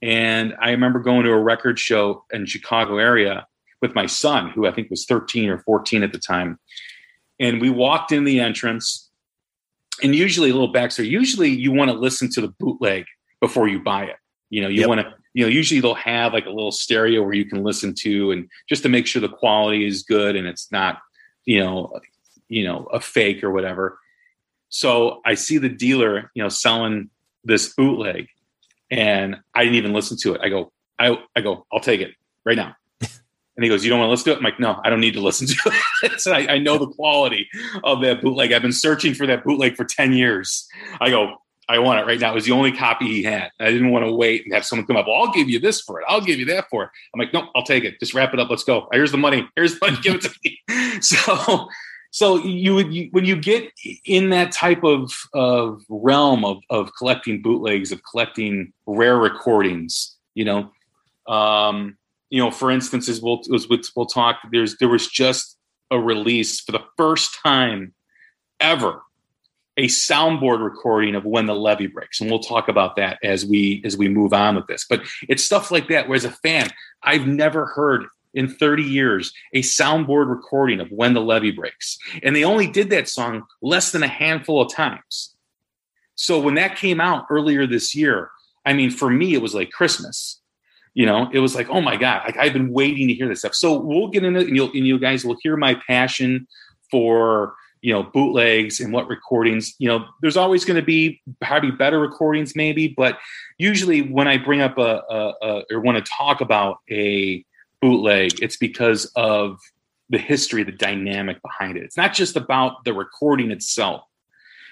And 0.00 0.54
I 0.58 0.70
remember 0.70 1.00
going 1.00 1.24
to 1.24 1.32
a 1.32 1.38
record 1.38 1.78
show 1.78 2.24
in 2.32 2.46
Chicago 2.46 2.96
area 2.96 3.46
with 3.82 3.94
my 3.94 4.06
son, 4.06 4.48
who 4.48 4.66
I 4.66 4.72
think 4.72 4.88
was 4.88 5.04
13 5.04 5.50
or 5.50 5.58
14 5.58 6.02
at 6.02 6.12
the 6.12 6.18
time. 6.18 6.58
And 7.38 7.60
we 7.60 7.68
walked 7.68 8.10
in 8.10 8.24
the 8.24 8.40
entrance, 8.40 9.10
and 10.02 10.14
usually 10.14 10.48
a 10.48 10.54
little 10.54 10.72
backstory. 10.72 11.10
Usually, 11.10 11.50
you 11.50 11.72
want 11.72 11.90
to 11.90 11.96
listen 11.96 12.30
to 12.30 12.40
the 12.40 12.48
bootleg 12.58 13.04
before 13.42 13.68
you 13.68 13.80
buy 13.80 14.04
it. 14.04 14.16
You 14.48 14.62
know, 14.62 14.68
you 14.68 14.80
yep. 14.80 14.88
want 14.88 15.02
to 15.02 15.12
you 15.34 15.44
know 15.44 15.48
usually 15.48 15.80
they'll 15.80 15.94
have 15.94 16.32
like 16.32 16.46
a 16.46 16.50
little 16.50 16.72
stereo 16.72 17.22
where 17.22 17.34
you 17.34 17.44
can 17.44 17.62
listen 17.62 17.94
to 17.98 18.30
and 18.30 18.48
just 18.68 18.82
to 18.84 18.88
make 18.88 19.06
sure 19.06 19.20
the 19.20 19.28
quality 19.28 19.86
is 19.86 20.02
good 20.02 20.36
and 20.36 20.46
it's 20.46 20.72
not 20.72 21.00
you 21.44 21.60
know 21.60 22.00
you 22.48 22.64
know 22.64 22.84
a 22.92 23.00
fake 23.00 23.44
or 23.44 23.50
whatever. 23.50 23.98
So 24.68 25.20
I 25.24 25.34
see 25.34 25.58
the 25.58 25.68
dealer, 25.68 26.30
you 26.34 26.42
know, 26.42 26.48
selling 26.48 27.10
this 27.44 27.74
bootleg, 27.74 28.28
and 28.90 29.36
I 29.54 29.62
didn't 29.62 29.76
even 29.76 29.92
listen 29.92 30.16
to 30.22 30.34
it. 30.34 30.40
I 30.42 30.48
go, 30.48 30.72
I, 30.98 31.16
I 31.36 31.42
go, 31.42 31.64
I'll 31.72 31.80
take 31.80 32.00
it 32.00 32.12
right 32.44 32.56
now. 32.56 32.74
And 33.56 33.62
he 33.62 33.68
goes, 33.68 33.84
"You 33.84 33.90
don't 33.90 34.00
want 34.00 34.08
to 34.08 34.10
listen 34.10 34.24
to 34.24 34.32
it?" 34.32 34.38
I'm 34.38 34.42
like, 34.42 34.58
"No, 34.58 34.80
I 34.84 34.90
don't 34.90 35.00
need 35.00 35.14
to 35.14 35.20
listen 35.20 35.46
to 35.46 35.72
it." 36.02 36.20
so 36.20 36.32
I, 36.32 36.54
I, 36.54 36.58
know 36.58 36.76
the 36.76 36.88
quality 36.88 37.48
of 37.84 38.00
that 38.00 38.20
bootleg. 38.20 38.52
I've 38.52 38.62
been 38.62 38.72
searching 38.72 39.14
for 39.14 39.28
that 39.28 39.44
bootleg 39.44 39.76
for 39.76 39.84
ten 39.84 40.12
years. 40.12 40.66
I 41.00 41.10
go, 41.10 41.36
"I 41.68 41.78
want 41.78 42.00
it 42.00 42.06
right 42.06 42.20
now." 42.20 42.32
It 42.32 42.34
was 42.34 42.44
the 42.44 42.52
only 42.52 42.72
copy 42.72 43.06
he 43.06 43.22
had. 43.22 43.50
I 43.60 43.70
didn't 43.70 43.90
want 43.90 44.04
to 44.04 44.12
wait 44.12 44.44
and 44.44 44.54
have 44.54 44.64
someone 44.64 44.86
come 44.86 44.96
up. 44.96 45.06
Well, 45.06 45.16
I'll 45.16 45.32
give 45.32 45.48
you 45.48 45.58
this 45.58 45.80
for 45.80 46.00
it. 46.00 46.06
I'll 46.08 46.20
give 46.20 46.38
you 46.38 46.46
that 46.46 46.68
for 46.70 46.84
it. 46.84 46.90
I'm 47.14 47.20
like, 47.20 47.32
"No, 47.32 47.48
I'll 47.54 47.64
take 47.64 47.84
it. 47.84 47.98
Just 48.00 48.14
wrap 48.14 48.34
it 48.34 48.40
up. 48.40 48.50
Let's 48.50 48.64
go. 48.64 48.88
Here's 48.92 49.12
the 49.12 49.18
money. 49.18 49.48
Here's 49.56 49.78
the 49.78 49.86
money. 49.86 49.98
Give 50.02 50.14
it 50.14 50.22
to 50.22 50.34
me." 50.44 51.00
so 51.00 51.68
so 52.14 52.36
you 52.36 52.76
would 52.76 52.94
when 53.10 53.24
you 53.24 53.34
get 53.34 53.72
in 54.04 54.30
that 54.30 54.52
type 54.52 54.84
of 54.84 55.12
of 55.32 55.82
realm 55.88 56.44
of 56.44 56.58
of 56.70 56.92
collecting 56.96 57.42
bootlegs 57.42 57.90
of 57.90 58.00
collecting 58.08 58.72
rare 58.86 59.18
recordings 59.18 60.16
you 60.36 60.44
know 60.44 60.70
um 61.26 61.98
you 62.30 62.40
know 62.40 62.52
for 62.52 62.70
instance 62.70 63.08
as 63.08 63.20
we'll 63.20 63.40
as 63.52 63.66
we'll 63.96 64.06
talk 64.06 64.36
there's 64.52 64.76
there 64.76 64.88
was 64.88 65.08
just 65.08 65.58
a 65.90 65.98
release 65.98 66.60
for 66.60 66.70
the 66.70 66.84
first 66.96 67.36
time 67.44 67.92
ever 68.60 69.02
a 69.76 69.86
soundboard 69.86 70.62
recording 70.62 71.14
of 71.14 71.24
when 71.24 71.46
the 71.46 71.54
levee 71.54 71.86
breaks 71.86 72.20
and 72.20 72.30
we'll 72.30 72.38
talk 72.38 72.68
about 72.68 72.96
that 72.96 73.18
as 73.22 73.44
we 73.44 73.82
as 73.84 73.96
we 73.96 74.08
move 74.08 74.32
on 74.32 74.54
with 74.54 74.66
this. 74.66 74.86
But 74.88 75.02
it's 75.28 75.44
stuff 75.44 75.70
like 75.70 75.88
that 75.88 76.08
where 76.08 76.16
as 76.16 76.24
a 76.24 76.30
fan 76.30 76.70
i've 77.02 77.26
never 77.26 77.66
heard 77.66 78.06
in 78.34 78.48
30 78.48 78.82
years 78.82 79.32
a 79.52 79.62
soundboard 79.62 80.28
recording 80.28 80.80
of 80.80 80.90
when 80.90 81.14
the 81.14 81.20
levee 81.20 81.50
breaks. 81.50 81.98
And 82.22 82.34
they 82.34 82.44
only 82.44 82.66
did 82.66 82.90
that 82.90 83.08
song 83.08 83.44
less 83.62 83.92
than 83.92 84.02
a 84.02 84.08
handful 84.08 84.60
of 84.60 84.72
times. 84.72 85.34
So 86.16 86.40
when 86.40 86.54
that 86.54 86.76
came 86.76 87.00
out 87.00 87.26
earlier 87.30 87.66
this 87.66 87.94
year 87.94 88.30
i 88.64 88.72
mean 88.72 88.90
for 88.90 89.10
me 89.10 89.34
it 89.34 89.42
was 89.42 89.54
like 89.54 89.70
christmas. 89.70 90.40
You 90.94 91.06
know 91.06 91.28
it 91.32 91.40
was 91.40 91.56
like 91.56 91.68
oh 91.68 91.80
my 91.80 91.96
god 91.96 92.22
like 92.24 92.36
i've 92.36 92.52
been 92.52 92.72
waiting 92.72 93.08
to 93.08 93.14
hear 93.14 93.28
this 93.28 93.40
stuff. 93.40 93.54
So 93.54 93.76
we'll 93.80 94.08
get 94.08 94.24
into 94.24 94.40
it 94.40 94.46
and, 94.46 94.56
you'll, 94.56 94.70
and 94.72 94.86
you 94.86 95.00
guys 95.00 95.24
will 95.24 95.36
hear 95.42 95.56
my 95.56 95.74
passion 95.88 96.46
for 96.92 97.54
you 97.84 97.92
know 97.92 98.02
bootlegs 98.02 98.80
and 98.80 98.92
what 98.92 99.06
recordings 99.08 99.74
you 99.78 99.86
know 99.86 100.06
there's 100.22 100.36
always 100.36 100.64
going 100.64 100.80
to 100.80 100.86
be 100.86 101.20
probably 101.40 101.70
better 101.70 102.00
recordings 102.00 102.56
maybe 102.56 102.88
but 102.88 103.18
usually 103.58 104.00
when 104.00 104.26
i 104.26 104.38
bring 104.38 104.60
up 104.62 104.78
a, 104.78 105.02
a, 105.10 105.34
a 105.42 105.62
or 105.70 105.80
want 105.80 105.98
to 105.98 106.10
talk 106.10 106.40
about 106.40 106.78
a 106.90 107.44
bootleg, 107.84 108.40
it's 108.40 108.56
because 108.56 109.04
of 109.14 109.60
the 110.08 110.16
history, 110.16 110.62
the 110.62 110.72
dynamic 110.72 111.40
behind 111.42 111.76
it. 111.76 111.82
It's 111.82 111.98
not 111.98 112.14
just 112.14 112.34
about 112.34 112.82
the 112.84 112.94
recording 112.94 113.50
itself. 113.50 114.04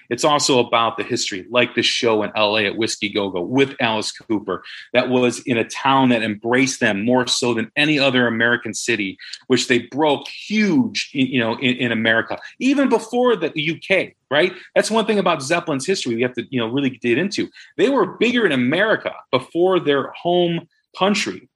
It's 0.09 0.23
also 0.23 0.59
about 0.59 0.97
the 0.97 1.03
history, 1.03 1.45
like 1.49 1.75
the 1.75 1.81
show 1.81 2.23
in 2.23 2.31
LA 2.35 2.59
at 2.59 2.77
Whiskey 2.77 3.09
Go 3.09 3.29
Go 3.29 3.41
with 3.41 3.75
Alice 3.79 4.11
Cooper, 4.11 4.63
that 4.93 5.09
was 5.09 5.39
in 5.41 5.57
a 5.57 5.63
town 5.63 6.09
that 6.09 6.23
embraced 6.23 6.79
them 6.79 7.05
more 7.05 7.27
so 7.27 7.53
than 7.53 7.71
any 7.75 7.99
other 7.99 8.27
American 8.27 8.73
city, 8.73 9.17
which 9.47 9.67
they 9.67 9.79
broke 9.79 10.27
huge, 10.27 11.09
you 11.13 11.39
know, 11.39 11.55
in, 11.55 11.75
in 11.77 11.91
America, 11.91 12.39
even 12.59 12.89
before 12.89 13.35
the 13.35 13.47
UK. 13.49 14.13
Right, 14.31 14.53
that's 14.73 14.89
one 14.89 15.05
thing 15.05 15.19
about 15.19 15.43
Zeppelin's 15.43 15.85
history 15.85 16.15
we 16.15 16.23
have 16.23 16.33
to, 16.33 16.47
you 16.49 16.59
know, 16.59 16.67
really 16.67 16.89
get 16.89 17.19
into. 17.19 17.49
They 17.77 17.89
were 17.89 18.17
bigger 18.17 18.47
in 18.47 18.51
America 18.51 19.13
before 19.29 19.79
their 19.79 20.11
home 20.11 20.67
country 20.97 21.49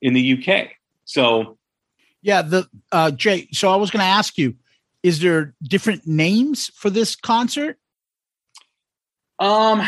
in 0.00 0.14
the 0.14 0.32
UK. 0.38 0.68
So, 1.04 1.58
yeah, 2.22 2.42
the 2.42 2.68
uh, 2.90 3.10
Jay. 3.10 3.48
So 3.52 3.70
I 3.70 3.76
was 3.76 3.90
going 3.90 4.00
to 4.00 4.06
ask 4.06 4.38
you, 4.38 4.54
is 5.02 5.20
there 5.20 5.54
different 5.62 6.06
names 6.06 6.70
for 6.74 6.90
this 6.90 7.16
concert? 7.16 7.78
Um, 9.38 9.82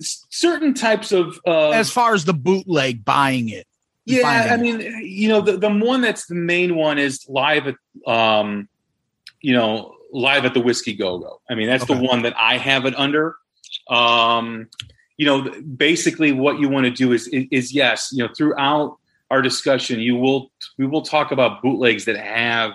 certain 0.00 0.74
types 0.74 1.10
of 1.10 1.40
uh, 1.46 1.70
as 1.70 1.90
far 1.90 2.14
as 2.14 2.24
the 2.24 2.34
bootleg 2.34 3.04
buying 3.04 3.48
it. 3.48 3.66
Yeah, 4.06 4.48
I 4.50 4.56
mean, 4.56 4.80
you 5.02 5.28
know, 5.28 5.40
the, 5.40 5.56
the 5.56 5.68
one 5.68 6.00
that's 6.00 6.26
the 6.26 6.34
main 6.34 6.74
one 6.76 6.98
is 6.98 7.28
live 7.28 7.66
at 7.66 7.76
um, 8.06 8.68
you 9.40 9.54
know, 9.54 9.94
live 10.12 10.44
at 10.44 10.54
the 10.54 10.60
Whiskey 10.60 10.94
Go 10.94 11.18
Go. 11.18 11.40
I 11.48 11.54
mean, 11.54 11.66
that's 11.66 11.84
okay. 11.84 11.94
the 11.94 12.00
one 12.00 12.22
that 12.22 12.34
I 12.36 12.56
have 12.58 12.86
it 12.86 12.94
under. 12.98 13.36
Um, 13.88 14.68
you 15.16 15.26
know, 15.26 15.50
basically, 15.62 16.32
what 16.32 16.58
you 16.58 16.68
want 16.68 16.84
to 16.84 16.90
do 16.90 17.12
is, 17.12 17.28
is, 17.28 17.46
is 17.50 17.72
yes, 17.72 18.10
you 18.12 18.24
know, 18.24 18.32
throughout 18.36 18.98
our 19.30 19.42
discussion, 19.42 20.00
you 20.00 20.16
will 20.16 20.50
we 20.78 20.86
will 20.86 21.02
talk 21.02 21.30
about 21.30 21.62
bootlegs 21.62 22.04
that 22.06 22.16
have 22.16 22.72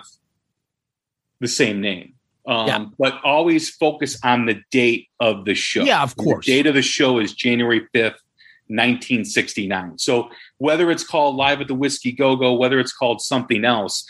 the 1.40 1.48
same 1.48 1.80
name. 1.80 2.14
Um, 2.46 2.66
yeah. 2.68 2.84
But 2.98 3.20
always 3.24 3.70
focus 3.70 4.18
on 4.22 4.46
the 4.46 4.62
date 4.70 5.08
of 5.20 5.44
the 5.44 5.54
show. 5.54 5.82
Yeah, 5.82 6.02
of 6.02 6.16
course. 6.16 6.46
The 6.46 6.52
date 6.52 6.66
of 6.66 6.74
the 6.74 6.82
show 6.82 7.18
is 7.18 7.32
January 7.32 7.80
5th, 7.94 8.20
1969. 8.68 9.98
So 9.98 10.30
whether 10.58 10.90
it's 10.90 11.04
called 11.04 11.36
Live 11.36 11.60
at 11.60 11.68
the 11.68 11.74
Whiskey 11.74 12.12
Go 12.12 12.36
Go, 12.36 12.54
whether 12.54 12.78
it's 12.78 12.92
called 12.92 13.20
something 13.20 13.64
else, 13.64 14.06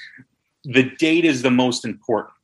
the 0.64 0.90
date 0.98 1.24
is 1.24 1.42
the 1.42 1.50
most 1.50 1.84
important, 1.84 2.34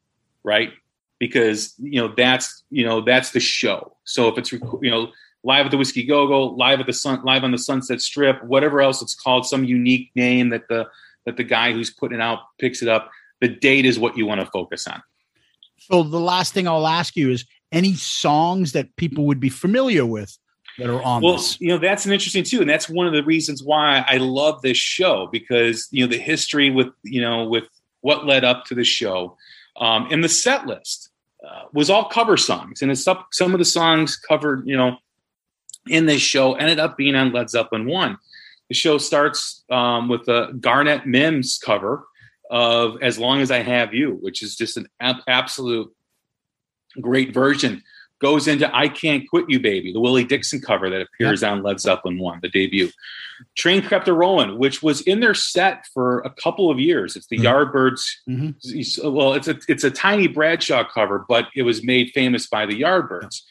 right? 0.45 0.73
Because 1.19 1.75
you 1.79 2.01
know 2.01 2.13
that's 2.17 2.65
you 2.71 2.85
know 2.85 3.01
that's 3.01 3.31
the 3.31 3.41
show. 3.41 3.97
So 4.05 4.29
if 4.29 4.39
it's 4.39 4.53
you 4.53 4.91
know 4.91 5.13
live 5.45 5.67
at 5.67 5.71
the 5.71 5.79
Whiskey 5.79 6.05
Go 6.05 6.27
Go, 6.27 6.47
live 6.47 6.81
at 6.81 6.87
the 6.87 6.93
Sun, 6.93 7.23
live 7.25 7.45
on 7.45 7.53
the 7.53 7.59
Sunset 7.59 8.01
Strip, 8.01 8.43
whatever 8.45 8.81
else 8.81 9.03
it's 9.03 9.15
called, 9.15 9.47
some 9.47 9.65
unique 9.65 10.11
name 10.15 10.51
that 10.51 10.69
the 10.69 10.89
that 11.27 11.37
the 11.37 11.45
guy 11.45 11.73
who's 11.73 11.91
putting 11.91 12.19
it 12.19 12.23
out 12.23 12.41
picks 12.59 12.83
it 12.83 12.89
up. 12.89 13.11
The 13.41 13.49
date 13.49 13.87
is 13.87 13.99
what 13.99 14.17
you 14.17 14.27
want 14.27 14.41
to 14.41 14.47
focus 14.47 14.87
on. 14.87 15.03
So 15.91 16.03
the 16.03 16.21
last 16.21 16.55
thing 16.55 16.69
I'll 16.69 16.87
ask 16.87 17.17
you 17.17 17.31
is 17.31 17.45
any 17.71 17.95
songs 17.95 18.73
that 18.73 18.95
people 18.97 19.27
would 19.27 19.41
be 19.41 19.49
familiar 19.49 20.07
with 20.07 20.37
that 20.79 20.89
are 20.89 21.03
on 21.03 21.23
well, 21.23 21.35
this? 21.35 21.61
you 21.61 21.69
know, 21.69 21.79
that's 21.79 22.07
an 22.07 22.13
interesting 22.13 22.45
too, 22.45 22.61
and 22.61 22.71
that's 22.71 22.89
one 22.89 23.07
of 23.07 23.13
the 23.13 23.25
reasons 23.25 23.63
why 23.63 24.05
I 24.07 24.19
love 24.19 24.63
this 24.63 24.77
show 24.77 25.29
because 25.31 25.89
you 25.91 26.05
know 26.05 26.11
the 26.11 26.19
history 26.19 26.71
with 26.71 26.89
you 27.03 27.21
know 27.21 27.49
with 27.49 27.65
what 28.01 28.27
led 28.27 28.45
up 28.45 28.65
to 28.67 28.75
the 28.75 28.85
show, 28.85 29.37
um, 29.77 30.09
and 30.11 30.23
the 30.23 30.29
set 30.29 30.67
list 30.67 31.11
uh, 31.47 31.65
was 31.73 31.91
all 31.91 32.09
cover 32.09 32.37
songs, 32.37 32.83
and 32.83 32.91
it's 32.91 33.05
some 33.05 33.25
some 33.33 33.53
of 33.53 33.59
the 33.59 33.65
songs 33.65 34.17
covered 34.17 34.67
you 34.67 34.77
know 34.77 34.97
in 35.89 36.07
this 36.07 36.23
show 36.23 36.55
ended 36.55 36.79
up 36.79 36.97
being 36.97 37.15
on 37.15 37.33
Led 37.33 37.51
Zeppelin 37.51 37.87
1. 37.87 38.17
The 38.69 38.75
show 38.75 38.99
starts 38.99 39.65
um, 39.71 40.09
with 40.09 40.29
a 40.29 40.53
Garnet 40.61 41.03
Mimms 41.03 41.61
cover 41.61 42.07
of 42.53 42.99
As 43.03 43.19
Long 43.19 43.41
as 43.41 43.51
I 43.51 43.63
Have 43.63 43.95
You, 43.95 44.19
which 44.21 44.43
is 44.43 44.55
just 44.55 44.77
an 44.77 44.87
ab- 45.01 45.23
absolute 45.27 45.93
great 47.01 47.33
version. 47.33 47.83
Goes 48.21 48.47
into 48.47 48.73
I 48.73 48.87
Can't 48.89 49.29
Quit 49.29 49.47
You 49.49 49.59
Baby, 49.59 49.93
the 49.93 49.99
Willie 49.99 50.23
Dixon 50.23 50.61
cover 50.61 50.89
that 50.89 51.01
appears 51.01 51.43
yep. 51.43 51.51
on 51.51 51.63
Led 51.65 51.81
Zeppelin 51.81 52.19
1, 52.19 52.39
the 52.43 52.51
debut. 52.51 52.91
Train 53.57 53.83
Kept 53.83 54.07
a 54.07 54.13
Rolling, 54.13 54.59
which 54.59 54.81
was 54.81 55.01
in 55.01 55.19
their 55.19 55.35
set 55.35 55.87
for 55.93 56.21
a 56.21 56.31
couple 56.31 56.71
of 56.71 56.79
years. 56.79 57.17
It's 57.17 57.27
the 57.27 57.39
mm-hmm. 57.39 57.47
Yardbirds. 57.47 58.03
Mm-hmm. 58.29 59.13
Well, 59.13 59.33
it's 59.33 59.49
a 59.49 59.59
it's 59.67 59.83
a 59.83 59.91
Tiny 59.91 60.29
Bradshaw 60.29 60.85
cover, 60.85 61.25
but 61.29 61.47
it 61.57 61.63
was 61.63 61.83
made 61.83 62.13
famous 62.15 62.47
by 62.47 62.65
the 62.65 62.81
Yardbirds. 62.81 63.43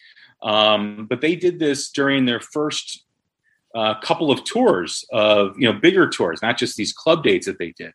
Um, 0.42 1.08
but 1.10 1.20
they 1.20 1.36
did 1.36 1.60
this 1.60 1.92
during 1.92 2.26
their 2.26 2.40
first 2.40 3.04
uh, 3.76 4.00
couple 4.00 4.32
of 4.32 4.44
tours 4.46 5.04
of 5.12 5.60
you 5.60 5.72
know 5.72 5.78
bigger 5.78 6.10
tours, 6.10 6.42
not 6.42 6.58
just 6.58 6.78
these 6.78 6.94
club 6.94 7.24
dates 7.24 7.46
that 7.46 7.60
they 7.60 7.72
did. 7.72 7.92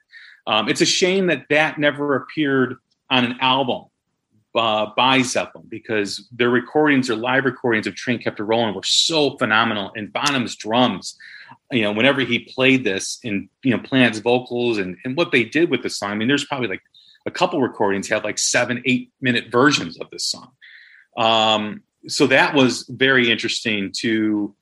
Um, 0.46 0.68
it's 0.68 0.80
a 0.80 0.86
shame 0.86 1.26
that 1.26 1.46
that 1.50 1.78
never 1.78 2.16
appeared 2.16 2.76
on 3.10 3.24
an 3.24 3.38
album 3.40 3.84
uh, 4.54 4.86
by 4.96 5.22
Zeppelin 5.22 5.66
because 5.68 6.26
their 6.32 6.50
recordings 6.50 7.10
or 7.10 7.16
live 7.16 7.44
recordings 7.44 7.86
of 7.86 7.94
Train 7.94 8.18
Kept 8.18 8.40
a 8.40 8.44
Rolling 8.44 8.74
were 8.74 8.82
so 8.82 9.36
phenomenal. 9.36 9.92
And 9.94 10.12
Bonham's 10.12 10.56
drums, 10.56 11.16
you 11.70 11.82
know, 11.82 11.92
whenever 11.92 12.22
he 12.22 12.38
played 12.38 12.84
this 12.84 13.18
and 13.22 13.48
you 13.62 13.76
know 13.76 13.82
Plant's 13.82 14.18
vocals 14.18 14.78
and, 14.78 14.96
and 15.04 15.16
what 15.16 15.32
they 15.32 15.44
did 15.44 15.70
with 15.70 15.82
the 15.82 15.90
song. 15.90 16.10
I 16.10 16.14
mean, 16.14 16.28
there's 16.28 16.44
probably 16.44 16.68
like 16.68 16.82
a 17.26 17.30
couple 17.30 17.60
recordings 17.60 18.08
have 18.08 18.24
like 18.24 18.38
seven, 18.38 18.82
eight 18.86 19.10
minute 19.20 19.50
versions 19.50 19.98
of 19.98 20.08
this 20.10 20.24
song. 20.24 20.52
Um, 21.16 21.82
so 22.08 22.26
that 22.28 22.54
was 22.54 22.86
very 22.88 23.30
interesting 23.30 23.92
to 23.98 24.54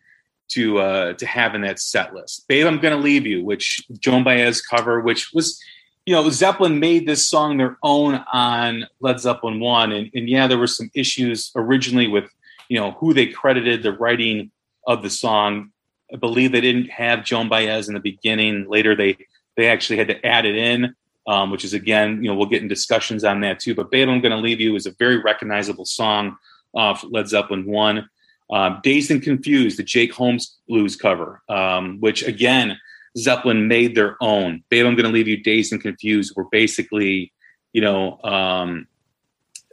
to 0.48 0.78
uh, 0.78 1.12
to 1.14 1.26
have 1.26 1.54
in 1.54 1.62
that 1.62 1.80
set 1.80 2.14
list. 2.14 2.46
Babe, 2.48 2.66
I'm 2.66 2.78
gonna 2.78 2.96
leave 2.96 3.26
you, 3.26 3.44
which 3.44 3.86
Joan 3.98 4.24
Baez 4.24 4.60
cover, 4.60 5.00
which 5.00 5.32
was 5.32 5.60
you 6.06 6.14
know 6.14 6.28
Zeppelin 6.30 6.80
made 6.80 7.06
this 7.06 7.26
song 7.26 7.56
their 7.56 7.78
own 7.82 8.24
on 8.32 8.86
Led 9.00 9.20
Zeppelin 9.20 9.60
one, 9.60 9.92
and, 9.92 10.10
and 10.14 10.28
yeah, 10.28 10.46
there 10.46 10.58
were 10.58 10.66
some 10.66 10.90
issues 10.94 11.50
originally 11.56 12.08
with 12.08 12.30
you 12.68 12.78
know 12.78 12.92
who 12.92 13.14
they 13.14 13.26
credited 13.26 13.82
the 13.82 13.92
writing 13.92 14.50
of 14.86 15.02
the 15.02 15.10
song. 15.10 15.70
I 16.12 16.16
believe 16.16 16.52
they 16.52 16.60
didn't 16.60 16.90
have 16.90 17.24
Joan 17.24 17.48
Baez 17.48 17.88
in 17.88 17.94
the 17.94 18.00
beginning. 18.00 18.68
Later, 18.68 18.94
they 18.94 19.16
they 19.56 19.68
actually 19.68 19.98
had 19.98 20.08
to 20.08 20.26
add 20.26 20.44
it 20.44 20.56
in, 20.56 20.94
um, 21.26 21.50
which 21.50 21.64
is 21.64 21.72
again, 21.72 22.22
you 22.22 22.28
know, 22.28 22.34
we'll 22.34 22.46
get 22.46 22.62
in 22.62 22.68
discussions 22.68 23.24
on 23.24 23.40
that 23.40 23.60
too. 23.60 23.74
But 23.74 23.90
"Babe, 23.90 24.08
I'm 24.08 24.20
Gonna 24.20 24.36
Leave 24.36 24.60
You" 24.60 24.76
is 24.76 24.86
a 24.86 24.92
very 24.98 25.16
recognizable 25.16 25.86
song 25.86 26.36
off 26.74 27.04
Led 27.08 27.28
Zeppelin 27.28 27.66
1. 27.66 28.08
Uh, 28.52 28.78
Dazed 28.82 29.10
and 29.10 29.22
Confused, 29.22 29.78
the 29.78 29.82
Jake 29.82 30.12
Holmes 30.12 30.56
blues 30.68 30.96
cover, 30.96 31.42
um, 31.48 31.98
which 32.00 32.22
again, 32.22 32.78
Zeppelin 33.16 33.68
made 33.68 33.94
their 33.94 34.16
own. 34.20 34.62
Babe, 34.68 34.86
I'm 34.86 34.96
going 34.96 35.06
to 35.06 35.12
leave 35.12 35.28
you 35.28 35.36
dazed 35.36 35.72
and 35.72 35.80
confused 35.80 36.34
were 36.36 36.46
basically, 36.50 37.32
you 37.72 37.80
know, 37.80 38.20
um, 38.22 38.86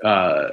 uh, 0.03 0.49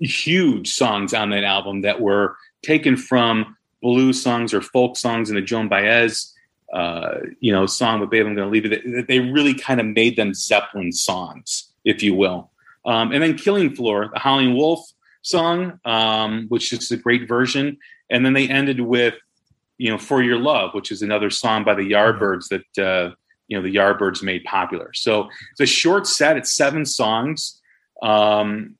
huge 0.00 0.70
songs 0.70 1.14
on 1.14 1.30
that 1.30 1.44
album 1.44 1.82
that 1.82 2.00
were 2.00 2.36
taken 2.62 2.96
from 2.96 3.56
blues 3.82 4.22
songs 4.22 4.54
or 4.54 4.60
folk 4.60 4.96
songs 4.96 5.28
in 5.28 5.36
the 5.36 5.42
Joan 5.42 5.68
Baez, 5.68 6.34
uh, 6.72 7.18
you 7.40 7.52
know, 7.52 7.66
song 7.66 8.00
with 8.00 8.10
Babe, 8.10 8.26
I'm 8.26 8.34
going 8.34 8.48
to 8.48 8.52
leave 8.52 8.70
it. 8.70 9.06
They 9.06 9.20
really 9.20 9.54
kind 9.54 9.80
of 9.80 9.86
made 9.86 10.16
them 10.16 10.34
Zeppelin 10.34 10.92
songs, 10.92 11.70
if 11.84 12.02
you 12.02 12.14
will. 12.14 12.50
Um, 12.86 13.12
and 13.12 13.22
then 13.22 13.36
Killing 13.36 13.74
Floor, 13.74 14.10
the 14.12 14.18
Howling 14.18 14.56
Wolf 14.56 14.80
song, 15.24 15.80
um, 15.84 16.46
which 16.48 16.72
is 16.72 16.90
a 16.92 16.96
great 16.96 17.26
version. 17.26 17.78
And 18.10 18.24
then 18.24 18.34
they 18.34 18.48
ended 18.48 18.80
with, 18.80 19.14
you 19.78 19.90
know, 19.90 19.98
For 19.98 20.22
Your 20.22 20.38
Love, 20.38 20.72
which 20.74 20.92
is 20.92 21.02
another 21.02 21.30
song 21.30 21.64
by 21.64 21.74
the 21.74 21.90
Yardbirds 21.90 22.48
that, 22.48 22.84
uh, 22.84 23.14
you 23.48 23.56
know, 23.56 23.62
the 23.62 23.74
Yardbirds 23.74 24.22
made 24.22 24.44
popular. 24.44 24.92
So 24.94 25.28
it's 25.50 25.60
a 25.60 25.66
short 25.66 26.06
set. 26.06 26.36
It's 26.36 26.52
seven 26.52 26.84
songs. 26.84 27.60
Um, 28.02 28.76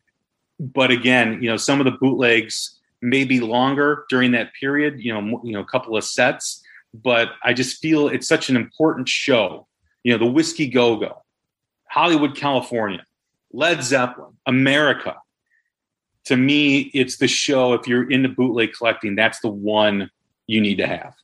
but 0.61 0.91
again, 0.91 1.43
you 1.43 1.51
know, 1.51 1.57
some 1.57 1.81
of 1.81 1.85
the 1.85 1.99
bootlegs 1.99 2.79
may 3.03 3.25
be 3.25 3.41
longer 3.41 4.05
during 4.09 4.33
that 4.33 4.53
period, 4.59 5.01
you 5.01 5.12
know, 5.12 5.41
you 5.43 5.53
know, 5.53 5.61
a 5.61 5.65
couple 5.66 5.97
of 5.97 6.05
sets, 6.05 6.62
but 6.93 7.31
I 7.43 7.53
just 7.53 7.81
feel 7.81 8.09
it's 8.09 8.29
such 8.29 8.49
an 8.51 8.57
important 8.57 9.09
show. 9.09 9.66
You 10.05 10.12
know, 10.12 10.25
the 10.25 10.31
Whiskey 10.31 10.69
Go 10.69 10.97
Go, 10.97 11.23
Hollywood, 11.89 12.37
California, 12.37 13.05
Led 13.53 13.83
Zeppelin, 13.83 14.33
America. 14.47 15.16
To 16.27 16.37
me, 16.37 16.91
it's 16.95 17.19
the 17.19 17.29
show. 17.29 17.75
If 17.75 17.87
you're 17.87 18.11
into 18.11 18.29
bootleg 18.29 18.73
collecting, 18.73 19.15
that's 19.15 19.41
the 19.41 19.51
one 19.51 20.11
you 20.47 20.61
need 20.61 20.77
to 20.79 20.87
have. 20.87 21.15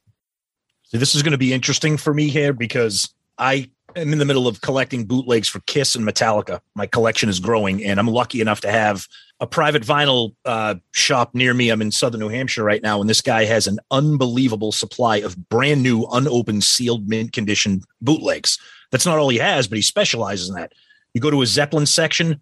So 0.84 0.98
this 0.98 1.14
is 1.14 1.22
going 1.22 1.32
to 1.32 1.38
be 1.38 1.52
interesting 1.52 1.96
for 1.96 2.12
me 2.12 2.28
here 2.28 2.52
because 2.52 3.14
I 3.38 3.70
am 3.96 4.12
in 4.12 4.18
the 4.18 4.24
middle 4.24 4.46
of 4.46 4.60
collecting 4.60 5.04
bootlegs 5.04 5.48
for 5.48 5.60
Kiss 5.60 5.94
and 5.94 6.06
Metallica. 6.06 6.60
My 6.74 6.86
collection 6.86 7.28
is 7.28 7.40
growing, 7.40 7.84
and 7.84 7.98
I'm 7.98 8.08
lucky 8.08 8.40
enough 8.40 8.60
to 8.62 8.70
have 8.70 9.06
a 9.40 9.46
private 9.46 9.82
vinyl 9.82 10.34
uh, 10.44 10.74
shop 10.92 11.34
near 11.34 11.54
me. 11.54 11.70
I'm 11.70 11.80
in 11.80 11.90
southern 11.90 12.20
New 12.20 12.28
Hampshire 12.28 12.64
right 12.64 12.82
now, 12.82 13.00
and 13.00 13.08
this 13.08 13.22
guy 13.22 13.44
has 13.44 13.66
an 13.66 13.78
unbelievable 13.90 14.72
supply 14.72 15.18
of 15.18 15.48
brand 15.48 15.82
new, 15.82 16.06
unopened, 16.12 16.64
sealed, 16.64 17.08
mint 17.08 17.32
condition 17.32 17.82
bootlegs. 18.02 18.58
That's 18.90 19.06
not 19.06 19.18
all 19.18 19.28
he 19.28 19.38
has, 19.38 19.66
but 19.66 19.76
he 19.76 19.82
specializes 19.82 20.48
in 20.48 20.56
that. 20.56 20.72
You 21.14 21.20
go 21.20 21.30
to 21.30 21.42
a 21.42 21.46
Zeppelin 21.46 21.86
section, 21.86 22.40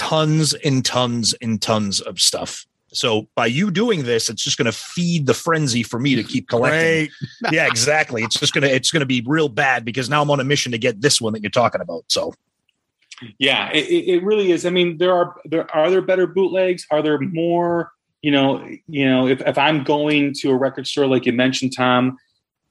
tons 0.00 0.54
and 0.54 0.82
tons 0.82 1.34
and 1.42 1.60
tons 1.60 2.00
of 2.00 2.18
stuff. 2.18 2.64
So 2.88 3.28
by 3.34 3.46
you 3.46 3.70
doing 3.70 4.04
this, 4.04 4.30
it's 4.30 4.42
just 4.42 4.56
going 4.56 4.64
to 4.64 4.72
feed 4.72 5.26
the 5.26 5.34
frenzy 5.34 5.82
for 5.82 6.00
me 6.00 6.14
to 6.16 6.24
keep 6.24 6.48
collecting. 6.48 7.12
yeah, 7.52 7.66
exactly. 7.66 8.22
It's 8.22 8.40
just 8.40 8.54
going 8.54 8.62
to 8.62 8.74
it's 8.74 8.90
going 8.90 9.00
to 9.00 9.06
be 9.06 9.22
real 9.26 9.50
bad 9.50 9.84
because 9.84 10.08
now 10.08 10.22
I'm 10.22 10.30
on 10.30 10.40
a 10.40 10.44
mission 10.44 10.72
to 10.72 10.78
get 10.78 11.02
this 11.02 11.20
one 11.20 11.34
that 11.34 11.42
you're 11.42 11.50
talking 11.50 11.82
about. 11.82 12.04
So 12.08 12.32
yeah, 13.38 13.70
it, 13.72 13.82
it 13.82 14.24
really 14.24 14.52
is. 14.52 14.64
I 14.64 14.70
mean, 14.70 14.96
there 14.96 15.14
are 15.14 15.36
there 15.44 15.72
are 15.76 15.90
there 15.90 16.00
better 16.00 16.26
bootlegs? 16.26 16.86
Are 16.90 17.02
there 17.02 17.18
more? 17.20 17.92
You 18.22 18.32
know, 18.32 18.66
you 18.88 19.08
know, 19.08 19.28
if, 19.28 19.42
if 19.42 19.58
I'm 19.58 19.84
going 19.84 20.34
to 20.40 20.50
a 20.50 20.56
record 20.56 20.86
store 20.86 21.06
like 21.06 21.26
you 21.26 21.32
mentioned, 21.32 21.74
Tom, 21.76 22.18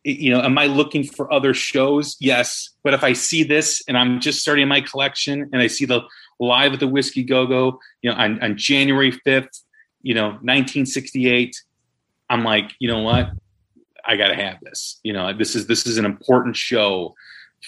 you 0.04 0.32
know, 0.32 0.42
am 0.42 0.58
I 0.58 0.66
looking 0.66 1.04
for 1.04 1.32
other 1.32 1.54
shows? 1.54 2.18
Yes. 2.20 2.70
But 2.84 2.94
if 2.94 3.04
I 3.04 3.14
see 3.14 3.44
this 3.44 3.84
and 3.88 3.98
I'm 3.98 4.20
just 4.20 4.42
starting 4.42 4.68
my 4.68 4.82
collection 4.82 5.50
and 5.54 5.62
I 5.62 5.68
see 5.68 5.86
the 5.86 6.02
live 6.40 6.74
at 6.74 6.80
the 6.80 6.88
Whiskey 6.88 7.24
Go 7.24 7.46
Go, 7.46 7.80
you 8.02 8.10
know, 8.10 8.18
on, 8.18 8.42
on 8.42 8.58
January 8.58 9.12
5th, 9.12 9.64
you 10.02 10.14
know, 10.14 10.28
1968, 10.28 11.56
I'm 12.30 12.44
like, 12.44 12.72
you 12.80 12.88
know 12.88 13.02
what? 13.02 13.32
I 14.06 14.16
got 14.16 14.30
to 14.30 14.36
have 14.36 14.58
this. 14.62 15.00
You 15.04 15.14
know, 15.14 15.34
this 15.34 15.56
is 15.56 15.68
this 15.68 15.86
is 15.86 15.98
an 15.98 16.06
important 16.06 16.56
show 16.56 17.16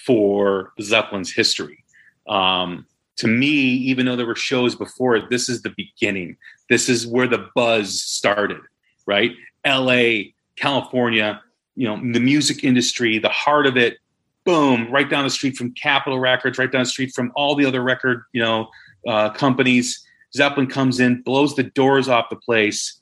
for 0.06 0.72
Zeppelin's 0.80 1.32
history. 1.32 1.84
Um, 2.28 2.86
to 3.16 3.26
me, 3.26 3.46
even 3.46 4.06
though 4.06 4.16
there 4.16 4.26
were 4.26 4.34
shows 4.34 4.74
before, 4.74 5.20
this 5.28 5.48
is 5.48 5.62
the 5.62 5.74
beginning. 5.76 6.36
This 6.68 6.88
is 6.88 7.06
where 7.06 7.28
the 7.28 7.48
buzz 7.54 8.00
started, 8.00 8.60
right? 9.06 9.32
L.A., 9.64 10.34
California, 10.56 11.40
you 11.76 11.86
know, 11.86 11.96
the 12.12 12.20
music 12.20 12.64
industry, 12.64 13.18
the 13.18 13.28
heart 13.28 13.66
of 13.66 13.76
it. 13.76 13.98
Boom! 14.44 14.90
Right 14.90 15.08
down 15.08 15.24
the 15.24 15.30
street 15.30 15.56
from 15.56 15.72
Capitol 15.72 16.18
Records, 16.18 16.58
right 16.58 16.70
down 16.70 16.82
the 16.82 16.86
street 16.86 17.12
from 17.14 17.32
all 17.36 17.54
the 17.54 17.64
other 17.64 17.82
record, 17.82 18.24
you 18.32 18.42
know, 18.42 18.68
uh, 19.06 19.30
companies 19.30 20.04
Zeppelin 20.34 20.66
comes 20.66 21.00
in, 21.00 21.22
blows 21.22 21.54
the 21.54 21.64
doors 21.64 22.08
off 22.08 22.30
the 22.30 22.36
place, 22.36 23.00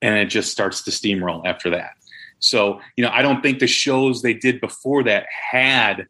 and 0.00 0.16
it 0.16 0.26
just 0.26 0.52
starts 0.52 0.82
to 0.82 0.90
steamroll 0.90 1.44
after 1.44 1.70
that. 1.70 1.92
So, 2.38 2.80
you 2.96 3.02
know, 3.02 3.10
I 3.10 3.22
don't 3.22 3.42
think 3.42 3.58
the 3.58 3.66
shows 3.66 4.22
they 4.22 4.34
did 4.34 4.60
before 4.60 5.02
that 5.04 5.26
had, 5.50 6.06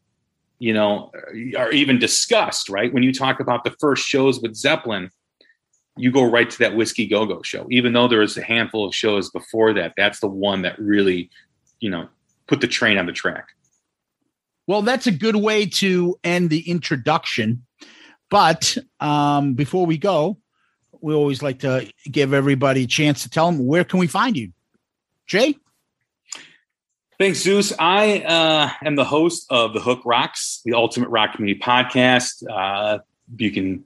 you 0.59 0.75
know, 0.75 1.11
are 1.57 1.71
even 1.71 1.99
discussed, 1.99 2.69
right? 2.69 2.93
When 2.93 3.03
you 3.03 3.15
talk 3.15 3.41
about 3.41 3.65
the 3.65 3.75
first 3.81 4.07
shows 4.07 4.41
with 4.41 4.55
Zeppelin, 4.55 5.11
you 5.97 6.13
go 6.13 6.31
right 6.31 6.49
to 6.49 6.59
that 6.59 6.77
Whiskey 6.77 7.07
Go 7.07 7.25
Go 7.25 7.43
show. 7.43 7.67
Even 7.71 7.95
though 7.95 8.09
there 8.09 8.21
was 8.21 8.37
a 8.37 8.43
handful 8.43 8.87
of 8.87 8.95
shows 8.95 9.31
before 9.31 9.73
that, 9.73 9.95
that's 9.97 10.21
the 10.21 10.29
one 10.29 10.63
that 10.63 10.79
really, 10.79 11.31
you 11.81 11.89
know, 11.89 12.09
put 12.47 12.61
the 12.61 12.69
train 12.69 12.99
on 12.99 13.07
the 13.07 13.13
track. 13.13 13.49
Well, 14.69 14.83
that's 14.83 15.07
a 15.07 15.11
good 15.11 15.35
way 15.35 15.65
to 15.65 16.21
end 16.23 16.51
the 16.51 16.69
introduction. 16.69 17.65
But 18.29 18.77
um, 19.01 19.55
before 19.55 19.87
we 19.87 19.97
go, 19.97 20.37
we 21.01 21.15
always 21.15 21.43
like 21.43 21.61
to 21.61 21.91
give 22.05 22.35
everybody 22.35 22.85
a 22.85 22.87
chance 22.87 23.23
to 23.23 23.31
tell 23.31 23.51
them 23.51 23.67
where 23.67 23.83
can 23.83 23.99
we 23.99 24.07
find 24.07 24.37
you, 24.37 24.53
Jay. 25.27 25.57
Thanks, 27.19 27.39
Zeus. 27.39 27.73
I 27.79 28.21
uh, 28.21 28.87
am 28.87 28.95
the 28.95 29.07
host 29.07 29.47
of 29.49 29.73
the 29.73 29.81
Hook 29.81 30.03
Rocks, 30.05 30.61
the 30.67 30.75
Ultimate 30.75 31.09
Rock 31.09 31.35
Community 31.35 31.59
Podcast. 31.59 32.45
Uh, 32.49 32.99
you 33.39 33.51
can 33.51 33.85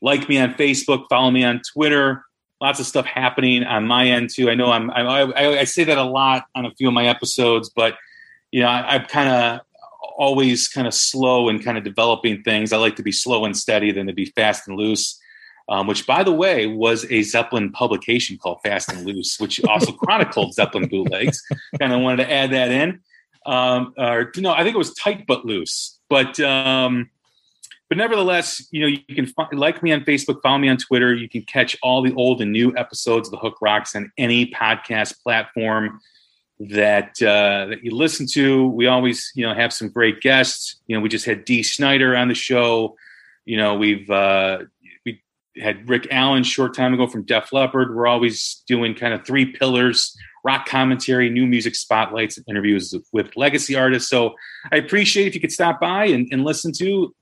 like 0.00 0.28
me 0.28 0.38
on 0.38 0.54
Facebook, 0.54 1.06
follow 1.10 1.32
me 1.32 1.42
on 1.42 1.60
Twitter. 1.72 2.24
Lots 2.60 2.78
of 2.78 2.86
stuff 2.86 3.04
happening 3.04 3.64
on 3.64 3.84
my 3.84 4.06
end 4.06 4.30
too. 4.30 4.48
I 4.48 4.54
know 4.54 4.70
I'm. 4.70 4.92
I, 4.92 5.00
I, 5.02 5.58
I 5.60 5.64
say 5.64 5.82
that 5.84 5.98
a 5.98 6.04
lot 6.04 6.44
on 6.54 6.66
a 6.66 6.70
few 6.70 6.86
of 6.86 6.94
my 6.94 7.06
episodes, 7.06 7.68
but 7.68 7.96
you 8.52 8.60
know, 8.60 8.68
I, 8.68 8.94
I'm 8.94 9.06
kind 9.06 9.28
of 9.28 9.60
always 10.20 10.68
kind 10.68 10.86
of 10.86 10.94
slow 10.94 11.48
and 11.48 11.64
kind 11.64 11.78
of 11.78 11.84
developing 11.84 12.42
things. 12.42 12.72
I 12.72 12.76
like 12.76 12.96
to 12.96 13.02
be 13.02 13.12
slow 13.12 13.44
and 13.44 13.56
steady 13.56 13.90
than 13.90 14.06
to 14.06 14.12
be 14.12 14.26
fast 14.26 14.68
and 14.68 14.76
loose 14.76 15.20
um, 15.70 15.86
which, 15.86 16.04
by 16.04 16.24
the 16.24 16.32
way, 16.32 16.66
was 16.66 17.06
a 17.10 17.22
Zeppelin 17.22 17.70
publication 17.70 18.36
called 18.36 18.58
Fast 18.64 18.92
and 18.92 19.06
Loose, 19.06 19.38
which 19.38 19.64
also 19.64 19.92
chronicled 20.04 20.52
Zeppelin 20.52 20.88
bootlegs. 20.88 21.40
Kind 21.78 21.92
of 21.92 22.00
wanted 22.00 22.24
to 22.24 22.30
add 22.30 22.50
that 22.50 22.72
in. 22.72 23.00
Um, 23.46 23.94
or 23.96 24.32
no, 24.36 24.52
I 24.52 24.64
think 24.64 24.74
it 24.74 24.78
was 24.78 24.92
Tight 24.94 25.26
but 25.28 25.46
Loose. 25.46 26.00
But 26.08 26.40
um, 26.40 27.08
but 27.88 27.98
nevertheless, 27.98 28.66
you 28.72 28.80
know, 28.80 28.88
you 28.88 29.14
can 29.14 29.26
find, 29.26 29.58
like 29.58 29.80
me 29.80 29.92
on 29.92 30.00
Facebook, 30.00 30.42
follow 30.42 30.58
me 30.58 30.68
on 30.68 30.76
Twitter. 30.76 31.14
You 31.14 31.28
can 31.28 31.42
catch 31.42 31.76
all 31.82 32.02
the 32.02 32.14
old 32.14 32.42
and 32.42 32.52
new 32.52 32.76
episodes 32.76 33.28
of 33.28 33.32
the 33.32 33.38
Hook 33.38 33.58
Rocks 33.62 33.94
on 33.94 34.10
any 34.18 34.46
podcast 34.50 35.22
platform 35.22 36.00
that 36.60 37.20
uh, 37.22 37.66
that 37.66 37.82
you 37.82 37.90
listen 37.90 38.26
to. 38.32 38.68
We 38.68 38.86
always, 38.86 39.32
you 39.34 39.46
know, 39.46 39.54
have 39.54 39.72
some 39.72 39.88
great 39.88 40.20
guests. 40.20 40.76
You 40.86 40.96
know, 40.96 41.00
we 41.00 41.08
just 41.08 41.24
had 41.24 41.44
Dee 41.44 41.62
Snider 41.62 42.14
on 42.14 42.28
the 42.28 42.34
show. 42.34 42.96
You 43.46 43.56
know, 43.56 43.74
we've 43.74 44.08
uh, 44.10 44.58
we 45.06 45.22
had 45.56 45.88
Rick 45.88 46.08
Allen 46.10 46.42
short 46.42 46.74
time 46.74 46.92
ago 46.92 47.06
from 47.06 47.24
Def 47.24 47.52
Leppard. 47.52 47.94
We're 47.94 48.06
always 48.06 48.62
doing 48.66 48.94
kind 48.94 49.14
of 49.14 49.24
three 49.24 49.46
pillars: 49.46 50.14
rock 50.44 50.66
commentary, 50.66 51.30
new 51.30 51.46
music 51.46 51.74
spotlights, 51.74 52.38
interviews 52.46 52.94
with 53.12 53.34
legacy 53.36 53.74
artists. 53.74 54.10
So 54.10 54.34
I 54.70 54.76
appreciate 54.76 55.26
if 55.26 55.34
you 55.34 55.40
could 55.40 55.52
stop 55.52 55.80
by 55.80 56.04
and, 56.06 56.28
and 56.30 56.44
listen 56.44 56.72
to 56.74 57.14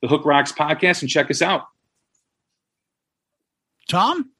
the 0.00 0.08
Hook 0.08 0.24
Rocks 0.24 0.52
podcast 0.52 1.02
and 1.02 1.10
check 1.10 1.30
us 1.30 1.42
out. 1.42 1.66
Tom. 3.88 4.30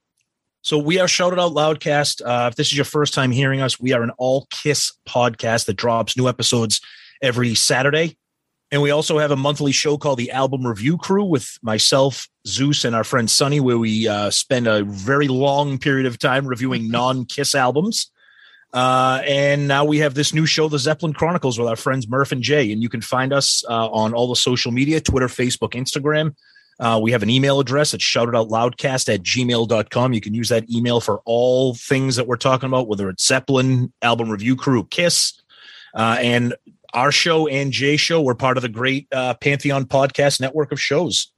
So 0.67 0.79
we 0.79 0.99
are 0.99 1.07
Shout 1.07 1.33
It 1.33 1.39
Out 1.39 1.53
Loudcast. 1.53 2.23
Uh, 2.27 2.49
if 2.49 2.57
this 2.57 2.73
is 2.73 2.77
your 2.77 2.85
first 2.85 3.15
time 3.15 3.31
hearing 3.31 3.61
us, 3.61 3.79
we 3.79 3.93
are 3.93 4.03
an 4.03 4.11
all 4.19 4.49
Kiss 4.51 4.93
podcast 5.09 5.67
that 5.67 5.77
drops 5.77 6.17
new 6.17 6.29
episodes 6.29 6.81
every 7.23 7.55
Saturday. 7.55 8.17
And 8.73 8.83
we 8.83 8.91
also 8.91 9.21
have 9.21 9.31
a 9.31 9.37
monthly 9.37 9.71
show 9.71 9.97
called 9.97 10.19
the 10.19 10.33
Album 10.33 10.67
Review 10.67 10.99
Crew 10.99 11.23
with 11.23 11.57
myself, 11.63 12.27
Zeus, 12.49 12.85
and 12.85 12.97
our 12.97 13.05
friend 13.05 13.31
Sunny, 13.31 13.61
where 13.61 13.79
we 13.79 14.09
uh, 14.09 14.31
spend 14.31 14.67
a 14.67 14.83
very 14.83 15.29
long 15.29 15.79
period 15.79 16.05
of 16.05 16.19
time 16.19 16.49
reviewing 16.49 16.91
non 16.91 17.27
Kiss 17.27 17.55
albums. 17.55 18.11
Uh, 18.73 19.23
and 19.25 19.69
now 19.69 19.85
we 19.85 19.99
have 19.99 20.15
this 20.15 20.35
new 20.35 20.47
show, 20.47 20.69
The 20.69 20.81
Zeppelin 20.81 21.13
Chronicles, 21.13 21.61
with 21.61 21.69
our 21.69 21.77
friends 21.77 22.09
Murph 22.09 22.33
and 22.33 22.43
Jay. 22.43 22.73
And 22.73 22.83
you 22.83 22.89
can 22.89 23.03
find 23.03 23.33
us 23.33 23.65
uh, 23.69 23.89
on 23.91 24.15
all 24.15 24.27
the 24.27 24.35
social 24.35 24.73
media 24.73 25.01
Twitter, 25.01 25.29
Facebook, 25.29 25.75
Instagram. 25.75 26.35
Uh, 26.79 27.01
we 27.03 27.11
have 27.11 27.23
an 27.23 27.31
email 27.31 27.59
address 27.59 27.95
at 27.95 28.01
shoutitoutloudcast 28.01 29.13
at 29.13 29.23
gmail.com. 29.23 30.13
You 30.13 30.21
can 30.21 30.35
use 30.35 30.51
that 30.51 30.71
email 30.71 31.01
for 31.01 31.23
all 31.25 31.75
things 31.75 32.17
that 32.17 32.27
we're 32.27 32.37
talking 32.37 32.67
about, 32.67 32.89
whether 32.89 33.09
it's 33.09 33.27
Zeppelin, 33.27 33.93
Album 34.03 34.31
Review 34.31 34.57
Crew, 34.57 34.85
Kiss. 34.85 35.41
Uh, 35.95 36.19
and 36.21 36.55
our 36.93 37.11
show 37.11 37.49
and 37.49 37.73
Jay 37.73 37.97
show, 37.97 38.21
we're 38.21 38.35
part 38.35 38.59
of 38.59 38.63
the 38.63 38.69
great 38.69 39.09
uh, 39.13 39.35
Pantheon 39.35 39.87
podcast 39.87 40.41
network 40.41 40.73
of 40.73 40.81
shows. 40.81 41.33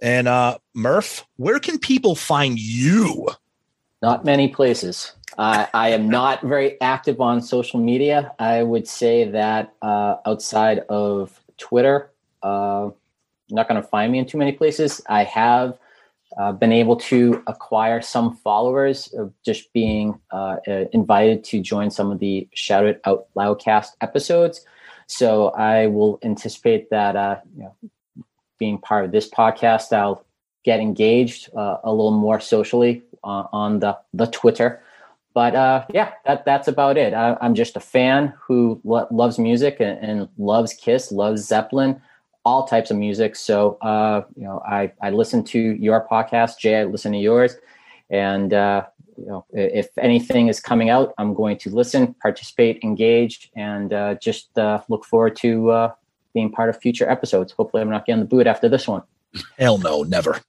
And 0.00 0.26
uh, 0.26 0.58
Murph, 0.74 1.24
where 1.36 1.60
can 1.60 1.78
people 1.78 2.16
find 2.16 2.58
you? 2.58 3.28
Not 4.02 4.24
many 4.24 4.48
places. 4.48 5.12
Uh, 5.38 5.66
I 5.72 5.90
am 5.90 6.10
not 6.10 6.42
very 6.42 6.80
active 6.80 7.20
on 7.20 7.40
social 7.40 7.80
media. 7.80 8.32
I 8.38 8.62
would 8.64 8.86
say 8.86 9.30
that 9.30 9.72
uh, 9.80 10.16
outside 10.26 10.80
of 10.88 11.40
Twitter, 11.56 12.10
uh, 12.42 12.90
you're 13.52 13.56
not 13.56 13.68
going 13.68 13.80
to 13.80 13.86
find 13.86 14.10
me 14.10 14.18
in 14.18 14.24
too 14.24 14.38
many 14.38 14.52
places. 14.52 15.02
I 15.10 15.24
have 15.24 15.78
uh, 16.38 16.52
been 16.52 16.72
able 16.72 16.96
to 16.96 17.42
acquire 17.46 18.00
some 18.00 18.34
followers 18.38 19.12
of 19.12 19.30
just 19.44 19.70
being 19.74 20.18
uh, 20.32 20.56
uh, 20.66 20.84
invited 20.94 21.44
to 21.44 21.60
join 21.60 21.90
some 21.90 22.10
of 22.10 22.18
the 22.18 22.48
Shout 22.54 22.86
It 22.86 23.02
Out 23.04 23.26
Loudcast 23.36 23.88
episodes. 24.00 24.64
So 25.06 25.48
I 25.48 25.88
will 25.88 26.18
anticipate 26.22 26.88
that 26.88 27.14
uh, 27.14 27.40
you 27.54 27.64
know, 27.64 28.24
being 28.58 28.78
part 28.78 29.04
of 29.04 29.12
this 29.12 29.28
podcast, 29.28 29.92
I'll 29.92 30.24
get 30.64 30.80
engaged 30.80 31.54
uh, 31.54 31.76
a 31.84 31.90
little 31.90 32.18
more 32.18 32.40
socially 32.40 33.02
uh, 33.22 33.44
on 33.52 33.80
the 33.80 33.98
the 34.14 34.28
Twitter. 34.28 34.82
But 35.34 35.52
yeah, 35.92 36.12
that 36.24 36.46
that's 36.46 36.68
about 36.68 36.96
it. 36.96 37.12
I, 37.12 37.36
am 37.42 37.54
just 37.54 37.76
a 37.76 37.80
fan 37.80 38.32
who 38.40 38.80
lo- 38.84 39.08
loves 39.10 39.38
music 39.38 39.76
and, 39.80 39.98
and, 39.98 40.28
loves 40.38 40.74
Kiss, 40.74 41.10
loves 41.10 41.42
Zeppelin, 41.42 42.02
all 42.44 42.66
types 42.66 42.90
of 42.90 42.96
music. 42.96 43.36
So 43.36 43.78
uh, 43.82 44.22
you 44.36 44.44
know, 44.44 44.62
I 44.66 44.92
I 45.00 45.10
listen 45.10 45.44
to 45.44 45.58
your 45.58 46.06
podcast, 46.08 46.58
Jay. 46.58 46.80
I 46.80 46.84
listen 46.84 47.12
to 47.12 47.18
yours, 47.18 47.56
and 48.10 48.52
uh, 48.52 48.86
you 49.16 49.26
know, 49.26 49.44
if 49.52 49.88
anything 49.98 50.48
is 50.48 50.60
coming 50.60 50.90
out, 50.90 51.14
I'm 51.18 51.34
going 51.34 51.58
to 51.58 51.70
listen, 51.70 52.14
participate, 52.14 52.82
engage, 52.82 53.50
and 53.56 53.92
uh, 53.92 54.14
just 54.14 54.56
uh, 54.58 54.80
look 54.88 55.04
forward 55.04 55.36
to 55.36 55.70
uh, 55.70 55.92
being 56.34 56.50
part 56.50 56.68
of 56.68 56.80
future 56.80 57.08
episodes. 57.08 57.52
Hopefully, 57.52 57.82
I'm 57.82 57.90
not 57.90 58.06
getting 58.06 58.20
the 58.20 58.28
boot 58.28 58.46
after 58.46 58.68
this 58.68 58.88
one. 58.88 59.02
Hell 59.58 59.78
no, 59.78 60.02
never. 60.02 60.40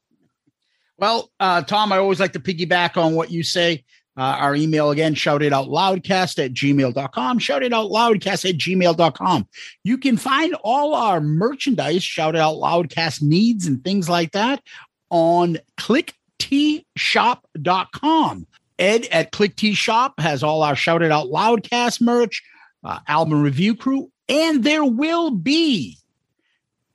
Well, 0.97 1.31
uh, 1.39 1.61
Tom, 1.63 1.91
I 1.91 1.97
always 1.97 2.19
like 2.19 2.33
to 2.33 2.39
piggyback 2.39 2.97
on 2.97 3.15
what 3.15 3.31
you 3.31 3.43
say. 3.43 3.83
Uh, 4.15 4.37
our 4.39 4.55
email 4.55 4.91
again, 4.91 5.15
shout 5.15 5.41
it 5.41 5.51
out 5.51 5.69
loudcast 5.69 6.37
at 6.43 6.53
gmail.com. 6.53 7.39
Shout 7.39 7.63
it 7.63 7.73
out 7.73 7.89
loudcast 7.89 8.47
at 8.47 8.57
gmail.com. 8.57 9.47
You 9.83 9.97
can 9.97 10.17
find 10.17 10.53
all 10.63 10.93
our 10.93 11.19
merchandise, 11.19 12.03
shout 12.03 12.35
it 12.35 12.41
out 12.41 12.57
loudcast 12.57 13.23
needs 13.23 13.65
and 13.65 13.83
things 13.83 14.07
like 14.07 14.33
that 14.33 14.61
on 15.09 15.57
clicktshop.com. 15.79 18.45
Ed 18.79 19.07
at 19.11 19.31
Click 19.31 19.59
Shop 19.73 20.19
has 20.19 20.43
all 20.43 20.63
our 20.63 20.75
Shout 20.75 21.03
It 21.03 21.11
Out 21.11 21.27
Loudcast 21.27 22.01
merch, 22.01 22.43
uh, 22.83 22.99
album 23.07 23.41
review 23.41 23.75
crew, 23.75 24.11
and 24.27 24.63
there 24.63 24.83
will 24.83 25.31
be 25.31 25.97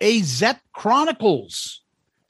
a 0.01 0.21
Zepp 0.23 0.61
Chronicles, 0.73 1.83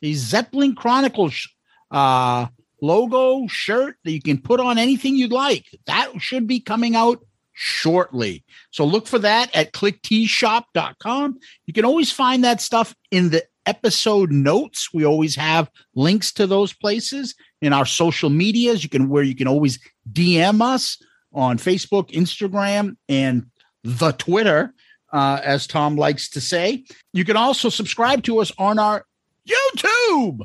a 0.02 0.12
Zeppelin 0.14 0.74
Chronicles 0.74 1.48
uh, 1.90 2.46
logo 2.80 3.46
shirt 3.48 3.96
that 4.04 4.12
you 4.12 4.22
can 4.22 4.40
put 4.40 4.60
on 4.60 4.78
anything 4.78 5.16
you'd 5.16 5.32
like. 5.32 5.66
That 5.86 6.20
should 6.20 6.46
be 6.46 6.60
coming 6.60 6.96
out 6.96 7.20
shortly. 7.52 8.44
So 8.70 8.84
look 8.84 9.06
for 9.06 9.18
that 9.18 9.54
at 9.54 9.72
clicktshop.com. 9.72 11.38
You 11.66 11.72
can 11.72 11.84
always 11.84 12.12
find 12.12 12.44
that 12.44 12.60
stuff 12.60 12.94
in 13.10 13.30
the 13.30 13.44
episode 13.66 14.30
notes. 14.30 14.94
We 14.94 15.04
always 15.04 15.34
have 15.34 15.68
links 15.94 16.32
to 16.34 16.46
those 16.46 16.72
places 16.72 17.34
in 17.60 17.72
our 17.72 17.84
social 17.84 18.30
medias. 18.30 18.84
You 18.84 18.88
can 18.88 19.08
where 19.08 19.24
you 19.24 19.34
can 19.34 19.48
always 19.48 19.80
DM 20.10 20.62
us 20.62 21.02
on 21.32 21.58
Facebook, 21.58 22.10
Instagram, 22.12 22.96
and 23.08 23.46
the 23.82 24.12
Twitter, 24.12 24.72
uh, 25.12 25.40
as 25.42 25.66
Tom 25.66 25.96
likes 25.96 26.30
to 26.30 26.40
say. 26.40 26.84
You 27.12 27.24
can 27.24 27.36
also 27.36 27.68
subscribe 27.68 28.22
to 28.24 28.38
us 28.38 28.52
on 28.56 28.78
our 28.78 29.04
YouTube. 29.46 30.40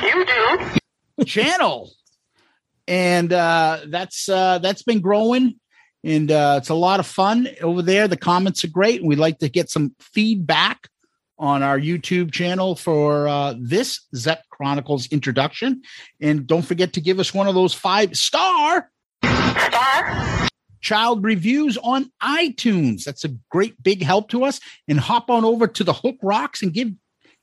YouTube 0.00 0.78
channel, 1.24 1.90
and 2.86 3.32
uh, 3.32 3.80
that's 3.88 4.28
uh, 4.28 4.58
that's 4.58 4.82
been 4.82 5.00
growing, 5.00 5.58
and 6.04 6.30
uh, 6.30 6.56
it's 6.58 6.68
a 6.68 6.74
lot 6.74 7.00
of 7.00 7.06
fun 7.06 7.48
over 7.62 7.82
there. 7.82 8.08
The 8.08 8.16
comments 8.16 8.64
are 8.64 8.68
great, 8.68 9.00
and 9.00 9.08
we'd 9.08 9.18
like 9.18 9.38
to 9.38 9.48
get 9.48 9.70
some 9.70 9.94
feedback 10.00 10.88
on 11.38 11.62
our 11.62 11.78
YouTube 11.78 12.32
channel 12.32 12.74
for 12.74 13.28
uh, 13.28 13.54
this 13.58 14.06
Zep 14.14 14.42
Chronicles 14.50 15.06
introduction. 15.08 15.82
And 16.20 16.46
don't 16.46 16.62
forget 16.62 16.94
to 16.94 17.00
give 17.00 17.20
us 17.20 17.32
one 17.32 17.46
of 17.46 17.54
those 17.54 17.74
five 17.74 18.16
star 18.16 18.90
star 19.22 20.48
child 20.80 21.24
reviews 21.24 21.76
on 21.78 22.10
iTunes. 22.22 23.04
That's 23.04 23.24
a 23.24 23.34
great 23.50 23.80
big 23.82 24.02
help 24.02 24.30
to 24.30 24.44
us. 24.44 24.60
And 24.88 24.98
hop 24.98 25.30
on 25.30 25.44
over 25.44 25.66
to 25.66 25.84
the 25.84 25.92
Hook 25.92 26.16
Rocks 26.22 26.62
and 26.62 26.72
give 26.72 26.90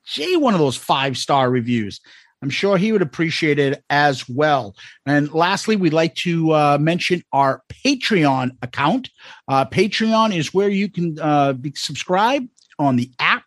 Jay 0.06 0.35
one 0.35 0.53
of 0.53 0.60
those 0.60 0.77
five 0.77 1.18
star 1.18 1.49
reviews. 1.49 2.02
I'm 2.45 2.51
sure 2.51 2.77
he 2.77 2.91
would 2.91 3.01
appreciate 3.01 3.57
it 3.57 3.84
as 3.89 4.30
well. 4.30 4.76
And 5.07 5.34
lastly, 5.34 5.76
we'd 5.76 5.93
like 5.93 6.13
to 6.17 6.51
uh, 6.51 6.77
mention 6.80 7.23
our 7.34 7.63
Patreon 7.84 8.51
account. 8.61 9.09
Uh, 9.47 9.65
Patreon 9.65 10.31
is 10.31 10.53
where 10.53 10.69
you 10.69 10.88
can 10.88 11.17
uh, 11.19 11.53
be 11.53 11.73
subscribed 11.76 12.47
on 12.77 12.97
the 12.97 13.09
app 13.17 13.45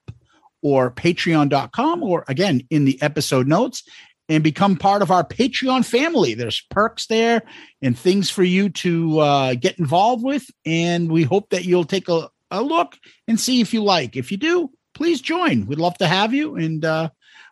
or 0.63 0.91
patreon.com 0.91 2.03
or 2.03 2.25
again 2.27 2.63
in 2.71 2.87
the 2.87 3.01
episode 3.01 3.47
notes 3.47 3.85
and 4.29 4.43
become 4.43 4.75
part 4.75 5.01
of 5.01 5.13
our 5.13 5.23
Patreon 5.23 5.85
family. 5.85 6.35
There's 6.35 6.61
perks 6.69 7.07
there 7.07 7.43
and 7.81 7.97
things 7.97 8.31
for 8.31 8.43
you 8.43 8.69
to 8.71 9.21
uh, 9.21 9.55
get 9.55 9.79
involved 9.79 10.25
with. 10.25 10.45
And 10.67 11.09
we 11.09 11.23
hope 11.23 11.51
that 11.51 11.65
you'll 11.65 11.85
take 11.85 12.09
a, 12.09 12.29
a 12.51 12.63
look 12.63 12.97
and 13.29 13.39
see 13.39 13.61
if 13.61 13.73
you 13.73 13.85
like. 13.85 14.17
If 14.17 14.33
you 14.33 14.39
do, 14.39 14.73
please 14.93 15.21
join. 15.21 15.67
We'd 15.67 15.79
love 15.79 15.97
to 15.99 16.09
have 16.09 16.35
you. 16.35 16.57
And 16.57 16.85
uh, 16.85 17.11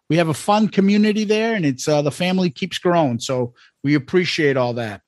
we 0.08 0.16
have 0.16 0.28
a 0.28 0.34
fun 0.34 0.68
community 0.68 1.24
there 1.24 1.54
and 1.54 1.66
it's 1.66 1.88
uh, 1.88 2.02
the 2.02 2.10
family 2.10 2.50
keeps 2.50 2.78
growing 2.78 3.18
so 3.18 3.54
we 3.82 3.94
appreciate 3.94 4.56
all 4.56 4.74
that. 4.74 5.02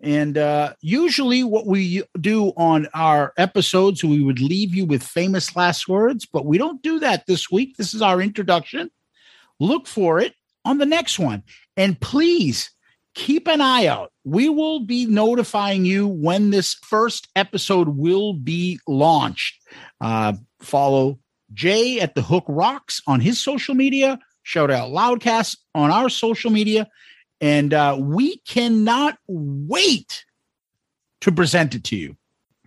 And 0.00 0.36
uh, 0.36 0.74
usually 0.80 1.44
what 1.44 1.66
we 1.66 2.02
do 2.20 2.52
on 2.56 2.88
our 2.94 3.32
episodes 3.38 4.04
we 4.04 4.22
would 4.22 4.40
leave 4.40 4.74
you 4.74 4.84
with 4.84 5.02
famous 5.02 5.56
last 5.56 5.88
words 5.88 6.26
but 6.26 6.46
we 6.46 6.58
don't 6.58 6.82
do 6.82 6.98
that 7.00 7.26
this 7.26 7.50
week. 7.50 7.76
This 7.76 7.94
is 7.94 8.02
our 8.02 8.20
introduction. 8.20 8.90
Look 9.60 9.86
for 9.86 10.18
it 10.18 10.34
on 10.64 10.78
the 10.78 10.86
next 10.86 11.18
one. 11.18 11.42
And 11.76 12.00
please 12.00 12.70
keep 13.14 13.46
an 13.48 13.60
eye 13.60 13.86
out. 13.86 14.12
We 14.24 14.48
will 14.48 14.80
be 14.80 15.06
notifying 15.06 15.84
you 15.84 16.08
when 16.08 16.50
this 16.50 16.74
first 16.74 17.28
episode 17.36 17.88
will 17.88 18.34
be 18.34 18.80
launched. 18.86 19.60
Uh, 20.00 20.34
follow 20.60 21.18
jay 21.52 22.00
at 22.00 22.14
the 22.14 22.22
hook 22.22 22.44
rocks 22.48 23.00
on 23.06 23.20
his 23.20 23.40
social 23.40 23.74
media 23.74 24.18
Shout 24.44 24.70
out 24.70 24.90
Loudcast 24.90 25.56
on 25.74 25.90
our 25.90 26.08
social 26.08 26.52
media. 26.52 26.88
And 27.40 27.74
uh, 27.74 27.96
we 27.98 28.36
cannot 28.38 29.18
wait 29.26 30.24
to 31.22 31.32
present 31.32 31.74
it 31.74 31.82
to 31.84 31.96
you. 31.96 32.16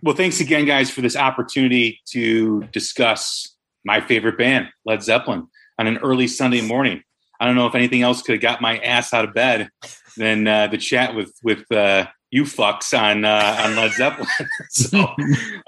Well, 0.02 0.14
thanks 0.14 0.40
again, 0.40 0.66
guys, 0.66 0.90
for 0.90 1.00
this 1.00 1.16
opportunity 1.16 2.00
to 2.10 2.64
discuss 2.72 3.56
my 3.84 4.00
favorite 4.00 4.36
band, 4.36 4.68
Led 4.84 5.02
Zeppelin, 5.02 5.46
on 5.78 5.86
an 5.86 5.98
early 5.98 6.26
Sunday 6.26 6.60
morning. 6.60 7.02
I 7.40 7.46
don't 7.46 7.54
know 7.54 7.66
if 7.66 7.74
anything 7.74 8.02
else 8.02 8.22
could 8.22 8.34
have 8.34 8.42
got 8.42 8.60
my 8.60 8.78
ass 8.78 9.14
out 9.14 9.24
of 9.24 9.32
bed 9.32 9.70
than 10.16 10.46
uh, 10.46 10.66
the 10.66 10.78
chat 10.78 11.14
with 11.14 11.32
with 11.42 11.70
uh, 11.72 12.06
you 12.30 12.44
fucks 12.44 12.98
on 12.98 13.24
uh, 13.24 13.56
on 13.64 13.76
Led 13.76 13.92
Zeppelin. 13.92 14.28
so, 14.70 15.08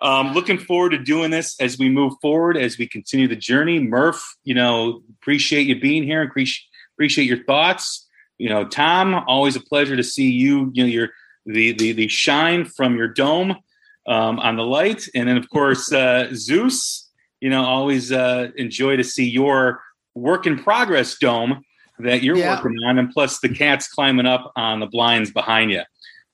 um, 0.03 0.32
looking 0.32 0.59
forward 0.59 0.91
to 0.91 0.99
doing 0.99 1.31
this 1.31 1.59
as 1.61 1.78
we 1.78 1.89
move 1.89 2.15
forward, 2.20 2.57
as 2.57 2.78
we 2.78 2.87
continue 2.87 3.28
the 3.28 3.37
journey. 3.37 3.78
Murph, 3.78 4.23
you 4.45 4.55
know, 4.55 5.03
appreciate 5.20 5.66
you 5.66 5.81
being 5.81 6.03
here. 6.03 6.23
Appreciate 6.23 6.65
appreciate 6.97 7.24
your 7.24 7.43
thoughts. 7.45 8.07
You 8.37 8.51
know, 8.51 8.66
Tom, 8.66 9.15
always 9.27 9.57
a 9.57 9.61
pleasure 9.61 9.97
to 9.97 10.03
see 10.03 10.31
you. 10.31 10.70
You 10.74 10.85
know, 10.85 10.89
your 10.89 11.09
the 11.47 11.73
the 11.73 11.93
the 11.93 12.09
shine 12.09 12.66
from 12.66 12.97
your 12.97 13.09
dome 13.09 13.57
um, 14.07 14.39
on 14.39 14.57
the 14.57 14.65
light, 14.65 15.09
and 15.15 15.28
then 15.28 15.39
of 15.39 15.49
course 15.49 15.91
uh, 15.93 16.28
Zeus. 16.35 17.09
You 17.41 17.49
know, 17.49 17.65
always 17.65 18.12
uh, 18.12 18.51
enjoy 18.57 18.97
to 18.97 19.05
see 19.05 19.27
your 19.27 19.81
work 20.15 20.47
in 20.47 20.62
progress 20.62 21.16
dome 21.16 21.62
that 21.99 22.23
you're 22.23 22.37
yeah. 22.37 22.57
working 22.57 22.77
on, 22.87 22.99
and 22.99 23.11
plus 23.11 23.41
the 23.41 23.49
cats 23.49 23.89
climbing 23.89 24.27
up 24.27 24.53
on 24.57 24.81
the 24.81 24.87
blinds 24.87 25.31
behind 25.31 25.70
you. 25.70 25.82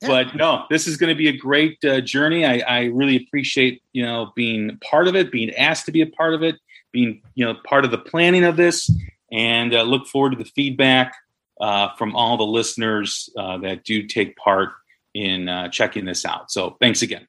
But 0.07 0.35
no, 0.35 0.65
this 0.71 0.87
is 0.87 0.97
going 0.97 1.09
to 1.09 1.17
be 1.17 1.29
a 1.29 1.37
great 1.37 1.85
uh, 1.85 2.01
journey. 2.01 2.45
I, 2.45 2.59
I 2.67 2.85
really 2.85 3.17
appreciate 3.17 3.83
you 3.93 4.03
know 4.03 4.33
being 4.35 4.79
part 4.79 5.09
of 5.09 5.17
it, 5.17 5.31
being 5.31 5.55
asked 5.55 5.87
to 5.87 5.93
be 5.93 6.03
a 6.03 6.07
part 6.07 6.35
of 6.35 6.43
it, 6.43 6.57
being 6.93 7.23
you 7.35 7.45
know 7.45 7.55
part 7.65 7.85
of 7.85 7.91
the 7.91 7.99
planning 7.99 8.45
of 8.45 8.57
this, 8.57 8.91
and 9.33 9.75
uh, 9.75 9.83
look 9.83 10.07
forward 10.07 10.31
to 10.31 10.39
the 10.39 10.51
feedback 10.51 11.15
uh, 11.61 11.89
from 11.97 12.15
all 12.15 12.37
the 12.37 12.47
listeners 12.47 13.31
uh, 13.39 13.59
that 13.59 13.85
do 13.85 14.03
take 14.05 14.37
part 14.37 14.71
in 15.15 15.49
uh, 15.49 15.69
checking 15.69 16.05
this 16.05 16.25
out. 16.25 16.51
So 16.51 16.77
thanks 16.81 17.03
again, 17.03 17.27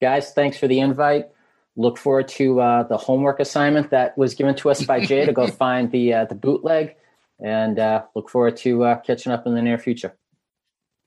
guys. 0.00 0.32
Thanks 0.32 0.56
for 0.56 0.68
the 0.68 0.80
invite. 0.80 1.28
Look 1.76 1.98
forward 1.98 2.28
to 2.28 2.60
uh, 2.60 2.82
the 2.84 2.96
homework 2.96 3.40
assignment 3.40 3.90
that 3.90 4.18
was 4.18 4.34
given 4.34 4.54
to 4.56 4.70
us 4.70 4.84
by 4.84 5.04
Jay 5.04 5.24
to 5.24 5.32
go 5.32 5.46
find 5.64 5.90
the 5.90 6.26
the 6.28 6.34
bootleg, 6.34 6.96
and 7.42 7.76
look 8.14 8.28
forward 8.28 8.56
to 8.58 8.96
catching 9.06 9.32
up 9.32 9.46
in 9.46 9.54
the 9.54 9.62
near 9.62 9.78
future. 9.78 10.14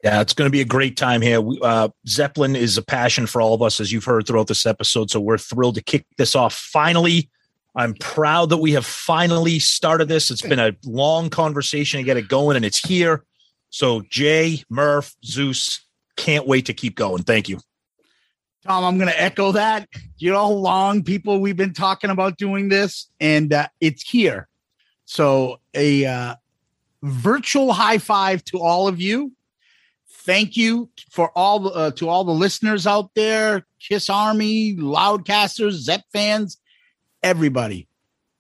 Yeah, 0.04 0.20
it's 0.20 0.34
going 0.34 0.48
to 0.48 0.52
be 0.52 0.60
a 0.60 0.66
great 0.66 0.98
time 0.98 1.22
here. 1.22 1.42
Uh, 1.62 1.88
Zeppelin 2.06 2.58
is 2.58 2.78
a 2.78 2.82
passion 2.82 3.26
for 3.26 3.42
all 3.42 3.54
of 3.54 3.62
us, 3.62 3.80
as 3.80 3.94
you've 3.94 4.04
heard 4.04 4.28
throughout 4.28 4.48
this 4.48 4.66
episode. 4.66 5.10
So 5.10 5.22
we're 5.22 5.38
thrilled 5.38 5.76
to 5.76 5.82
kick 5.82 6.06
this 6.18 6.36
off 6.36 6.54
finally. 6.54 7.30
I'm 7.76 7.94
proud 7.96 8.50
that 8.50 8.58
we 8.58 8.74
have 8.74 8.86
finally 8.86 9.60
started 9.60 10.10
this. 10.10 10.30
It's 10.30 10.42
been 10.42 10.60
a 10.60 10.76
long 10.86 11.30
conversation 11.30 12.00
to 12.00 12.04
get 12.04 12.18
it 12.18 12.28
going, 12.28 12.58
and 12.58 12.66
it's 12.66 12.80
here. 12.80 13.24
So, 13.70 14.02
Jay, 14.10 14.64
Murph, 14.70 15.16
Zeus, 15.26 15.82
can't 16.16 16.46
wait 16.46 16.68
to 16.68 16.74
keep 16.74 16.96
going. 16.96 17.24
Thank 17.24 17.50
you. 17.50 17.60
Tom, 18.68 18.84
I'm 18.84 18.98
going 18.98 19.10
to 19.10 19.20
echo 19.20 19.54
that. 19.54 19.88
You 20.18 20.32
know 20.32 20.38
how 20.38 20.52
long 20.52 21.04
people 21.04 21.40
we've 21.40 21.58
been 21.58 21.74
talking 21.74 22.12
about 22.12 22.38
doing 22.38 22.70
this, 22.70 23.08
and 23.20 23.52
uh, 23.52 23.68
it's 23.82 24.08
here. 24.08 24.48
So, 25.06 25.60
a 25.74 26.06
uh, 26.06 26.36
virtual 27.02 27.74
high 27.74 27.98
five 27.98 28.44
to 28.46 28.60
all 28.60 28.88
of 28.88 29.02
you. 29.02 29.32
Thank 30.26 30.56
you 30.56 30.90
for 31.10 31.32
all 31.38 31.68
uh, 31.76 31.92
to 31.92 32.08
all 32.08 32.24
the 32.24 32.32
listeners 32.32 32.88
out 32.88 33.12
there, 33.14 33.66
Kiss 33.80 34.10
Army, 34.10 34.76
Loudcasters, 34.76 35.74
Zep 35.74 36.04
fans, 36.14 36.58
everybody. 37.22 37.88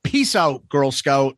Peace 0.01 0.33
out, 0.33 0.67
Girl 0.69 0.91
Scout. 0.91 1.37